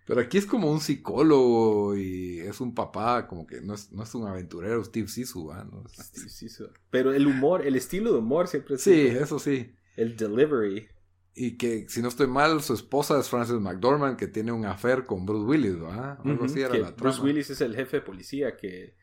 Pero 0.07 0.21
aquí 0.21 0.39
es 0.39 0.47
como 0.47 0.71
un 0.71 0.81
psicólogo 0.81 1.97
y 1.97 2.41
es 2.41 2.61
un 2.61 2.75
papá, 2.75 3.27
como 3.27 3.47
que 3.47 3.61
no 3.61 3.75
es, 3.75 3.93
no 3.93 4.03
es 4.03 4.15
un 4.15 4.27
aventurero, 4.27 4.83
Steve 4.85 5.09
Sisu, 5.09 5.53
¿no? 5.53 5.85
Steve 5.89 6.29
Sisu. 6.29 6.69
Pero 6.91 7.13
el 7.13 7.27
humor, 7.27 7.67
el 7.67 7.77
estilo 7.77 8.13
de 8.13 8.19
humor 8.19 8.49
siempre 8.49 8.75
es... 8.75 8.83
Sí, 8.83 9.07
eso 9.07 9.39
sí. 9.39 9.73
El 9.97 10.17
delivery. 10.17 10.89
Y 11.35 11.57
que, 11.57 11.89
si 11.89 12.03
no 12.03 12.09
estoy 12.09 12.27
mal, 12.27 12.61
su 12.61 12.75
esposa 12.75 13.19
es 13.19 13.29
Frances 13.29 13.61
McDormand, 13.61 14.19
que 14.19 14.27
tiene 14.27 14.53
un 14.53 14.67
affair 14.67 15.05
con 15.05 15.25
Bruce 15.25 15.47
Willis, 15.47 15.81
¿verdad? 15.81 16.19
Algo 16.25 16.45
así 16.45 16.61
era 16.61 16.77
la 16.77 16.91
Bruce 16.91 17.23
Willis 17.23 17.49
es 17.51 17.61
el 17.61 17.75
jefe 17.75 17.99
de 17.99 18.03
policía 18.03 18.57
que 18.57 18.97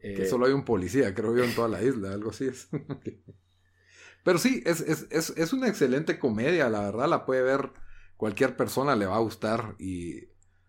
que 0.00 0.22
eh, 0.22 0.26
solo 0.26 0.46
hay 0.46 0.52
un 0.52 0.64
policía, 0.64 1.14
creo 1.14 1.36
yo, 1.36 1.44
en 1.44 1.54
toda 1.54 1.68
la 1.68 1.82
isla, 1.82 2.12
algo 2.12 2.30
así 2.30 2.46
es. 2.46 2.68
Pero 4.24 4.38
sí, 4.38 4.62
es, 4.66 4.80
es, 4.80 5.06
es, 5.10 5.52
una 5.52 5.68
excelente 5.68 6.18
comedia, 6.18 6.68
la 6.68 6.80
verdad, 6.80 7.08
la 7.08 7.24
puede 7.24 7.42
ver 7.42 7.72
cualquier 8.16 8.56
persona, 8.56 8.96
le 8.96 9.06
va 9.06 9.16
a 9.16 9.20
gustar. 9.20 9.74
Y 9.78 10.28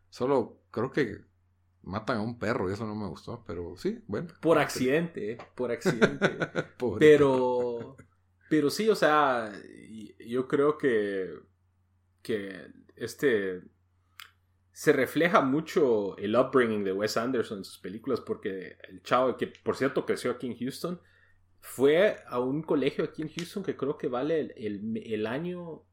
solo 0.10 0.62
creo 0.72 0.92
que 0.92 1.26
matan 1.82 2.18
a 2.18 2.22
un 2.22 2.40
perro 2.40 2.70
y 2.70 2.74
eso 2.74 2.86
no 2.86 2.96
me 2.96 3.08
gustó, 3.08 3.44
pero 3.46 3.76
sí, 3.76 4.04
bueno. 4.08 4.30
Por 4.40 4.60
accidente, 4.60 5.38
por 5.56 5.72
accidente. 5.72 6.30
pero, 7.00 7.98
pero 8.50 8.70
sí, 8.70 8.88
o 8.88 8.96
sea, 8.96 9.52
yo 10.26 10.48
creo 10.48 10.78
que, 10.78 11.34
que 12.22 12.68
este 12.96 13.62
se 14.72 14.94
refleja 14.94 15.42
mucho 15.42 16.18
el 16.18 16.36
upbringing 16.36 16.84
de 16.84 16.94
Wes 16.94 17.18
Anderson 17.18 17.60
en 17.60 17.64
sus 17.66 17.80
películas 17.80 18.22
porque 18.22 18.78
el 18.90 19.02
chavo, 19.04 19.36
que 19.38 19.48
por 19.48 19.76
cierto 19.76 20.06
creció 20.06 20.32
aquí 20.32 20.48
en 20.48 20.58
Houston, 20.58 21.02
fue 21.62 22.18
a 22.28 22.40
un 22.40 22.62
colegio 22.62 23.04
aquí 23.04 23.22
en 23.22 23.30
Houston 23.30 23.64
que 23.64 23.76
creo 23.76 23.98
que 23.98 24.08
vale 24.08 24.54
el, 24.56 25.28
año, 25.28 25.84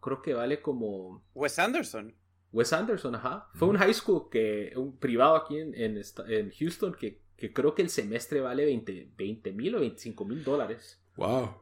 creo 0.00 0.22
que 0.22 0.34
vale 0.34 0.60
como... 0.60 1.24
Wes 1.34 1.58
Anderson. 1.58 2.14
Wes 2.52 2.72
Anderson, 2.72 3.14
ajá. 3.14 3.48
Fue 3.54 3.68
un 3.68 3.78
high 3.78 3.94
school 3.94 4.28
que, 4.30 4.72
un 4.76 4.98
privado 4.98 5.36
aquí 5.36 5.58
en, 5.58 5.74
en, 5.74 6.50
Houston 6.50 6.94
que, 6.94 7.22
que, 7.36 7.52
creo 7.52 7.74
que 7.74 7.82
el 7.82 7.88
semestre 7.88 8.40
vale 8.40 8.64
20 8.64 9.52
mil 9.52 9.76
o 9.76 9.80
25 9.80 10.24
mil 10.24 10.44
dólares. 10.44 11.00
Wow. 11.16 11.61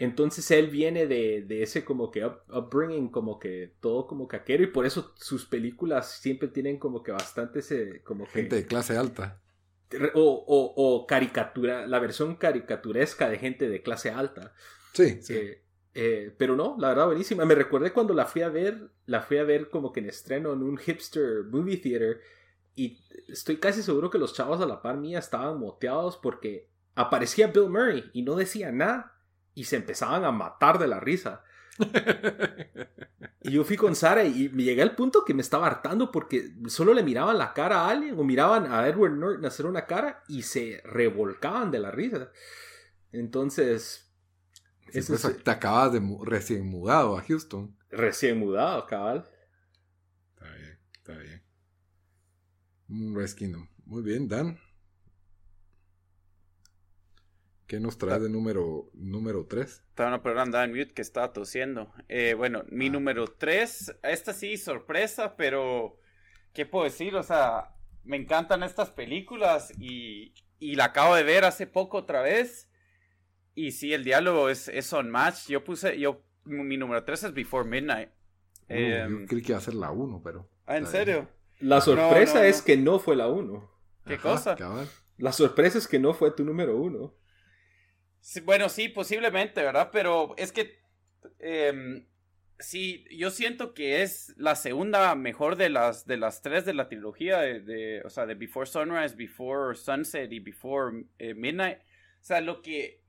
Entonces 0.00 0.50
él 0.50 0.68
viene 0.68 1.06
de, 1.06 1.42
de 1.42 1.62
ese 1.62 1.84
como 1.84 2.10
que 2.10 2.24
upbringing, 2.24 3.10
como 3.10 3.38
que 3.38 3.74
todo 3.80 4.06
como 4.06 4.28
caquero, 4.28 4.62
y 4.62 4.68
por 4.68 4.86
eso 4.86 5.12
sus 5.16 5.44
películas 5.44 6.10
siempre 6.22 6.48
tienen 6.48 6.78
como 6.78 7.02
que 7.02 7.12
bastante 7.12 7.58
ese, 7.58 8.02
como 8.02 8.24
que... 8.24 8.30
Gente 8.30 8.56
de 8.56 8.66
clase 8.66 8.96
alta. 8.96 9.42
O, 10.14 10.22
o, 10.22 10.72
o 10.74 11.06
caricatura, 11.06 11.86
la 11.86 11.98
versión 11.98 12.36
caricaturesca 12.36 13.28
de 13.28 13.36
gente 13.36 13.68
de 13.68 13.82
clase 13.82 14.10
alta. 14.10 14.54
Sí, 14.94 15.20
sí. 15.20 15.34
Eh, 15.34 15.64
eh, 15.92 16.34
pero 16.38 16.56
no, 16.56 16.76
la 16.78 16.88
verdad 16.88 17.04
buenísima. 17.04 17.44
Me 17.44 17.54
recuerdo 17.54 17.92
cuando 17.92 18.14
la 18.14 18.24
fui 18.24 18.40
a 18.40 18.48
ver, 18.48 18.90
la 19.04 19.20
fui 19.20 19.36
a 19.36 19.44
ver 19.44 19.68
como 19.68 19.92
que 19.92 20.00
en 20.00 20.08
estreno 20.08 20.54
en 20.54 20.62
un 20.62 20.78
hipster 20.78 21.44
movie 21.50 21.76
theater 21.76 22.22
y 22.74 23.04
estoy 23.28 23.58
casi 23.58 23.82
seguro 23.82 24.08
que 24.08 24.16
los 24.16 24.32
chavos 24.32 24.62
a 24.62 24.66
la 24.66 24.80
par 24.80 24.96
mía 24.96 25.18
estaban 25.18 25.60
moteados 25.60 26.16
porque 26.16 26.70
aparecía 26.94 27.48
Bill 27.48 27.68
Murray 27.68 28.10
y 28.14 28.22
no 28.22 28.34
decía 28.34 28.72
nada 28.72 29.19
y 29.54 29.64
se 29.64 29.76
empezaban 29.76 30.24
a 30.24 30.32
matar 30.32 30.78
de 30.78 30.88
la 30.88 31.00
risa. 31.00 31.44
y 33.42 33.52
yo 33.52 33.64
fui 33.64 33.76
con 33.76 33.94
Sara 33.94 34.24
y 34.24 34.48
me 34.50 34.64
llegué 34.64 34.82
al 34.82 34.94
punto 34.94 35.24
que 35.24 35.34
me 35.34 35.42
estaba 35.42 35.66
hartando 35.66 36.10
porque 36.10 36.54
solo 36.66 36.92
le 36.94 37.02
miraban 37.02 37.38
la 37.38 37.52
cara 37.52 37.82
a 37.82 37.88
alguien 37.88 38.18
o 38.18 38.24
miraban 38.24 38.70
a 38.72 38.86
Edward 38.86 39.12
Norton 39.12 39.46
hacer 39.46 39.66
una 39.66 39.86
cara 39.86 40.22
y 40.28 40.42
se 40.42 40.82
revolcaban 40.84 41.70
de 41.70 41.78
la 41.78 41.90
risa. 41.90 42.30
Entonces, 43.12 44.12
eso 44.92 45.32
te 45.32 45.50
acabas 45.50 45.92
de 45.92 46.00
recién 46.24 46.66
mudado 46.66 47.16
a 47.16 47.22
Houston. 47.22 47.76
Recién 47.90 48.38
mudado, 48.38 48.86
cabal. 48.86 49.28
Está 50.34 50.54
bien, 50.54 50.78
está 50.92 51.12
bien. 51.16 51.42
Red 53.14 53.30
Kingdom. 53.30 53.68
Muy 53.84 54.02
bien, 54.02 54.28
Dan. 54.28 54.58
¿Qué 57.70 57.78
nos 57.78 57.98
trae 57.98 58.18
de 58.18 58.28
número, 58.28 58.90
número 58.94 59.46
3? 59.46 59.84
Estaba 59.90 60.08
una 60.08 60.22
programa 60.24 60.64
en 60.64 60.72
mute 60.72 60.92
que 60.92 61.02
estaba 61.02 61.32
tosiendo. 61.32 61.92
Eh, 62.08 62.34
bueno, 62.36 62.64
mi 62.68 62.88
ah. 62.88 62.90
número 62.90 63.28
3, 63.28 63.98
esta 64.02 64.32
sí, 64.32 64.56
sorpresa, 64.56 65.36
pero 65.36 65.96
¿qué 66.52 66.66
puedo 66.66 66.86
decir? 66.86 67.14
O 67.14 67.22
sea, 67.22 67.76
me 68.02 68.16
encantan 68.16 68.64
estas 68.64 68.90
películas 68.90 69.72
y, 69.78 70.34
y 70.58 70.74
la 70.74 70.86
acabo 70.86 71.14
de 71.14 71.22
ver 71.22 71.44
hace 71.44 71.68
poco 71.68 71.98
otra 71.98 72.22
vez. 72.22 72.68
Y 73.54 73.70
sí, 73.70 73.92
el 73.92 74.02
diálogo 74.02 74.48
es, 74.48 74.66
es 74.66 74.92
on 74.92 75.08
match. 75.08 75.46
Yo 75.46 75.62
puse, 75.62 75.96
yo, 75.96 76.24
mi 76.46 76.76
número 76.76 77.04
3 77.04 77.22
es 77.22 77.34
Before 77.34 77.68
Midnight. 77.68 78.08
yo 78.68 78.74
em, 78.74 79.26
creí 79.28 79.42
que 79.42 79.52
iba 79.52 79.58
a 79.58 79.62
ser 79.62 79.74
la 79.74 79.92
1, 79.92 80.22
pero. 80.24 80.50
Ah, 80.66 80.76
¿en 80.76 80.88
serio? 80.88 81.28
La 81.60 81.80
sorpresa 81.80 82.44
es 82.48 82.62
que 82.62 82.76
no 82.76 82.98
fue 82.98 83.14
la 83.14 83.28
1. 83.28 83.70
¿Qué 84.06 84.18
cosa? 84.18 84.56
La 85.18 85.32
sorpresa 85.32 85.78
es 85.78 85.86
que 85.86 86.00
no 86.00 86.14
fue 86.14 86.32
tu 86.32 86.44
número 86.44 86.76
1. 86.76 87.19
Bueno, 88.44 88.68
sí, 88.68 88.88
posiblemente, 88.88 89.62
¿verdad? 89.62 89.90
Pero 89.92 90.34
es 90.36 90.52
que. 90.52 90.78
Em, 91.38 92.06
sí, 92.58 93.04
yo 93.10 93.30
siento 93.30 93.74
que 93.74 94.02
es 94.02 94.34
la 94.36 94.56
segunda 94.56 95.14
mejor 95.14 95.56
de 95.56 95.70
las, 95.70 96.06
de 96.06 96.16
las 96.16 96.42
tres 96.42 96.64
de 96.64 96.74
la 96.74 96.88
trilogía. 96.88 97.40
De, 97.40 98.02
o 98.04 98.10
sea, 98.10 98.26
de 98.26 98.34
Before 98.34 98.66
Sunrise, 98.66 99.16
Before 99.16 99.76
Sunset 99.76 100.32
y 100.32 100.40
Before 100.40 101.04
eh, 101.18 101.34
Midnight. 101.34 101.78
O 101.78 102.24
sea, 102.24 102.40
lo 102.40 102.62
que 102.62 103.00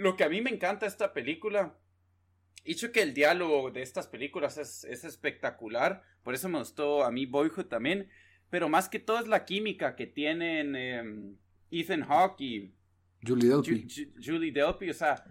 lo 0.00 0.16
que 0.16 0.24
a 0.24 0.30
mí 0.30 0.40
me 0.40 0.50
encanta 0.50 0.86
esta 0.86 1.12
película, 1.12 1.76
dicho 2.64 2.90
que 2.90 3.02
el 3.02 3.12
diálogo 3.12 3.70
de 3.70 3.82
estas 3.82 4.06
películas 4.08 4.56
es, 4.56 4.84
espectacular, 5.04 6.02
por 6.22 6.32
eso 6.32 6.48
me 6.48 6.58
gustó 6.58 7.04
a 7.04 7.10
mí 7.10 7.26
Boyhood 7.26 7.66
también, 7.66 8.08
pero 8.48 8.70
más 8.70 8.88
que 8.88 8.98
todo 8.98 9.18
es 9.18 9.28
la 9.28 9.44
química 9.44 9.96
que 9.96 10.06
tienen 10.06 10.74
em, 10.74 11.36
Ethan 11.70 12.02
Hawke 12.04 12.40
y 12.40 12.74
Julie 13.26 13.48
Delpy. 13.48 14.12
Julie 14.24 14.52
Delpy, 14.52 14.90
o 14.90 14.94
sea, 14.94 15.24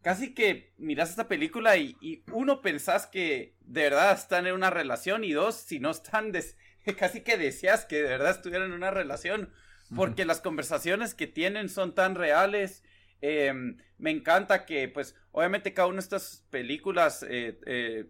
casi 0.00 0.34
que 0.34 0.72
miras 0.78 1.10
esta 1.10 1.28
película 1.28 1.76
y, 1.76 2.22
uno 2.32 2.62
pensás 2.62 3.06
que 3.06 3.56
de 3.60 3.82
verdad 3.82 4.12
están 4.12 4.46
en 4.46 4.54
una 4.54 4.70
relación 4.70 5.24
y 5.24 5.32
dos, 5.32 5.56
si 5.56 5.80
no 5.80 5.90
están, 5.90 6.32
casi 6.98 7.20
que 7.22 7.36
decías 7.36 7.84
que 7.84 7.96
de 7.96 8.08
verdad 8.08 8.30
estuvieran 8.30 8.68
en 8.68 8.74
una 8.74 8.90
relación, 8.90 9.50
porque 9.94 10.24
las 10.24 10.40
conversaciones 10.40 11.14
que 11.14 11.26
tienen 11.26 11.68
son 11.68 11.94
tan 11.94 12.14
reales 12.14 12.82
Em, 13.22 13.76
me 13.98 14.10
encanta 14.10 14.66
que, 14.66 14.88
pues, 14.88 15.14
obviamente 15.30 15.72
cada 15.72 15.86
una 15.86 15.98
de 15.98 16.02
estas 16.02 16.44
películas, 16.50 17.24
eh, 17.28 17.58
eh, 17.66 18.06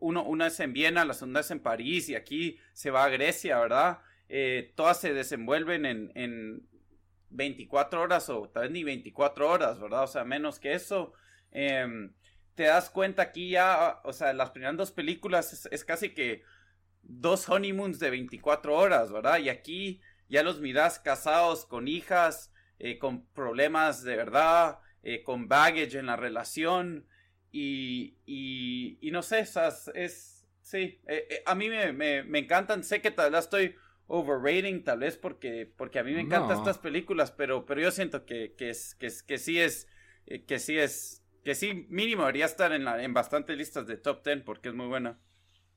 uno, 0.00 0.24
una 0.24 0.48
es 0.48 0.58
en 0.58 0.72
Viena, 0.72 1.04
la 1.04 1.14
segunda 1.14 1.40
es 1.40 1.50
en 1.52 1.60
París 1.60 2.08
y 2.08 2.16
aquí 2.16 2.58
se 2.72 2.90
va 2.90 3.04
a 3.04 3.08
Grecia, 3.08 3.60
¿verdad? 3.60 4.00
Eh, 4.28 4.72
todas 4.74 5.00
se 5.00 5.14
desenvuelven 5.14 5.86
en, 5.86 6.10
en 6.16 6.68
24 7.30 8.00
horas 8.00 8.28
o 8.28 8.48
tal 8.48 8.64
vez 8.64 8.72
ni 8.72 8.84
24 8.84 9.48
horas, 9.48 9.80
¿verdad? 9.80 10.04
O 10.04 10.06
sea, 10.06 10.24
menos 10.24 10.58
que 10.58 10.74
eso. 10.74 11.12
Em, 11.50 12.12
te 12.54 12.64
das 12.64 12.90
cuenta 12.90 13.22
aquí 13.22 13.50
ya, 13.50 14.00
o 14.04 14.12
sea, 14.12 14.32
las 14.32 14.50
primeras 14.50 14.76
dos 14.76 14.90
películas 14.90 15.68
es, 15.70 15.84
casi 15.84 16.10
que 16.10 16.42
dos 17.02 17.48
honeymoons 17.48 17.98
de 17.98 18.10
24 18.10 18.74
horas, 18.74 19.12
¿verdad? 19.12 19.38
Y 19.38 19.50
aquí 19.50 20.00
ya 20.28 20.42
los 20.42 20.60
miras 20.60 20.98
casados 20.98 21.66
con 21.66 21.86
hijas, 21.86 22.52
eh, 22.78 22.98
con 22.98 23.26
problemas 23.26 24.02
de 24.02 24.16
verdad, 24.16 24.78
eh, 25.02 25.22
con 25.22 25.48
baggage 25.48 25.98
en 25.98 26.06
la 26.06 26.16
relación 26.16 27.06
y, 27.52 28.16
y, 28.26 29.10
no 29.10 29.22
sé, 29.22 29.40
esas, 29.40 29.90
es, 29.94 30.46
sí, 30.62 31.00
eh, 31.06 31.42
a 31.46 31.54
mí 31.54 31.68
me, 31.68 31.92
me, 31.92 32.38
encantan, 32.38 32.84
sé 32.84 33.00
que 33.00 33.10
tal 33.10 33.30
vez 33.30 33.44
estoy 33.44 33.76
overrating 34.06 34.84
tal 34.84 35.00
vez 35.00 35.16
porque, 35.16 35.72
porque 35.76 35.98
a 35.98 36.04
mí 36.04 36.12
me 36.12 36.20
encantan 36.20 36.58
estas 36.58 36.78
películas, 36.78 37.32
pero, 37.32 37.66
pero 37.66 37.80
yo 37.80 37.90
siento 37.90 38.24
que, 38.24 38.54
que, 38.56 38.70
es, 38.70 38.94
que, 38.94 39.06
es, 39.06 39.22
que 39.22 39.38
sí 39.38 39.58
es, 39.58 39.88
que 40.46 40.58
sí 40.58 40.78
es, 40.78 41.22
que 41.44 41.54
sí 41.54 41.86
mínimo 41.88 42.22
debería 42.22 42.46
estar 42.46 42.72
en, 42.72 42.84
la, 42.84 43.02
en 43.02 43.14
bastantes 43.14 43.56
listas 43.56 43.86
de 43.86 43.96
top 43.96 44.24
10 44.24 44.42
porque 44.42 44.68
es 44.68 44.74
muy 44.74 44.86
buena. 44.86 45.18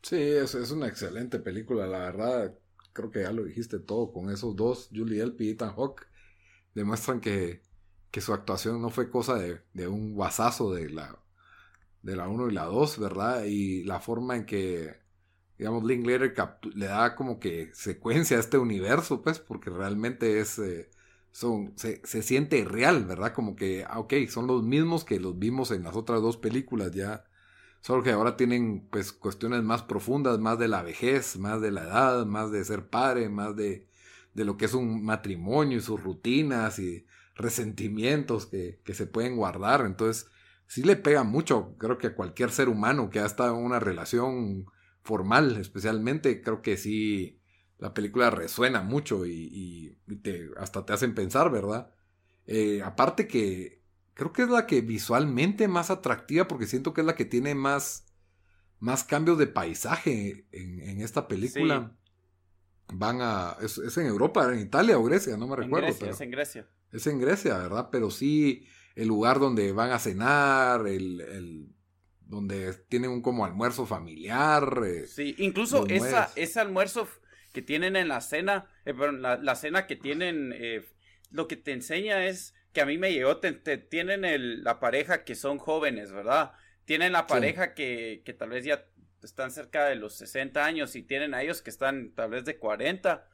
Sí, 0.02 0.18
es, 0.18 0.56
es 0.56 0.72
una 0.72 0.88
excelente 0.88 1.40
película, 1.40 1.86
la 1.88 2.00
verdad, 2.00 2.58
creo 2.94 3.12
que 3.12 3.24
ya 3.24 3.32
lo 3.32 3.44
dijiste 3.44 3.80
todo 3.80 4.12
con 4.12 4.30
esos 4.30 4.56
dos, 4.56 4.90
Julie 4.94 5.22
Elp 5.22 5.42
y 5.42 5.50
Ethan 5.52 5.76
Hawke 5.76 6.08
demuestran 6.74 7.20
que, 7.20 7.62
que 8.12 8.22
su 8.22 8.34
actuación 8.34 8.82
no 8.82 8.90
fue 8.90 9.10
cosa 9.10 9.36
de, 9.36 9.62
de 9.74 9.88
un 9.88 10.14
guasazo 10.14 10.74
de 10.74 10.90
la 10.90 11.20
de 12.02 12.16
la 12.16 12.28
1 12.28 12.50
y 12.50 12.54
la 12.54 12.66
2, 12.66 13.00
¿verdad? 13.00 13.44
Y 13.46 13.84
la 13.84 14.00
forma 14.00 14.36
en 14.36 14.46
que, 14.46 14.99
digamos, 15.60 15.84
Linklater 15.84 16.34
le 16.74 16.88
da 16.88 17.16
como 17.16 17.40
que 17.40 17.70
secuencia 17.74 18.38
a 18.38 18.40
este 18.40 18.58
universo, 18.58 19.22
pues, 19.22 19.40
porque 19.40 19.70
realmente 19.70 20.40
es, 20.40 20.58
eh, 20.58 20.90
son, 21.32 21.74
se, 21.76 22.02
se, 22.06 22.24
siente 22.24 22.64
real, 22.66 23.06
¿verdad? 23.06 23.34
Como 23.34 23.56
que, 23.58 23.86
ah, 23.88 24.00
ok, 24.00 24.14
son 24.30 24.48
los 24.48 24.64
mismos 24.64 25.04
que 25.04 25.20
los 25.20 25.38
vimos 25.38 25.72
en 25.72 25.84
las 25.84 25.96
otras 25.96 26.22
dos 26.22 26.38
películas 26.38 26.92
ya, 26.92 27.26
solo 27.82 28.04
que 28.04 28.12
ahora 28.12 28.38
tienen, 28.38 28.88
pues, 28.90 29.12
cuestiones 29.12 29.62
más 29.62 29.84
profundas, 29.84 30.40
más 30.40 30.58
de 30.58 30.70
la 30.70 30.82
vejez, 30.82 31.38
más 31.38 31.62
de 31.62 31.72
la 31.72 31.84
edad, 31.84 32.26
más 32.26 32.52
de 32.52 32.64
ser 32.64 32.88
padre, 32.88 33.30
más 33.30 33.56
de, 33.56 33.90
de 34.34 34.46
lo 34.46 34.58
que 34.58 34.66
es 34.66 34.74
un 34.74 35.04
matrimonio 35.04 35.78
y 35.78 35.82
sus 35.82 36.02
rutinas 36.02 36.80
y 36.80 37.06
resentimientos 37.36 38.46
que, 38.46 38.80
se 38.94 39.08
pueden 39.08 39.36
guardar. 39.36 39.82
Entonces, 39.82 40.32
sí 40.68 40.84
le 40.84 40.96
pega 40.96 41.24
mucho, 41.24 41.76
creo 41.78 41.98
que 41.98 42.08
a 42.08 42.16
cualquier 42.16 42.52
ser 42.52 42.70
humano 42.70 43.10
que 43.10 43.20
ha 43.20 43.26
estado 43.26 43.58
en 43.58 43.66
una 43.66 43.80
relación 43.80 44.68
formal, 45.10 45.58
especialmente, 45.58 46.40
creo 46.44 46.62
que 46.62 46.78
sí, 46.78 47.42
la 47.80 47.96
película 47.96 48.30
resuena 48.30 48.84
mucho 48.84 49.26
y, 49.26 49.98
te, 50.22 50.52
hasta 50.58 50.86
te 50.86 50.94
hacen 50.94 51.16
pensar, 51.16 51.50
¿verdad? 51.50 51.92
Eh, 52.46 52.84
aparte 52.84 53.28
que 53.28 53.82
creo 54.14 54.32
que 54.32 54.44
es 54.44 54.50
la 54.50 54.68
que 54.68 54.82
visualmente 54.82 55.68
más 55.68 55.90
atractiva 55.90 56.48
porque 56.48 56.68
siento 56.68 56.94
que 56.94 57.02
es 57.02 57.08
la 57.08 57.16
que 57.16 57.26
tiene 57.26 57.56
más, 57.56 58.06
más 58.78 59.04
cambios 59.04 59.40
de 59.40 59.48
paisaje 59.48 60.46
en, 60.52 61.02
esta 61.02 61.28
película 61.28 61.98
van 62.94 63.20
a. 63.22 63.58
Es, 63.62 63.98
en 63.98 64.06
Europa, 64.06 64.54
en 64.54 64.60
Italia 64.60 65.00
o 65.00 65.04
Grecia, 65.04 65.38
no 65.38 65.48
me 65.48 65.56
recuerdo. 65.56 65.88
es 65.88 66.22
en 66.22 66.30
Grecia. 66.30 66.70
Es 66.92 67.08
en 67.08 67.20
Grecia, 67.20 67.58
¿verdad? 67.58 67.90
Pero 67.92 68.12
sí, 68.12 68.68
el 68.94 69.08
lugar 69.08 69.40
donde 69.40 69.72
van 69.72 69.92
a 69.92 69.98
cenar, 69.98 70.88
el, 70.88 71.22
el 71.22 71.79
donde 72.30 72.74
tienen 72.88 73.10
un 73.10 73.22
como 73.22 73.44
almuerzo 73.44 73.86
familiar. 73.86 74.82
Eh, 74.86 75.08
sí, 75.08 75.36
incluso 75.40 75.88
esa, 75.88 76.32
ese 76.36 76.60
almuerzo 76.60 77.08
que 77.52 77.62
tienen 77.62 77.96
en 77.96 78.08
la 78.08 78.22
cena, 78.22 78.68
eh, 78.86 78.94
la, 78.94 79.56
cena 79.56 79.88
que 79.88 79.96
tienen, 79.96 80.54
eh, 80.56 80.86
lo 81.32 81.48
que 81.48 81.58
te 81.58 81.74
enseña 81.74 82.28
es 82.28 82.54
que 82.72 82.82
a 82.82 82.86
mí 82.86 83.00
me 83.00 83.12
llegó, 83.12 83.38
te, 83.38 83.52
tienen 83.78 84.26
el, 84.26 84.64
la 84.64 84.80
pareja 84.80 85.24
que 85.24 85.34
son 85.34 85.58
jóvenes, 85.58 86.12
¿verdad? 86.12 86.52
Tienen 86.86 87.14
la 87.14 87.26
pareja 87.26 87.74
que, 87.74 88.22
que 88.24 88.34
tal 88.34 88.50
vez 88.50 88.64
ya 88.64 88.86
están 89.24 89.50
cerca 89.52 89.86
de 89.86 89.96
los 89.96 90.16
60 90.18 90.64
años 90.64 90.96
y 90.96 91.02
tienen 91.02 91.34
a 91.34 91.42
ellos 91.42 91.64
que 91.64 91.72
están 91.72 92.12
tal 92.14 92.30
vez 92.30 92.46
de 92.46 92.58
40 92.58 93.28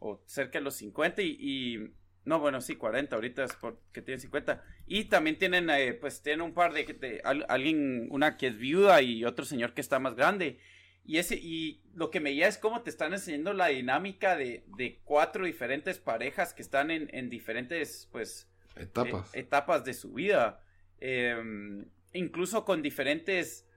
o 0.00 0.20
cerca 0.26 0.58
de 0.58 0.64
los 0.64 0.74
50 0.74 1.22
y, 1.22 1.94
no, 2.24 2.40
bueno, 2.40 2.60
sí, 2.60 2.76
40, 2.76 3.14
ahorita 3.14 3.44
es 3.44 3.52
porque 3.54 4.00
tienen 4.00 4.20
50. 4.20 4.62
Y 4.86 5.04
también 5.04 5.38
tienen, 5.38 5.68
eh, 5.68 5.92
pues, 5.92 6.22
tienen 6.22 6.40
un 6.40 6.54
par 6.54 6.72
de, 6.72 7.20
alguien, 7.48 8.08
una 8.10 8.36
que 8.36 8.46
es 8.46 8.56
viuda 8.56 9.02
y 9.02 9.24
otro 9.24 9.44
señor 9.44 9.74
que 9.74 9.82
está 9.82 9.98
más 9.98 10.14
grande. 10.14 10.58
Y 11.04 11.18
ese, 11.18 11.36
y 11.36 11.82
lo 11.94 12.10
que 12.10 12.20
me 12.20 12.30
guía 12.30 12.48
es 12.48 12.56
cómo 12.56 12.82
te 12.82 12.88
están 12.88 13.12
enseñando 13.12 13.52
la 13.52 13.66
dinámica 13.66 14.36
de, 14.36 14.64
cuatro 15.04 15.44
diferentes 15.44 15.98
parejas 15.98 16.54
que 16.54 16.62
están 16.62 16.90
en, 16.90 17.28
diferentes, 17.28 18.08
pues, 18.10 18.48
etapas. 18.76 19.34
etapas 19.34 19.84
de 19.84 19.94
su 19.94 20.14
vida. 20.14 20.60
em, 21.00 21.84
incluso 22.14 22.64
con 22.64 22.80
diferentes, 22.80 23.68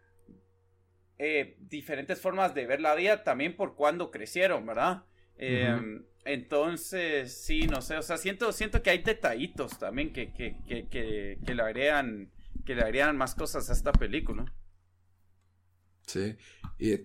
eh, 1.17 1.57
diferentes 1.59 2.21
formas 2.21 2.53
de 2.53 2.65
ver 2.65 2.79
la 2.79 2.95
vida, 2.95 3.25
también 3.25 3.57
por 3.57 3.75
cuando 3.75 4.11
crecieron, 4.11 4.65
¿verdad? 4.65 5.03
Em, 5.37 6.05
entonces, 6.27 7.33
sí, 7.33 7.67
no 7.67 7.81
sé, 7.81 7.97
o 7.97 8.01
sea, 8.01 8.17
siento, 8.17 8.51
siento 8.51 8.83
que 8.83 8.89
hay 8.89 8.99
detallitos 8.99 9.79
también 9.79 10.13
que, 10.13 10.33
que, 10.33 10.57
que, 10.67 10.87
que, 10.87 11.39
que 11.45 11.55
le 11.55 11.61
agregan, 11.61 12.31
que 12.65 12.75
le 12.75 12.81
agregan 12.81 13.17
más 13.17 13.35
cosas 13.35 13.69
a 13.69 13.73
esta 13.73 13.91
película. 13.91 14.45
Sí. 16.05 16.37
Y 16.79 16.99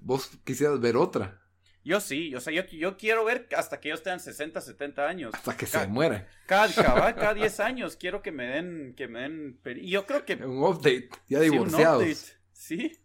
vos 0.00 0.30
quisieras 0.44 0.80
ver 0.80 0.96
otra. 0.96 1.40
Yo 1.84 2.00
sí, 2.00 2.34
o 2.34 2.40
sea, 2.40 2.52
yo, 2.52 2.64
yo 2.66 2.96
quiero 2.96 3.24
ver 3.24 3.46
hasta 3.54 3.78
que 3.78 3.88
ellos 3.88 4.02
tengan 4.02 4.20
60, 4.20 4.60
70 4.60 5.06
años. 5.06 5.34
Hasta 5.34 5.56
que 5.56 5.66
se 5.66 5.86
mueran. 5.86 6.26
Cada, 6.46 7.14
cada, 7.14 7.34
10 7.34 7.60
años 7.60 7.96
quiero 7.96 8.22
que 8.22 8.32
me 8.32 8.46
den, 8.46 8.94
que 8.96 9.06
me 9.06 9.20
den, 9.20 9.60
y 9.76 9.90
yo 9.90 10.06
creo 10.06 10.24
que... 10.24 10.34
Un 10.36 10.62
update, 10.62 11.10
ya 11.28 11.40
divorciados. 11.40 12.02
Sí, 12.52 12.74
un 12.74 12.80
update. 12.80 12.94
sí. 12.94 13.03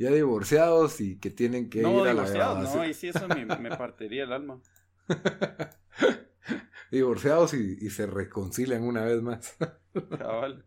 Ya 0.00 0.10
divorciados 0.10 1.02
y 1.02 1.18
que 1.18 1.28
tienen 1.28 1.68
que 1.68 1.82
no, 1.82 2.00
ir 2.00 2.08
a 2.08 2.14
la 2.14 2.54
No, 2.62 2.86
y 2.86 2.94
sí, 2.94 3.08
eso 3.08 3.28
me, 3.28 3.44
me 3.44 3.76
partiría 3.76 4.24
el 4.24 4.32
alma. 4.32 4.58
divorciados 6.90 7.52
y, 7.52 7.76
y, 7.78 7.90
se 7.90 8.06
reconcilian 8.06 8.82
una 8.82 9.04
vez 9.04 9.20
más. 9.20 9.58
Cabal. 10.18 10.64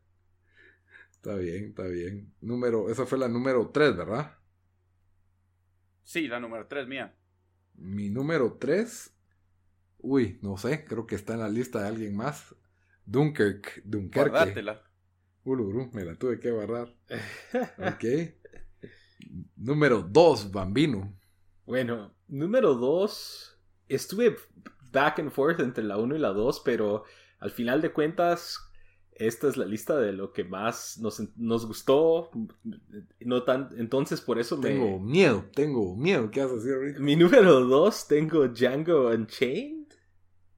Está 1.13 1.33
bien, 1.33 1.69
está 1.69 1.81
bien. 1.87 2.31
Número, 2.41 2.91
esa 2.91 3.07
fue 3.07 3.17
la 3.17 3.27
número 3.27 3.71
3, 3.71 3.97
¿verdad? 3.97 4.37
Sí, 6.03 6.27
la 6.27 6.39
número 6.39 6.67
3 6.67 6.87
mía. 6.87 7.15
Mi 7.73 8.11
número 8.11 8.57
3. 8.59 9.15
Uy, 9.97 10.37
no 10.43 10.57
sé, 10.57 10.85
creo 10.85 11.07
que 11.07 11.15
está 11.15 11.33
en 11.33 11.39
la 11.39 11.49
lista 11.49 11.81
de 11.81 11.87
alguien 11.87 12.15
más. 12.15 12.55
Dunkirk, 13.07 13.81
Dunkerque. 13.83 14.29
Guardátela. 14.29 14.83
Uluru, 15.43 15.89
me 15.91 16.05
la 16.05 16.13
tuve 16.13 16.39
que 16.39 16.51
guardar. 16.51 16.93
ok. 17.79 18.42
Número 19.55 20.01
2, 20.01 20.51
Bambino. 20.51 21.13
Bueno, 21.65 22.13
número 22.27 22.75
2. 22.75 23.59
Estuve 23.89 24.35
back 24.91 25.19
and 25.19 25.31
forth 25.31 25.59
entre 25.59 25.83
la 25.83 25.97
1 25.97 26.15
y 26.15 26.19
la 26.19 26.29
2, 26.29 26.61
pero 26.65 27.03
al 27.39 27.51
final 27.51 27.81
de 27.81 27.91
cuentas 27.91 28.59
esta 29.15 29.47
es 29.47 29.57
la 29.57 29.65
lista 29.65 29.95
de 29.97 30.11
lo 30.11 30.33
que 30.33 30.43
más 30.43 30.97
nos, 30.99 31.21
nos 31.37 31.65
gustó. 31.67 32.31
No 33.19 33.43
tan, 33.43 33.69
entonces 33.77 34.21
por 34.21 34.39
eso 34.39 34.59
tengo 34.59 34.99
miedo, 34.99 35.45
tengo 35.55 35.95
miedo. 35.95 36.31
¿Qué 36.31 36.41
vas 36.41 36.51
a 36.51 36.55
decir 36.55 36.73
ahorita? 36.73 36.99
Mi 36.99 37.15
número 37.15 37.61
dos 37.61 38.07
tengo 38.07 38.47
Django 38.47 39.09
Unchained. 39.09 39.83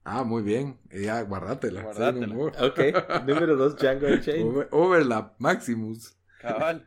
Ah, 0.04 0.22
muy 0.24 0.42
bien. 0.42 0.78
Ya, 0.90 1.20
guardátela. 1.22 1.82
guardátela. 1.82 2.34
ok, 2.36 3.24
número 3.26 3.56
dos 3.56 3.76
Django 3.76 4.06
Unchained. 4.14 4.68
overlap 4.70 5.34
Maximus. 5.38 6.16
Cabal. 6.40 6.86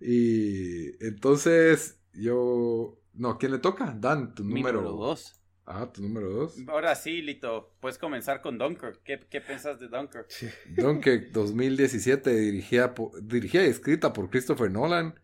Y 0.00 1.04
entonces 1.04 2.00
yo... 2.12 2.98
No, 3.14 3.38
¿quién 3.38 3.52
le 3.52 3.58
toca? 3.58 3.94
Dan, 3.98 4.34
tu 4.34 4.44
número... 4.44 4.82
Número 4.82 4.96
dos. 4.96 5.38
Ah, 5.64 5.90
tu 5.92 6.02
número 6.02 6.30
dos. 6.30 6.56
Ahora 6.66 6.94
sí, 6.94 7.22
Lito, 7.22 7.74
puedes 7.80 7.96
comenzar 7.96 8.42
con 8.42 8.58
Dunkirk. 8.58 9.02
¿Qué, 9.04 9.20
qué 9.30 9.40
piensas 9.40 9.78
de 9.78 9.88
Dunkirk? 9.88 10.28
Dunkirk 10.76 11.30
2017, 11.32 12.34
dirigida, 12.34 12.94
dirigida 13.22 13.64
y 13.64 13.68
escrita 13.68 14.12
por 14.12 14.28
Christopher 14.28 14.70
Nolan. 14.70 15.14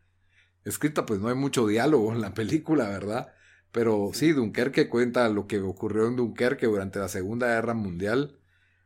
Escrita, 0.64 1.06
pues 1.06 1.20
no 1.20 1.28
hay 1.28 1.34
mucho 1.34 1.66
diálogo 1.66 2.12
en 2.12 2.20
la 2.20 2.34
película, 2.34 2.88
¿verdad? 2.88 3.32
Pero 3.72 4.10
sí, 4.12 4.32
Dunkerque 4.32 4.88
cuenta 4.88 5.28
lo 5.28 5.46
que 5.46 5.58
ocurrió 5.60 6.06
en 6.06 6.16
Dunkerque 6.16 6.66
durante 6.66 6.98
la 6.98 7.08
Segunda 7.08 7.48
Guerra 7.48 7.74
Mundial. 7.74 8.38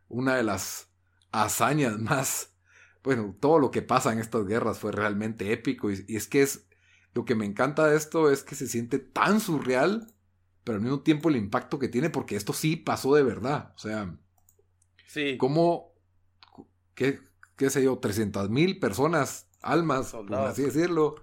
Una 0.09 0.37
de 0.37 0.43
las 0.45 0.89
hazañas 1.33 1.99
más. 1.99 2.52
Bueno, 3.03 3.37
todo 3.41 3.59
lo 3.59 3.71
que 3.71 3.83
pasa 3.83 4.13
en 4.13 4.19
estas 4.19 4.47
guerras 4.47 4.79
fue 4.79 4.93
realmente 4.93 5.53
épico. 5.53 5.91
Y, 5.91 6.05
y 6.09 6.17
es 6.17 6.29
que 6.29 6.43
es. 6.43 6.67
Lo 7.15 7.27
que 7.27 7.35
me 7.35 7.45
encanta 7.45 7.87
de 7.89 7.97
esto 7.97 8.31
es 8.31 8.43
que 8.43 8.55
se 8.55 8.67
siente 8.67 8.99
tan 8.99 9.39
surreal 9.39 10.07
pero 10.65 10.77
al 10.77 10.83
mismo 10.83 11.01
tiempo 11.01 11.29
el 11.29 11.37
impacto 11.37 11.79
que 11.79 11.89
tiene, 11.89 12.11
porque 12.11 12.37
esto 12.37 12.53
sí 12.53 12.77
pasó 12.77 13.15
de 13.15 13.23
verdad. 13.23 13.73
O 13.75 13.79
sea, 13.79 14.15
sí. 15.07 15.37
como, 15.37 15.93
qué, 16.95 17.21
qué 17.57 17.71
sé 17.71 17.83
yo, 17.83 17.99
300 17.99 18.49
mil 18.49 18.79
personas, 18.79 19.49
almas, 19.61 20.13
por 20.13 20.33
así 20.35 20.63
decirlo, 20.63 21.17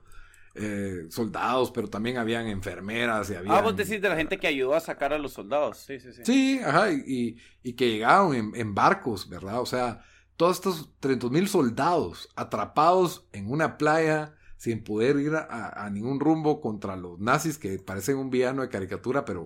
eh, 0.56 1.06
soldados, 1.10 1.72
pero 1.72 1.88
también 1.90 2.18
habían 2.18 2.48
enfermeras 2.48 3.30
y 3.30 3.36
había... 3.36 3.54
Ah, 3.54 3.62
vos 3.62 3.78
decís 3.78 4.02
de 4.02 4.10
la 4.10 4.18
gente 4.18 4.38
que 4.38 4.48
ayudó 4.48 4.74
a 4.74 4.82
sacar 4.82 5.14
a 5.14 5.18
los 5.18 5.34
soldados. 5.34 5.78
Sí, 5.78 6.00
sí, 6.00 6.12
sí. 6.12 6.22
Sí, 6.26 6.60
ajá, 6.60 6.92
y, 6.92 7.38
y 7.64 7.74
que 7.74 7.90
llegaron 7.90 8.36
en, 8.36 8.52
en, 8.56 8.76
barcos, 8.76 9.30
¿verdad? 9.30 9.62
O 9.62 9.66
sea, 9.66 10.04
todos 10.40 10.56
estos 10.56 10.90
300 11.02 11.32
mil 11.32 11.50
soldados 11.50 12.30
atrapados 12.38 13.28
en 13.34 13.52
una 13.52 13.78
playa 13.78 14.36
sin 14.56 14.86
poder 14.86 15.18
ir 15.18 15.36
a, 15.36 15.90
ningún 15.92 16.22
rumbo 16.22 16.62
contra 16.62 16.96
los 16.96 17.20
nazis 17.20 17.58
que 17.58 17.78
parecen 17.78 18.16
un 18.16 18.30
villano 18.30 18.62
de 18.62 18.70
caricatura, 18.70 19.26
pero 19.26 19.44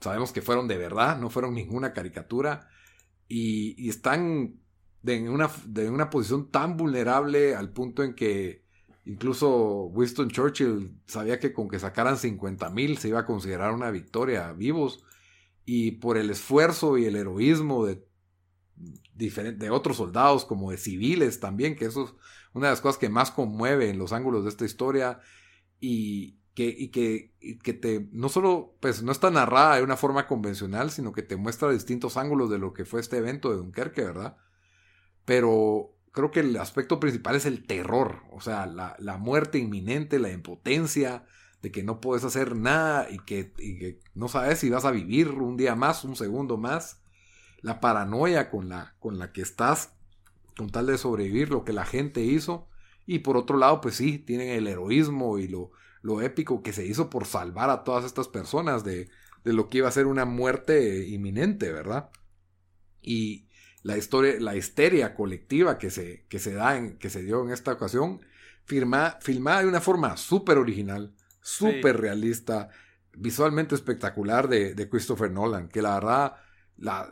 sabemos 0.00 0.32
que 0.32 0.42
fueron 0.42 0.66
de 0.66 0.78
verdad, 0.78 1.16
no 1.16 1.30
fueron 1.30 1.54
ninguna 1.54 1.92
caricatura, 1.92 2.68
y, 3.28 3.88
están 3.88 4.56
de 5.02 5.30
una, 5.30 5.48
de 5.64 5.90
una 5.90 6.10
posición 6.10 6.50
tan 6.50 6.76
vulnerable 6.76 7.54
al 7.54 7.70
punto 7.70 8.02
en 8.02 8.16
que 8.16 8.64
incluso 9.04 9.84
Winston 9.92 10.30
Churchill 10.30 11.00
sabía 11.06 11.38
que 11.38 11.52
con 11.52 11.68
que 11.68 11.78
sacaran 11.78 12.16
50 12.16 12.68
mil 12.70 12.98
se 12.98 13.10
iba 13.10 13.20
a 13.20 13.26
considerar 13.26 13.72
una 13.72 13.92
victoria 13.92 14.50
vivos, 14.50 15.04
y 15.64 15.92
por 15.92 16.18
el 16.18 16.30
esfuerzo 16.30 16.98
y 16.98 17.04
el 17.04 17.14
heroísmo 17.14 17.86
de, 17.86 18.04
de 19.14 19.70
otros 19.70 19.96
soldados 19.96 20.44
como 20.44 20.70
de 20.70 20.76
civiles 20.76 21.40
también, 21.40 21.76
que 21.76 21.86
eso 21.86 22.16
una 22.52 22.68
de 22.68 22.72
las 22.72 22.80
cosas 22.80 22.98
que 22.98 23.08
más 23.08 23.30
conmueve 23.30 23.90
en 23.90 23.98
los 23.98 24.12
ángulos 24.12 24.44
de 24.44 24.50
esta 24.50 24.64
historia 24.64 25.20
y 25.78 26.38
que, 26.54 26.66
y 26.66 26.88
que, 26.88 27.34
que 27.62 27.74
te, 27.74 28.08
no 28.12 28.30
solo, 28.30 28.76
pues 28.80 29.02
no 29.02 29.12
está 29.12 29.30
narrada 29.30 29.76
de 29.76 29.82
una 29.82 29.98
forma 29.98 30.26
convencional, 30.26 30.90
sino 30.90 31.12
que 31.12 31.22
te 31.22 31.36
muestra 31.36 31.70
distintos 31.70 32.16
ángulos 32.16 32.48
de 32.48 32.58
lo 32.58 32.72
que 32.72 32.86
fue 32.86 33.00
este 33.00 33.18
evento 33.18 33.50
de 33.50 33.56
Dunkerque, 33.56 34.04
¿verdad? 34.04 34.38
Pero 35.26 35.94
creo 36.12 36.30
que 36.30 36.40
el 36.40 36.56
aspecto 36.56 36.98
principal 36.98 37.36
es 37.36 37.44
el 37.44 37.66
terror, 37.66 38.22
o 38.32 38.40
sea, 38.40 38.64
la, 38.64 38.96
la 38.98 39.18
muerte 39.18 39.58
inminente, 39.58 40.18
la 40.18 40.30
impotencia, 40.30 41.26
de 41.60 41.70
que 41.70 41.82
no 41.82 42.00
puedes 42.00 42.24
hacer 42.24 42.56
nada 42.56 43.10
y 43.10 43.18
que, 43.18 43.52
y 43.58 43.78
que, 43.78 44.00
no 44.14 44.28
sabes 44.28 44.60
si 44.60 44.70
vas 44.70 44.84
a 44.84 44.90
vivir 44.90 45.28
un 45.28 45.56
día 45.56 45.74
más, 45.74 46.04
un 46.04 46.16
segundo 46.16 46.56
más, 46.56 47.02
la 47.66 47.80
paranoia 47.80 48.48
con 48.48 48.68
la, 48.68 48.94
con 49.00 49.18
la 49.18 49.32
que 49.32 49.42
estás 49.42 49.90
con 50.56 50.70
tal 50.70 50.86
de 50.86 50.98
sobrevivir 50.98 51.50
lo 51.50 51.64
que 51.64 51.72
la 51.72 51.84
gente 51.84 52.22
hizo. 52.22 52.68
Y 53.06 53.18
por 53.18 53.36
otro 53.36 53.58
lado, 53.58 53.80
pues 53.80 53.96
sí, 53.96 54.18
tienen 54.18 54.50
el 54.50 54.68
heroísmo 54.68 55.38
y 55.38 55.48
lo, 55.48 55.72
lo 56.00 56.22
épico 56.22 56.62
que 56.62 56.72
se 56.72 56.86
hizo 56.86 57.10
por 57.10 57.26
salvar 57.26 57.70
a 57.70 57.82
todas 57.82 58.04
estas 58.04 58.28
personas 58.28 58.84
de, 58.84 59.10
de 59.44 59.52
lo 59.52 59.68
que 59.68 59.78
iba 59.78 59.88
a 59.88 59.92
ser 59.92 60.06
una 60.06 60.24
muerte 60.24 61.08
inminente, 61.08 61.72
¿verdad? 61.72 62.10
Y 63.02 63.48
la 63.82 63.96
historia, 63.96 64.36
la 64.38 64.54
histeria 64.54 65.14
colectiva 65.14 65.76
que 65.76 65.90
se, 65.90 66.24
que 66.28 66.38
se 66.38 66.54
da 66.54 66.76
en, 66.76 66.98
que 66.98 67.10
se 67.10 67.22
dio 67.22 67.44
en 67.44 67.50
esta 67.50 67.72
ocasión, 67.72 68.20
firma, 68.64 69.18
filmada 69.20 69.62
de 69.62 69.68
una 69.68 69.80
forma 69.80 70.16
súper 70.16 70.58
original, 70.58 71.12
súper 71.40 72.00
realista, 72.00 72.68
visualmente 73.12 73.74
espectacular 73.74 74.46
de, 74.48 74.74
de 74.74 74.88
Christopher 74.88 75.32
Nolan, 75.32 75.68
que 75.68 75.82
la 75.82 75.94
verdad 75.94 76.36
la, 76.78 77.08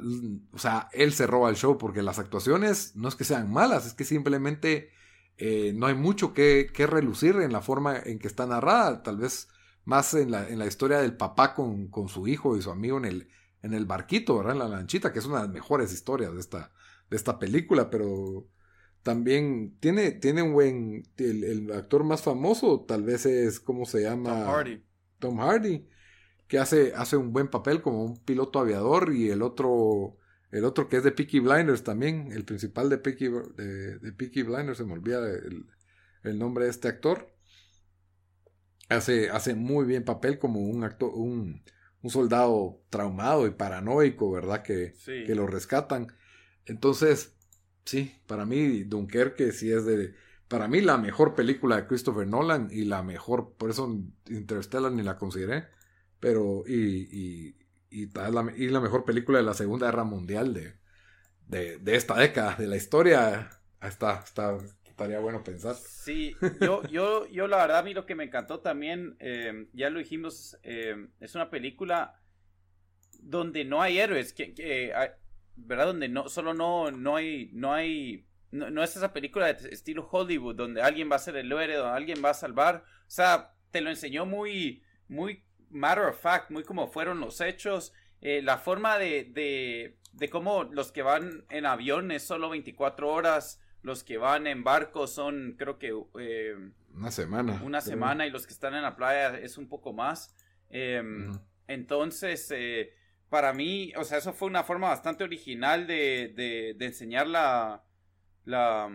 o 0.52 0.58
sea, 0.58 0.88
él 0.92 1.12
se 1.12 1.26
roba 1.26 1.48
el 1.48 1.56
show 1.56 1.78
porque 1.78 2.02
las 2.02 2.18
actuaciones 2.18 2.94
no 2.96 3.08
es 3.08 3.14
que 3.14 3.24
sean 3.24 3.50
malas, 3.50 3.86
es 3.86 3.94
que 3.94 4.04
simplemente 4.04 4.90
eh, 5.38 5.72
no 5.74 5.86
hay 5.86 5.94
mucho 5.94 6.34
que, 6.34 6.70
que, 6.72 6.86
relucir 6.86 7.36
en 7.36 7.52
la 7.52 7.62
forma 7.62 7.98
en 7.98 8.18
que 8.18 8.28
está 8.28 8.46
narrada, 8.46 9.02
tal 9.02 9.18
vez 9.18 9.48
más 9.84 10.14
en 10.14 10.30
la, 10.30 10.48
en 10.48 10.58
la 10.58 10.66
historia 10.66 10.98
del 10.98 11.16
papá 11.16 11.54
con, 11.54 11.88
con, 11.88 12.08
su 12.08 12.28
hijo 12.28 12.56
y 12.56 12.62
su 12.62 12.70
amigo 12.70 12.98
en 12.98 13.04
el, 13.06 13.28
en 13.62 13.74
el 13.74 13.86
barquito, 13.86 14.36
¿verdad? 14.38 14.52
En 14.52 14.58
la 14.60 14.68
lanchita, 14.68 15.12
que 15.12 15.18
es 15.18 15.26
una 15.26 15.36
de 15.36 15.44
las 15.44 15.52
mejores 15.52 15.92
historias 15.92 16.32
de 16.32 16.40
esta, 16.40 16.72
de 17.10 17.16
esta 17.16 17.38
película, 17.38 17.90
pero 17.90 18.46
también 19.02 19.76
tiene, 19.80 20.12
tiene 20.12 20.42
un 20.42 20.52
buen, 20.52 21.02
el, 21.16 21.44
el 21.44 21.72
actor 21.72 22.04
más 22.04 22.22
famoso 22.22 22.84
tal 22.86 23.02
vez 23.02 23.26
es, 23.26 23.60
¿cómo 23.60 23.86
se 23.86 24.02
llama? 24.02 24.30
Tom 24.30 24.46
Hardy. 24.46 24.84
Tom 25.18 25.38
Hardy 25.38 25.86
que 26.48 26.58
hace, 26.58 26.92
hace 26.94 27.16
un 27.16 27.32
buen 27.32 27.48
papel 27.48 27.82
como 27.82 28.04
un 28.04 28.18
piloto 28.18 28.58
aviador 28.58 29.12
y 29.14 29.30
el 29.30 29.42
otro, 29.42 30.16
el 30.50 30.64
otro 30.64 30.88
que 30.88 30.98
es 30.98 31.04
de 31.04 31.12
Peaky 31.12 31.40
Blinders 31.40 31.84
también, 31.84 32.32
el 32.32 32.44
principal 32.44 32.90
de 32.90 32.98
Peaky, 32.98 33.28
de, 33.56 33.98
de 33.98 34.12
Peaky 34.12 34.42
Blinders, 34.42 34.78
se 34.78 34.84
me 34.84 34.92
olvida 34.92 35.18
el, 35.28 35.66
el, 36.22 36.38
nombre 36.38 36.64
de 36.64 36.70
este 36.70 36.88
actor, 36.88 37.34
hace, 38.88 39.30
hace 39.30 39.54
muy 39.54 39.86
bien 39.86 40.04
papel 40.04 40.38
como 40.38 40.60
un 40.60 40.84
actor, 40.84 41.10
un, 41.14 41.62
un 42.02 42.10
soldado 42.10 42.82
traumado 42.90 43.46
y 43.46 43.50
paranoico, 43.50 44.30
¿verdad? 44.30 44.62
Que, 44.62 44.94
que 45.04 45.34
lo 45.34 45.46
rescatan. 45.46 46.08
Entonces, 46.66 47.34
sí, 47.84 48.14
para 48.26 48.44
mí 48.44 48.84
Dunkerque 48.84 49.52
sí 49.52 49.72
es 49.72 49.84
de... 49.86 50.14
Para 50.46 50.68
mí 50.68 50.82
la 50.82 50.98
mejor 50.98 51.34
película 51.34 51.76
de 51.76 51.86
Christopher 51.86 52.26
Nolan 52.26 52.68
y 52.70 52.84
la 52.84 53.02
mejor, 53.02 53.54
por 53.56 53.70
eso 53.70 53.98
Interstellar 54.28 54.92
ni 54.92 55.02
la 55.02 55.16
consideré 55.16 55.68
pero, 56.24 56.64
y, 56.66 57.54
y, 57.90 58.06
la, 58.14 58.30
la, 58.30 58.80
mejor 58.80 59.04
película 59.04 59.36
de 59.36 59.44
la 59.44 59.52
Segunda 59.52 59.88
Guerra 59.88 60.04
Mundial 60.04 60.54
de, 60.54 61.78
de, 61.78 61.96
esta 61.96 62.14
década, 62.14 62.56
de 62.56 62.66
la 62.66 62.76
historia 62.76 63.50
está, 63.82 64.22
está, 64.24 64.56
estaría 64.86 65.18
bueno 65.18 65.44
pensar. 65.44 65.74
Sí, 65.74 66.34
yo, 66.62 66.82
yo, 66.88 67.26
yo 67.26 67.46
la 67.46 67.58
verdad 67.58 67.80
a 67.80 67.82
mí 67.82 67.92
lo 67.92 68.06
que 68.06 68.14
me 68.14 68.24
encantó 68.24 68.60
también, 68.60 69.16
eh, 69.18 69.66
ya 69.74 69.90
lo 69.90 69.98
dijimos, 69.98 70.56
eh, 70.62 71.08
es 71.20 71.34
una 71.34 71.50
película 71.50 72.18
donde 73.20 73.66
no 73.66 73.82
hay 73.82 73.98
héroes, 73.98 74.32
que, 74.32 74.54
que 74.54 74.94
¿verdad? 75.56 75.88
Donde 75.88 76.08
no, 76.08 76.30
solo 76.30 76.54
no, 76.54 76.90
no 76.90 77.16
hay, 77.16 77.50
no 77.52 77.74
hay, 77.74 78.26
no, 78.50 78.82
es 78.82 78.96
esa 78.96 79.12
película 79.12 79.52
de 79.52 79.68
estilo 79.68 80.08
Hollywood, 80.10 80.56
donde 80.56 80.80
alguien 80.80 81.10
va 81.12 81.16
a 81.16 81.18
ser 81.18 81.36
el 81.36 81.52
héroe, 81.52 81.76
donde 81.76 81.98
alguien 81.98 82.24
va 82.24 82.30
a 82.30 82.34
salvar, 82.34 82.82
o 83.06 83.10
sea, 83.10 83.52
te 83.70 83.82
lo 83.82 83.90
enseñó 83.90 84.24
muy, 84.24 84.82
muy 85.06 85.43
matter 85.74 86.04
of 86.04 86.20
fact, 86.20 86.50
muy 86.50 86.64
como 86.64 86.86
fueron 86.88 87.20
los 87.20 87.40
hechos, 87.40 87.92
eh, 88.20 88.40
la 88.42 88.58
forma 88.58 88.98
de, 88.98 89.24
de, 89.24 89.98
de 90.12 90.30
cómo 90.30 90.64
los 90.64 90.92
que 90.92 91.02
van 91.02 91.44
en 91.50 91.66
avión 91.66 92.10
es 92.10 92.22
solo 92.22 92.48
24 92.48 93.08
horas, 93.08 93.60
los 93.82 94.02
que 94.02 94.16
van 94.16 94.46
en 94.46 94.64
barco 94.64 95.06
son, 95.06 95.56
creo 95.58 95.78
que... 95.78 95.92
Eh, 96.18 96.54
una 96.94 97.10
semana. 97.10 97.60
Una 97.62 97.80
semana 97.80 98.26
y 98.26 98.30
los 98.30 98.46
que 98.46 98.54
están 98.54 98.74
en 98.74 98.82
la 98.82 98.96
playa 98.96 99.36
es 99.38 99.58
un 99.58 99.68
poco 99.68 99.92
más. 99.92 100.34
Em, 100.70 101.38
entonces, 101.66 102.50
eh, 102.52 102.94
para 103.28 103.52
mí, 103.52 103.92
o 103.96 104.04
sea, 104.04 104.18
eso 104.18 104.32
fue 104.32 104.48
una 104.48 104.62
forma 104.62 104.88
bastante 104.88 105.24
original 105.24 105.86
de, 105.86 106.32
de, 106.34 106.74
de 106.78 106.86
enseñar 106.86 107.26
la, 107.26 107.82
la, 108.44 108.88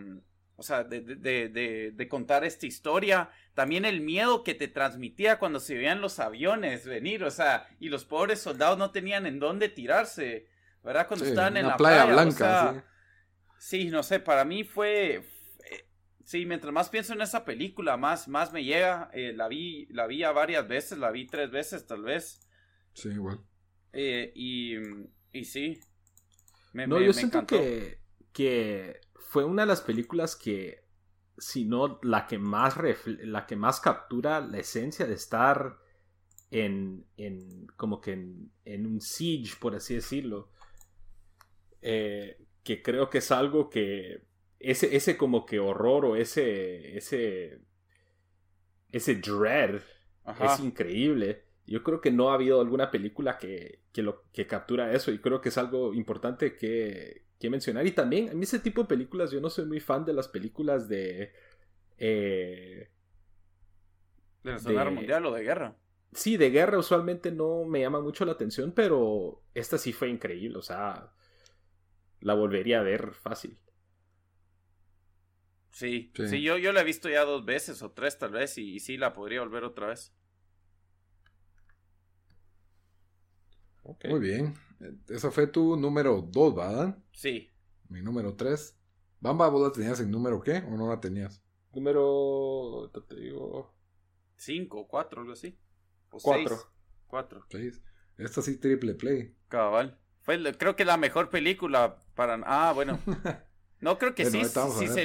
o 0.59 0.63
sea, 0.63 0.83
de, 0.83 1.01
de, 1.01 1.91
de, 1.93 2.07
contar 2.09 2.43
esta 2.43 2.65
historia. 2.65 3.29
También 3.53 3.85
el 3.85 4.01
miedo 4.01 4.43
que 4.43 4.53
te 4.53 4.67
transmitía 4.67 5.39
cuando 5.39 5.59
se 5.59 5.75
veían 5.75 6.01
los 6.01 6.19
aviones 6.19 6.85
venir, 6.85 7.23
o 7.23 7.31
sea, 7.31 7.67
y 7.79 7.87
los 7.87 8.03
pobres 8.03 8.41
soldados 8.41 8.77
no 8.77 8.91
tenían 8.91 9.25
en 9.25 9.39
dónde 9.39 9.69
tirarse, 9.69 10.47
¿verdad? 10.83 11.07
Cuando 11.07 11.25
estaban 11.25 11.55
en 11.55 11.67
la 11.67 11.77
playa, 11.77 12.05
blanca. 12.05 12.85
Sí, 13.57 13.89
no 13.89 14.03
sé, 14.03 14.19
para 14.19 14.43
mí 14.43 14.63
fue... 14.63 15.23
Sí, 16.23 16.45
mientras 16.45 16.71
más 16.71 16.89
pienso 16.89 17.13
en 17.13 17.21
esa 17.21 17.43
película, 17.43 17.97
más, 17.97 18.27
más 18.27 18.53
me 18.53 18.63
llega. 18.63 19.09
Eh, 19.13 19.33
la 19.35 19.47
vi, 19.47 19.87
la 19.87 20.05
vi 20.05 20.23
a 20.23 20.31
varias 20.31 20.67
veces, 20.67 20.99
la 20.99 21.09
vi 21.09 21.25
tres 21.25 21.49
veces 21.49 21.87
tal 21.87 22.03
vez. 22.03 22.47
Sí, 22.93 23.09
igual. 23.09 23.39
Eh, 23.93 24.31
y, 24.35 24.75
y 25.31 25.45
sí. 25.45 25.79
Me, 26.73 26.85
no, 26.85 27.01
yo 27.01 27.13
siento 27.13 27.47
que, 27.47 27.99
que 28.39 29.01
fue 29.15 29.43
una 29.43 29.63
de 29.63 29.67
las 29.67 29.81
películas 29.81 30.37
que, 30.37 30.85
si 31.37 31.65
no 31.65 31.99
la 32.03 32.25
que 32.25 32.37
más, 32.37 32.77
la 33.05 33.45
que 33.45 33.57
más 33.57 33.81
captura 33.81 34.39
la 34.39 34.59
esencia 34.59 35.05
de 35.05 35.15
estar 35.15 35.77
en, 36.49 37.05
en 37.17 37.67
como 37.75 37.99
que 37.99 38.13
en, 38.13 38.49
en 38.63 38.85
un 38.85 39.01
siege, 39.01 39.57
por 39.59 39.75
así 39.75 39.95
decirlo. 39.95 40.53
Eh, 41.81 42.45
que 42.63 42.81
creo 42.81 43.09
que 43.09 43.17
es 43.17 43.29
algo 43.31 43.69
que 43.69 44.23
ese, 44.57 44.95
ese 44.95 45.17
como 45.17 45.45
que 45.45 45.59
horror 45.59 46.05
o 46.05 46.15
ese, 46.15 46.95
ese, 46.95 47.59
ese 48.89 49.15
dread 49.15 49.81
es 50.41 50.59
increíble. 50.61 51.43
Yo 51.67 51.83
creo 51.83 51.99
que 51.99 52.11
no 52.11 52.31
ha 52.31 52.35
habido 52.35 52.61
alguna 52.61 52.89
película 52.89 53.37
que, 53.37 53.81
que, 53.91 54.01
lo, 54.01 54.23
que 54.31 54.47
captura 54.47 54.93
eso 54.93 55.11
y 55.11 55.19
creo 55.19 55.41
que 55.41 55.49
es 55.49 55.57
algo 55.57 55.93
importante 55.93 56.55
que, 56.55 57.27
que, 57.39 57.49
mencionar. 57.49 57.85
Y 57.87 57.91
también, 57.91 58.29
a 58.29 58.33
mí 58.33 58.43
ese 58.43 58.59
tipo 58.59 58.81
de 58.81 58.87
películas, 58.87 59.31
yo 59.31 59.39
no 59.39 59.49
soy 59.49 59.65
muy 59.65 59.79
fan 59.79 60.05
de 60.05 60.13
las 60.13 60.27
películas 60.27 60.87
de... 60.89 61.33
Eh, 61.97 62.89
¿De 64.43 64.51
la 64.51 64.59
Segunda 64.59 64.83
Guerra 64.83 64.95
Mundial 64.95 65.25
o 65.25 65.33
de 65.33 65.43
guerra? 65.43 65.75
Sí, 66.13 66.37
de 66.37 66.49
guerra 66.49 66.77
usualmente 66.77 67.31
no 67.31 67.65
me 67.65 67.81
llama 67.81 68.01
mucho 68.01 68.25
la 68.25 68.31
atención, 68.31 68.71
pero 68.71 69.43
esta 69.53 69.77
sí 69.77 69.93
fue 69.93 70.09
increíble. 70.09 70.57
O 70.57 70.61
sea, 70.61 71.11
la 72.21 72.33
volvería 72.33 72.79
a 72.79 72.83
ver 72.83 73.13
fácil. 73.13 73.57
Sí, 75.71 76.11
sí, 76.27 76.41
yo, 76.41 76.57
yo 76.57 76.73
la 76.73 76.81
he 76.81 76.83
visto 76.83 77.09
ya 77.09 77.23
dos 77.23 77.45
veces 77.45 77.81
o 77.83 77.91
tres 77.91 78.17
tal 78.17 78.31
vez 78.31 78.57
y, 78.57 78.79
sí 78.79 78.97
la 78.97 79.13
podría 79.13 79.41
volver 79.41 79.63
otra 79.63 79.87
vez. 79.87 80.13
Muy 84.03 84.19
bien. 84.19 84.53
Esa 85.07 85.31
fue 85.31 85.47
tu 85.47 85.75
número 85.75 86.21
dos, 86.21 86.55
¿verdad? 86.55 86.97
Sí. 87.11 87.51
Mi 87.89 88.01
número 88.01 88.35
tres. 88.35 88.77
Bamba, 89.19 89.49
¿vos 89.49 89.61
la 89.61 89.71
tenías 89.71 89.99
en 89.99 90.11
número 90.11 90.41
qué? 90.41 90.57
¿O 90.67 90.77
no 90.77 90.87
la 90.87 90.99
tenías? 90.99 91.43
Número. 91.73 92.89
Te 93.07 93.15
digo. 93.15 93.73
Cinco, 94.37 94.87
cuatro, 94.87 95.21
algo 95.21 95.33
así. 95.33 95.57
O 96.11 96.17
cuatro. 96.19 96.57
Cuatro. 97.07 97.45
Seis. 97.49 97.81
Esta 98.17 98.41
sí 98.41 98.57
triple 98.57 98.95
play. 98.95 99.35
Cabal 99.47 99.99
creo 100.57 100.75
que 100.75 100.85
la 100.85 100.97
mejor 100.97 101.29
película 101.29 101.97
para... 102.15 102.39
Ah, 102.45 102.71
bueno. 102.73 102.99
No, 103.81 103.97
creo 103.97 104.13
que 104.13 104.25
sí, 104.25 104.41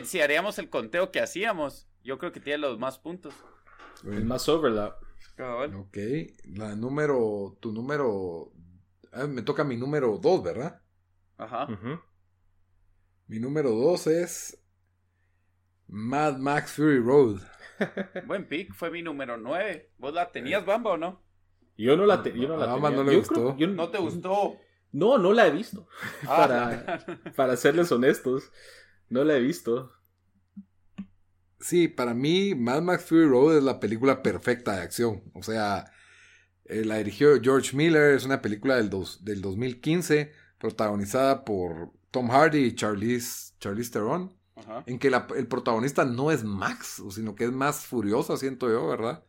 si 0.04 0.20
haríamos 0.20 0.58
el 0.58 0.68
conteo 0.68 1.12
que 1.12 1.20
hacíamos, 1.20 1.86
yo 2.02 2.18
creo 2.18 2.32
que 2.32 2.40
tiene 2.40 2.58
los 2.58 2.76
más 2.76 2.98
puntos. 2.98 3.32
El 4.02 4.24
más 4.24 4.48
overlap. 4.48 5.00
Ok, 5.78 5.96
la 6.46 6.74
número, 6.74 7.56
tu 7.60 7.70
número... 7.70 8.50
Ah, 9.14 9.26
me 9.26 9.42
toca 9.42 9.62
mi 9.62 9.76
número 9.76 10.18
2, 10.18 10.42
¿verdad? 10.42 10.82
Ajá. 11.36 11.68
Mi 13.26 13.38
número 13.38 13.70
2 13.70 14.06
es 14.08 14.62
Mad 15.86 16.38
Max 16.38 16.72
Fury 16.72 16.98
Road. 16.98 17.40
Buen 18.26 18.48
pick, 18.48 18.74
fue 18.74 18.90
mi 18.90 19.02
número 19.02 19.36
9. 19.36 19.92
¿Vos 19.98 20.12
la 20.12 20.32
tenías, 20.32 20.66
Bamba, 20.66 20.92
o 20.92 20.96
no? 20.96 21.22
Yo 21.76 21.96
no 21.96 22.06
la, 22.06 22.22
yo 22.24 22.48
no 22.48 22.56
la 22.56 22.74
tenía. 22.74 22.90
no 22.90 23.04
le 23.04 23.16
gustó. 23.16 23.56
¿No 23.58 23.90
te 23.90 23.98
gustó? 23.98 24.56
No, 24.92 25.18
no 25.18 25.32
la 25.32 25.46
he 25.46 25.50
visto. 25.50 25.88
Ah. 26.26 26.46
para, 26.86 27.32
para 27.36 27.56
serles 27.56 27.90
honestos, 27.92 28.52
no 29.08 29.24
la 29.24 29.36
he 29.36 29.40
visto. 29.40 29.92
Sí, 31.60 31.88
para 31.88 32.14
mí 32.14 32.54
Mad 32.54 32.82
Max 32.82 33.04
Fury 33.04 33.26
Road 33.26 33.58
es 33.58 33.62
la 33.64 33.80
película 33.80 34.22
perfecta 34.22 34.76
de 34.76 34.82
acción. 34.82 35.22
O 35.34 35.42
sea, 35.42 35.90
eh, 36.64 36.84
la 36.84 36.98
dirigió 36.98 37.40
George 37.42 37.76
Miller, 37.76 38.14
es 38.14 38.24
una 38.24 38.42
película 38.42 38.76
del, 38.76 38.90
dos, 38.90 39.24
del 39.24 39.40
2015, 39.42 40.32
protagonizada 40.58 41.44
por 41.44 41.92
Tom 42.10 42.28
Hardy 42.30 42.64
y 42.64 42.74
Charlize, 42.74 43.54
Charlize 43.60 43.90
Theron, 43.90 44.36
en 44.86 44.98
que 44.98 45.08
el 45.08 45.46
protagonista 45.48 46.04
no 46.04 46.30
es 46.30 46.44
Max, 46.44 47.02
sino 47.10 47.34
que 47.34 47.44
es 47.44 47.52
más 47.52 47.86
furioso, 47.86 48.36
siento 48.36 48.70
yo, 48.70 48.86
¿verdad? 48.86 49.24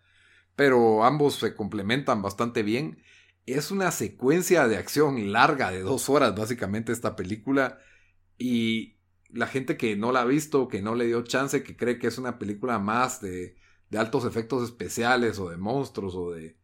Pero 0.56 1.04
ambos 1.04 1.36
se 1.36 1.56
complementan 1.56 2.22
bastante 2.22 2.64
bien 2.64 3.00
es 3.46 3.72
una 3.72 3.92
secuencia 3.92 4.68
de 4.68 4.78
acción 4.78 5.32
larga 5.32 5.72
de 5.72 5.82
dos 5.82 6.10
horas, 6.10 6.36
básicamente, 6.36 6.92
esta 6.92 7.16
película. 7.16 7.80
Y 8.38 8.98
la 9.30 9.48
gente 9.48 9.78
que 9.78 9.96
no 9.96 10.12
la 10.12 10.22
ha 10.22 10.26
visto, 10.26 10.68
que 10.68 10.82
no 10.82 10.96
le 10.96 11.06
dio 11.06 11.24
chance, 11.24 11.64
que 11.64 11.78
cree 11.78 12.00
que 12.00 12.08
es 12.08 12.18
una 12.18 12.40
película 12.40 12.80
más 12.80 13.22
de, 13.22 13.56
de 13.90 13.98
altos 13.98 14.26
efectos 14.26 14.64
especiales 14.64 15.40
o 15.40 15.50
de 15.50 15.58
monstruos 15.58 16.16
o 16.16 16.32
de, 16.32 16.58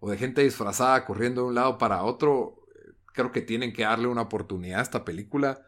o 0.00 0.10
de 0.10 0.18
gente 0.18 0.42
disfrazada 0.42 1.04
corriendo 1.04 1.42
de 1.42 1.48
un 1.48 1.54
lado 1.54 1.78
para 1.78 2.02
otro, 2.02 2.66
creo 3.12 3.32
que 3.32 3.42
tienen 3.42 3.72
que 3.72 3.82
darle 3.82 4.08
una 4.08 4.22
oportunidad 4.22 4.80
a 4.80 4.82
esta 4.82 5.04
película. 5.04 5.62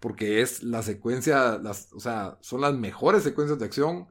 Porque 0.00 0.42
es 0.42 0.62
la 0.62 0.82
secuencia, 0.82 1.58
las, 1.58 1.92
o 1.92 1.98
sea, 1.98 2.38
son 2.40 2.60
las 2.60 2.74
mejores 2.74 3.24
secuencias 3.24 3.58
de 3.58 3.64
acción 3.64 4.06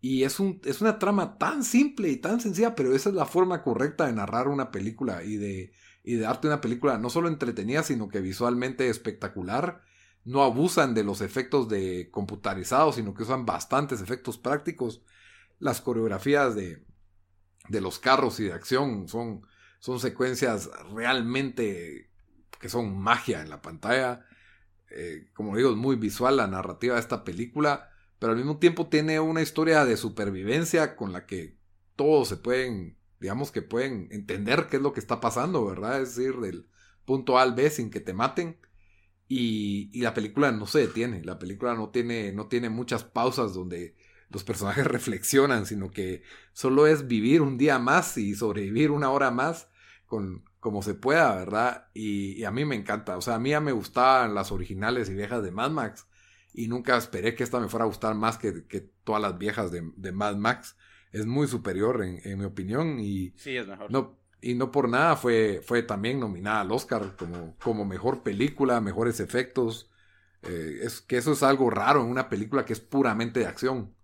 y 0.00 0.24
es, 0.24 0.40
un, 0.40 0.60
es 0.64 0.80
una 0.80 0.98
trama 0.98 1.38
tan 1.38 1.64
simple 1.64 2.08
y 2.10 2.16
tan 2.18 2.40
sencilla, 2.40 2.74
pero 2.74 2.94
esa 2.94 3.08
es 3.08 3.14
la 3.14 3.26
forma 3.26 3.62
correcta 3.62 4.06
de 4.06 4.12
narrar 4.12 4.48
una 4.48 4.70
película 4.70 5.24
y 5.24 5.36
de, 5.36 5.72
y 6.04 6.14
de 6.14 6.20
darte 6.20 6.46
una 6.46 6.60
película 6.60 6.98
no 6.98 7.10
solo 7.10 7.28
entretenida, 7.28 7.82
sino 7.82 8.08
que 8.08 8.20
visualmente 8.20 8.88
espectacular. 8.88 9.82
No 10.24 10.42
abusan 10.42 10.94
de 10.94 11.04
los 11.04 11.20
efectos 11.20 11.68
de 11.68 12.10
computarizados, 12.10 12.96
sino 12.96 13.14
que 13.14 13.22
usan 13.22 13.46
bastantes 13.46 14.00
efectos 14.00 14.38
prácticos. 14.38 15.02
Las 15.58 15.80
coreografías 15.80 16.54
de, 16.54 16.84
de 17.68 17.80
los 17.80 17.98
carros 17.98 18.40
y 18.40 18.44
de 18.44 18.52
acción 18.52 19.08
son, 19.08 19.46
son 19.78 20.00
secuencias 20.00 20.70
realmente 20.94 22.10
que 22.60 22.68
son 22.68 22.98
magia 22.98 23.42
en 23.42 23.50
la 23.50 23.62
pantalla. 23.62 24.26
Eh, 24.90 25.28
como 25.34 25.56
digo, 25.56 25.70
es 25.70 25.76
muy 25.76 25.96
visual 25.96 26.36
la 26.36 26.46
narrativa 26.46 26.94
de 26.94 27.00
esta 27.00 27.24
película 27.24 27.90
pero 28.18 28.32
al 28.32 28.38
mismo 28.38 28.58
tiempo 28.58 28.88
tiene 28.88 29.20
una 29.20 29.42
historia 29.42 29.84
de 29.84 29.96
supervivencia 29.96 30.96
con 30.96 31.12
la 31.12 31.26
que 31.26 31.56
todos 31.96 32.28
se 32.28 32.36
pueden, 32.36 32.96
digamos 33.20 33.52
que 33.52 33.62
pueden 33.62 34.08
entender 34.10 34.68
qué 34.70 34.76
es 34.76 34.82
lo 34.82 34.92
que 34.92 35.00
está 35.00 35.20
pasando, 35.20 35.66
¿verdad? 35.66 36.00
Es 36.00 36.16
decir, 36.16 36.36
del 36.40 36.66
punto 37.04 37.38
A 37.38 37.42
al 37.42 37.54
B 37.54 37.68
sin 37.70 37.90
que 37.90 38.00
te 38.00 38.14
maten. 38.14 38.58
Y, 39.28 39.90
y 39.92 40.02
la 40.02 40.14
película 40.14 40.52
no 40.52 40.66
se 40.66 40.78
detiene, 40.80 41.24
la 41.24 41.38
película 41.38 41.74
no 41.74 41.90
tiene, 41.90 42.32
no 42.32 42.46
tiene 42.46 42.70
muchas 42.70 43.02
pausas 43.02 43.54
donde 43.54 43.96
los 44.30 44.44
personajes 44.44 44.86
reflexionan, 44.86 45.66
sino 45.66 45.90
que 45.90 46.22
solo 46.52 46.86
es 46.86 47.06
vivir 47.06 47.42
un 47.42 47.58
día 47.58 47.78
más 47.78 48.16
y 48.18 48.34
sobrevivir 48.34 48.90
una 48.90 49.10
hora 49.10 49.30
más 49.30 49.68
con 50.06 50.44
como 50.60 50.82
se 50.82 50.94
pueda, 50.94 51.36
¿verdad? 51.36 51.88
Y, 51.94 52.32
y, 52.32 52.44
a 52.44 52.50
mí 52.50 52.64
me 52.64 52.74
encanta, 52.74 53.16
o 53.16 53.20
sea, 53.20 53.36
a 53.36 53.38
mí 53.38 53.50
ya 53.50 53.60
me 53.60 53.70
gustaban 53.70 54.34
las 54.34 54.50
originales 54.50 55.08
y 55.08 55.14
viejas 55.14 55.44
de 55.44 55.52
Mad 55.52 55.70
Max, 55.70 56.08
y 56.56 56.68
nunca 56.68 56.96
esperé 56.96 57.34
que 57.34 57.44
esta 57.44 57.60
me 57.60 57.68
fuera 57.68 57.84
a 57.84 57.86
gustar 57.86 58.14
más 58.14 58.38
que, 58.38 58.52
todas 59.04 59.20
las 59.20 59.36
viejas 59.36 59.70
de, 59.70 60.12
Mad 60.12 60.36
Max. 60.36 60.76
Es 61.12 61.26
muy 61.26 61.46
superior 61.48 62.02
en, 62.02 62.38
mi 62.38 62.44
opinión 62.46 62.98
y 62.98 63.34
sí, 63.36 63.56
es 63.56 63.68
mejor. 63.68 63.90
No, 63.90 64.18
y 64.40 64.54
no 64.54 64.70
por 64.72 64.88
nada 64.88 65.16
fue, 65.16 65.60
fue 65.62 65.82
también 65.82 66.18
nominada 66.18 66.62
al 66.62 66.72
Oscar 66.72 67.14
como, 67.16 67.56
como 67.58 67.84
mejor 67.84 68.22
película, 68.22 68.80
mejores 68.80 69.20
efectos. 69.20 69.90
Eh, 70.42 70.80
es 70.82 71.02
que 71.02 71.18
eso 71.18 71.32
es 71.32 71.42
algo 71.42 71.68
raro 71.68 72.00
en 72.00 72.06
una 72.06 72.30
película 72.30 72.64
que 72.64 72.72
es 72.72 72.80
puramente 72.80 73.40
de 73.40 73.46
acción. 73.46 73.94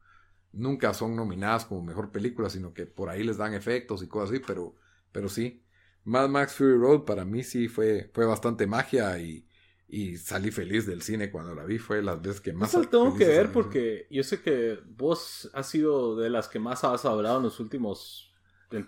Nunca 0.53 0.93
son 0.95 1.17
nominadas 1.17 1.65
como 1.65 1.83
mejor 1.83 2.13
película, 2.13 2.51
sino 2.51 2.75
que 2.75 2.87
por 2.87 3.09
ahí 3.09 3.23
les 3.23 3.39
dan 3.39 3.55
efectos 3.55 4.03
y 4.03 4.09
cosas 4.09 4.31
así, 4.31 4.43
pero, 4.47 4.75
pero 5.11 5.29
sí. 5.29 5.65
Mad 6.05 6.29
Max 6.29 6.55
Fury 6.55 6.77
Road 6.77 7.05
para 7.05 7.25
mí 7.25 7.43
sí 7.43 7.69
fue, 7.69 8.11
fue 8.13 8.27
bastante 8.27 8.67
magia 8.67 9.19
y, 9.19 9.47
y 9.89 10.17
salí 10.17 10.51
feliz 10.51 10.87
del 10.87 11.03
cine 11.03 11.31
cuando 11.31 11.55
la 11.55 11.65
vi. 11.65 11.79
Fue 11.79 12.03
las 12.03 12.21
veces 12.21 12.41
que 12.41 12.53
más. 12.53 12.71
Eso 12.71 12.81
lo 12.81 12.89
tengo 12.89 13.15
que 13.17 13.27
ver 13.27 13.53
porque 13.53 14.07
yo 14.11 14.23
sé 14.23 14.41
que 14.43 14.79
vos 14.87 15.51
has 15.55 15.69
sido 15.69 16.17
de 16.17 16.29
las 16.31 16.49
que 16.49 16.59
más 16.59 16.83
has 16.85 17.05
hablado 17.05 17.39
en 17.39 17.45
los 17.45 17.61
últimos 17.61 18.33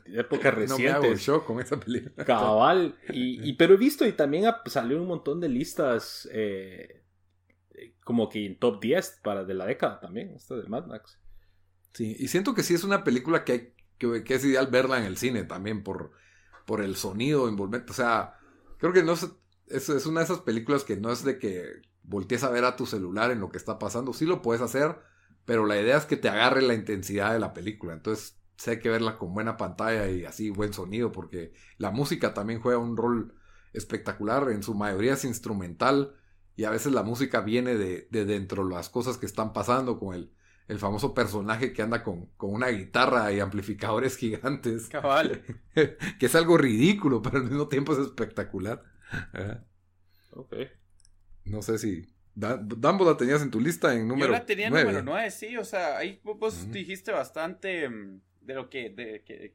épocas 0.06 0.54
recientes. 0.54 0.94
No 1.02 1.10
me 1.10 1.16
show 1.16 1.44
con 1.44 1.60
esa 1.60 1.78
película. 1.78 2.24
Cabal. 2.24 2.96
Y, 3.12 3.52
pero 3.58 3.74
he 3.74 3.76
visto 3.76 4.06
y 4.06 4.12
también 4.12 4.44
salió 4.66 5.00
un 5.00 5.08
montón 5.08 5.40
de 5.40 5.48
listas 5.48 6.28
eh, 6.32 7.04
como 8.02 8.28
que 8.28 8.44
en 8.44 8.58
top 8.58 8.80
10 8.80 9.20
para 9.22 9.44
de 9.44 9.54
la 9.54 9.66
década 9.66 10.00
también, 10.00 10.34
esta 10.34 10.56
de 10.56 10.68
Mad 10.68 10.86
Max. 10.86 11.18
Sí, 11.94 12.16
y 12.18 12.28
siento 12.28 12.54
que 12.54 12.64
sí 12.64 12.74
es 12.74 12.82
una 12.82 13.04
película 13.04 13.44
que, 13.44 13.74
que, 13.98 14.24
que, 14.24 14.34
es 14.34 14.44
ideal 14.44 14.66
verla 14.66 14.98
en 14.98 15.04
el 15.04 15.16
cine 15.16 15.44
también 15.44 15.84
por, 15.84 16.10
por 16.66 16.82
el 16.82 16.96
sonido 16.96 17.48
envolvente. 17.48 17.92
O 17.92 17.94
sea, 17.94 18.34
creo 18.78 18.92
que 18.92 19.04
no 19.04 19.12
es, 19.12 19.28
es, 19.68 20.06
una 20.06 20.20
de 20.20 20.24
esas 20.24 20.40
películas 20.40 20.82
que 20.82 20.96
no 20.96 21.12
es 21.12 21.24
de 21.24 21.38
que 21.38 21.82
voltees 22.02 22.42
a 22.42 22.50
ver 22.50 22.64
a 22.64 22.74
tu 22.74 22.84
celular 22.86 23.30
en 23.30 23.40
lo 23.40 23.48
que 23.48 23.58
está 23.58 23.78
pasando. 23.78 24.12
Sí 24.12 24.26
lo 24.26 24.42
puedes 24.42 24.60
hacer, 24.60 24.98
pero 25.44 25.66
la 25.66 25.80
idea 25.80 25.96
es 25.96 26.04
que 26.04 26.16
te 26.16 26.28
agarre 26.28 26.62
la 26.62 26.74
intensidad 26.74 27.32
de 27.32 27.38
la 27.38 27.54
película. 27.54 27.94
Entonces, 27.94 28.40
sé 28.56 28.72
hay 28.72 28.78
que 28.80 28.90
verla 28.90 29.16
con 29.16 29.32
buena 29.32 29.56
pantalla 29.56 30.08
y 30.10 30.24
así 30.24 30.50
buen 30.50 30.72
sonido, 30.72 31.12
porque 31.12 31.52
la 31.78 31.92
música 31.92 32.34
también 32.34 32.60
juega 32.60 32.78
un 32.78 32.96
rol 32.96 33.34
espectacular. 33.72 34.50
En 34.50 34.64
su 34.64 34.74
mayoría 34.74 35.12
es 35.12 35.24
instrumental 35.24 36.16
y 36.56 36.64
a 36.64 36.70
veces 36.70 36.92
la 36.92 37.04
música 37.04 37.40
viene 37.40 37.76
de, 37.76 38.08
de 38.10 38.24
dentro 38.24 38.66
de 38.66 38.74
las 38.74 38.88
cosas 38.88 39.16
que 39.16 39.26
están 39.26 39.52
pasando 39.52 40.00
con 40.00 40.14
el, 40.14 40.32
el 40.68 40.78
famoso 40.78 41.14
personaje 41.14 41.72
que 41.72 41.82
anda 41.82 42.02
con, 42.02 42.26
con, 42.36 42.52
una 42.52 42.68
guitarra 42.68 43.32
y 43.32 43.40
amplificadores 43.40 44.16
gigantes. 44.18 44.88
Cabal. 44.88 45.42
que 45.74 46.26
es 46.26 46.34
algo 46.34 46.56
ridículo, 46.56 47.22
pero 47.22 47.38
al 47.38 47.44
mismo 47.44 47.68
tiempo 47.68 47.92
es 47.92 47.98
espectacular. 47.98 48.82
ok. 50.32 50.54
No 51.44 51.62
sé 51.62 51.78
si. 51.78 52.06
Dumbo 52.34 53.04
la 53.04 53.16
tenías 53.16 53.42
en 53.42 53.50
tu 53.52 53.60
lista 53.60 53.94
en 53.94 54.08
número 54.08 54.26
Yo 54.26 54.32
la 54.32 54.44
tenía 54.44 54.66
en 54.66 54.74
número 54.74 55.02
9, 55.02 55.30
sí. 55.30 55.56
O 55.56 55.64
sea, 55.64 55.98
ahí 55.98 56.20
vos 56.24 56.70
dijiste 56.72 57.12
bastante 57.12 57.88
mm, 57.88 58.20
de 58.40 58.54
lo 58.54 58.68
que. 58.68 58.90
De, 58.90 59.22
que 59.22 59.54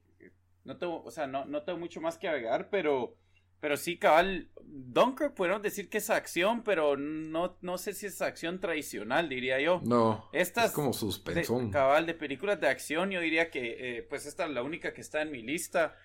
no 0.63 0.77
tengo, 0.77 1.03
o 1.03 1.11
sea, 1.11 1.27
no, 1.27 1.45
no 1.45 1.63
tengo 1.63 1.79
mucho 1.79 1.99
más 1.99 2.17
que 2.17 2.27
agregar, 2.27 2.69
pero 2.69 3.17
pero 3.59 3.75
sí, 3.77 3.97
cabal, 3.97 4.49
Dunkirk 4.63 5.33
pudieron 5.33 5.61
decir 5.61 5.89
que 5.89 5.97
es 5.97 6.09
acción, 6.09 6.63
pero 6.63 6.95
no, 6.95 7.57
no 7.61 7.77
sé 7.77 7.93
si 7.93 8.05
es 8.05 8.21
acción 8.21 8.59
tradicional, 8.59 9.27
diría 9.27 9.59
yo. 9.59 9.81
No, 9.83 10.29
Estas 10.31 10.67
es 10.67 10.71
como 10.71 10.93
suspensón. 10.93 11.71
cabal, 11.71 12.05
de 12.05 12.13
películas 12.13 12.59
de 12.61 12.67
acción, 12.67 13.09
yo 13.11 13.19
diría 13.19 13.49
que 13.49 13.97
eh, 13.97 14.03
pues 14.03 14.25
esta 14.25 14.45
es 14.45 14.51
la 14.51 14.63
única 14.63 14.93
que 14.93 15.01
está 15.01 15.21
en 15.21 15.31
mi 15.31 15.41
lista. 15.41 15.95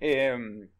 Em, 0.00 0.70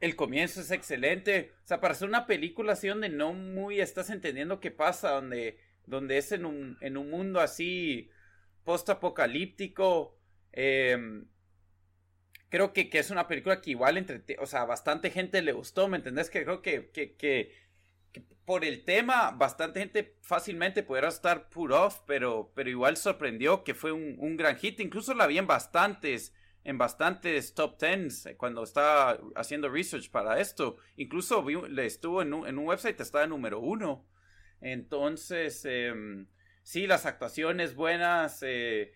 el 0.00 0.16
comienzo 0.16 0.60
es 0.60 0.70
excelente. 0.70 1.52
O 1.64 1.66
sea, 1.66 1.80
para 1.80 1.92
hacer 1.92 2.08
una 2.08 2.26
película 2.26 2.72
así 2.72 2.88
donde 2.88 3.08
no 3.08 3.32
muy 3.32 3.80
estás 3.80 4.10
entendiendo 4.10 4.60
qué 4.60 4.70
pasa, 4.70 5.10
donde, 5.10 5.58
donde 5.86 6.18
es 6.18 6.32
en 6.32 6.46
un, 6.46 6.78
en 6.80 6.96
un 6.96 7.10
mundo 7.10 7.40
así 7.40 8.08
post-apocalíptico. 8.64 10.16
Eh, 10.52 10.96
creo 12.48 12.72
que, 12.72 12.88
que, 12.90 12.98
es 12.98 13.10
una 13.10 13.28
película 13.28 13.60
que 13.60 13.70
igual 13.70 13.96
entre, 13.98 14.22
o 14.38 14.46
sea, 14.46 14.64
bastante 14.64 15.10
gente 15.10 15.42
le 15.42 15.52
gustó, 15.52 15.88
¿me 15.88 15.96
entendés? 15.96 16.30
Que 16.30 16.44
creo 16.44 16.62
que, 16.62 16.90
que, 16.90 17.16
que, 17.16 17.52
por 18.44 18.64
el 18.64 18.84
tema, 18.84 19.30
bastante 19.32 19.80
gente 19.80 20.16
fácilmente 20.22 20.82
pudiera 20.82 21.08
estar 21.08 21.50
put 21.50 21.70
off, 21.70 22.00
pero, 22.06 22.50
pero 22.54 22.70
igual 22.70 22.96
sorprendió 22.96 23.62
que 23.62 23.74
fue 23.74 23.92
un, 23.92 24.16
un 24.18 24.36
gran 24.36 24.56
hit, 24.56 24.80
incluso 24.80 25.12
la 25.14 25.26
vi 25.26 25.38
en 25.38 25.46
bastantes, 25.46 26.34
en 26.64 26.78
bastantes 26.78 27.54
top 27.54 27.76
tens 27.76 28.26
eh, 28.26 28.36
cuando 28.36 28.62
estaba 28.62 29.18
haciendo 29.36 29.68
research 29.68 30.10
para 30.10 30.40
esto, 30.40 30.78
incluso 30.96 31.44
le 31.46 31.84
estuvo 31.84 32.22
en 32.22 32.32
un, 32.32 32.46
en 32.46 32.58
un 32.58 32.66
website, 32.66 33.00
estaba 33.00 33.26
número 33.26 33.60
uno, 33.60 34.06
entonces, 34.60 35.64
eh, 35.64 35.92
sí, 36.62 36.86
las 36.86 37.06
actuaciones 37.06 37.74
buenas, 37.74 38.42
eh, 38.42 38.92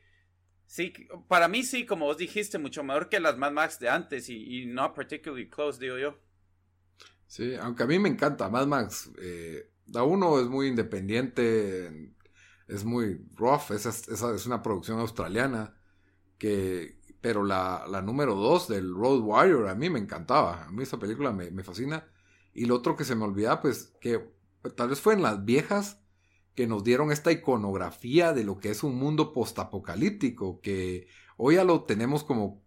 Sí, 0.73 0.91
para 1.29 1.49
mí 1.49 1.65
sí, 1.65 1.85
como 1.85 2.07
vos 2.07 2.17
dijiste, 2.17 2.57
mucho 2.59 2.83
mejor 2.83 3.11
que 3.11 3.21
las 3.21 3.37
Mad 3.37 3.53
Max 3.53 3.79
de 3.79 3.91
antes 3.91 4.31
y, 4.31 4.65
no 4.65 4.95
particularly 4.95 5.51
close, 5.51 5.79
digo 5.79 5.99
yo. 5.99 6.19
Sí, 7.27 7.55
aunque 7.57 7.83
a 7.83 7.87
mí 7.87 7.99
me 7.99 8.09
encanta 8.09 8.49
Mad 8.49 8.67
Max. 8.67 9.11
Eh, 9.21 9.71
la 9.89 10.03
uno 10.03 10.41
es 10.41 10.47
muy 10.47 10.69
independiente, 10.69 12.15
es 12.69 12.85
muy 12.87 13.21
rough, 13.35 13.71
esa, 13.73 13.91
es 13.91 14.47
una 14.47 14.63
producción 14.63 14.99
australiana. 14.99 15.77
Que, 16.39 16.99
pero 17.21 17.45
la, 17.45 17.85
la 17.87 18.01
número 18.01 18.35
dos 18.35 18.67
del 18.67 18.95
Road 18.95 19.21
Warrior 19.21 19.69
a 19.69 19.75
mí 19.75 19.91
me 19.91 19.99
encantaba. 19.99 20.65
A 20.65 20.71
mí 20.71 20.85
esa 20.85 20.99
película 20.99 21.33
me, 21.33 21.51
me 21.51 21.65
fascina. 21.65 22.09
Y 22.55 22.65
lo 22.65 22.77
otro 22.77 22.97
que 22.97 23.05
se 23.05 23.15
me 23.15 23.25
olvidaba, 23.25 23.61
pues 23.61 23.93
que 24.01 24.27
tal 24.75 24.89
vez 24.89 25.03
fue 25.03 25.13
en 25.13 25.21
las 25.21 25.45
viejas 25.45 26.02
que 26.55 26.67
nos 26.67 26.85
dieron 26.85 27.11
esta 27.13 27.33
iconografía 27.33 28.33
de 28.33 28.45
lo 28.45 28.59
que 28.59 28.71
es 28.71 28.83
un 28.83 28.97
mundo 28.97 29.33
postapocalíptico, 29.33 30.61
que 30.61 31.07
hoy 31.37 31.57
ya 31.57 31.65
lo 31.65 31.85
tenemos 31.85 32.25
como, 32.25 32.63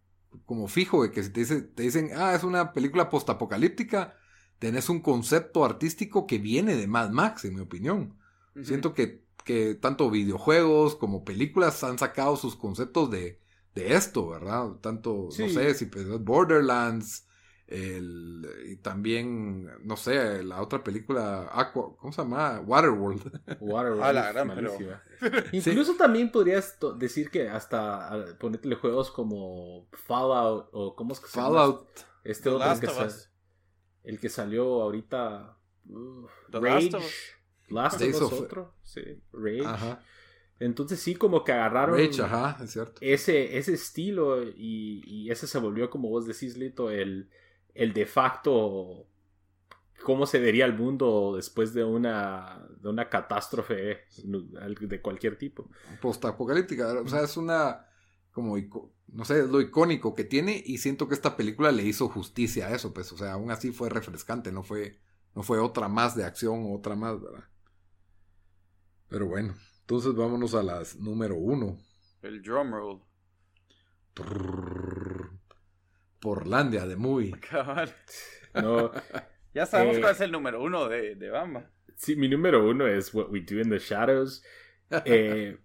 como 0.45 0.67
fijo, 0.67 1.03
de 1.03 1.11
que 1.11 1.23
si 1.23 1.29
te, 1.29 1.45
te 1.45 1.83
dicen, 1.83 2.09
ah, 2.15 2.33
es 2.35 2.43
una 2.43 2.73
película 2.73 3.09
postapocalíptica, 3.09 4.15
tenés 4.59 4.89
un 4.89 5.01
concepto 5.01 5.65
artístico 5.65 6.25
que 6.25 6.39
viene 6.39 6.75
de 6.75 6.87
Mad 6.87 7.11
Max, 7.11 7.45
en 7.45 7.55
mi 7.55 7.61
opinión. 7.61 8.17
Siento 8.63 8.93
que, 8.93 9.25
que 9.43 9.75
tanto 9.75 10.09
videojuegos 10.09 10.95
como 10.95 11.25
películas 11.25 11.83
han 11.83 11.99
sacado 11.99 12.37
sus 12.37 12.55
conceptos 12.55 13.11
de, 13.11 13.41
de 13.75 13.95
esto, 13.95 14.29
¿verdad? 14.29 14.71
Tanto, 14.81 15.27
no 15.37 15.49
sé, 15.49 15.73
si 15.73 15.89
Borderlands, 16.21 17.24
el, 17.67 18.47
y 18.67 18.75
también, 18.77 19.69
no 19.83 19.97
sé, 19.97 20.43
la 20.43 20.61
otra 20.61 20.83
película, 20.83 21.49
Aqua, 21.51 21.95
¿cómo 21.97 22.13
se 22.13 22.21
llama? 22.21 22.61
Waterworld. 22.61 23.41
Waterworld. 23.59 24.03
Ah, 24.03 24.13
la 24.13 24.31
gran 24.31 24.51
Incluso 25.51 25.95
también 25.95 26.31
podrías 26.31 26.77
decir 26.97 27.31
que 27.31 27.49
hasta 27.49 28.37
ponerle 28.39 28.75
juegos 28.75 29.09
como 29.09 29.87
Fallout 29.93 30.69
o 30.73 30.95
¿cómo 30.95 31.13
es 31.13 31.19
que 31.19 31.27
se 31.27 31.39
Fallout. 31.39 31.87
Este 32.23 32.49
otro 32.49 32.79
que 32.79 32.87
el 34.03 34.19
que 34.19 34.29
salió 34.29 34.81
ahorita 34.83 35.57
Rage. 36.49 36.91
Last 37.69 37.99
of 37.99 38.07
Us 38.07 38.21
otro, 38.21 38.75
sí, 38.83 39.01
Rage. 39.33 39.65
Ajá. 39.65 40.03
Entonces 40.59 40.99
sí, 40.99 41.15
como 41.15 41.43
que 41.43 41.51
agarraron 41.51 41.97
Rage, 41.97 42.21
ajá, 42.21 42.63
es 42.63 42.71
cierto. 42.71 43.01
Ese, 43.01 43.57
ese 43.57 43.73
estilo 43.73 44.43
y, 44.43 45.01
y, 45.05 45.31
ese 45.31 45.47
se 45.47 45.57
volvió, 45.57 45.89
como 45.89 46.09
vos 46.09 46.27
decís, 46.27 46.57
Lito, 46.57 46.91
el, 46.91 47.29
el 47.75 47.93
de 47.93 48.07
facto 48.07 49.05
cómo 50.03 50.25
se 50.25 50.39
vería 50.39 50.65
el 50.65 50.73
mundo 50.73 51.33
después 51.35 51.73
de 51.73 51.83
una, 51.83 52.67
de 52.79 52.89
una 52.89 53.09
catástrofe 53.09 54.05
de 54.23 55.01
cualquier 55.01 55.37
tipo. 55.37 55.69
Postapocalíptica, 56.01 57.01
o 57.01 57.07
sea, 57.07 57.21
es 57.21 57.37
una 57.37 57.85
como 58.31 58.57
no 59.07 59.23
sé, 59.23 59.39
es 59.39 59.49
lo 59.49 59.61
icónico 59.61 60.13
que 60.13 60.25
tiene 60.25 60.61
y 60.65 60.79
siento 60.79 61.07
que 61.07 61.13
esta 61.13 61.37
película 61.37 61.71
le 61.71 61.83
hizo 61.83 62.09
justicia 62.09 62.67
a 62.67 62.75
eso, 62.75 62.93
pues, 62.93 63.11
o 63.13 63.17
sea, 63.17 63.33
aún 63.33 63.49
así 63.49 63.71
fue 63.71 63.89
refrescante, 63.89 64.51
no 64.51 64.61
fue 64.61 64.99
no 65.35 65.43
fue 65.43 65.59
otra 65.59 65.87
más 65.87 66.15
de 66.15 66.23
acción, 66.23 66.73
otra 66.73 66.95
más, 66.95 67.21
¿verdad? 67.21 67.43
Pero 69.09 69.27
bueno, 69.27 69.55
entonces 69.81 70.15
vámonos 70.15 70.53
a 70.55 70.63
las 70.63 70.95
número 70.97 71.35
uno. 71.35 71.77
El 72.21 72.41
drumroll. 72.41 73.01
Porlandia 76.25 76.87
de 76.87 76.95
Muy. 76.95 77.35
No. 78.55 78.89
ya 79.53 79.65
sabemos 79.65 79.97
eh, 79.97 80.01
cuál 80.01 80.13
es 80.13 80.21
el 80.21 80.31
número 80.31 80.63
uno 80.63 80.87
de, 80.87 81.15
de 81.15 81.29
Bamba. 81.29 81.69
Sí, 81.97 82.15
mi 82.15 82.29
número 82.29 82.65
uno 82.65 82.87
es 82.87 83.13
What 83.13 83.29
We 83.29 83.41
Do 83.41 83.59
in 83.59 83.69
the 83.69 83.79
Shadows. 83.79 84.43
Eh, 85.05 85.57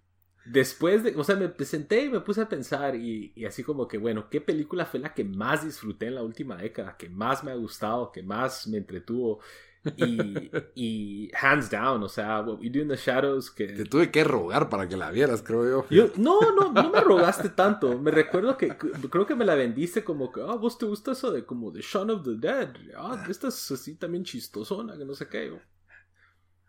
después 0.45 1.03
de, 1.03 1.15
o 1.15 1.23
sea, 1.23 1.35
me 1.35 1.47
presenté 1.47 2.05
y 2.05 2.09
me 2.09 2.21
puse 2.21 2.41
a 2.41 2.49
pensar 2.49 2.95
y, 2.95 3.31
y, 3.35 3.45
así 3.45 3.63
como 3.63 3.87
que, 3.87 3.99
bueno, 3.99 4.29
¿qué 4.29 4.41
película 4.41 4.85
fue 4.85 4.99
la 4.99 5.13
que 5.13 5.23
más 5.23 5.63
disfruté 5.63 6.07
en 6.07 6.15
la 6.15 6.23
última 6.23 6.57
década? 6.57 6.97
Que 6.97 7.07
más 7.07 7.43
me 7.43 7.51
ha 7.51 7.55
gustado, 7.55 8.11
que 8.11 8.23
más 8.23 8.67
me 8.67 8.79
entretuvo. 8.79 9.41
Y, 9.83 10.51
y, 10.75 11.31
hands 11.33 11.69
down, 11.69 12.03
o 12.03 12.09
sea, 12.09 12.41
What 12.41 12.59
We 12.59 12.69
Do 12.69 12.81
in 12.81 12.87
the 12.87 12.95
Shadows. 12.95 13.49
Que... 13.49 13.67
Te 13.67 13.85
tuve 13.85 14.11
que 14.11 14.23
rogar 14.23 14.69
para 14.69 14.87
que 14.87 14.95
la 14.95 15.09
vieras, 15.09 15.41
creo 15.41 15.85
yo. 15.89 16.11
no, 16.17 16.39
no, 16.51 16.71
no 16.71 16.89
me 16.91 17.01
rogaste 17.01 17.49
tanto. 17.49 17.97
Me 17.97 18.11
recuerdo 18.11 18.57
que 18.57 18.69
creo 18.77 19.25
que 19.25 19.35
me 19.35 19.45
la 19.45 19.55
vendiste 19.55 20.03
como 20.03 20.31
que, 20.31 20.41
ah, 20.41 20.55
vos 20.55 20.77
te 20.77 20.85
gusta 20.85 21.13
eso 21.13 21.31
de 21.31 21.45
como 21.45 21.71
The 21.71 21.81
Shaun 21.81 22.11
of 22.11 22.23
the 22.23 22.35
Dead. 22.35 22.73
Ah, 22.95 23.25
esta 23.29 23.47
es 23.47 23.71
así 23.71 23.95
también 23.95 24.23
chistosona, 24.23 24.97
que 24.97 25.05
no 25.05 25.15
sé 25.15 25.27
qué. 25.27 25.51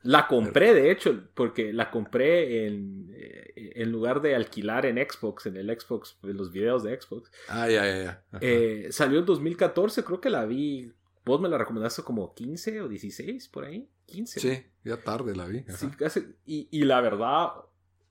La 0.05 0.27
compré, 0.27 0.75
de 0.75 0.91
hecho, 0.91 1.29
porque 1.35 1.73
la 1.73 1.91
compré 1.91 2.67
en, 2.67 3.13
eh, 3.15 3.73
en 3.77 3.93
lugar 3.93 4.21
de 4.21 4.35
alquilar 4.35 4.85
en 4.87 4.97
Xbox, 4.97 5.47
en 5.47 5.57
el 5.57 5.69
Xbox, 5.79 6.19
en 6.25 6.37
los 6.37 6.51
videos 6.51 6.83
de 6.83 7.01
Xbox. 7.01 7.31
Ah, 7.49 7.69
ya, 7.69 7.85
ya, 7.85 8.03
ya. 8.03 8.25
Eh, 8.41 8.89
salió 8.91 9.21
en 9.21 9.27
2014, 9.27 10.03
creo 10.03 10.21
que 10.21 10.31
la 10.31 10.45
vi 10.45 10.93
Vos 11.25 11.41
me 11.41 11.49
la 11.49 11.59
recomendaste 11.59 12.03
como 12.03 12.35
15 12.35 12.81
o 12.83 12.89
16 12.89 13.49
por 13.49 13.65
ahí. 13.65 13.89
15. 14.07 14.41
Sí. 14.41 14.67
Ya 14.85 14.97
tarde 14.97 15.37
la 15.37 15.47
vi. 15.47 15.65
Sí, 15.69 15.89
casi, 15.97 16.35
y, 16.45 16.69
y 16.71 16.85
la 16.85 17.01
verdad 17.01 17.53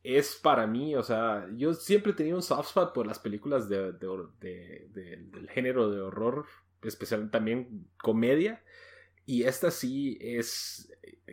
es 0.04 0.36
para 0.36 0.66
mí, 0.66 0.96
o 0.96 1.04
sea, 1.04 1.48
yo 1.56 1.74
siempre 1.74 2.12
he 2.12 2.16
tenido 2.16 2.38
un 2.38 2.44
soft 2.44 2.70
spot 2.70 2.94
por 2.94 3.06
las 3.06 3.20
películas 3.20 3.70
de, 3.70 3.92
de, 3.92 4.88
de, 4.90 5.18
del 5.32 5.50
género 5.50 5.92
de 5.92 6.02
horror, 6.02 6.46
especialmente 6.82 7.32
también 7.32 7.88
comedia. 8.02 8.64
Y 9.26 9.44
esta 9.44 9.70
sí 9.70 10.18
es, 10.20 10.92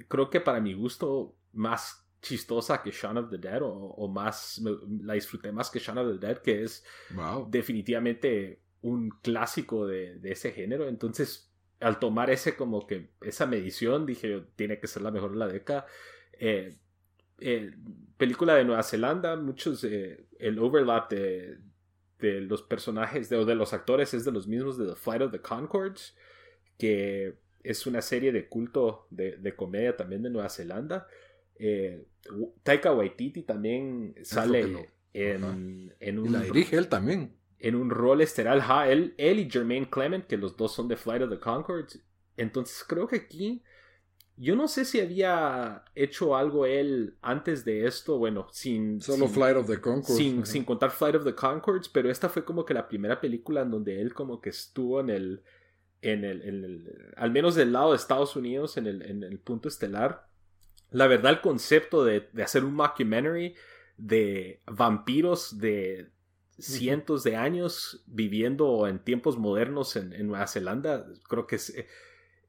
creo 0.08 0.28
que 0.28 0.40
para 0.40 0.60
mi 0.60 0.74
gusto, 0.74 1.34
más 1.52 2.06
chistosa 2.20 2.82
que 2.82 2.90
Shaun 2.90 3.16
of 3.16 3.30
the 3.30 3.38
Dead 3.38 3.62
o, 3.62 3.72
o, 3.72 4.08
más, 4.08 4.60
la 5.02 5.14
disfruté 5.14 5.50
más 5.50 5.70
que 5.70 5.78
Shaun 5.78 5.98
of 5.98 6.20
the 6.20 6.26
Dead, 6.26 6.38
que 6.38 6.64
es 6.64 6.84
wow. 7.14 7.48
definitivamente 7.48 8.60
un 8.82 9.10
clásico 9.22 9.86
de, 9.86 10.18
de, 10.18 10.32
ese 10.32 10.52
género. 10.52 10.88
Entonces, 10.88 11.47
al 11.80 11.98
tomar 11.98 12.30
ese 12.30 12.56
como 12.56 12.86
que 12.86 13.10
esa 13.20 13.46
medición, 13.46 14.06
dije, 14.06 14.42
tiene 14.56 14.80
que 14.80 14.86
ser 14.86 15.02
la 15.02 15.10
mejor 15.10 15.32
de 15.32 15.38
la 15.38 15.48
década. 15.48 15.86
Eh, 16.38 16.76
eh, 17.40 17.72
película 18.16 18.54
de 18.54 18.64
Nueva 18.64 18.82
Zelanda, 18.82 19.36
muchos, 19.36 19.84
eh, 19.84 20.26
el 20.38 20.58
overlap 20.58 21.10
de, 21.10 21.58
de 22.18 22.40
los 22.40 22.62
personajes 22.62 23.28
de, 23.28 23.36
o 23.36 23.44
de 23.44 23.54
los 23.54 23.72
actores 23.72 24.12
es 24.14 24.24
de 24.24 24.32
los 24.32 24.48
mismos 24.48 24.76
de 24.76 24.86
The 24.86 24.96
Flight 24.96 25.22
of 25.22 25.32
the 25.32 25.40
Concords, 25.40 26.16
que 26.78 27.38
es 27.62 27.86
una 27.86 28.02
serie 28.02 28.32
de 28.32 28.48
culto 28.48 29.06
de, 29.10 29.36
de 29.36 29.54
comedia 29.54 29.96
también 29.96 30.22
de 30.22 30.30
Nueva 30.30 30.48
Zelanda. 30.48 31.06
Eh, 31.58 32.06
Taika 32.62 32.92
Waititi 32.92 33.42
también 33.42 34.14
sale 34.22 34.88
en, 35.12 35.94
en, 36.00 36.18
un... 36.18 36.26
Y 36.26 36.28
la 36.30 36.40
dirige 36.40 36.76
él 36.76 36.88
también. 36.88 37.34
En 37.58 37.74
un 37.74 37.90
rol 37.90 38.20
estelar, 38.20 38.60
ja, 38.60 38.88
él, 38.88 39.14
él 39.18 39.40
y 39.40 39.50
Jermaine 39.50 39.90
Clement, 39.90 40.26
que 40.26 40.36
los 40.36 40.56
dos 40.56 40.74
son 40.74 40.88
de 40.88 40.96
Flight 40.96 41.22
of 41.22 41.30
the 41.30 41.40
Concords. 41.40 42.00
Entonces 42.36 42.84
creo 42.86 43.08
que 43.08 43.16
aquí 43.16 43.62
yo 44.40 44.54
no 44.54 44.68
sé 44.68 44.84
si 44.84 45.00
había 45.00 45.84
hecho 45.96 46.36
algo 46.36 46.64
él 46.64 47.16
antes 47.22 47.64
de 47.64 47.86
esto, 47.86 48.18
bueno, 48.18 48.46
sin... 48.52 49.00
Solo 49.00 49.26
sin, 49.26 49.34
Flight 49.34 49.56
of 49.56 49.66
the 49.66 49.80
Concords. 49.80 50.16
Sin, 50.16 50.46
sin, 50.46 50.64
contar 50.64 50.92
Flight 50.92 51.16
of 51.16 51.24
the 51.24 51.34
Concords, 51.34 51.88
pero 51.88 52.08
esta 52.08 52.28
fue 52.28 52.44
como 52.44 52.64
que 52.64 52.72
la 52.72 52.86
primera 52.86 53.20
película 53.20 53.62
en 53.62 53.72
donde 53.72 54.00
él 54.00 54.14
como 54.14 54.40
que 54.40 54.50
estuvo 54.50 55.00
en 55.00 55.10
el... 55.10 55.42
En 56.00 56.24
el, 56.24 56.42
en 56.42 56.64
el 56.64 57.12
al 57.16 57.32
menos 57.32 57.56
del 57.56 57.72
lado 57.72 57.90
de 57.90 57.96
Estados 57.96 58.36
Unidos, 58.36 58.76
en 58.76 58.86
el, 58.86 59.02
en 59.02 59.24
el 59.24 59.40
punto 59.40 59.66
estelar. 59.66 60.28
La 60.92 61.08
verdad, 61.08 61.32
el 61.32 61.40
concepto 61.40 62.04
de, 62.04 62.28
de 62.32 62.44
hacer 62.44 62.64
un 62.64 62.74
mockumentary 62.74 63.56
de 63.96 64.62
vampiros 64.66 65.58
de 65.58 66.10
cientos 66.58 67.24
de 67.24 67.36
años 67.36 68.02
viviendo 68.06 68.86
en 68.86 68.98
tiempos 68.98 69.38
modernos 69.38 69.96
en, 69.96 70.26
Nueva 70.26 70.46
Zelanda, 70.46 71.06
creo 71.28 71.46
que 71.46 71.56
es 71.56 71.74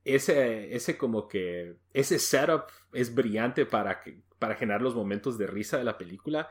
ese, 0.04 0.76
ese 0.76 0.98
como 0.98 1.28
que, 1.28 1.76
ese 1.94 2.20
setup 2.20 2.64
es 2.94 3.14
brillante 3.14 3.66
para, 3.66 4.02
que, 4.02 4.22
para 4.40 4.56
generar 4.56 4.82
los 4.82 4.96
momentos 4.96 5.38
de 5.38 5.48
risa 5.48 5.78
de 5.78 5.84
la 5.84 5.98
película. 5.98 6.50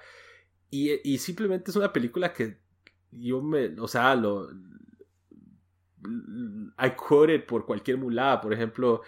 Y, 0.70 1.00
y 1.10 1.18
simplemente 1.18 1.70
es 1.70 1.76
una 1.76 1.92
película 1.92 2.32
que 2.32 2.58
yo 3.10 3.42
me, 3.42 3.78
o 3.80 3.88
sea, 3.88 4.14
lo... 4.14 4.50
I 6.80 6.90
quoted 6.96 7.44
por 7.44 7.66
cualquier 7.66 7.96
mulada, 7.96 8.40
por 8.40 8.52
ejemplo, 8.52 9.02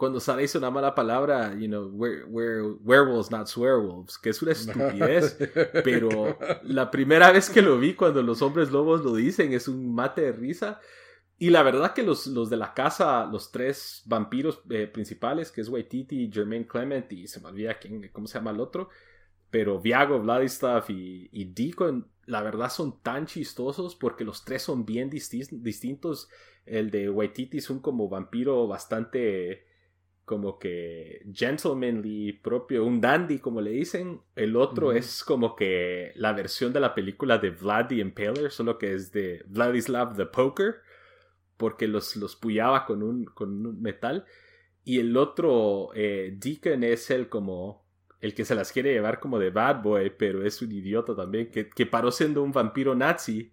cuando 0.00 0.18
hizo 0.40 0.56
una 0.56 0.70
mala 0.70 0.94
palabra, 0.94 1.54
you 1.58 1.68
know, 1.68 1.90
we're, 1.92 2.24
we're 2.24 2.72
werewolves, 2.82 3.30
not 3.30 3.48
swearwolves, 3.48 4.16
que 4.16 4.30
es 4.30 4.40
una 4.40 4.52
estupidez, 4.52 5.36
pero 5.84 6.38
la 6.62 6.90
primera 6.90 7.30
vez 7.30 7.50
que 7.50 7.60
lo 7.60 7.78
vi 7.78 7.92
cuando 7.92 8.22
los 8.22 8.40
hombres 8.40 8.70
lobos 8.70 9.04
lo 9.04 9.14
dicen 9.14 9.52
es 9.52 9.68
un 9.68 9.94
mate 9.94 10.22
de 10.22 10.32
risa. 10.32 10.80
Y 11.36 11.50
la 11.50 11.62
verdad 11.62 11.92
que 11.92 12.02
los, 12.02 12.26
los 12.28 12.48
de 12.48 12.56
la 12.56 12.72
casa, 12.72 13.26
los 13.26 13.52
tres 13.52 14.02
vampiros 14.06 14.62
eh, 14.70 14.86
principales, 14.86 15.52
que 15.52 15.60
es 15.60 15.68
Waititi, 15.68 16.30
Jermaine 16.32 16.66
Clement 16.66 17.12
y 17.12 17.26
se 17.26 17.38
me 17.40 17.48
olvida 17.48 17.78
quién, 17.78 18.08
cómo 18.10 18.26
se 18.26 18.38
llama 18.38 18.52
el 18.52 18.60
otro, 18.60 18.88
pero 19.50 19.82
Viago, 19.82 20.18
Vladislav 20.18 20.86
y, 20.88 21.28
y 21.30 21.44
Deacon, 21.44 22.08
la 22.24 22.40
verdad 22.40 22.70
son 22.70 23.02
tan 23.02 23.26
chistosos 23.26 23.96
porque 23.96 24.24
los 24.24 24.46
tres 24.46 24.62
son 24.62 24.86
bien 24.86 25.10
disti 25.10 25.42
distintos. 25.52 26.30
El 26.64 26.90
de 26.90 27.10
Waititi 27.10 27.58
es 27.58 27.68
un 27.68 27.80
como 27.80 28.08
vampiro 28.08 28.66
bastante 28.66 29.68
como 30.30 30.60
que 30.60 31.26
gentlemanly 31.34 32.34
propio, 32.34 32.84
un 32.84 33.00
dandy 33.00 33.40
como 33.40 33.60
le 33.60 33.72
dicen. 33.72 34.20
El 34.36 34.54
otro 34.54 34.90
uh 34.90 34.92
-huh. 34.92 34.98
es 34.98 35.24
como 35.24 35.56
que 35.56 36.12
la 36.14 36.32
versión 36.32 36.72
de 36.72 36.78
la 36.78 36.94
película 36.94 37.38
de 37.38 37.50
Vlad 37.50 37.88
the 37.88 37.96
Impaler, 37.96 38.52
solo 38.52 38.78
que 38.78 38.94
es 38.94 39.10
de 39.10 39.42
Vladislav 39.48 40.16
the 40.16 40.26
Poker 40.26 40.76
porque 41.56 41.88
los, 41.88 42.14
los 42.16 42.36
puyaba 42.36 42.86
con 42.86 43.02
un, 43.02 43.24
con 43.24 43.66
un 43.66 43.82
metal. 43.82 44.24
Y 44.84 45.00
el 45.00 45.16
otro, 45.16 45.90
eh, 45.94 46.32
Deacon, 46.38 46.84
es 46.84 47.10
el 47.10 47.28
como 47.28 47.84
el 48.20 48.34
que 48.34 48.44
se 48.44 48.54
las 48.54 48.70
quiere 48.72 48.92
llevar 48.92 49.18
como 49.18 49.38
de 49.38 49.50
bad 49.50 49.82
boy, 49.82 50.10
pero 50.16 50.44
es 50.46 50.62
un 50.62 50.70
idiota 50.72 51.16
también, 51.16 51.50
que, 51.50 51.68
que 51.68 51.86
paró 51.86 52.12
siendo 52.12 52.42
un 52.42 52.52
vampiro 52.52 52.94
nazi. 52.94 53.52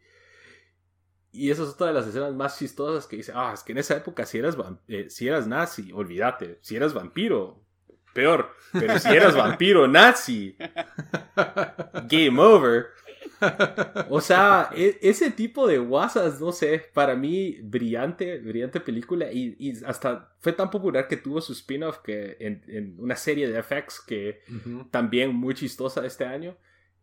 Y 1.38 1.51
esa 1.51 1.64
es 1.64 1.69
otra 1.69 1.88
de 1.88 1.93
las 1.93 2.07
escenas 2.07 2.34
más 2.34 2.57
chistosas 2.57 3.05
que 3.05 3.18
dice, 3.18 3.31
ah, 3.35 3.51
es 3.53 3.61
que 3.61 3.72
en 3.72 3.77
esa 3.77 3.95
época 3.95 4.26
si 4.26 4.39
eras, 4.39 4.57
eh, 4.88 5.05
si 5.09 5.27
eras 5.27 5.47
nazi, 5.47 5.91
olvídate, 5.93 6.57
si 6.61 6.76
eras 6.76 6.93
vampiro, 6.93 7.64
peor, 8.14 8.49
pero 8.73 8.97
si 8.97 9.09
eras 9.09 9.35
vampiro 9.43 9.88
nazi, 9.88 10.57
game 12.09 12.41
over. 12.41 12.88
O 14.09 14.19
sea, 14.19 14.72
e 14.76 14.97
ese 15.01 15.30
tipo 15.30 15.68
de 15.68 15.77
guasas, 15.77 16.41
no 16.41 16.51
sé, 16.51 16.89
para 16.91 17.15
mí 17.15 17.59
brillante, 17.61 18.39
brillante 18.39 18.80
película 18.80 19.31
y, 19.31 19.55
y 19.59 19.85
hasta 19.85 20.34
fue 20.39 20.53
tan 20.53 20.72
popular 20.72 21.07
que 21.07 21.18
tuvo 21.18 21.39
su 21.39 21.53
spin-off 21.53 21.99
que 21.99 22.38
en, 22.39 22.64
en, 22.68 22.95
una 22.97 23.15
serie 23.15 23.47
de 23.47 23.61
FX 23.61 24.01
que 24.01 24.41
uh 24.49 24.53
-huh. 24.53 24.89
también 24.89 25.35
muy 25.35 25.53
chistosa 25.53 26.03
este 26.03 26.26
año. 26.26 26.57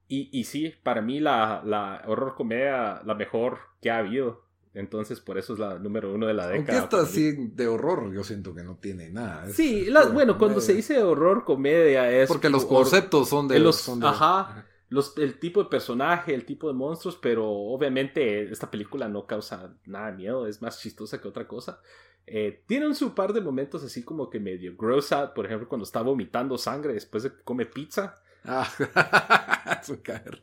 Y, 0.09 0.28
y 0.32 0.44
sí, 0.44 0.74
para 0.82 1.01
mí 1.01 1.20
la, 1.20 1.62
la 1.64 2.02
horror 2.06 2.35
comedia, 2.35 3.02
la 3.05 3.14
mejor 3.14 3.59
que 3.81 3.90
ha 3.90 3.98
habido. 3.98 4.44
Entonces, 4.74 5.20
por 5.20 5.39
eso 5.39 5.52
es 5.52 5.60
la 5.60 5.78
número 5.78 6.12
uno 6.12 6.26
de 6.26 6.35
la 6.35 6.48
década. 6.48 6.78
Aunque 6.78 6.97
esta 6.97 7.09
así 7.09 7.32
de 7.32 7.68
horror, 7.68 8.12
yo 8.12 8.24
siento 8.24 8.55
que 8.55 8.64
no 8.64 8.76
tiene 8.76 9.09
nada. 9.09 9.47
Es, 9.47 9.55
sí, 9.55 9.86
la, 9.86 10.06
bueno, 10.06 10.36
cuando 10.36 10.60
se 10.60 10.74
dice 10.74 11.01
horror 11.01 11.44
comedia 11.44 12.10
es. 12.10 12.28
Porque 12.28 12.51
los 12.51 12.66
conceptos 12.66 13.28
son 13.28 13.47
de. 13.47 13.60
Los, 13.60 13.76
son 13.76 14.01
de 14.01 14.09
ajá. 14.09 14.66
Los, 14.89 15.16
el 15.16 15.39
tipo 15.39 15.62
de 15.62 15.68
personaje, 15.68 16.35
el 16.35 16.44
tipo 16.44 16.68
de 16.68 16.74
monstruos, 16.74 17.16
pero 17.16 17.48
obviamente 17.48 18.51
esta 18.51 18.70
película 18.70 19.09
no 19.09 19.26
causa 19.26 19.74
nada 19.86 20.10
de 20.10 20.16
miedo, 20.18 20.47
es 20.47 20.60
más 20.60 20.81
chistosa 20.81 21.20
que 21.20 21.28
otra 21.28 21.48
cosa. 21.48 21.81
Eh, 22.26 22.62
tiene 22.66 22.86
un 22.86 22.94
su 22.94 23.14
par 23.14 23.32
de 23.32 23.40
momentos 23.40 23.82
así 23.85 24.02
como 24.02 24.31
que 24.31 24.40
medio 24.40 24.74
gross 24.76 25.12
out, 25.12 25.35
por 25.35 25.47
ejemplo, 25.47 25.68
cuando 25.68 25.85
está 25.85 26.02
vomitando 26.02 26.59
sangre 26.59 26.94
después 26.94 27.22
de 27.22 27.32
que 27.32 27.43
come 27.43 27.66
pizza. 27.66 28.20
Ah, 28.45 28.71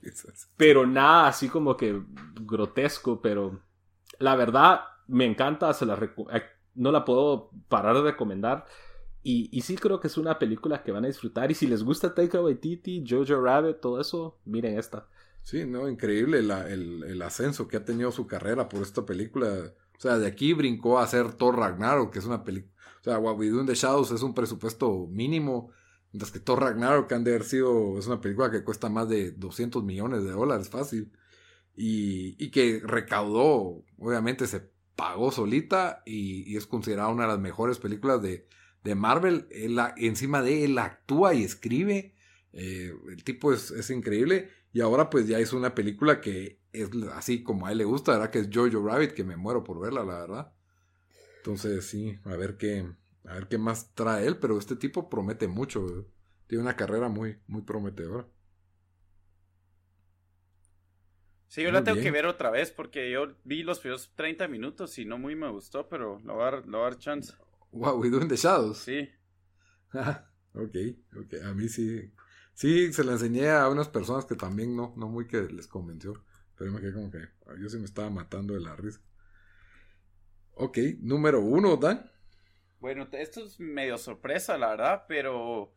risas. 0.01 0.49
Pero 0.57 0.87
nada 0.87 1.27
así 1.27 1.49
como 1.49 1.77
que 1.77 2.01
grotesco, 2.41 3.21
pero 3.21 3.61
la 4.19 4.35
verdad 4.35 4.81
me 5.07 5.25
encanta, 5.25 5.73
se 5.73 5.85
la 5.85 5.99
no 6.75 6.91
la 6.91 7.05
puedo 7.05 7.51
parar 7.67 7.95
de 7.95 8.03
recomendar. 8.03 8.65
Y, 9.23 9.49
y, 9.51 9.61
sí 9.61 9.75
creo 9.75 9.99
que 9.99 10.07
es 10.07 10.17
una 10.17 10.39
película 10.39 10.81
que 10.81 10.91
van 10.91 11.03
a 11.03 11.07
disfrutar. 11.07 11.51
Y 11.51 11.53
si 11.53 11.67
les 11.67 11.83
gusta 11.83 12.15
Taika 12.15 12.41
Waititi, 12.41 13.03
Jojo 13.07 13.39
Rabbit, 13.39 13.79
todo 13.79 14.01
eso, 14.01 14.39
miren 14.45 14.79
esta. 14.79 15.07
Sí, 15.43 15.65
no, 15.65 15.87
increíble 15.87 16.41
la, 16.41 16.67
el, 16.67 17.03
el, 17.03 17.21
ascenso 17.21 17.67
que 17.67 17.77
ha 17.77 17.85
tenido 17.85 18.11
su 18.11 18.25
carrera 18.25 18.67
por 18.67 18.81
esta 18.81 19.05
película. 19.05 19.73
O 19.95 20.01
sea, 20.01 20.17
de 20.17 20.25
aquí 20.25 20.53
brincó 20.53 20.97
a 20.97 21.03
hacer 21.03 21.33
Thor 21.33 21.57
Ragnarok, 21.57 22.13
que 22.13 22.19
es 22.19 22.25
una 22.25 22.43
película... 22.43 22.73
O 23.01 23.03
sea, 23.03 23.19
What 23.19 23.37
We 23.37 23.49
Do 23.49 23.59
in 23.59 23.67
the 23.67 23.75
Shadows 23.75 24.11
es 24.11 24.23
un 24.23 24.33
presupuesto 24.33 25.07
mínimo. 25.07 25.71
Mientras 26.11 26.31
que 26.31 26.39
Thor 26.39 26.61
Ragnarok 26.61 27.11
han 27.11 27.23
de 27.23 27.31
haber 27.31 27.45
sido... 27.45 27.97
Es 27.97 28.07
una 28.07 28.21
película 28.21 28.51
que 28.51 28.63
cuesta 28.63 28.89
más 28.89 29.07
de 29.07 29.31
200 29.31 29.83
millones 29.83 30.23
de 30.23 30.31
dólares, 30.31 30.69
fácil. 30.69 31.11
Y, 31.75 32.35
y 32.43 32.51
que 32.51 32.81
recaudó, 32.83 33.83
obviamente 33.97 34.45
se 34.47 34.69
pagó 34.95 35.31
solita 35.31 36.03
y, 36.05 36.55
es 36.57 36.67
considerada 36.67 37.09
una 37.09 37.23
de 37.23 37.29
las 37.29 37.39
mejores 37.39 37.79
películas 37.79 38.21
de 38.21 38.47
de 38.83 38.95
Marvel, 38.95 39.47
él, 39.51 39.79
encima 39.97 40.41
de 40.41 40.65
él 40.65 40.77
actúa 40.77 41.33
y 41.33 41.43
escribe. 41.43 42.15
Eh, 42.53 42.93
el 43.09 43.23
tipo 43.23 43.53
es, 43.53 43.71
es, 43.71 43.89
increíble. 43.89 44.49
Y 44.73 44.81
ahora 44.81 45.09
pues 45.09 45.27
ya 45.27 45.39
hizo 45.39 45.57
una 45.57 45.75
película 45.75 46.21
que 46.21 46.59
es 46.73 46.89
así 47.13 47.43
como 47.43 47.67
a 47.67 47.71
él 47.71 47.77
le 47.77 47.83
gusta, 47.83 48.13
¿verdad? 48.13 48.31
Que 48.31 48.39
es 48.39 48.49
Jojo 48.51 48.85
Rabbit, 48.85 49.11
que 49.11 49.23
me 49.23 49.37
muero 49.37 49.63
por 49.63 49.79
verla, 49.79 50.03
la 50.03 50.19
verdad. 50.19 50.53
Entonces 51.37 51.85
sí, 51.85 52.17
a 52.23 52.35
ver 52.35 52.57
qué, 52.57 52.87
a 53.25 53.33
ver 53.35 53.47
qué 53.47 53.57
más 53.57 53.93
trae 53.95 54.25
él, 54.27 54.37
pero 54.39 54.57
este 54.57 54.75
tipo 54.75 55.09
promete 55.09 55.47
mucho. 55.47 56.07
Tiene 56.47 56.63
una 56.63 56.75
carrera 56.75 57.09
muy, 57.09 57.39
muy 57.47 57.61
prometedora. 57.63 58.27
Sí, 61.47 61.61
yo 61.63 61.69
muy 61.69 61.71
la 61.71 61.83
tengo 61.83 61.99
bien. 61.99 62.01
que 62.01 62.09
ver 62.11 62.25
otra 62.25 62.49
vez 62.49 62.71
porque 62.71 63.11
yo 63.11 63.35
vi 63.43 63.61
los 63.63 63.79
primeros 63.79 64.11
30 64.15 64.47
minutos 64.47 64.97
y 64.97 65.05
no 65.05 65.17
muy 65.19 65.35
me 65.35 65.49
gustó, 65.49 65.87
pero 65.87 66.19
lo 66.23 66.35
voy 66.35 66.43
a, 66.45 66.51
lo 66.51 66.61
voy 66.63 66.79
a 66.81 66.83
dar 66.83 66.97
chance. 66.97 67.33
Wow, 67.71 67.99
We 67.99 68.09
Do 68.09 68.21
in 68.21 68.27
the 68.27 68.37
Shadows. 68.37 68.87
Sí. 68.87 69.09
ok, 70.53 70.75
ok. 71.17 71.33
A 71.45 71.53
mí 71.53 71.69
sí. 71.69 72.13
Sí, 72.53 72.93
se 72.93 73.03
la 73.03 73.13
enseñé 73.13 73.49
a 73.49 73.69
unas 73.69 73.89
personas 73.89 74.25
que 74.25 74.35
también 74.35 74.75
no, 74.75 74.93
no 74.97 75.07
muy 75.09 75.27
que 75.27 75.41
les 75.43 75.67
convenció. 75.67 76.13
Pero 76.55 76.71
me 76.71 76.79
quedé 76.81 76.93
como 76.93 77.09
que 77.11 77.19
yo 77.59 77.69
sí 77.69 77.77
me 77.77 77.85
estaba 77.85 78.09
matando 78.09 78.53
de 78.53 78.61
la 78.61 78.75
risa. 78.75 78.99
Ok, 80.53 80.77
número 81.01 81.41
uno, 81.41 81.77
Dan. 81.77 82.10
Bueno, 82.81 83.07
esto 83.11 83.45
es 83.45 83.59
medio 83.59 83.95
sorpresa, 83.99 84.57
la 84.57 84.69
verdad, 84.69 85.05
pero 85.07 85.71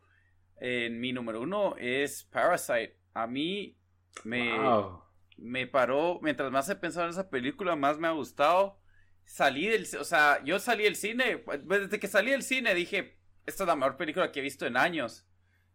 en 0.57 0.99
mi 0.99 1.13
número 1.13 1.39
uno 1.39 1.75
es 1.77 2.23
Parasite. 2.23 2.97
A 3.13 3.27
mí 3.27 3.77
me, 4.23 4.51
me 5.37 5.67
paró, 5.67 6.19
mientras 6.23 6.51
más 6.51 6.67
he 6.67 6.75
pensado 6.75 7.05
en 7.05 7.11
esa 7.11 7.29
película, 7.29 7.75
más 7.75 7.99
me 7.99 8.07
ha 8.07 8.11
gustado. 8.11 8.79
Salí 9.23 9.67
del, 9.67 9.87
o 9.99 10.03
sea, 10.03 10.43
yo 10.43 10.57
salí 10.57 10.85
del 10.85 10.95
cine, 10.95 11.37
pues, 11.37 11.59
desde 11.67 11.99
que 11.99 12.07
salí 12.07 12.31
del 12.31 12.41
cine 12.41 12.73
dije, 12.73 13.19
esta 13.45 13.63
es 13.63 13.67
la 13.67 13.75
mejor 13.75 13.97
película 13.97 14.31
que 14.31 14.39
he 14.39 14.43
visto 14.43 14.65
en 14.65 14.75
años. 14.75 15.27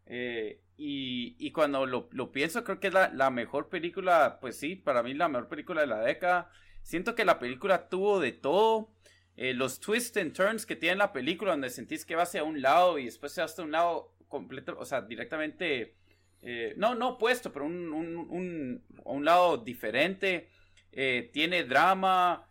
Eh, 0.07 0.65
y, 0.77 1.37
y, 1.39 1.53
cuando 1.53 1.87
lo, 1.87 2.09
lo, 2.11 2.33
pienso, 2.33 2.65
creo 2.65 2.81
que 2.81 2.89
es 2.89 2.95
la, 2.95 3.09
la, 3.11 3.31
mejor 3.31 3.69
película, 3.69 4.39
pues 4.41 4.59
sí, 4.59 4.75
para 4.75 5.05
mí 5.05 5.15
la 5.15 5.29
mejor 5.29 5.47
película 5.47 5.83
de 5.83 5.87
la 5.87 6.01
década. 6.01 6.51
Siento 6.83 7.15
que 7.15 7.25
la 7.25 7.39
película 7.39 7.89
tuvo 7.89 8.19
de 8.19 8.33
todo. 8.33 8.93
Eh, 9.37 9.55
los 9.55 9.81
twists 9.81 10.17
and 10.17 10.33
turns 10.33 10.67
que 10.67 10.77
tiene 10.77 10.97
la 10.97 11.13
película, 11.13 11.53
donde 11.53 11.71
sentís 11.71 12.05
que 12.05 12.15
va 12.15 12.25
hacia 12.25 12.45
un 12.45 12.61
lado 12.61 12.99
y 12.99 13.07
después 13.07 13.33
se 13.33 13.41
va 13.41 13.47
hasta 13.47 13.63
un 13.63 13.73
lado 13.73 14.15
completo, 14.29 14.77
o 14.79 14.85
sea, 14.85 15.03
directamente, 15.03 15.95
eh, 16.43 16.75
no, 16.77 16.95
no 16.95 17.11
opuesto, 17.11 17.53
pero 17.53 17.65
un, 17.65 17.93
un, 17.93 18.17
un, 18.17 18.85
un 19.05 19.25
lado 19.25 19.57
diferente. 19.59 20.49
Eh, 20.93 21.31
tiene 21.33 21.65
drama, 21.65 22.47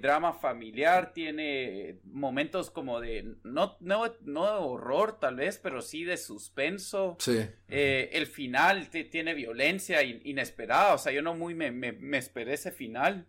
drama 0.00 0.34
familiar, 0.34 1.12
tiene 1.12 1.98
momentos 2.04 2.70
como 2.70 3.00
de, 3.00 3.36
no, 3.42 3.76
no, 3.80 4.04
no 4.22 4.44
de 4.44 4.58
horror 4.58 5.18
tal 5.18 5.36
vez, 5.36 5.58
pero 5.58 5.80
sí 5.82 6.04
de 6.04 6.16
suspenso. 6.16 7.16
Sí. 7.18 7.44
El 7.68 8.26
final 8.26 8.88
tiene 8.90 9.34
violencia 9.34 10.02
inesperada, 10.02 10.94
o 10.94 10.98
sea, 10.98 11.12
yo 11.12 11.22
no 11.22 11.34
muy 11.34 11.54
me, 11.54 11.70
me, 11.72 11.92
me 11.92 12.18
esperé 12.18 12.52
ese 12.54 12.70
final. 12.70 13.26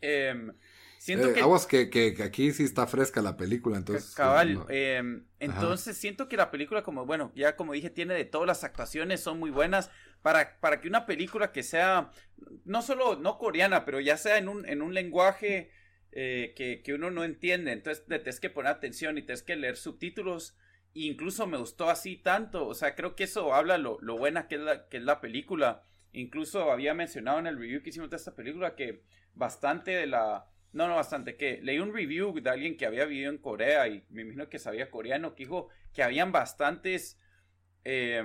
Em, 0.00 0.52
siento 0.98 1.32
que... 1.32 1.40
Aguas 1.40 1.66
que, 1.66 1.90
que, 1.90 2.14
aquí 2.22 2.52
sí 2.52 2.64
está 2.64 2.86
fresca 2.86 3.22
la 3.22 3.36
película, 3.36 3.78
entonces... 3.78 4.14
Cabal, 4.14 4.64
em, 4.68 5.26
entonces 5.40 5.96
siento 5.96 6.28
que 6.28 6.36
la 6.36 6.50
película 6.50 6.82
como, 6.82 7.06
bueno, 7.06 7.32
ya 7.34 7.56
como 7.56 7.72
dije, 7.72 7.90
tiene 7.90 8.14
de 8.14 8.24
todas 8.24 8.46
las 8.46 8.64
actuaciones, 8.64 9.20
son 9.20 9.38
muy 9.38 9.50
buenas, 9.50 9.90
para, 10.22 10.58
para 10.60 10.80
que 10.80 10.88
una 10.88 11.06
película 11.06 11.52
que 11.52 11.62
sea, 11.62 12.10
no 12.64 12.82
solo, 12.82 13.16
no 13.16 13.38
coreana, 13.38 13.84
pero 13.84 14.00
ya 14.00 14.16
sea 14.16 14.38
en 14.38 14.48
un, 14.48 14.68
en 14.68 14.82
un 14.82 14.94
lenguaje 14.94 15.70
eh, 16.12 16.54
que, 16.56 16.82
que, 16.82 16.94
uno 16.94 17.10
no 17.10 17.24
entiende, 17.24 17.72
entonces 17.72 18.04
te 18.06 18.18
tienes 18.18 18.40
que 18.40 18.50
poner 18.50 18.72
atención 18.72 19.18
y 19.18 19.22
tienes 19.22 19.42
que 19.42 19.56
leer 19.56 19.76
subtítulos. 19.76 20.56
E 20.94 21.00
incluso 21.02 21.46
me 21.46 21.58
gustó 21.58 21.90
así 21.90 22.16
tanto, 22.16 22.66
o 22.66 22.74
sea, 22.74 22.94
creo 22.94 23.14
que 23.14 23.24
eso 23.24 23.54
habla 23.54 23.78
lo, 23.78 23.98
lo 24.00 24.16
buena 24.16 24.48
que 24.48 24.56
es, 24.56 24.60
la, 24.62 24.88
que 24.88 24.96
es 24.96 25.02
la 25.02 25.20
película. 25.20 25.84
Incluso 26.12 26.72
había 26.72 26.94
mencionado 26.94 27.38
en 27.38 27.46
el 27.46 27.58
review 27.58 27.82
que 27.82 27.90
hicimos 27.90 28.10
de 28.10 28.16
esta 28.16 28.34
película 28.34 28.74
que 28.74 29.04
bastante 29.34 29.92
de 29.92 30.06
la... 30.06 30.46
No, 30.72 30.86
no, 30.86 30.96
bastante, 30.96 31.36
que 31.36 31.60
leí 31.62 31.78
un 31.78 31.94
review 31.94 32.38
de 32.40 32.50
alguien 32.50 32.76
que 32.76 32.86
había 32.86 33.06
vivido 33.06 33.30
en 33.30 33.38
Corea 33.38 33.88
y 33.88 34.04
me 34.10 34.22
imagino 34.22 34.48
que 34.48 34.58
sabía 34.58 34.90
coreano, 34.90 35.34
que 35.34 35.44
dijo 35.44 35.68
que 35.92 36.02
habían 36.02 36.30
bastantes 36.30 37.18
eh, 37.84 38.22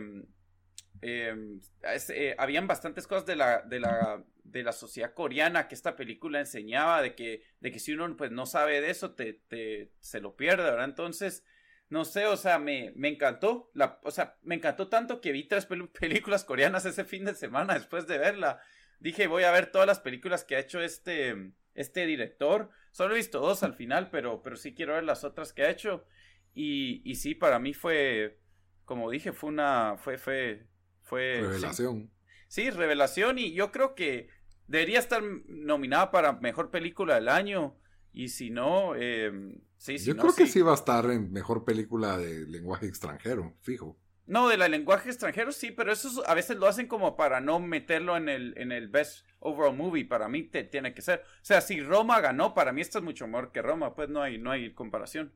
Em, 1.05 1.59
eh, 1.81 2.33
habían 2.37 2.65
bastantes 2.65 3.07
cosas 3.07 3.25
de 3.25 3.35
la, 3.35 3.61
de 3.63 3.81
la, 3.81 4.23
de 4.41 4.63
la 4.63 4.71
sociedad 4.71 5.13
coreana 5.13 5.67
que 5.67 5.75
esta 5.75 5.97
película 5.97 6.39
enseñaba, 6.39 7.01
de 7.01 7.13
que, 7.13 7.43
de 7.59 7.71
que 7.73 7.79
si 7.79 7.91
uno 7.91 8.15
pues 8.15 8.31
no 8.31 8.45
sabe 8.45 8.79
de 8.79 8.89
eso, 8.89 9.13
te, 9.13 9.33
te 9.33 9.91
se 9.99 10.21
lo 10.21 10.37
pierde, 10.37 10.63
¿verdad? 10.63 10.85
Entonces, 10.85 11.43
no 11.89 12.05
sé, 12.05 12.25
o 12.27 12.37
sea, 12.37 12.57
me, 12.57 12.93
me 12.95 13.09
encantó, 13.09 13.69
o 14.03 14.11
sea, 14.11 14.37
me 14.43 14.55
encantó 14.55 14.87
tanto 14.87 15.19
que 15.19 15.33
vi 15.33 15.45
tres 15.45 15.67
películas 15.99 16.45
coreanas 16.45 16.85
ese 16.85 17.03
fin 17.03 17.25
de 17.25 17.35
semana 17.35 17.73
después 17.73 18.07
de 18.07 18.17
verla. 18.17 18.61
Dije, 18.99 19.27
voy 19.27 19.43
a 19.43 19.51
ver 19.51 19.71
todas 19.71 19.87
las 19.87 19.99
películas 19.99 20.45
que 20.45 20.55
ha 20.55 20.59
hecho 20.59 20.79
este, 20.81 21.51
este 21.75 22.05
director. 22.05 22.69
Solo 22.91 23.13
he 23.13 23.17
visto 23.17 23.39
dos 23.39 23.63
al 23.63 23.73
final, 23.73 24.09
pero, 24.09 24.41
pero 24.41 24.55
sí 24.55 24.73
quiero 24.73 24.93
ver 24.93 25.03
las 25.03 25.23
otras 25.23 25.53
que 25.53 25.63
ha 25.63 25.69
hecho. 25.69 26.05
Y, 26.53 27.01
y 27.09 27.15
sí, 27.15 27.35
para 27.35 27.59
mí 27.59 27.73
fue, 27.73 28.39
como 28.85 29.09
dije, 29.09 29.33
fue 29.33 29.49
una, 29.49 29.95
fue, 29.97 30.17
fue, 30.17 30.67
fue... 31.01 31.39
Revelación. 31.41 32.11
Sí, 32.47 32.69
revelación 32.69 33.39
y 33.39 33.53
yo 33.53 33.71
creo 33.71 33.95
que 33.95 34.29
debería 34.67 34.99
estar 34.99 35.23
nominada 35.47 36.11
para 36.11 36.33
Mejor 36.33 36.69
Película 36.69 37.15
del 37.15 37.29
Año. 37.29 37.75
Y 38.11 38.27
si 38.27 38.51
no, 38.51 38.93
eh, 38.95 39.31
sí, 39.77 39.97
Yo 39.97 40.15
creo 40.15 40.35
que 40.35 40.45
sí 40.45 40.61
va 40.61 40.71
a 40.71 40.75
estar 40.75 41.09
en 41.09 41.31
Mejor 41.31 41.65
Película 41.65 42.17
de 42.17 42.45
Lenguaje 42.45 42.85
Extranjero, 42.85 43.55
fijo. 43.61 43.97
No, 44.25 44.47
de 44.47 44.57
la 44.57 44.69
lenguaje 44.69 45.09
extranjero 45.09 45.51
sí, 45.51 45.71
pero 45.71 45.91
eso 45.91 46.23
a 46.25 46.33
veces 46.33 46.57
lo 46.57 46.67
hacen 46.67 46.87
como 46.87 47.17
para 47.17 47.41
no 47.41 47.59
meterlo 47.59 48.15
en 48.15 48.29
el, 48.29 48.53
en 48.57 48.71
el 48.71 48.87
Best 48.87 49.25
Overall 49.43 49.75
Movie. 49.75 50.05
Para 50.05 50.27
mí 50.27 50.43
te, 50.43 50.63
tiene 50.63 50.93
que 50.93 51.01
ser. 51.01 51.23
O 51.25 51.45
sea, 51.45 51.61
si 51.61 51.81
Roma 51.81 52.19
ganó, 52.21 52.53
para 52.53 52.71
mí 52.71 52.81
esto 52.81 52.99
es 52.99 53.03
mucho 53.03 53.27
mejor 53.27 53.51
que 53.51 53.61
Roma, 53.61 53.95
pues 53.95 54.09
no 54.09 54.21
hay, 54.21 54.37
no 54.37 54.51
hay 54.51 54.73
comparación. 54.73 55.33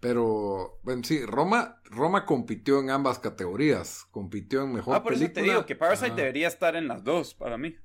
Pero, 0.00 0.78
bueno, 0.84 1.02
sí, 1.02 1.24
Roma, 1.26 1.80
Roma 1.84 2.24
compitió 2.24 2.78
en 2.80 2.90
ambas 2.90 3.18
categorías. 3.18 4.06
Compitió 4.10 4.62
en 4.62 4.74
mejor 4.74 4.94
ah, 4.94 5.02
por 5.02 5.12
película. 5.12 5.32
Eso 5.32 5.34
te 5.34 5.42
digo 5.42 5.66
que 5.66 5.74
Parasite 5.74 6.14
debería 6.14 6.46
estar 6.46 6.76
en 6.76 6.86
las 6.86 7.02
dos, 7.02 7.34
para 7.34 7.58
mí. 7.58 7.76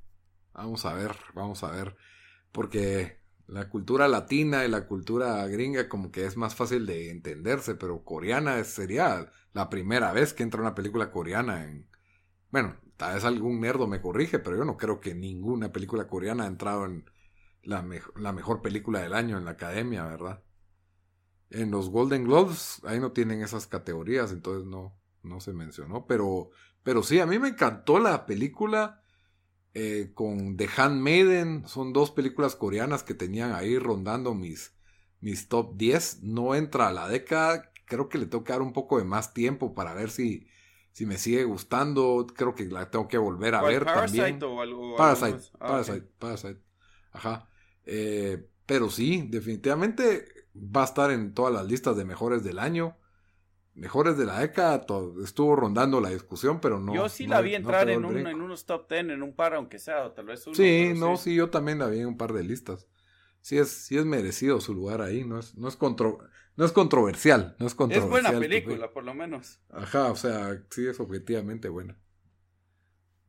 Vamos 0.54 0.86
a 0.86 0.94
ver, 0.94 1.12
vamos 1.34 1.64
a 1.64 1.72
ver. 1.72 1.96
Porque 2.52 3.24
la 3.48 3.68
cultura 3.70 4.08
latina 4.08 4.64
y 4.64 4.70
la 4.70 4.86
cultura 4.86 5.46
gringa 5.48 5.90
como 5.90 6.12
que 6.12 6.26
es 6.26 6.38
más 6.38 6.56
fácil 6.56 6.86
de 6.86 7.10
entenderse, 7.10 7.76
pero 7.76 8.04
coreana 8.04 8.64
sería 8.64 9.32
la 9.54 9.70
primera 9.70 10.14
vez 10.14 10.34
que 10.34 10.44
entra 10.44 10.62
una 10.62 10.76
película 10.76 11.12
coreana 11.12 11.64
en... 11.64 11.88
Bueno, 12.52 12.78
tal 13.04 13.16
vez 13.16 13.26
algún 13.26 13.60
nerdo 13.60 13.86
me 13.86 14.00
corrige, 14.00 14.40
pero 14.40 14.56
yo 14.56 14.64
no 14.64 14.78
creo 14.78 15.02
que 15.02 15.14
ninguna 15.14 15.74
película 15.74 16.08
coreana 16.08 16.46
ha 16.46 16.48
entrado 16.48 16.86
en 16.86 17.04
la, 17.62 17.82
mejor 17.82 18.62
película 18.62 19.02
del 19.02 19.14
año 19.14 19.38
en 19.38 19.44
la 19.44 19.52
academia, 19.52 20.06
¿verdad? 20.06 20.42
En 21.50 21.70
los 21.70 21.90
Golden 21.90 22.24
Globes, 22.24 22.80
ahí 22.86 23.02
no 23.02 23.12
tienen 23.12 23.42
esas 23.42 23.68
categorías, 23.68 24.32
entonces 24.32 24.66
no, 24.66 24.98
no 25.22 25.42
se 25.42 25.52
mencionó. 25.52 26.08
Pero, 26.08 26.52
pero 26.82 27.04
sí, 27.04 27.20
a 27.20 27.26
mí 27.26 27.40
me 27.40 27.50
encantó 27.50 28.00
la 28.00 28.26
película 28.26 29.04
eh, 29.74 30.12
con 30.14 30.56
The 30.56 30.70
Handmaiden. 30.78 31.68
Son 31.68 31.92
dos 31.92 32.10
películas 32.10 32.56
coreanas 32.56 33.04
que 33.04 33.16
tenían 33.16 33.52
ahí 33.52 33.78
rondando 33.80 34.34
mis, 34.34 34.78
mis 35.20 35.50
top 35.50 35.76
10. 35.76 36.24
No 36.24 36.56
entra 36.56 36.88
a 36.88 36.94
la 36.94 37.10
década. 37.10 37.70
Creo 37.86 38.08
que 38.08 38.18
le 38.18 38.30
que 38.30 38.40
dar 38.54 38.62
un 38.62 38.72
poco 38.72 38.98
de 38.98 39.04
más 39.04 39.34
tiempo 39.34 39.74
para 39.74 39.94
ver 39.94 40.10
si, 40.10 40.48
si 40.94 41.06
me 41.06 41.18
sigue 41.18 41.44
gustando. 41.44 42.26
Creo 42.34 42.56
que 42.56 42.66
la 42.66 42.90
tengo 42.90 43.10
que 43.10 43.18
volver 43.18 43.56
a 43.56 43.62
ver 43.62 43.84
Parasite 43.84 44.22
también. 44.22 44.44
O 44.44 44.62
algo, 44.62 44.96
Parasite, 44.96 45.52
ah, 45.56 45.68
Parasite, 45.68 46.08
Parasite. 46.18 46.60
Ajá. 47.12 47.50
Eh, 47.86 48.48
pero 48.66 48.90
sí, 48.90 49.28
definitivamente 49.28 50.26
va 50.56 50.84
a 50.84 50.86
estar 50.86 51.12
en 51.12 51.34
todas 51.34 51.54
las 51.54 51.66
listas 51.66 51.98
de 51.98 52.06
mejores 52.06 52.44
del 52.44 52.60
año. 52.60 52.98
Mejores 53.76 54.20
de 54.20 54.26
la 54.26 54.40
década, 54.40 54.86
estuvo 55.24 55.56
rondando 55.56 56.00
la 56.00 56.10
discusión, 56.10 56.62
pero 56.62 56.80
no. 56.80 56.94
Yo 56.94 57.10
sí 57.10 57.26
la 57.26 57.42
vi 57.42 57.56
entrar 57.56 57.90
en, 57.90 58.06
un, 58.06 58.28
en, 58.28 58.40
unos 58.40 58.68
top 58.68 58.88
10, 58.88 59.10
en 59.10 59.24
un 59.24 59.36
par, 59.36 59.56
aunque 59.56 59.80
sea, 59.80 60.06
o 60.06 60.12
tal 60.12 60.28
vez 60.28 60.46
uno. 60.46 60.56
Sí, 60.56 60.94
no, 60.96 61.18
sí. 61.18 61.34
yo 61.34 61.50
también 61.50 61.80
la 61.80 61.88
vi 61.88 62.00
en 62.00 62.06
un 62.06 62.18
par 62.18 62.34
de 62.34 62.44
listas. 62.44 62.88
Sí 63.42 63.58
es, 63.58 63.72
sí 63.72 63.98
es 63.98 64.06
merecido 64.06 64.62
su 64.62 64.76
lugar 64.76 65.02
ahí, 65.02 65.26
no 65.26 65.40
es, 65.40 65.56
no 65.56 65.68
es, 65.68 65.76
contro, 65.76 66.20
no 66.56 66.66
es 66.66 66.72
controversial, 66.72 67.56
no 67.60 67.68
es 67.68 67.76
controversial. 67.76 68.18
Es 68.18 68.24
buena 68.24 68.40
película, 68.40 68.92
por 68.92 69.04
lo 69.04 69.14
menos. 69.14 69.60
Ajá, 69.70 70.12
o 70.12 70.16
sea, 70.16 70.64
sí 70.70 70.86
es 70.88 71.00
objetivamente 71.00 71.70
buena. 71.70 71.98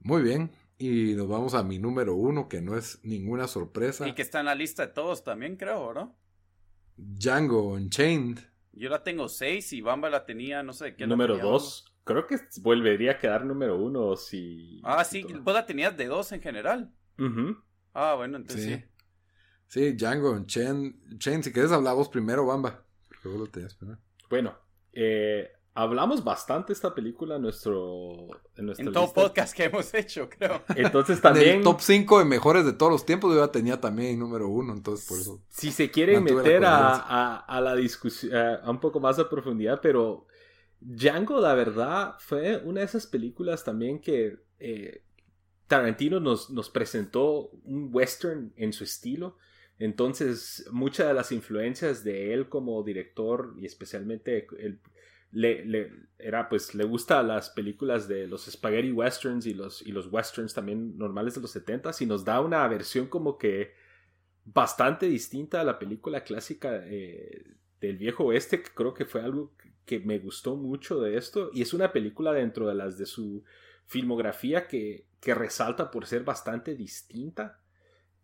Muy 0.00 0.22
bien, 0.22 0.50
y 0.78 1.14
nos 1.14 1.28
vamos 1.28 1.54
a 1.54 1.62
mi 1.62 1.78
número 1.78 2.14
uno, 2.14 2.48
que 2.48 2.60
no 2.60 2.76
es 2.76 3.00
ninguna 3.02 3.46
sorpresa. 3.46 4.06
Y 4.06 4.14
que 4.14 4.22
está 4.22 4.40
en 4.40 4.46
la 4.46 4.54
lista 4.54 4.86
de 4.86 4.92
todos 4.92 5.24
también, 5.24 5.56
creo, 5.56 5.94
¿no? 5.94 6.16
Django 6.96 7.72
Unchained. 7.72 8.38
Yo 8.72 8.90
la 8.90 9.02
tengo 9.02 9.28
6 9.28 9.72
y 9.72 9.80
Bamba 9.80 10.10
la 10.10 10.26
tenía, 10.26 10.62
no 10.62 10.72
sé 10.72 10.96
qué. 10.96 11.06
Número 11.06 11.38
2. 11.38 11.84
Creo 12.04 12.26
que 12.26 12.38
volvería 12.60 13.12
a 13.12 13.18
quedar 13.18 13.46
número 13.46 13.76
1 13.78 14.16
si. 14.16 14.80
Ah, 14.84 15.04
sí, 15.04 15.22
vos 15.22 15.54
la 15.54 15.64
tenías 15.64 15.96
de 15.96 16.06
2 16.06 16.32
en 16.32 16.42
general. 16.42 16.92
Ah, 17.94 18.14
bueno, 18.16 18.36
entonces 18.36 18.64
sí. 18.64 18.84
Sí, 19.68 19.92
Django 19.92 20.32
Unchained. 20.32 20.94
si 21.18 21.52
quieres 21.52 21.72
hablar 21.72 21.94
vos 21.94 22.08
primero, 22.08 22.44
Bamba. 22.44 22.84
Vos 23.28 23.38
lo 23.38 23.46
tenías 23.46 23.74
primero. 23.74 24.00
Bueno, 24.28 24.56
eh, 24.92 25.50
Hablamos 25.76 26.22
bastante 26.22 26.68
de 26.68 26.74
esta 26.74 26.94
película 26.94 27.34
en 27.34 27.42
nuestro 27.42 28.28
en, 28.54 28.72
en 28.78 28.92
todo 28.92 29.12
podcast 29.12 29.56
que 29.56 29.64
hemos 29.64 29.92
hecho, 29.92 30.30
creo. 30.30 30.62
Entonces 30.76 31.20
también 31.20 31.48
en 31.48 31.56
el 31.58 31.64
top 31.64 31.80
5 31.80 32.20
de 32.20 32.24
mejores 32.24 32.64
de 32.64 32.74
todos 32.74 32.92
los 32.92 33.04
tiempos 33.04 33.34
yo 33.34 33.44
ya 33.44 33.50
tenía 33.50 33.80
también 33.80 34.16
número 34.20 34.48
uno, 34.48 34.72
entonces 34.72 35.08
por 35.08 35.18
eso. 35.18 35.42
Si 35.48 35.72
se 35.72 35.90
quiere 35.90 36.20
meter 36.20 36.64
a, 36.64 36.94
a, 36.94 37.36
a, 37.38 37.60
la 37.60 37.74
discusión 37.74 38.32
a 38.36 38.70
un 38.70 38.78
poco 38.78 39.00
más 39.00 39.16
de 39.16 39.24
profundidad, 39.24 39.80
pero 39.82 40.28
Django 40.78 41.40
la 41.40 41.54
verdad 41.54 42.14
fue 42.20 42.58
una 42.58 42.78
de 42.78 42.86
esas 42.86 43.08
películas 43.08 43.64
también 43.64 44.00
que 44.00 44.44
eh, 44.60 45.02
Tarantino 45.66 46.20
nos, 46.20 46.50
nos 46.50 46.70
presentó 46.70 47.50
un 47.64 47.88
western 47.92 48.52
en 48.56 48.72
su 48.72 48.84
estilo. 48.84 49.38
Entonces, 49.78 50.68
muchas 50.70 51.08
de 51.08 51.14
las 51.14 51.32
influencias 51.32 52.04
de 52.04 52.32
él 52.32 52.48
como 52.48 52.82
director 52.82 53.54
y 53.58 53.66
especialmente 53.66 54.46
le, 55.32 55.64
le, 55.64 55.90
era 56.18 56.48
pues 56.48 56.74
le 56.74 56.84
gusta 56.84 57.22
las 57.22 57.50
películas 57.50 58.06
de 58.06 58.28
los 58.28 58.44
spaghetti 58.46 58.92
westerns 58.92 59.46
y 59.46 59.54
los, 59.54 59.82
y 59.82 59.90
los 59.90 60.06
westerns 60.06 60.54
también 60.54 60.96
normales 60.96 61.34
de 61.34 61.40
los 61.40 61.50
70 61.50 61.90
y 62.00 62.06
nos 62.06 62.24
da 62.24 62.40
una 62.40 62.66
versión 62.68 63.08
como 63.08 63.36
que 63.36 63.72
bastante 64.44 65.06
distinta 65.06 65.60
a 65.60 65.64
la 65.64 65.78
película 65.78 66.22
clásica 66.22 66.82
eh, 66.86 67.44
del 67.80 67.96
viejo 67.96 68.24
oeste, 68.24 68.62
que 68.62 68.70
creo 68.74 68.94
que 68.94 69.06
fue 69.06 69.22
algo 69.22 69.52
que 69.84 70.00
me 70.00 70.18
gustó 70.18 70.56
mucho 70.56 71.00
de 71.00 71.16
esto. 71.16 71.50
Y 71.52 71.62
es 71.62 71.74
una 71.74 71.92
película 71.92 72.32
dentro 72.32 72.68
de 72.68 72.74
las 72.74 72.98
de 72.98 73.06
su 73.06 73.42
filmografía 73.86 74.66
que, 74.66 75.06
que 75.20 75.34
resalta 75.34 75.90
por 75.90 76.06
ser 76.06 76.24
bastante 76.24 76.74
distinta. 76.74 77.60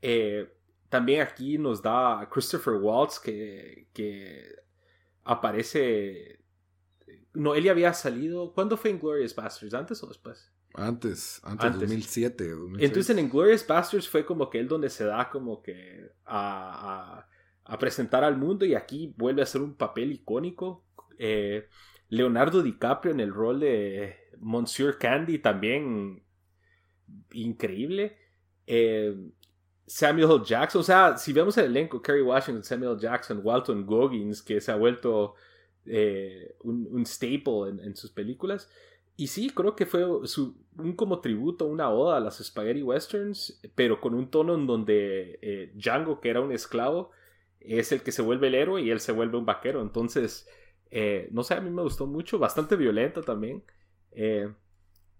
Eh, 0.02 0.48
también 0.90 1.22
aquí 1.22 1.56
nos 1.56 1.80
da 1.80 2.28
Christopher 2.30 2.74
Waltz 2.74 3.18
que, 3.18 3.88
que 3.94 4.44
aparece... 5.24 6.40
No, 7.32 7.54
él 7.54 7.64
ya 7.64 7.70
había 7.70 7.94
salido... 7.94 8.52
¿Cuándo 8.52 8.76
fue 8.76 8.92
Glorious 8.98 9.34
Bastards? 9.34 9.72
¿Antes 9.72 10.02
o 10.02 10.08
después? 10.08 10.52
Antes, 10.74 11.40
antes, 11.44 11.72
2007, 11.78 12.50
Entonces 12.78 13.16
en 13.16 13.28
Glorious 13.30 13.66
Bastards 13.66 14.08
fue 14.08 14.24
como 14.24 14.50
que 14.50 14.58
él 14.58 14.68
donde 14.68 14.90
se 14.90 15.04
da 15.04 15.28
como 15.30 15.62
que 15.62 16.10
a, 16.24 17.26
a, 17.64 17.78
presentar 17.78 18.22
al 18.22 18.36
mundo 18.36 18.64
y 18.64 18.74
aquí 18.74 19.14
vuelve 19.16 19.42
a 19.42 19.46
ser 19.46 19.62
un 19.62 19.74
papel 19.74 20.12
icónico. 20.12 20.84
Eh, 21.18 21.68
Leonardo 22.08 22.62
DiCaprio 22.62 23.12
en 23.12 23.20
el 23.20 23.32
rol 23.32 23.60
de 23.60 24.16
Monsieur 24.38 24.98
Candy 24.98 25.38
también 25.38 26.24
increíble. 27.32 28.16
Eh, 28.66 29.16
Samuel 29.90 30.44
Jackson, 30.44 30.82
o 30.82 30.84
sea, 30.84 31.16
si 31.16 31.32
vemos 31.32 31.58
el 31.58 31.64
elenco, 31.64 32.00
Kerry 32.00 32.22
Washington, 32.22 32.62
Samuel 32.62 32.96
Jackson, 32.96 33.40
Walton 33.42 33.84
Goggins, 33.84 34.40
que 34.40 34.60
se 34.60 34.70
ha 34.70 34.76
vuelto 34.76 35.34
eh, 35.84 36.54
un, 36.62 37.04
staple 37.04 37.70
en, 37.82 37.96
sus 37.96 38.12
películas. 38.12 38.70
Y 39.16 39.26
sí, 39.26 39.50
creo 39.50 39.74
que 39.74 39.86
fue 39.86 40.06
un 40.06 40.92
como 40.94 41.20
tributo, 41.20 41.66
una 41.66 41.90
oda 41.90 42.18
a 42.18 42.20
las 42.20 42.38
Spaghetti 42.38 42.84
Westerns, 42.84 43.60
pero 43.74 44.00
con 44.00 44.14
un 44.14 44.30
tono 44.30 44.54
en 44.54 44.68
donde 44.68 45.40
eh, 45.42 45.72
Django, 45.74 46.20
que 46.20 46.30
era 46.30 46.40
un 46.40 46.52
esclavo, 46.52 47.10
es 47.58 47.90
el 47.90 48.02
que 48.02 48.12
se 48.12 48.22
vuelve 48.22 48.46
el 48.46 48.54
héroe 48.54 48.82
y 48.82 48.90
él 48.90 49.00
se 49.00 49.10
vuelve 49.10 49.38
un 49.38 49.44
vaquero. 49.44 49.82
Entonces, 49.82 50.48
eh, 50.92 51.28
no 51.32 51.42
sé, 51.42 51.54
a 51.54 51.60
mí 51.60 51.68
me 51.68 51.82
gustó 51.82 52.06
mucho, 52.06 52.38
bastante 52.38 52.76
violenta 52.76 53.22
también. 53.22 53.64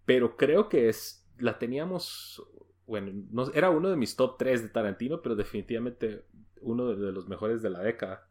Pero 0.05 0.37
creo 0.37 0.69
que 0.69 0.89
es, 0.89 1.29
la 1.39 1.59
teníamos, 1.59 2.41
bueno, 2.91 3.13
no, 3.31 3.53
era 3.55 3.71
uno 3.71 3.89
de 3.89 3.97
mis 3.97 4.17
top 4.17 4.37
3 4.37 4.65
de 4.65 4.69
Tarantino, 4.69 5.23
pero 5.23 5.37
definitivamente 5.37 6.25
uno 6.61 6.93
de, 6.93 7.13
los 7.13 7.29
mejores 7.29 7.63
de 7.63 7.71
la 7.71 7.81
década. 7.83 8.29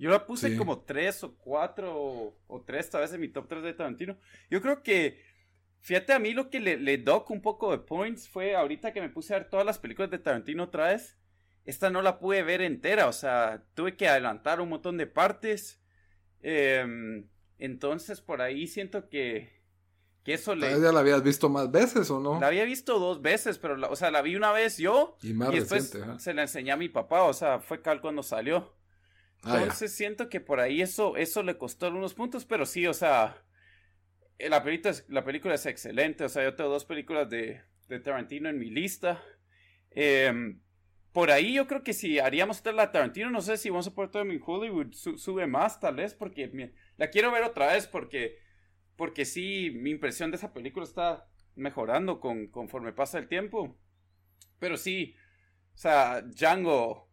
Yo 0.00 0.10
la 0.10 0.26
puse 0.26 0.56
como 0.56 0.80
3 0.80 1.22
o 1.22 1.36
4 1.36 2.36
o 2.48 2.64
3 2.66 2.90
tal 2.90 3.02
vez 3.02 3.12
en 3.12 3.20
mi 3.20 3.28
top 3.28 3.46
3 3.46 3.62
de 3.62 3.74
Tarantino. 3.74 4.18
Yo 4.50 4.60
creo 4.60 4.82
que, 4.82 5.22
fíjate, 5.78 6.12
a 6.12 6.18
mí 6.18 6.32
lo 6.32 6.50
que 6.50 6.58
le, 6.58 6.76
le 6.76 6.98
doc 6.98 7.30
un 7.30 7.40
poco 7.40 7.70
de 7.70 7.78
points 7.78 8.28
fue 8.28 8.56
ahorita 8.56 8.92
que 8.92 9.00
me 9.00 9.10
puse 9.10 9.32
a 9.32 9.38
ver 9.38 9.48
todas 9.48 9.64
las 9.64 9.78
películas 9.78 10.10
de 10.10 10.18
Tarantino 10.18 10.64
otra 10.64 10.88
vez. 10.88 11.16
Esta 11.64 11.88
no 11.88 12.02
la 12.02 12.18
pude 12.18 12.42
ver 12.42 12.62
entera, 12.62 13.06
o 13.06 13.12
sea, 13.12 13.64
tuve 13.74 13.96
que 13.96 14.08
adelantar 14.08 14.60
un 14.60 14.70
montón 14.70 14.96
de 14.96 15.06
partes. 15.06 15.80
Em, 16.42 17.28
entonces, 17.58 18.20
por 18.20 18.42
ahí 18.42 18.66
siento 18.66 19.08
que, 19.08 19.59
que 20.24 20.34
eso 20.34 20.54
le... 20.54 20.70
¿Ya 20.80 20.92
la 20.92 21.00
habías 21.00 21.22
visto 21.22 21.48
más 21.48 21.70
veces 21.70 22.10
o 22.10 22.20
no? 22.20 22.40
La 22.40 22.48
había 22.48 22.64
visto 22.64 22.98
dos 22.98 23.22
veces, 23.22 23.58
pero, 23.58 23.76
la, 23.76 23.88
o 23.88 23.96
sea, 23.96 24.10
la 24.10 24.22
vi 24.22 24.36
una 24.36 24.52
vez 24.52 24.78
yo 24.78 25.16
y, 25.22 25.32
después 25.32 25.96
se 26.18 26.34
la 26.34 26.42
enseñé 26.42 26.72
a 26.72 26.76
mi 26.76 26.88
papá, 26.88 27.22
o 27.22 27.32
sea, 27.32 27.60
fue 27.60 27.82
cal 27.82 28.00
cuando 28.00 28.22
salió. 28.22 28.74
Ah, 29.42 29.58
entonces 29.58 29.92
siento 29.92 30.28
que 30.28 30.40
por 30.40 30.60
ahí 30.60 30.82
eso, 30.82 31.16
eso 31.16 31.42
le 31.42 31.56
costó 31.56 31.86
algunos 31.86 32.14
puntos, 32.14 32.44
pero 32.44 32.66
sí, 32.66 32.86
o 32.86 32.92
sea, 32.92 33.42
la 34.38 34.62
película, 34.62 34.90
es, 34.90 35.06
la 35.08 35.24
película 35.24 35.54
es 35.54 35.64
excelente, 35.66 36.24
o 36.24 36.28
sea, 36.28 36.44
yo 36.44 36.54
tengo 36.54 36.70
dos 36.70 36.84
películas 36.84 37.30
de, 37.30 37.62
de 37.88 38.00
Tarantino 38.00 38.48
en 38.48 38.58
mi 38.58 38.70
lista. 38.70 39.22
Eh, 39.92 40.54
por 41.12 41.30
ahí 41.30 41.54
yo 41.54 41.66
creo 41.66 41.82
que 41.82 41.92
si 41.92 42.18
haríamos 42.18 42.58
esta 42.58 42.72
la 42.72 42.92
Tarantino, 42.92 43.30
no 43.30 43.40
sé 43.40 43.56
si 43.56 43.68
vamos 43.68 43.88
a 43.88 43.94
poner 43.94 44.10
todo 44.10 44.22
en 44.22 44.40
Hollywood, 44.44 44.92
sube 44.92 45.46
más 45.46 45.80
tal 45.80 45.96
vez, 45.96 46.14
porque 46.14 46.72
la 46.96 47.10
quiero 47.10 47.32
ver 47.32 47.42
otra 47.42 47.72
vez, 47.72 47.86
porque, 47.86 48.38
porque 49.00 49.24
sí, 49.24 49.70
mi 49.74 49.88
impresión 49.88 50.30
de 50.30 50.36
esa 50.36 50.52
película 50.52 50.84
está 50.84 51.26
mejorando 51.54 52.20
con, 52.20 52.48
conforme 52.48 52.92
pasa 52.92 53.16
el 53.16 53.28
tiempo. 53.28 53.80
Pero 54.58 54.76
sí, 54.76 55.14
o 55.74 55.78
sea, 55.78 56.20
Django, 56.20 57.10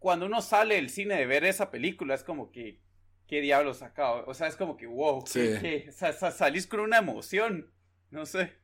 cuando 0.00 0.26
uno 0.26 0.42
sale 0.42 0.74
del 0.74 0.90
cine 0.90 1.14
de 1.14 1.26
ver 1.26 1.44
esa 1.44 1.70
película, 1.70 2.16
es 2.16 2.24
como 2.24 2.50
que, 2.50 2.82
¿qué 3.28 3.40
diablos 3.40 3.82
acá? 3.82 4.14
O 4.14 4.34
sea, 4.34 4.48
es 4.48 4.56
como 4.56 4.76
que, 4.76 4.88
wow, 4.88 5.18
o 5.18 5.26
sea, 5.28 6.12
salís 6.12 6.66
con 6.66 6.80
una 6.80 6.98
emoción, 6.98 7.72
no 8.10 8.26
sé. 8.26 8.54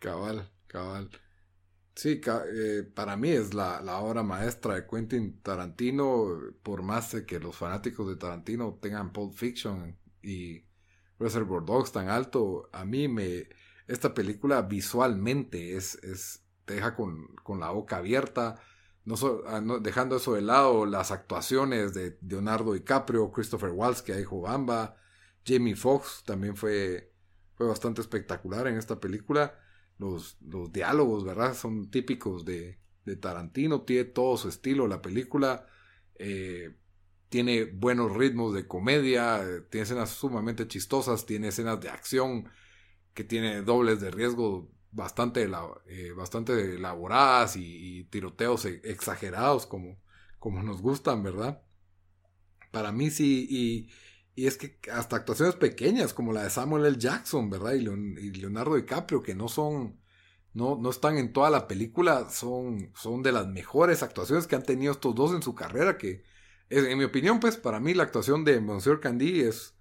Cabal, 0.00 0.50
cabal. 0.66 1.10
Sí, 1.94 2.20
eh, 2.26 2.82
para 2.82 3.16
mí 3.16 3.30
es 3.30 3.54
la, 3.54 3.78
obra 4.00 4.24
maestra 4.24 4.74
de 4.74 4.88
Quentin 4.88 5.40
Tarantino, 5.40 6.26
por 6.64 6.82
más 6.82 7.14
que 7.28 7.38
los 7.38 7.54
fanáticos 7.54 8.08
de 8.08 8.16
Tarantino 8.16 8.76
tengan 8.82 9.12
Pulp 9.12 9.34
Fiction 9.34 9.96
y 10.20 10.64
Reservoir 11.18 11.64
Dogs 11.64 11.92
tan 11.92 12.08
alto, 12.08 12.68
a 12.72 12.84
mí 12.84 13.08
me 13.08 13.48
esta 13.86 14.14
película 14.14 14.62
visualmente 14.62 15.76
es, 15.76 15.96
es 16.02 16.42
te 16.64 16.74
deja 16.74 16.94
con, 16.96 17.28
la 17.58 17.70
boca 17.70 17.98
abierta, 17.98 18.56
ah, 19.46 19.60
no, 19.60 19.78
dejando 19.80 20.16
eso 20.16 20.34
de 20.34 20.42
lado, 20.42 20.86
las 20.86 21.10
actuaciones 21.10 21.92
de 21.92 22.18
Leonardo 22.22 22.72
DiCaprio, 22.72 23.30
Christopher 23.30 23.70
Waltz 23.70 24.02
que 24.02 24.16
dijo 24.16 24.40
Bamba, 24.40 24.96
Jamie 25.46 25.76
Foxx 25.76 26.24
también 26.24 26.56
fue, 26.56 27.12
fue 27.54 27.66
bastante 27.66 28.00
espectacular 28.00 28.66
en 28.66 28.78
esta 28.78 28.98
película. 28.98 29.58
Los, 29.98 30.38
los 30.40 30.72
diálogos, 30.72 31.24
¿verdad? 31.24 31.54
Son 31.54 31.90
típicos 31.90 32.44
de, 32.44 32.80
de, 33.04 33.16
Tarantino, 33.16 33.82
tiene 33.82 34.04
todo 34.04 34.36
su 34.36 34.48
estilo 34.48 34.88
la 34.88 35.02
película, 35.02 35.66
eh, 36.16 36.74
tiene 37.34 37.64
buenos 37.64 38.16
ritmos 38.16 38.54
de 38.54 38.68
comedia, 38.68 39.42
tiene 39.68 39.82
escenas 39.82 40.10
sumamente 40.10 40.68
chistosas, 40.68 41.26
tiene 41.26 41.48
escenas 41.48 41.80
de 41.80 41.88
acción 41.88 42.48
que 43.12 43.24
tiene 43.24 43.62
dobles 43.62 44.00
de 44.00 44.12
riesgo 44.12 44.70
bastante, 44.92 45.50
eh, 45.88 46.12
bastante 46.12 46.76
elaboradas 46.76 47.56
y, 47.56 48.04
tiroteos 48.04 48.66
e, 48.66 48.80
exagerados 48.84 49.66
como, 49.66 50.00
como 50.38 50.62
nos 50.62 50.80
gustan, 50.80 51.24
¿verdad? 51.24 51.60
Para 52.70 52.92
mí 52.92 53.10
sí, 53.10 53.48
y, 53.50 53.90
y 54.40 54.46
es 54.46 54.56
que 54.56 54.78
hasta 54.92 55.16
actuaciones 55.16 55.56
pequeñas 55.56 56.14
como 56.14 56.32
la 56.32 56.44
de 56.44 56.50
Samuel 56.50 56.86
L. 56.86 56.98
Jackson, 56.98 57.50
¿verdad? 57.50 57.72
Y, 57.72 57.80
Leonardo 58.30 58.76
DiCaprio, 58.76 59.24
que 59.24 59.34
no 59.34 59.48
son, 59.48 59.98
no, 60.52 60.76
no 60.76 60.88
están 60.88 61.18
en 61.18 61.32
toda 61.32 61.50
la 61.50 61.66
película, 61.66 62.30
son, 62.30 62.92
son 62.94 63.24
de 63.24 63.32
las 63.32 63.48
mejores 63.48 64.04
actuaciones 64.04 64.46
que 64.46 64.54
han 64.54 64.62
tenido 64.62 64.92
estos 64.92 65.16
dos 65.16 65.34
en 65.34 65.42
su 65.42 65.56
carrera, 65.56 65.98
que 65.98 66.32
en 66.70 66.98
mi 66.98 67.04
opinión, 67.04 67.40
pues 67.40 67.56
para 67.56 67.80
mí 67.80 67.94
la 67.94 68.04
actuación 68.04 68.44
de 68.44 68.60
Monsieur 68.60 69.00
Candy 69.00 69.40
es, 69.40 69.74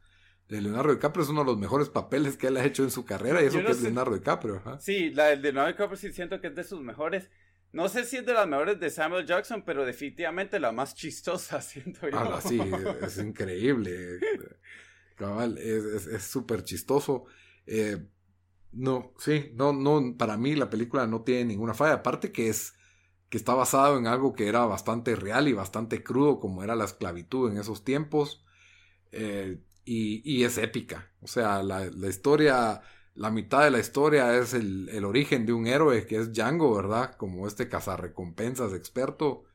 de 0.50 0.62
Leonardo 0.62 0.94
DiCaprio 0.94 1.24
es 1.24 1.30
uno 1.30 1.42
de 1.42 1.48
los 1.48 1.58
mejores 1.58 1.90
papeles 1.90 2.38
que 2.38 2.48
él 2.48 2.58
ha 2.58 2.66
hecho 2.66 2.84
en 2.84 2.92
su 2.92 3.06
carrera 3.06 3.42
y 3.42 3.48
eso 3.48 3.64
que 3.64 3.72
es 3.72 3.82
Leonardo 3.82 4.14
DiCaprio. 4.14 4.62
Sí, 4.80 5.10
la 5.12 5.28
de 5.28 5.38
Leonardo 5.38 5.72
DiCaprio 5.72 5.98
sí 5.98 6.12
siento 6.12 6.40
que 6.42 6.48
es 6.48 6.56
de 6.56 6.64
sus 6.64 6.82
mejores. 6.82 7.30
No 7.72 7.90
sé 7.90 8.06
si 8.06 8.18
es 8.18 8.26
de 8.26 8.34
las 8.34 8.48
mejores 8.48 8.80
de 8.80 8.90
Samuel 8.92 9.26
Jackson, 9.26 9.64
pero 9.66 9.84
definitivamente 9.84 10.60
la 10.60 10.72
más 10.72 10.94
chistosa, 10.94 11.62
siento 11.62 12.08
yo. 12.08 12.20
Ah, 12.20 12.40
sí, 12.40 12.60
es, 13.02 13.18
increíble. 13.18 14.20
Cabal, 15.16 15.58
es 15.58 16.24
súper 16.24 16.64
chistoso. 16.64 17.26
Eh, 17.66 17.98
no, 18.74 19.14
sí, 19.20 19.52
no, 19.54 19.72
no, 19.72 20.16
para 20.18 20.38
mí 20.38 20.56
la 20.56 20.70
película 20.70 21.08
no 21.08 21.22
tiene 21.22 21.46
ninguna 21.46 21.74
falla. 21.74 21.94
Aparte 21.94 22.32
que 22.32 22.50
es, 22.50 22.74
que 23.34 23.38
está 23.38 23.56
basado 23.56 23.98
en 23.98 24.06
algo 24.06 24.36
que 24.36 24.48
era 24.48 24.64
bastante 24.68 25.16
real 25.16 25.48
y 25.48 25.54
bastante 25.54 26.04
crudo, 26.04 26.40
como 26.40 26.62
era 26.62 26.76
la 26.76 26.84
esclavitud 26.84 27.50
en 27.50 27.58
esos 27.58 27.84
tiempos. 27.84 28.46
Eh, 29.12 29.58
y, 29.86 30.22
y, 30.24 30.44
es 30.44 30.60
épica. 30.60 31.10
O 31.20 31.26
sea, 31.26 31.64
la, 31.64 31.84
la 31.86 32.10
historia 32.10 32.84
la 33.16 33.32
mitad 33.32 33.64
de 33.64 33.72
la 33.72 33.80
historia 33.80 34.38
es 34.38 34.54
el, 34.54 34.88
el, 34.90 35.04
origen 35.04 35.48
de 35.48 35.54
un 35.54 35.66
héroe 35.66 36.06
que 36.06 36.18
es 36.18 36.32
Django, 36.32 36.76
¿verdad? 36.76 37.16
Como 37.16 37.48
este 37.48 37.70
cazarrecompensas 37.70 38.72
experto. 38.72 39.46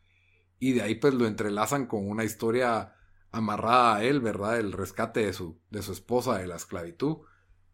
Y 0.59 0.73
de 0.73 0.83
ahí 0.83 0.97
pues 0.97 1.15
lo 1.15 1.29
entrelazan 1.29 1.87
con 1.87 2.11
una 2.11 2.25
historia 2.25 2.97
amarrada 3.31 3.99
a 3.99 4.03
él, 4.03 4.21
¿verdad? 4.21 4.59
El 4.59 4.73
rescate 4.73 5.25
de 5.25 5.33
su, 5.33 5.57
de 5.71 5.83
su 5.83 5.93
esposa 5.93 6.37
de 6.37 6.49
la 6.49 6.57
esclavitud. 6.57 7.19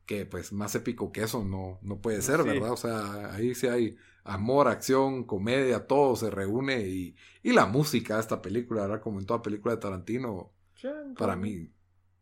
Que 0.04 0.26
pues 0.26 0.52
más 0.52 0.74
épico 0.74 1.12
que 1.12 1.22
eso 1.22 1.42
no, 1.42 1.78
no 1.80 2.02
puede 2.02 2.20
ser, 2.20 2.42
¿verdad? 2.44 2.72
O 2.72 2.76
sea, 2.76 3.32
ahí 3.34 3.54
sí 3.54 3.68
hay 3.68 3.96
amor, 4.24 4.68
acción, 4.68 5.24
comedia, 5.24 5.86
todo 5.86 6.16
se 6.16 6.30
reúne 6.30 6.80
y, 6.80 7.16
y 7.42 7.52
la 7.52 7.66
música 7.66 8.14
de 8.14 8.20
esta 8.20 8.42
película, 8.42 8.82
¿verdad? 8.82 9.00
Como 9.00 9.20
en 9.20 9.26
toda 9.26 9.42
película 9.42 9.74
de 9.74 9.80
Tarantino, 9.80 10.52
para 11.16 11.36
mí, 11.36 11.70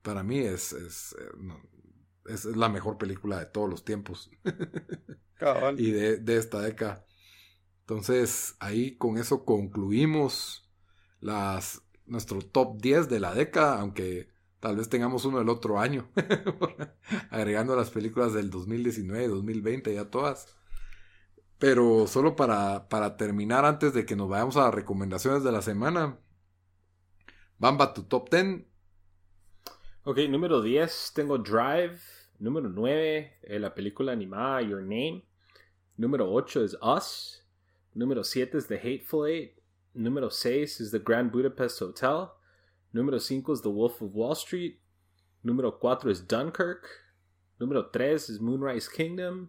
para 0.02 0.22
mí 0.22 0.38
es, 0.38 0.72
es 0.72 1.16
eh, 1.18 1.28
es 2.26 2.44
la 2.44 2.68
mejor 2.68 2.98
película 2.98 3.38
de 3.38 3.46
todos 3.46 3.68
los 3.68 3.84
tiempos. 3.84 4.30
y 5.76 5.90
de, 5.90 6.36
esta 6.36 6.60
década. 6.60 7.04
Entonces, 7.80 8.56
ahí 8.60 8.96
con 8.96 9.18
eso 9.18 9.44
concluimos 9.44 10.70
las, 11.20 11.82
nuestro 12.06 12.40
top 12.40 12.80
10 12.80 13.08
de 13.08 13.20
la 13.20 13.34
década, 13.34 13.80
aunque 13.80 14.28
tal 14.60 14.76
vez 14.76 14.88
tengamos 14.88 15.24
uno 15.24 15.38
del 15.38 15.48
otro 15.48 15.80
año, 15.80 16.08
agregando 17.30 17.74
las 17.74 17.90
películas 17.90 18.32
del 18.32 18.50
2019, 18.50 19.28
2020, 19.28 19.94
ya 19.94 20.10
todas. 20.10 20.56
Pero 21.62 22.08
solo 22.08 22.34
para, 22.34 22.88
para 22.88 23.16
terminar, 23.16 23.64
antes 23.64 23.94
de 23.94 24.04
que 24.04 24.16
nos 24.16 24.28
vayamos 24.28 24.56
a 24.56 24.62
las 24.62 24.74
recomendaciones 24.74 25.44
de 25.44 25.52
la 25.52 25.62
semana, 25.62 26.18
Bamba, 27.56 27.94
tu 27.94 28.02
top 28.02 28.28
10 28.30 28.64
Ok, 30.02 30.18
número 30.28 30.60
10 30.60 31.12
tengo 31.14 31.38
Drive. 31.38 32.00
Número 32.40 32.68
9, 32.68 33.38
eh, 33.42 33.58
la 33.60 33.72
película 33.72 34.10
animada 34.10 34.60
Your 34.62 34.82
Name. 34.82 35.24
Número 35.96 36.28
8 36.32 36.64
es 36.64 36.76
Us. 36.82 37.46
Número 37.94 38.24
7 38.24 38.58
es 38.58 38.66
The 38.66 38.78
Hateful 38.78 39.28
Eight. 39.28 39.56
Número 39.94 40.30
6 40.30 40.80
es 40.80 40.90
The 40.90 40.98
Grand 40.98 41.30
Budapest 41.30 41.80
Hotel. 41.80 42.26
Número 42.90 43.20
5 43.20 43.52
es 43.52 43.62
The 43.62 43.68
Wolf 43.68 44.02
of 44.02 44.10
Wall 44.12 44.32
Street. 44.32 44.80
Número 45.44 45.78
4 45.78 46.10
es 46.10 46.26
Dunkirk. 46.26 46.88
Número 47.60 47.88
3 47.88 48.30
es 48.30 48.40
Moonrise 48.40 48.90
Kingdom. 48.92 49.48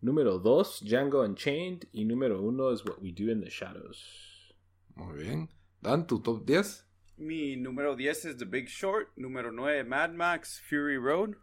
Número 0.00 0.38
2, 0.38 0.82
Django 0.84 1.22
Unchained. 1.22 1.88
Y 1.92 2.04
número 2.04 2.40
1 2.42 2.72
es 2.72 2.84
What 2.84 3.00
We 3.00 3.12
Do 3.12 3.30
in 3.30 3.40
the 3.40 3.50
Shadows. 3.50 4.54
Muy 4.94 5.24
bien. 5.24 5.48
Dan, 5.80 6.06
tu 6.06 6.20
top 6.20 6.44
10. 6.44 6.84
Mi 7.16 7.56
número 7.56 7.96
10 7.96 8.26
es 8.26 8.36
The 8.36 8.44
Big 8.44 8.68
Short. 8.68 9.08
Número 9.16 9.50
9, 9.50 9.84
Mad 9.84 10.12
Max, 10.12 10.60
Fury 10.68 10.98
Road. 10.98 11.36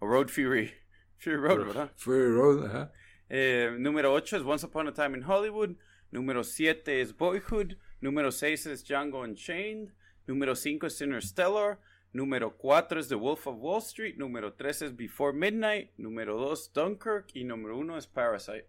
O 0.00 0.06
Road 0.06 0.28
Fury. 0.28 0.72
Fury 1.18 1.36
Road, 1.36 1.66
¿verdad? 1.66 1.92
Fury 1.96 2.32
Road, 2.32 2.66
ajá. 2.66 2.92
Eh, 3.28 3.76
número 3.78 4.12
8 4.12 4.38
es 4.38 4.42
Once 4.42 4.66
Upon 4.66 4.88
a 4.88 4.92
Time 4.92 5.16
in 5.16 5.22
Hollywood. 5.22 5.76
Número 6.10 6.42
7 6.42 7.00
es 7.00 7.16
Boyhood. 7.16 7.76
Número 8.00 8.30
6 8.30 8.66
es 8.66 8.84
Django 8.84 9.20
Unchained. 9.20 9.92
Número 10.26 10.54
5 10.54 10.86
es 10.86 11.00
Interstellar. 11.00 11.78
Número 12.14 12.56
4 12.56 13.00
es 13.00 13.08
The 13.08 13.16
Wolf 13.16 13.46
of 13.48 13.56
Wall 13.58 13.82
Street. 13.82 14.16
Número 14.16 14.54
3 14.54 14.82
es 14.82 14.96
Before 14.96 15.36
Midnight. 15.36 15.90
Número 15.98 16.36
2 16.38 16.72
Dunkirk. 16.72 17.26
Y 17.34 17.42
número 17.44 17.76
1 17.76 17.98
es 17.98 18.06
Parasite. 18.06 18.68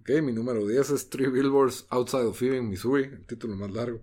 Ok, 0.00 0.10
mi 0.22 0.32
número 0.32 0.66
10 0.66 0.90
es 0.90 1.10
Three 1.10 1.28
Billboards 1.28 1.86
Outside 1.90 2.24
of 2.24 2.42
Ebbing, 2.42 2.68
Missouri, 2.68 3.04
el 3.04 3.26
título 3.26 3.54
más 3.54 3.70
largo. 3.70 4.02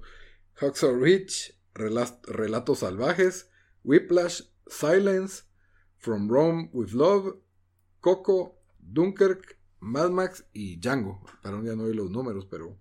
Hacksaw 0.53 0.95
Ridge, 0.95 1.59
Rela- 1.73 2.19
Relatos 2.27 2.79
Salvajes, 2.79 3.49
Whiplash, 3.83 4.43
Silence, 4.67 5.43
From 5.97 6.29
Rome 6.29 6.69
with 6.73 6.91
Love, 6.91 7.35
Coco, 7.99 8.59
Dunkirk, 8.79 9.57
Mad 9.79 10.11
Max 10.11 10.45
y 10.53 10.77
Django. 10.79 11.23
Pero 11.41 11.63
ya 11.63 11.75
no 11.75 11.83
oí 11.85 11.93
los 11.95 12.11
números, 12.11 12.45
pero, 12.45 12.79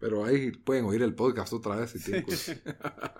pero 0.00 0.24
ahí 0.24 0.50
pueden 0.50 0.84
oír 0.86 1.02
el 1.02 1.14
podcast 1.14 1.52
otra 1.52 1.76
vez 1.76 1.90
si 1.92 2.02
tienen 2.02 2.22
curiosidad. 2.24 3.14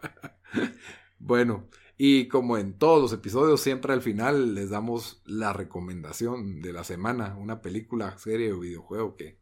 Bueno, 1.26 1.70
y 1.96 2.28
como 2.28 2.58
en 2.58 2.76
todos 2.78 3.00
los 3.00 3.12
episodios, 3.14 3.62
siempre 3.62 3.94
al 3.94 4.02
final 4.02 4.54
les 4.54 4.68
damos 4.68 5.22
la 5.24 5.54
recomendación 5.54 6.60
de 6.60 6.72
la 6.74 6.84
semana, 6.84 7.34
una 7.38 7.62
película, 7.62 8.18
serie 8.18 8.52
o 8.52 8.60
videojuego 8.60 9.16
que, 9.16 9.38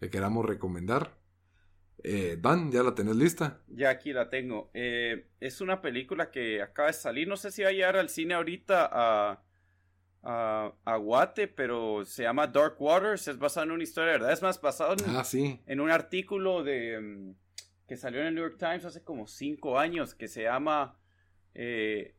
que 0.00 0.08
queramos 0.08 0.46
recomendar. 0.46 1.18
Eh, 2.02 2.38
Dan, 2.40 2.72
¿ya 2.72 2.82
la 2.82 2.94
tenés 2.94 3.16
lista? 3.16 3.60
Ya 3.68 3.90
aquí 3.90 4.14
la 4.14 4.30
tengo. 4.30 4.70
Eh, 4.72 5.28
es 5.40 5.60
una 5.60 5.82
película 5.82 6.30
que 6.30 6.62
acaba 6.62 6.88
de 6.88 6.94
salir. 6.94 7.28
No 7.28 7.36
sé 7.36 7.50
si 7.50 7.62
va 7.62 7.68
a 7.68 7.72
llegar 7.72 7.96
al 7.98 8.08
cine 8.08 8.32
ahorita 8.32 8.88
a, 8.90 9.42
a, 10.22 10.72
a 10.86 10.96
Guate, 10.96 11.48
pero 11.48 12.02
se 12.06 12.22
llama 12.22 12.46
Dark 12.46 12.76
Waters. 12.80 13.28
Es 13.28 13.38
basado 13.38 13.64
en 13.66 13.72
una 13.72 13.82
historia, 13.82 14.12
¿verdad? 14.12 14.32
Es 14.32 14.40
más 14.42 14.58
basado 14.58 14.94
en, 14.94 15.16
Ah, 15.16 15.24
sí. 15.24 15.60
en 15.66 15.80
un 15.80 15.90
artículo 15.90 16.62
de 16.62 16.98
mm, 16.98 17.34
que 17.88 17.96
salió 17.98 18.20
en 18.22 18.28
el 18.28 18.34
New 18.36 18.44
York 18.44 18.56
Times 18.58 18.86
hace 18.86 19.02
como 19.04 19.26
cinco 19.26 19.78
años 19.78 20.14
que 20.14 20.28
se 20.28 20.44
llama 20.44 20.98
eh, 21.58 22.14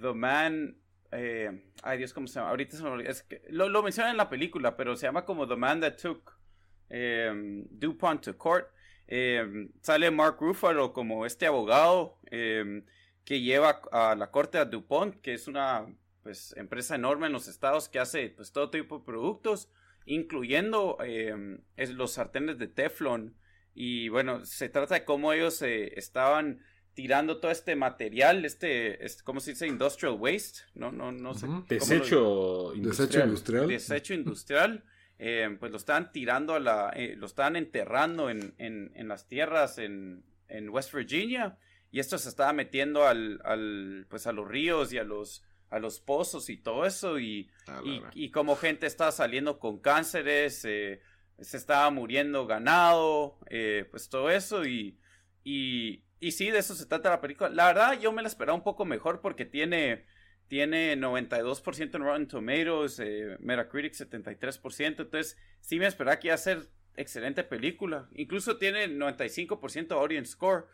The 0.00 0.12
Man. 0.12 0.76
eh, 1.10 1.50
ay 1.82 1.98
Dios, 1.98 2.12
¿cómo 2.12 2.26
se 2.26 2.34
llama? 2.38 2.50
Ahorita 2.50 2.76
se 2.76 2.82
me. 2.84 3.08
Es 3.08 3.26
lo, 3.48 3.68
lo 3.68 3.82
mencionan 3.82 4.12
en 4.12 4.18
la 4.18 4.28
película, 4.28 4.76
pero 4.76 4.96
se 4.96 5.06
llama 5.06 5.24
como 5.24 5.48
The 5.48 5.56
Man 5.56 5.80
That 5.80 5.96
Took 5.96 6.38
DuPont 7.70 8.22
to 8.24 8.36
Court. 8.36 8.68
Eh, 9.08 9.68
sale 9.80 10.10
Mark 10.10 10.36
Ruffalo 10.40 10.92
como 10.92 11.26
este 11.26 11.46
abogado 11.46 12.18
eh, 12.30 12.84
que 13.24 13.40
lleva 13.40 13.80
a 13.90 14.14
la 14.14 14.30
corte 14.30 14.58
a 14.58 14.64
DuPont, 14.64 15.20
que 15.20 15.34
es 15.34 15.48
una 15.48 15.86
pues, 16.22 16.54
empresa 16.56 16.94
enorme 16.94 17.26
en 17.26 17.32
los 17.32 17.48
estados 17.48 17.88
que 17.88 17.98
hace 17.98 18.30
pues, 18.30 18.52
todo 18.52 18.70
tipo 18.70 18.98
de 18.98 19.04
productos, 19.04 19.70
incluyendo 20.06 20.98
es 21.76 21.90
los 21.90 22.12
sartenes 22.12 22.58
de 22.58 22.68
Teflon. 22.68 23.36
Y 23.74 24.08
bueno, 24.10 24.44
se 24.44 24.68
trata 24.68 24.94
de 24.96 25.04
cómo 25.04 25.32
ellos 25.32 25.62
eh, 25.62 25.98
estaban 25.98 26.60
tirando 26.94 27.38
todo 27.38 27.50
este 27.50 27.74
material, 27.76 28.44
este, 28.44 29.04
este, 29.04 29.22
¿cómo 29.24 29.40
se 29.40 29.52
dice? 29.52 29.66
Industrial 29.66 30.14
waste, 30.18 30.60
no, 30.74 30.92
no, 30.92 31.10
no 31.12 31.34
sé. 31.34 31.46
Cómo 31.46 31.60
lo- 31.60 31.66
Desecho 31.68 32.74
industrial. 32.74 32.82
Desecho 32.82 33.24
industrial. 33.24 33.68
desecho 33.68 34.14
industrial, 34.14 34.84
eh, 35.18 35.56
pues 35.58 35.70
lo 35.70 35.76
estaban 35.78 36.12
tirando 36.12 36.54
a 36.54 36.60
la, 36.60 36.90
eh, 36.94 37.14
lo 37.16 37.26
estaban 37.26 37.56
enterrando 37.56 38.28
en, 38.30 38.54
en, 38.58 38.92
en 38.94 39.08
las 39.08 39.26
tierras 39.28 39.78
en, 39.78 40.24
en 40.48 40.68
West 40.68 40.92
Virginia 40.92 41.56
y 41.90 42.00
esto 42.00 42.18
se 42.18 42.28
estaba 42.28 42.52
metiendo 42.52 43.06
al, 43.06 43.40
al, 43.44 44.06
pues 44.08 44.26
a 44.26 44.32
los 44.32 44.48
ríos 44.48 44.92
y 44.92 44.98
a 44.98 45.04
los, 45.04 45.44
a 45.70 45.78
los 45.78 46.00
pozos 46.00 46.50
y 46.50 46.56
todo 46.56 46.84
eso 46.86 47.18
y, 47.18 47.48
Ah, 47.68 47.80
y, 47.84 48.02
y 48.24 48.30
como 48.30 48.56
gente 48.56 48.86
estaba 48.86 49.12
saliendo 49.12 49.58
con 49.60 49.78
cánceres, 49.78 50.64
eh, 50.64 51.00
se 51.38 51.56
estaba 51.56 51.88
muriendo 51.90 52.46
ganado, 52.46 53.38
eh, 53.48 53.86
pues 53.90 54.08
todo 54.08 54.28
eso 54.30 54.64
y, 54.66 54.98
y, 55.44 56.02
y 56.22 56.32
sí, 56.32 56.50
de 56.50 56.58
eso 56.58 56.74
se 56.74 56.86
trata 56.86 57.10
la 57.10 57.20
película. 57.20 57.50
La 57.50 57.66
verdad, 57.66 57.98
yo 58.00 58.12
me 58.12 58.22
la 58.22 58.28
esperaba 58.28 58.56
un 58.56 58.64
poco 58.64 58.84
mejor 58.84 59.20
porque 59.20 59.44
tiene, 59.44 60.04
tiene 60.48 60.96
92% 60.96 61.94
en 61.96 62.02
Rotten 62.02 62.28
Tomatoes, 62.28 62.98
eh, 63.00 63.36
Metacritic 63.40 63.92
73%, 63.94 64.86
entonces 65.02 65.36
sí 65.60 65.78
me 65.78 65.86
esperaba 65.86 66.18
que 66.18 66.28
iba 66.28 66.34
a 66.34 66.38
ser 66.38 66.68
excelente 66.96 67.44
película. 67.44 68.08
Incluso 68.14 68.58
tiene 68.58 68.86
95% 68.88 69.92
audience 69.92 70.32
score. 70.32 70.66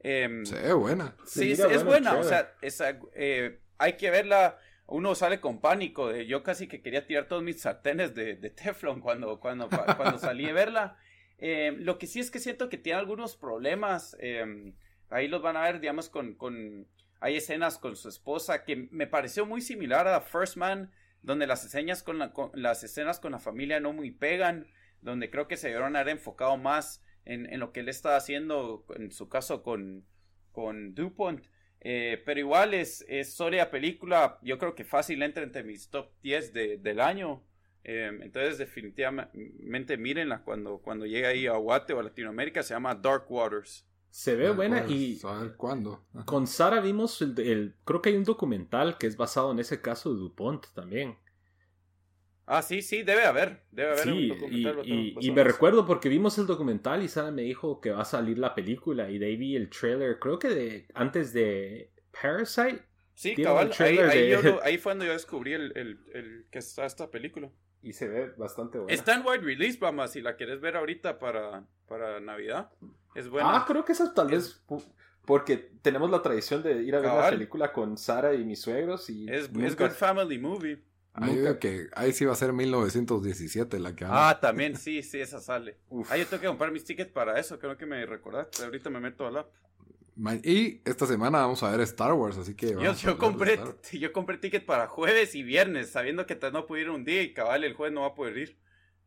Em, 0.00 0.44
Se 0.44 0.60
ve 0.60 0.72
buena. 0.74 1.14
Sí, 1.24 1.54
Se 1.56 1.62
es, 1.64 1.70
es 1.76 1.84
buena, 1.84 2.16
o 2.18 2.22
sea, 2.24 2.52
esa, 2.60 2.98
eh, 3.14 3.60
hay 3.78 3.94
que 3.94 4.10
verla. 4.10 4.58
Uno 4.88 5.14
sale 5.14 5.40
con 5.40 5.60
pánico. 5.60 6.08
de- 6.12 6.26
yo 6.26 6.42
casi 6.42 6.68
que 6.68 6.80
quería 6.80 7.06
tirar 7.06 7.26
todos 7.28 7.42
mis 7.42 7.60
sartenes 7.60 8.14
de, 8.14 8.36
de 8.36 8.50
Teflon 8.50 9.00
cuando, 9.00 9.40
cuando, 9.40 9.68
cua- 9.68 9.96
cuando 9.96 10.18
salí 10.18 10.46
de 10.46 10.52
verla. 10.52 10.96
Eh, 11.38 11.74
lo 11.80 11.98
que 11.98 12.06
sí 12.06 12.18
es 12.18 12.30
que 12.30 12.38
siento 12.38 12.70
que 12.70 12.78
tiene 12.78 12.98
algunos 12.98 13.36
problemas. 13.36 14.16
eh, 14.20 14.72
ahí 15.10 15.28
los 15.28 15.42
van 15.42 15.56
a 15.56 15.62
ver, 15.62 15.80
digamos, 15.80 16.08
con, 16.08 16.34
con. 16.34 16.86
Hay 17.20 17.36
escenas 17.36 17.78
con 17.78 17.96
su 17.96 18.08
esposa 18.08 18.64
que 18.64 18.88
me 18.90 19.06
pareció 19.06 19.46
muy 19.46 19.60
similar 19.62 20.06
a 20.08 20.20
First 20.20 20.56
Man, 20.56 20.90
donde 21.22 21.46
las 21.46 21.64
escenas 21.64 22.02
con, 22.02 22.18
la, 22.18 22.32
las 22.54 22.84
escenas 22.84 23.20
con 23.20 23.32
la 23.32 23.38
familia 23.38 23.80
no 23.80 23.92
muy 23.92 24.10
pegan, 24.10 24.66
donde 25.00 25.30
creo 25.30 25.48
que 25.48 25.56
se 25.56 25.68
debieron 25.68 25.96
haber 25.96 26.10
enfocado 26.16 26.56
más 26.56 27.02
en, 27.24 27.52
en 27.52 27.60
lo 27.60 27.72
que 27.72 27.80
él 27.80 27.88
está 27.88 28.16
haciendo, 28.16 28.84
en 28.96 29.10
su 29.12 29.28
caso 29.28 29.62
con, 29.62 30.04
con 30.52 30.94
DuPont. 30.94 31.44
Eh, 31.80 32.22
pero 32.26 32.40
igual 32.40 32.74
es, 32.74 33.04
es 33.08 33.32
sólida 33.34 33.70
película. 33.70 34.38
Yo 34.42 34.58
creo 34.58 34.74
que 34.74 34.84
fácil 34.84 35.22
entra 35.22 35.42
entre 35.42 35.62
mis 35.62 35.88
top 35.88 36.10
10 36.22 36.52
de- 36.52 36.78
del 36.78 37.00
año. 37.00 37.44
Eh, 37.84 38.10
entonces, 38.22 38.58
definitivamente 38.58 39.96
mírenla 39.96 40.42
cuando, 40.42 40.78
cuando 40.78 41.06
llegue 41.06 41.26
ahí 41.26 41.46
a 41.46 41.52
Guate 41.52 41.92
o 41.92 42.00
a 42.00 42.02
Latinoamérica. 42.02 42.62
Se 42.62 42.74
llama 42.74 42.94
Dark 42.94 43.30
Waters. 43.30 43.86
Se 44.18 44.34
ve 44.34 44.48
buena 44.50 44.80
Pues, 44.84 44.92
y 44.92 45.20
A 45.24 45.40
ver 45.42 45.56
cuándo. 45.56 46.06
Ajá. 46.14 46.24
con 46.24 46.46
Sara 46.46 46.80
vimos 46.80 47.20
el, 47.20 47.38
el- 47.38 47.74
Creo 47.84 48.00
que 48.00 48.08
hay 48.08 48.16
un 48.16 48.24
documental 48.24 48.96
que 48.96 49.06
es 49.06 49.18
basado 49.18 49.52
en 49.52 49.58
ese 49.58 49.82
caso 49.82 50.10
de 50.14 50.18
DuPont 50.20 50.68
también. 50.72 51.18
Ah, 52.46 52.62
sí, 52.62 52.80
sí, 52.80 53.02
debe 53.02 53.24
haber. 53.26 53.66
Debe 53.70 53.90
haber 53.90 54.04
Sí, 54.04 54.08
un 54.10 54.16
y, 54.18 54.28
documental. 54.28 54.88
y- 54.88 55.16
y 55.20 55.30
me 55.32 55.44
recuerdo 55.44 55.84
porque 55.84 56.08
vimos 56.08 56.38
el 56.38 56.46
documental 56.46 57.02
y 57.02 57.08
Sara 57.08 57.30
me 57.30 57.42
dijo 57.42 57.78
que 57.82 57.90
va 57.90 58.00
a 58.00 58.04
salir 58.06 58.38
la 58.38 58.54
película 58.54 59.10
y 59.10 59.18
de 59.18 59.26
ahí 59.26 59.36
vi 59.36 59.54
el 59.54 59.68
trailer, 59.68 60.18
creo 60.18 60.38
que 60.38 60.48
de 60.48 60.88
antes 60.94 61.34
de 61.34 61.92
Parasite. 62.10 62.82
Sí, 63.12 63.36
cabal. 63.36 63.66
Ahí, 63.66 63.72
trailer 63.76 64.08
ahí 64.08 64.22
de- 64.22 64.30
yo 64.30 64.40
lo- 64.42 64.62
ahí 64.64 64.78
fue 64.78 64.92
cuando 64.92 65.04
yo 65.04 65.12
descubrí 65.12 65.52
el, 65.52 65.76
el- 65.76 66.00
el 66.14 66.46
que 66.50 66.58
está 66.60 66.86
esta 66.86 67.10
película. 67.10 67.50
Y 67.82 67.92
se 67.92 68.08
ve 68.08 68.32
bastante 68.36 68.78
buena. 68.78 68.92
Está 68.92 69.14
en 69.14 69.24
wide 69.24 69.38
release, 69.38 69.78
vamos, 69.78 70.10
si 70.10 70.20
la 70.20 70.36
quieres 70.36 70.60
ver 70.60 70.76
ahorita 70.76 71.18
para, 71.18 71.64
para 71.88 72.20
Navidad. 72.20 72.70
Es 73.14 73.28
buena. 73.28 73.56
Ah, 73.56 73.64
creo 73.66 73.84
que 73.84 73.92
esa 73.92 74.12
tal 74.12 74.28
vez 74.28 74.62
porque 75.26 75.56
tenemos 75.82 76.08
la 76.10 76.22
tradición 76.22 76.62
de 76.62 76.82
ir 76.82 76.94
a 76.94 77.00
ver 77.00 77.12
la 77.12 77.30
película 77.30 77.72
con 77.72 77.98
Sara 77.98 78.32
y 78.34 78.44
mis 78.44 78.60
suegros 78.60 79.10
y 79.10 79.28
es, 79.28 79.50
es 79.52 79.76
good 79.76 79.90
family 79.90 80.38
movie. 80.38 80.80
Ahí, 81.12 81.42
que, 81.58 81.88
ahí 81.94 82.12
sí 82.12 82.26
va 82.26 82.34
a 82.34 82.36
ser 82.36 82.52
1917 82.52 83.80
la 83.80 83.96
que. 83.96 84.04
Ah, 84.06 84.38
también, 84.40 84.76
sí, 84.76 85.02
sí, 85.02 85.18
esa 85.18 85.40
sale. 85.40 85.78
Uf. 85.88 86.10
Ah, 86.12 86.16
yo 86.18 86.26
tengo 86.26 86.42
que 86.42 86.46
comprar 86.46 86.70
mis 86.70 86.84
tickets 86.84 87.10
para 87.10 87.40
eso, 87.40 87.58
creo 87.58 87.76
que 87.76 87.86
me 87.86 88.04
recordaste. 88.04 88.62
Ahorita 88.62 88.90
me 88.90 89.00
meto 89.00 89.26
al 89.26 89.38
app. 89.38 89.48
Y 90.44 90.80
esta 90.88 91.06
semana 91.06 91.38
vamos 91.40 91.62
a 91.62 91.70
ver 91.70 91.80
Star 91.82 92.14
Wars, 92.14 92.38
así 92.38 92.54
que. 92.54 92.70
Yo, 92.70 92.76
vamos 92.78 92.98
a 93.04 93.06
yo 93.06 93.18
compré, 93.18 93.60
yo 93.92 94.12
compré 94.12 94.38
ticket 94.38 94.64
para 94.64 94.88
jueves 94.88 95.34
y 95.34 95.42
viernes, 95.42 95.90
sabiendo 95.90 96.24
que 96.26 96.34
tal 96.36 96.54
no 96.54 96.66
puedo 96.66 96.80
ir 96.82 96.90
un 96.90 97.04
día 97.04 97.22
y 97.22 97.34
cabal 97.34 97.64
el 97.64 97.74
jueves 97.74 97.94
no 97.94 98.00
va 98.02 98.08
a 98.08 98.14
poder 98.14 98.38
ir. 98.38 98.58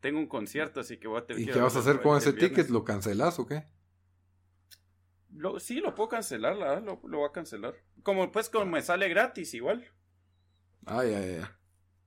Tengo 0.01 0.19
un 0.19 0.27
concierto, 0.27 0.79
así 0.79 0.97
que 0.97 1.07
voy 1.07 1.19
a 1.19 1.25
tener 1.25 1.41
¿Y 1.41 1.45
que 1.47 1.51
qué 1.53 1.59
vas 1.59 1.75
a 1.75 1.79
hacer 1.79 2.01
con 2.01 2.15
ese 2.17 2.31
viernes. 2.31 2.51
ticket? 2.51 2.69
¿Lo 2.69 2.83
cancelas 2.85 3.39
o 3.39 3.47
qué? 3.47 3.65
Lo- 5.33 5.59
sí, 5.59 5.79
lo 5.79 5.95
puedo 5.95 6.09
cancelar, 6.09 6.55
la 6.55 6.65
verdad, 6.69 6.83
lo, 6.83 7.07
lo 7.07 7.17
voy 7.19 7.29
a 7.29 7.31
cancelar. 7.31 7.75
Como 8.03 8.31
pues 8.31 8.49
como 8.49 8.65
me 8.65 8.81
sale 8.81 9.09
gratis 9.09 9.53
igual. 9.53 9.85
Ah, 10.85 11.03
ya, 11.03 11.19
ya, 11.19 11.37
ya. 11.39 11.59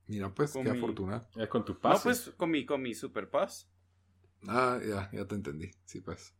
Mira, 0.07 0.33
pues, 0.33 0.51
Con 0.51 0.63
qué 0.63 0.71
mi- 0.71 0.77
afortunado. 0.77 1.27
Eh, 1.35 1.47
con 1.47 1.63
tu 1.65 1.73
No, 1.73 1.79
pase. 1.79 2.03
pues 2.03 2.31
con 2.37 2.51
mi, 2.51 2.65
con 2.65 2.81
mi 2.81 2.93
super 2.93 3.29
pass. 3.29 3.69
Ah, 4.47 4.79
ya, 4.85 5.09
ya 5.11 5.25
te 5.27 5.35
entendí. 5.35 5.71
Sí, 5.85 6.01
pues. 6.01 6.33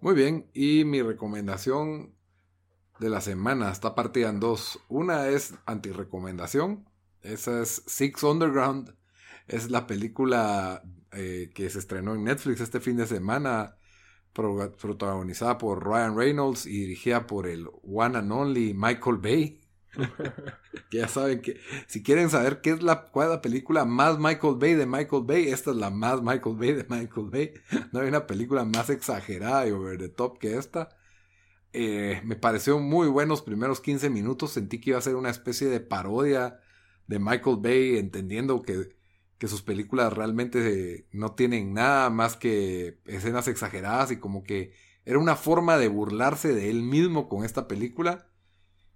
Muy 0.00 0.14
bien. 0.14 0.46
Y 0.54 0.84
mi 0.84 1.02
recomendación 1.02 2.14
de 3.00 3.10
la 3.10 3.20
semana. 3.20 3.70
Está 3.70 3.94
partida 3.94 4.28
en 4.28 4.40
dos. 4.40 4.80
Una 4.88 5.28
es 5.28 5.54
anti-recomendación. 5.66 6.88
Esa 7.22 7.62
es 7.62 7.82
Six 7.86 8.22
Underground. 8.22 8.94
Es 9.46 9.70
la 9.70 9.86
película 9.86 10.82
eh, 11.12 11.50
que 11.54 11.70
se 11.70 11.78
estrenó 11.78 12.14
en 12.14 12.24
Netflix 12.24 12.60
este 12.60 12.80
fin 12.80 12.96
de 12.96 13.06
semana. 13.06 13.76
protagonizada 14.32 15.58
por 15.58 15.84
Ryan 15.84 16.16
Reynolds 16.16 16.66
y 16.66 16.80
dirigida 16.80 17.26
por 17.26 17.48
el 17.48 17.66
one 17.82 18.18
and 18.18 18.30
only 18.30 18.74
Michael 18.74 19.16
Bay. 19.16 19.60
que 20.90 20.98
ya 20.98 21.08
saben 21.08 21.40
que 21.40 21.60
si 21.86 22.02
quieren 22.02 22.30
saber 22.30 22.60
qué 22.60 22.70
es 22.70 22.82
la, 22.82 23.06
cuál 23.06 23.28
es 23.28 23.34
la 23.34 23.42
película 23.42 23.84
más 23.84 24.18
Michael 24.18 24.56
Bay 24.58 24.74
de 24.74 24.86
Michael 24.86 25.24
Bay, 25.24 25.48
esta 25.48 25.70
es 25.70 25.76
la 25.76 25.90
más 25.90 26.22
Michael 26.22 26.56
Bay 26.56 26.72
de 26.74 26.86
Michael 26.88 27.28
Bay. 27.30 27.52
No 27.92 28.00
hay 28.00 28.08
una 28.08 28.26
película 28.26 28.64
más 28.64 28.90
exagerada 28.90 29.66
y 29.66 29.72
over 29.72 29.98
the 29.98 30.08
top 30.08 30.38
que 30.38 30.56
esta. 30.56 30.90
Eh, 31.72 32.20
me 32.24 32.36
pareció 32.36 32.78
muy 32.78 33.08
buenos 33.08 33.42
primeros 33.42 33.80
15 33.80 34.10
minutos. 34.10 34.52
Sentí 34.52 34.80
que 34.80 34.90
iba 34.90 34.98
a 34.98 35.02
ser 35.02 35.16
una 35.16 35.30
especie 35.30 35.68
de 35.68 35.80
parodia 35.80 36.60
de 37.06 37.18
Michael 37.18 37.58
Bay, 37.60 37.98
entendiendo 37.98 38.62
que, 38.62 38.96
que 39.38 39.48
sus 39.48 39.62
películas 39.62 40.12
realmente 40.12 41.06
no 41.12 41.32
tienen 41.34 41.74
nada 41.74 42.10
más 42.10 42.36
que 42.36 43.00
escenas 43.06 43.48
exageradas 43.48 44.10
y 44.10 44.18
como 44.18 44.42
que 44.42 44.72
era 45.04 45.18
una 45.18 45.36
forma 45.36 45.78
de 45.78 45.88
burlarse 45.88 46.52
de 46.52 46.70
él 46.70 46.82
mismo 46.82 47.28
con 47.28 47.44
esta 47.44 47.66
película. 47.66 48.28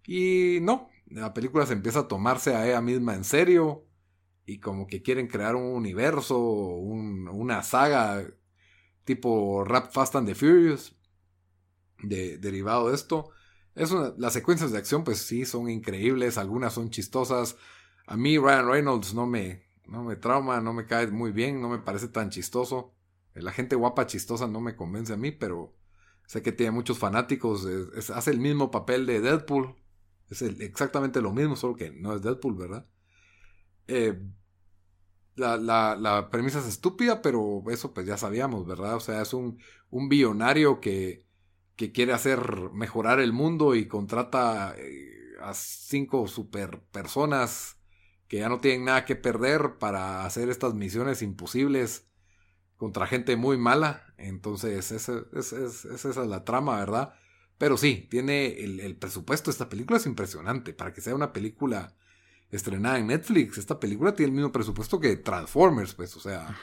Y 0.06 0.58
no, 0.62 0.90
la 1.14 1.34
película 1.34 1.66
se 1.66 1.72
empieza 1.72 2.00
a 2.00 2.08
tomarse 2.08 2.54
a 2.54 2.66
ella 2.66 2.80
misma 2.80 3.14
en 3.14 3.24
serio 3.24 3.86
y 4.46 4.58
como 4.60 4.86
que 4.86 5.02
quieren 5.02 5.28
crear 5.28 5.54
un 5.56 5.74
universo, 5.74 6.38
una 6.38 7.62
saga 7.62 8.26
tipo 9.04 9.64
Rap 9.64 9.92
Fast 9.92 10.16
and 10.16 10.28
the 10.28 10.34
Furious 10.34 10.96
de, 12.02 12.38
derivado 12.38 12.88
de 12.88 12.94
esto. 12.94 13.30
Es 13.74 13.90
las 14.18 14.32
secuencias 14.32 14.72
de 14.72 14.78
acción 14.78 15.04
pues 15.04 15.18
sí 15.18 15.44
son 15.44 15.70
increíbles, 15.70 16.38
algunas 16.38 16.74
son 16.74 16.90
chistosas. 16.90 17.56
A 18.06 18.16
mí 18.16 18.36
Ryan 18.38 18.68
Reynolds 18.68 19.14
no 19.14 19.26
me, 19.26 19.62
no 19.86 20.02
me 20.04 20.16
trauma, 20.16 20.60
no 20.60 20.72
me 20.72 20.86
cae 20.86 21.06
muy 21.08 21.32
bien, 21.32 21.60
no 21.60 21.68
me 21.68 21.78
parece 21.78 22.08
tan 22.08 22.30
chistoso. 22.30 22.94
La 23.34 23.52
gente 23.52 23.76
guapa 23.76 24.06
chistosa 24.06 24.46
no 24.46 24.60
me 24.60 24.76
convence 24.76 25.12
a 25.14 25.16
mí, 25.16 25.30
pero 25.32 25.74
sé 26.26 26.42
que 26.42 26.52
tiene 26.52 26.72
muchos 26.72 26.98
fanáticos. 26.98 27.66
hace 28.14 28.30
el 28.30 28.40
mismo 28.40 28.70
papel 28.70 29.06
de 29.06 29.20
Deadpool. 29.20 29.74
Es 30.32 30.42
exactamente 30.42 31.20
lo 31.20 31.32
mismo, 31.32 31.56
solo 31.56 31.76
que 31.76 31.90
no 31.90 32.14
es 32.14 32.22
Deadpool, 32.22 32.56
¿verdad? 32.56 32.86
Eh, 33.86 34.18
la, 35.36 35.56
la, 35.58 35.94
la, 35.96 36.30
premisa 36.30 36.58
es 36.58 36.66
estúpida, 36.66 37.20
pero 37.20 37.62
eso 37.70 37.92
pues 37.92 38.06
ya 38.06 38.16
sabíamos, 38.16 38.66
¿verdad? 38.66 38.96
O 38.96 39.00
sea, 39.00 39.22
es 39.22 39.34
un, 39.34 39.58
un 39.90 40.08
billonario 40.08 40.80
que, 40.80 41.26
que 41.76 41.92
quiere 41.92 42.12
hacer 42.14 42.70
mejorar 42.72 43.20
el 43.20 43.32
mundo 43.32 43.74
y 43.74 43.88
contrata 43.88 44.74
eh, 44.78 45.34
a 45.40 45.52
cinco 45.54 46.26
super 46.28 46.80
personas 46.80 47.76
que 48.28 48.38
ya 48.38 48.48
no 48.48 48.60
tienen 48.60 48.86
nada 48.86 49.04
que 49.04 49.16
perder 49.16 49.76
para 49.78 50.24
hacer 50.24 50.48
estas 50.48 50.72
misiones 50.74 51.20
imposibles 51.20 52.08
contra 52.78 53.06
gente 53.06 53.36
muy 53.36 53.58
mala. 53.58 54.14
Entonces, 54.16 54.92
esa, 54.92 55.24
es, 55.34 55.52
esa 55.52 56.08
es 56.08 56.16
la 56.16 56.44
trama, 56.44 56.78
¿verdad? 56.78 57.14
Pero 57.62 57.76
sí, 57.76 58.08
tiene 58.10 58.58
el, 58.64 58.80
el, 58.80 58.96
presupuesto 58.96 59.48
de 59.48 59.52
esta 59.52 59.68
película 59.68 59.96
es 59.96 60.06
impresionante. 60.06 60.74
Para 60.74 60.92
que 60.92 61.00
sea 61.00 61.14
una 61.14 61.32
película 61.32 61.94
estrenada 62.50 62.98
en 62.98 63.06
Netflix, 63.06 63.56
esta 63.56 63.78
película 63.78 64.16
tiene 64.16 64.30
el 64.30 64.34
mismo 64.34 64.50
presupuesto 64.50 64.98
que 64.98 65.14
Transformers, 65.14 65.94
pues, 65.94 66.16
o 66.16 66.18
sea, 66.18 66.58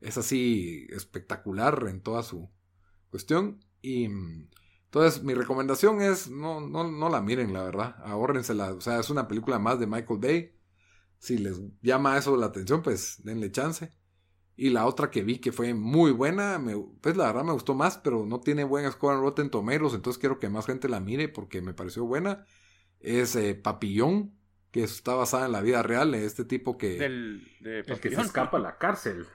es 0.00 0.16
así 0.16 0.86
espectacular 0.90 1.86
en 1.88 2.00
toda 2.02 2.22
su 2.22 2.48
cuestión. 3.10 3.64
Y 3.82 4.04
entonces 4.04 5.24
mi 5.24 5.34
recomendación 5.34 6.00
es 6.00 6.30
no, 6.30 6.60
no, 6.60 6.88
no 6.88 7.08
la 7.08 7.20
miren, 7.20 7.52
la 7.52 7.64
verdad. 7.64 7.96
Ahórrensela. 8.04 8.74
O 8.74 8.80
sea, 8.80 9.00
es 9.00 9.10
una 9.10 9.26
película 9.26 9.58
más 9.58 9.80
de 9.80 9.88
Michael 9.88 10.20
Bay. 10.20 10.56
Si 11.18 11.36
les 11.36 11.60
llama 11.82 12.16
eso 12.16 12.36
la 12.36 12.46
atención, 12.46 12.80
pues 12.84 13.24
denle 13.24 13.50
chance. 13.50 13.92
Y 14.58 14.70
la 14.70 14.84
otra 14.84 15.10
que 15.10 15.22
vi 15.22 15.38
que 15.38 15.52
fue 15.52 15.72
muy 15.72 16.10
buena, 16.10 16.58
me, 16.58 16.76
pues 17.00 17.16
la 17.16 17.26
verdad 17.26 17.44
me 17.44 17.52
gustó 17.52 17.74
más, 17.74 17.96
pero 17.96 18.26
no 18.26 18.40
tiene 18.40 18.64
buen 18.64 18.90
score 18.90 19.14
en 19.14 19.22
Rotten 19.22 19.50
Tomatoes, 19.50 19.94
entonces 19.94 20.18
quiero 20.18 20.38
que 20.38 20.50
más 20.50 20.66
gente 20.66 20.88
la 20.88 21.00
mire 21.00 21.28
porque 21.28 21.62
me 21.62 21.72
pareció 21.72 22.04
buena. 22.04 22.44
Es 23.00 23.36
eh, 23.36 23.54
Papillón, 23.54 24.34
que 24.70 24.82
está 24.82 25.14
basada 25.14 25.46
en 25.46 25.52
la 25.52 25.62
vida 25.62 25.82
real, 25.82 26.12
de 26.12 26.26
este 26.26 26.44
tipo 26.44 26.76
que... 26.76 27.02
El 27.02 27.48
que 28.02 28.10
se 28.10 28.20
escapa 28.20 28.58
a 28.58 28.60
la 28.60 28.76
cárcel. 28.76 29.26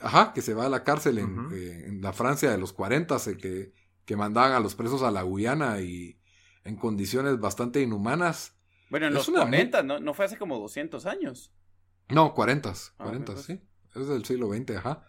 Ajá, 0.00 0.32
que 0.32 0.42
se 0.42 0.54
va 0.54 0.66
a 0.66 0.70
la 0.70 0.82
cárcel 0.82 1.18
en, 1.18 1.48
eh, 1.52 1.84
en 1.86 2.00
la 2.00 2.14
Francia 2.14 2.50
de 2.50 2.56
los 2.56 2.72
40, 2.72 3.16
el 3.26 3.36
que 3.36 3.72
que 4.10 4.16
mandaban 4.16 4.50
a 4.50 4.58
los 4.58 4.74
presos 4.74 5.02
a 5.02 5.12
la 5.12 5.22
Guyana 5.22 5.80
y 5.80 6.18
en 6.64 6.74
condiciones 6.74 7.38
bastante 7.38 7.80
inhumanas. 7.80 8.58
Bueno, 8.90 9.06
en 9.06 9.14
los 9.14 9.30
40, 9.30 9.84
¿no? 9.84 10.00
¿no? 10.00 10.14
fue 10.14 10.24
hace 10.24 10.36
como 10.36 10.58
200 10.58 11.06
años. 11.06 11.52
No, 12.08 12.34
40, 12.34 12.72
40, 12.96 13.32
ah, 13.32 13.36
sí. 13.36 13.60
Es 13.94 14.08
del 14.08 14.24
siglo 14.24 14.52
XX, 14.52 14.76
ajá. 14.76 15.06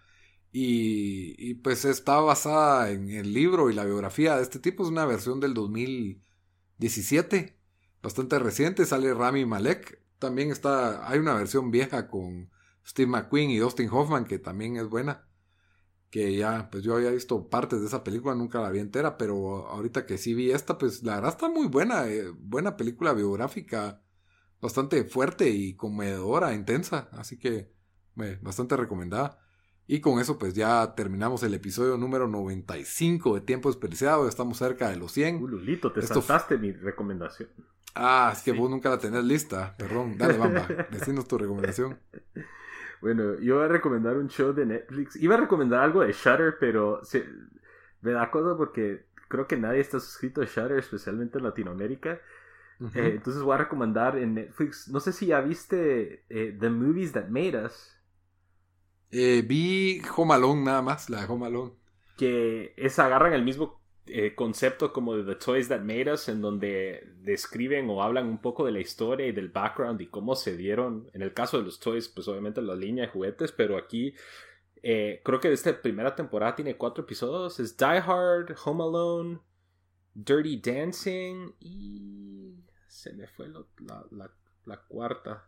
Y, 0.51 1.35
y, 1.37 1.55
pues 1.55 1.85
está 1.85 2.19
basada 2.19 2.91
en 2.91 3.09
el 3.09 3.33
libro 3.33 3.69
y 3.69 3.73
la 3.73 3.85
biografía 3.85 4.35
de 4.35 4.43
este 4.43 4.59
tipo. 4.59 4.83
Es 4.83 4.89
una 4.89 5.05
versión 5.05 5.39
del 5.39 5.53
2017, 5.53 7.57
bastante 8.01 8.39
reciente. 8.39 8.85
Sale 8.85 9.13
Rami 9.13 9.45
Malek. 9.45 10.01
También 10.19 10.51
está, 10.51 11.09
hay 11.09 11.19
una 11.19 11.35
versión 11.35 11.71
vieja 11.71 12.09
con 12.09 12.51
Steve 12.85 13.09
McQueen 13.09 13.49
y 13.51 13.57
Dustin 13.57 13.89
Hoffman 13.89 14.25
que 14.25 14.39
también 14.39 14.77
es 14.77 14.87
buena 14.87 15.25
que 16.11 16.35
ya, 16.35 16.69
pues 16.69 16.83
yo 16.83 16.95
había 16.95 17.09
visto 17.09 17.49
partes 17.49 17.79
de 17.79 17.87
esa 17.87 18.03
película, 18.03 18.35
nunca 18.35 18.61
la 18.61 18.69
vi 18.69 18.79
entera, 18.79 19.17
pero 19.17 19.67
ahorita 19.69 20.05
que 20.05 20.17
sí 20.17 20.33
vi 20.33 20.51
esta, 20.51 20.77
pues 20.77 21.03
la 21.03 21.15
verdad 21.15 21.31
está 21.31 21.49
muy 21.49 21.67
buena, 21.67 22.07
eh, 22.07 22.29
buena 22.37 22.75
película 22.75 23.13
biográfica, 23.13 24.03
bastante 24.61 25.05
fuerte 25.05 25.49
y 25.49 25.75
conmovedora, 25.75 26.53
intensa, 26.53 27.09
así 27.13 27.39
que 27.39 27.73
bastante 28.41 28.77
recomendada. 28.77 29.39
Y 29.87 29.99
con 29.99 30.19
eso 30.19 30.37
pues 30.39 30.53
ya 30.53 30.93
terminamos 30.95 31.43
el 31.43 31.53
episodio 31.53 31.97
número 31.97 32.27
95 32.27 33.35
de 33.35 33.41
Tiempo 33.41 33.69
Desperdiciado, 33.69 34.27
estamos 34.27 34.57
cerca 34.57 34.89
de 34.89 34.95
los 34.95 35.11
100. 35.11 35.41
Lulito, 35.45 35.91
te 35.91 36.01
saltaste 36.01 36.57
mi 36.57 36.71
recomendación. 36.71 37.49
Ah, 37.93 38.31
es 38.33 38.41
que 38.41 38.53
vos 38.53 38.69
nunca 38.69 38.89
la 38.89 38.99
tenés 38.99 39.23
lista, 39.23 39.75
perdón, 39.77 40.17
dale, 40.17 40.37
bamba, 40.37 40.65
decinos 40.91 41.27
tu 41.27 41.37
recomendación. 41.37 41.99
Bueno, 43.01 43.37
yo 43.39 43.55
voy 43.55 43.65
a 43.65 43.67
recomendar 43.67 44.15
un 44.15 44.29
show 44.29 44.53
de 44.53 44.65
Netflix. 44.65 45.15
Iba 45.17 45.35
a 45.35 45.39
recomendar 45.39 45.81
algo 45.81 46.01
de 46.01 46.13
Shutter, 46.13 46.55
pero 46.59 47.01
me 48.01 48.11
da 48.11 48.31
cosa 48.31 48.55
porque 48.55 49.07
creo 49.27 49.47
que 49.47 49.57
nadie 49.57 49.81
está 49.81 49.99
suscrito 49.99 50.41
a 50.41 50.45
Shutter, 50.45 50.77
especialmente 50.77 51.37
en 51.39 51.43
Latinoamérica. 51.43 52.21
Eh, 52.95 53.13
entonces 53.15 53.43
voy 53.43 53.55
a 53.55 53.57
recomendar 53.57 54.17
en 54.17 54.35
Netflix. 54.35 54.87
No 54.87 54.99
sé 54.99 55.11
si 55.11 55.27
ya 55.27 55.41
viste 55.41 56.23
eh, 56.29 56.55
The 56.59 56.69
Movies 56.69 57.11
That 57.11 57.27
Made 57.27 57.65
Us. 57.65 57.97
Eh, 59.11 59.43
vi 59.45 60.01
Home 60.15 60.33
Alone 60.33 60.63
nada 60.63 60.81
más, 60.81 61.09
la 61.09 61.21
de 61.21 61.27
Home 61.27 61.45
Alone. 61.45 61.73
Que 62.17 62.73
es 62.77 62.97
agarran 62.99 63.33
el 63.33 63.43
mismo 63.43 63.81
eh, 64.07 64.35
concepto 64.35 64.91
como 64.91 65.15
de 65.15 65.23
The 65.23 65.39
Toys 65.39 65.67
That 65.67 65.81
Made 65.81 66.13
Us, 66.13 66.29
en 66.29 66.41
donde 66.41 67.13
describen 67.17 67.89
o 67.89 68.01
hablan 68.01 68.27
un 68.27 68.39
poco 68.39 68.65
de 68.65 68.71
la 68.71 68.79
historia 68.79 69.27
y 69.27 69.31
del 69.31 69.49
background 69.49 70.01
y 70.01 70.07
cómo 70.07 70.35
se 70.35 70.57
dieron, 70.57 71.09
en 71.13 71.21
el 71.21 71.33
caso 71.33 71.57
de 71.57 71.63
los 71.63 71.79
toys, 71.79 72.07
pues 72.09 72.27
obviamente 72.27 72.61
la 72.61 72.75
línea 72.75 73.05
de 73.05 73.11
juguetes, 73.11 73.51
pero 73.51 73.77
aquí 73.77 74.13
eh, 74.83 75.21
creo 75.23 75.39
que 75.39 75.51
esta 75.51 75.79
primera 75.81 76.15
temporada 76.15 76.55
tiene 76.55 76.75
cuatro 76.75 77.03
episodios, 77.03 77.59
es 77.59 77.77
Die 77.77 77.85
Hard, 77.85 78.55
Home 78.65 78.83
Alone, 78.83 79.39
Dirty 80.13 80.57
Dancing 80.57 81.53
y 81.59 82.55
se 82.87 83.13
me 83.13 83.27
fue 83.27 83.47
la, 83.49 84.77
cuarta. 84.87 85.47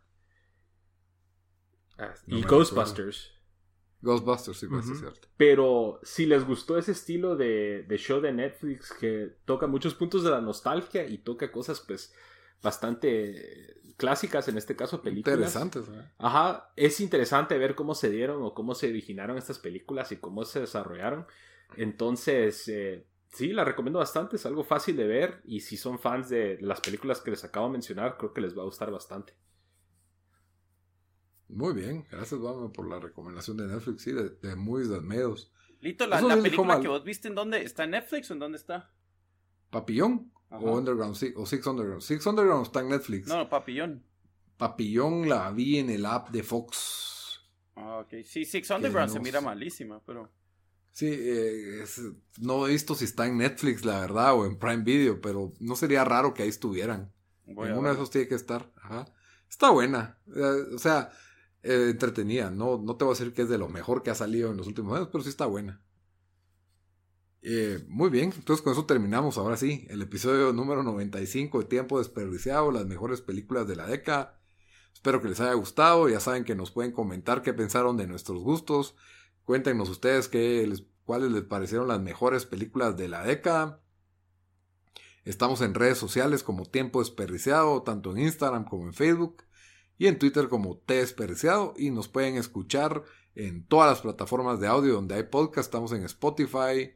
Ah, 1.98 2.14
y 2.26 2.42
Ghostbusters. 2.42 3.32
Ghostbusters, 4.04 4.58
sí, 4.58 4.66
pues, 4.68 4.86
cierto. 4.98 5.28
Pero 5.36 5.98
si 6.02 6.26
les 6.26 6.46
gustó 6.46 6.78
ese 6.78 6.92
estilo 6.92 7.36
de, 7.36 7.86
show 7.98 8.20
de 8.20 8.32
Netflix 8.32 8.92
que 8.92 9.36
toca 9.44 9.66
muchos 9.66 9.94
puntos 9.94 10.22
de 10.22 10.30
la 10.30 10.40
nostalgia 10.40 11.06
y 11.06 11.18
toca 11.18 11.50
cosas, 11.50 11.80
pues, 11.80 12.14
bastante 12.62 13.80
clásicas, 13.96 14.48
en 14.48 14.58
este 14.58 14.76
caso 14.76 15.02
películas. 15.02 15.38
Interesantes, 15.38 15.88
¿eh? 15.88 16.10
Ajá, 16.18 16.72
es 16.76 17.00
interesante 17.00 17.58
ver 17.58 17.74
cómo 17.74 17.94
se 17.94 18.10
dieron 18.10 18.42
o 18.42 18.54
cómo 18.54 18.74
se 18.74 18.88
originaron 18.88 19.38
estas 19.38 19.58
películas 19.58 20.12
y 20.12 20.16
cómo 20.16 20.44
se 20.44 20.60
desarrollaron. 20.60 21.26
Entonces, 21.76 22.68
eh, 22.68 23.06
sí, 23.32 23.52
la 23.52 23.64
recomiendo 23.64 23.98
bastante, 23.98 24.36
es 24.36 24.46
algo 24.46 24.64
fácil 24.64 24.96
de 24.96 25.06
ver 25.06 25.40
y 25.44 25.60
si 25.60 25.76
son 25.76 25.98
fans 25.98 26.28
de 26.28 26.58
las 26.60 26.80
películas 26.80 27.20
que 27.20 27.30
les 27.30 27.44
acabo 27.44 27.66
de 27.66 27.72
mencionar, 27.72 28.16
creo 28.16 28.32
que 28.32 28.40
les 28.40 28.56
va 28.56 28.62
a 28.62 28.66
gustar 28.66 28.90
bastante. 28.90 29.34
Muy 31.54 31.72
bien, 31.72 32.04
gracias, 32.10 32.40
vamos 32.40 32.72
por 32.72 32.88
la 32.88 32.98
recomendación 32.98 33.56
de 33.56 33.66
Netflix, 33.66 34.02
sí, 34.02 34.12
de, 34.12 34.30
de 34.30 34.56
Movies 34.56 34.90
That 34.90 35.02
Made 35.02 35.34
Lito, 35.80 36.06
la, 36.06 36.20
la 36.20 36.36
película 36.42 36.80
que 36.80 36.88
vos 36.88 37.04
viste, 37.04 37.28
¿en 37.28 37.34
dónde? 37.34 37.62
¿Está 37.62 37.84
en 37.84 37.90
Netflix 37.90 38.30
o 38.30 38.34
en 38.34 38.40
dónde 38.40 38.58
está? 38.58 38.90
Papillón 39.70 40.32
o 40.50 40.76
Underground, 40.78 41.14
sí, 41.14 41.32
o 41.36 41.46
Six 41.46 41.66
Underground. 41.66 42.00
Six 42.00 42.24
Underground 42.26 42.66
está 42.66 42.80
en 42.80 42.88
Netflix. 42.88 43.26
No, 43.28 43.36
no, 43.38 43.48
Papillón. 43.48 44.02
Papillón 44.56 45.28
la 45.28 45.50
vi 45.50 45.78
en 45.78 45.90
el 45.90 46.06
app 46.06 46.30
de 46.30 46.42
Fox. 46.42 47.40
Ah, 47.76 47.98
ok. 47.98 48.22
Sí, 48.24 48.44
Six 48.44 48.70
Underground 48.70 49.12
se 49.12 49.20
mira 49.20 49.40
malísima, 49.40 50.00
pero... 50.06 50.30
Sí, 50.92 51.06
eh, 51.08 51.82
es- 51.82 52.00
no 52.40 52.66
he 52.66 52.70
visto 52.70 52.94
si 52.94 53.04
está 53.04 53.26
en 53.26 53.36
Netflix, 53.38 53.84
la 53.84 54.00
verdad, 54.00 54.34
o 54.34 54.46
en 54.46 54.56
Prime 54.58 54.84
Video, 54.84 55.20
pero 55.20 55.52
no 55.58 55.74
sería 55.76 56.04
raro 56.04 56.32
que 56.34 56.44
ahí 56.44 56.48
estuvieran. 56.48 57.12
Voy 57.46 57.68
en 57.68 57.76
uno 57.76 57.88
de 57.88 57.94
esos 57.94 58.10
tiene 58.10 58.28
que 58.28 58.36
estar. 58.36 58.70
Ajá. 58.76 59.06
Está 59.50 59.70
buena. 59.70 60.18
eh, 60.34 60.74
o 60.74 60.78
sea, 60.78 61.10
eh, 61.64 61.88
entretenida. 61.90 62.50
No, 62.50 62.78
no 62.78 62.96
te 62.96 63.04
voy 63.04 63.14
a 63.14 63.18
decir 63.18 63.32
que 63.32 63.42
es 63.42 63.48
de 63.48 63.58
lo 63.58 63.68
mejor 63.68 64.02
que 64.02 64.10
ha 64.10 64.14
salido 64.14 64.50
en 64.50 64.58
los 64.58 64.66
últimos 64.66 64.96
años, 64.96 65.08
pero 65.10 65.24
sí 65.24 65.30
está 65.30 65.46
buena. 65.46 65.82
Eh, 67.40 67.84
muy 67.88 68.10
bien, 68.10 68.32
entonces 68.36 68.62
con 68.62 68.72
eso 68.72 68.84
terminamos 68.84 69.38
ahora 69.38 69.56
sí. 69.56 69.86
El 69.88 70.02
episodio 70.02 70.52
número 70.52 70.82
95 70.82 71.60
de 71.60 71.64
Tiempo 71.64 71.98
Desperdiciado, 71.98 72.70
las 72.70 72.86
mejores 72.86 73.22
películas 73.22 73.66
de 73.66 73.76
la 73.76 73.86
década. 73.86 74.40
Espero 74.92 75.22
que 75.22 75.28
les 75.28 75.40
haya 75.40 75.54
gustado. 75.54 76.08
Ya 76.08 76.20
saben 76.20 76.44
que 76.44 76.54
nos 76.54 76.70
pueden 76.70 76.92
comentar 76.92 77.42
qué 77.42 77.54
pensaron 77.54 77.96
de 77.96 78.06
nuestros 78.06 78.42
gustos. 78.42 78.94
Cuéntenos 79.44 79.88
ustedes 79.88 80.28
qué 80.28 80.66
les, 80.66 80.84
cuáles 81.04 81.32
les 81.32 81.42
parecieron 81.44 81.88
las 81.88 82.00
mejores 82.00 82.44
películas 82.44 82.96
de 82.96 83.08
la 83.08 83.24
década. 83.24 83.82
Estamos 85.24 85.62
en 85.62 85.72
redes 85.72 85.96
sociales 85.96 86.42
como 86.42 86.66
Tiempo 86.66 87.00
Desperdiciado, 87.00 87.82
tanto 87.82 88.10
en 88.10 88.18
Instagram 88.18 88.66
como 88.66 88.84
en 88.84 88.92
Facebook. 88.92 89.44
Y 89.98 90.06
en 90.06 90.18
Twitter 90.18 90.48
como 90.48 90.76
T 90.76 90.94
Desperdiciado. 90.94 91.74
Y 91.76 91.90
nos 91.90 92.08
pueden 92.08 92.36
escuchar 92.36 93.02
en 93.34 93.66
todas 93.66 93.90
las 93.90 94.00
plataformas 94.00 94.60
de 94.60 94.66
audio 94.66 94.94
donde 94.94 95.14
hay 95.14 95.24
podcast. 95.24 95.66
Estamos 95.66 95.92
en 95.92 96.04
Spotify, 96.04 96.94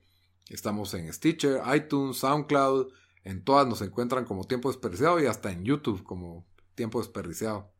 estamos 0.48 0.94
en 0.94 1.12
Stitcher, 1.12 1.60
iTunes, 1.74 2.18
SoundCloud. 2.18 2.88
En 3.24 3.44
todas 3.44 3.66
nos 3.66 3.82
encuentran 3.82 4.24
como 4.24 4.44
Tiempo 4.44 4.70
Desperdiciado 4.70 5.20
y 5.20 5.26
hasta 5.26 5.50
en 5.52 5.64
YouTube 5.64 6.02
como 6.02 6.46
Tiempo 6.74 6.98
Desperdiciado. 7.00 7.70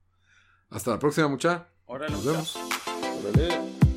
Hasta 0.71 0.91
la 0.93 0.99
próxima, 0.99 1.29
mucha. 1.29 1.69
Órale, 1.87 2.13
Nos 2.13 2.25
vemos. 2.25 2.59
Órale. 3.25 3.88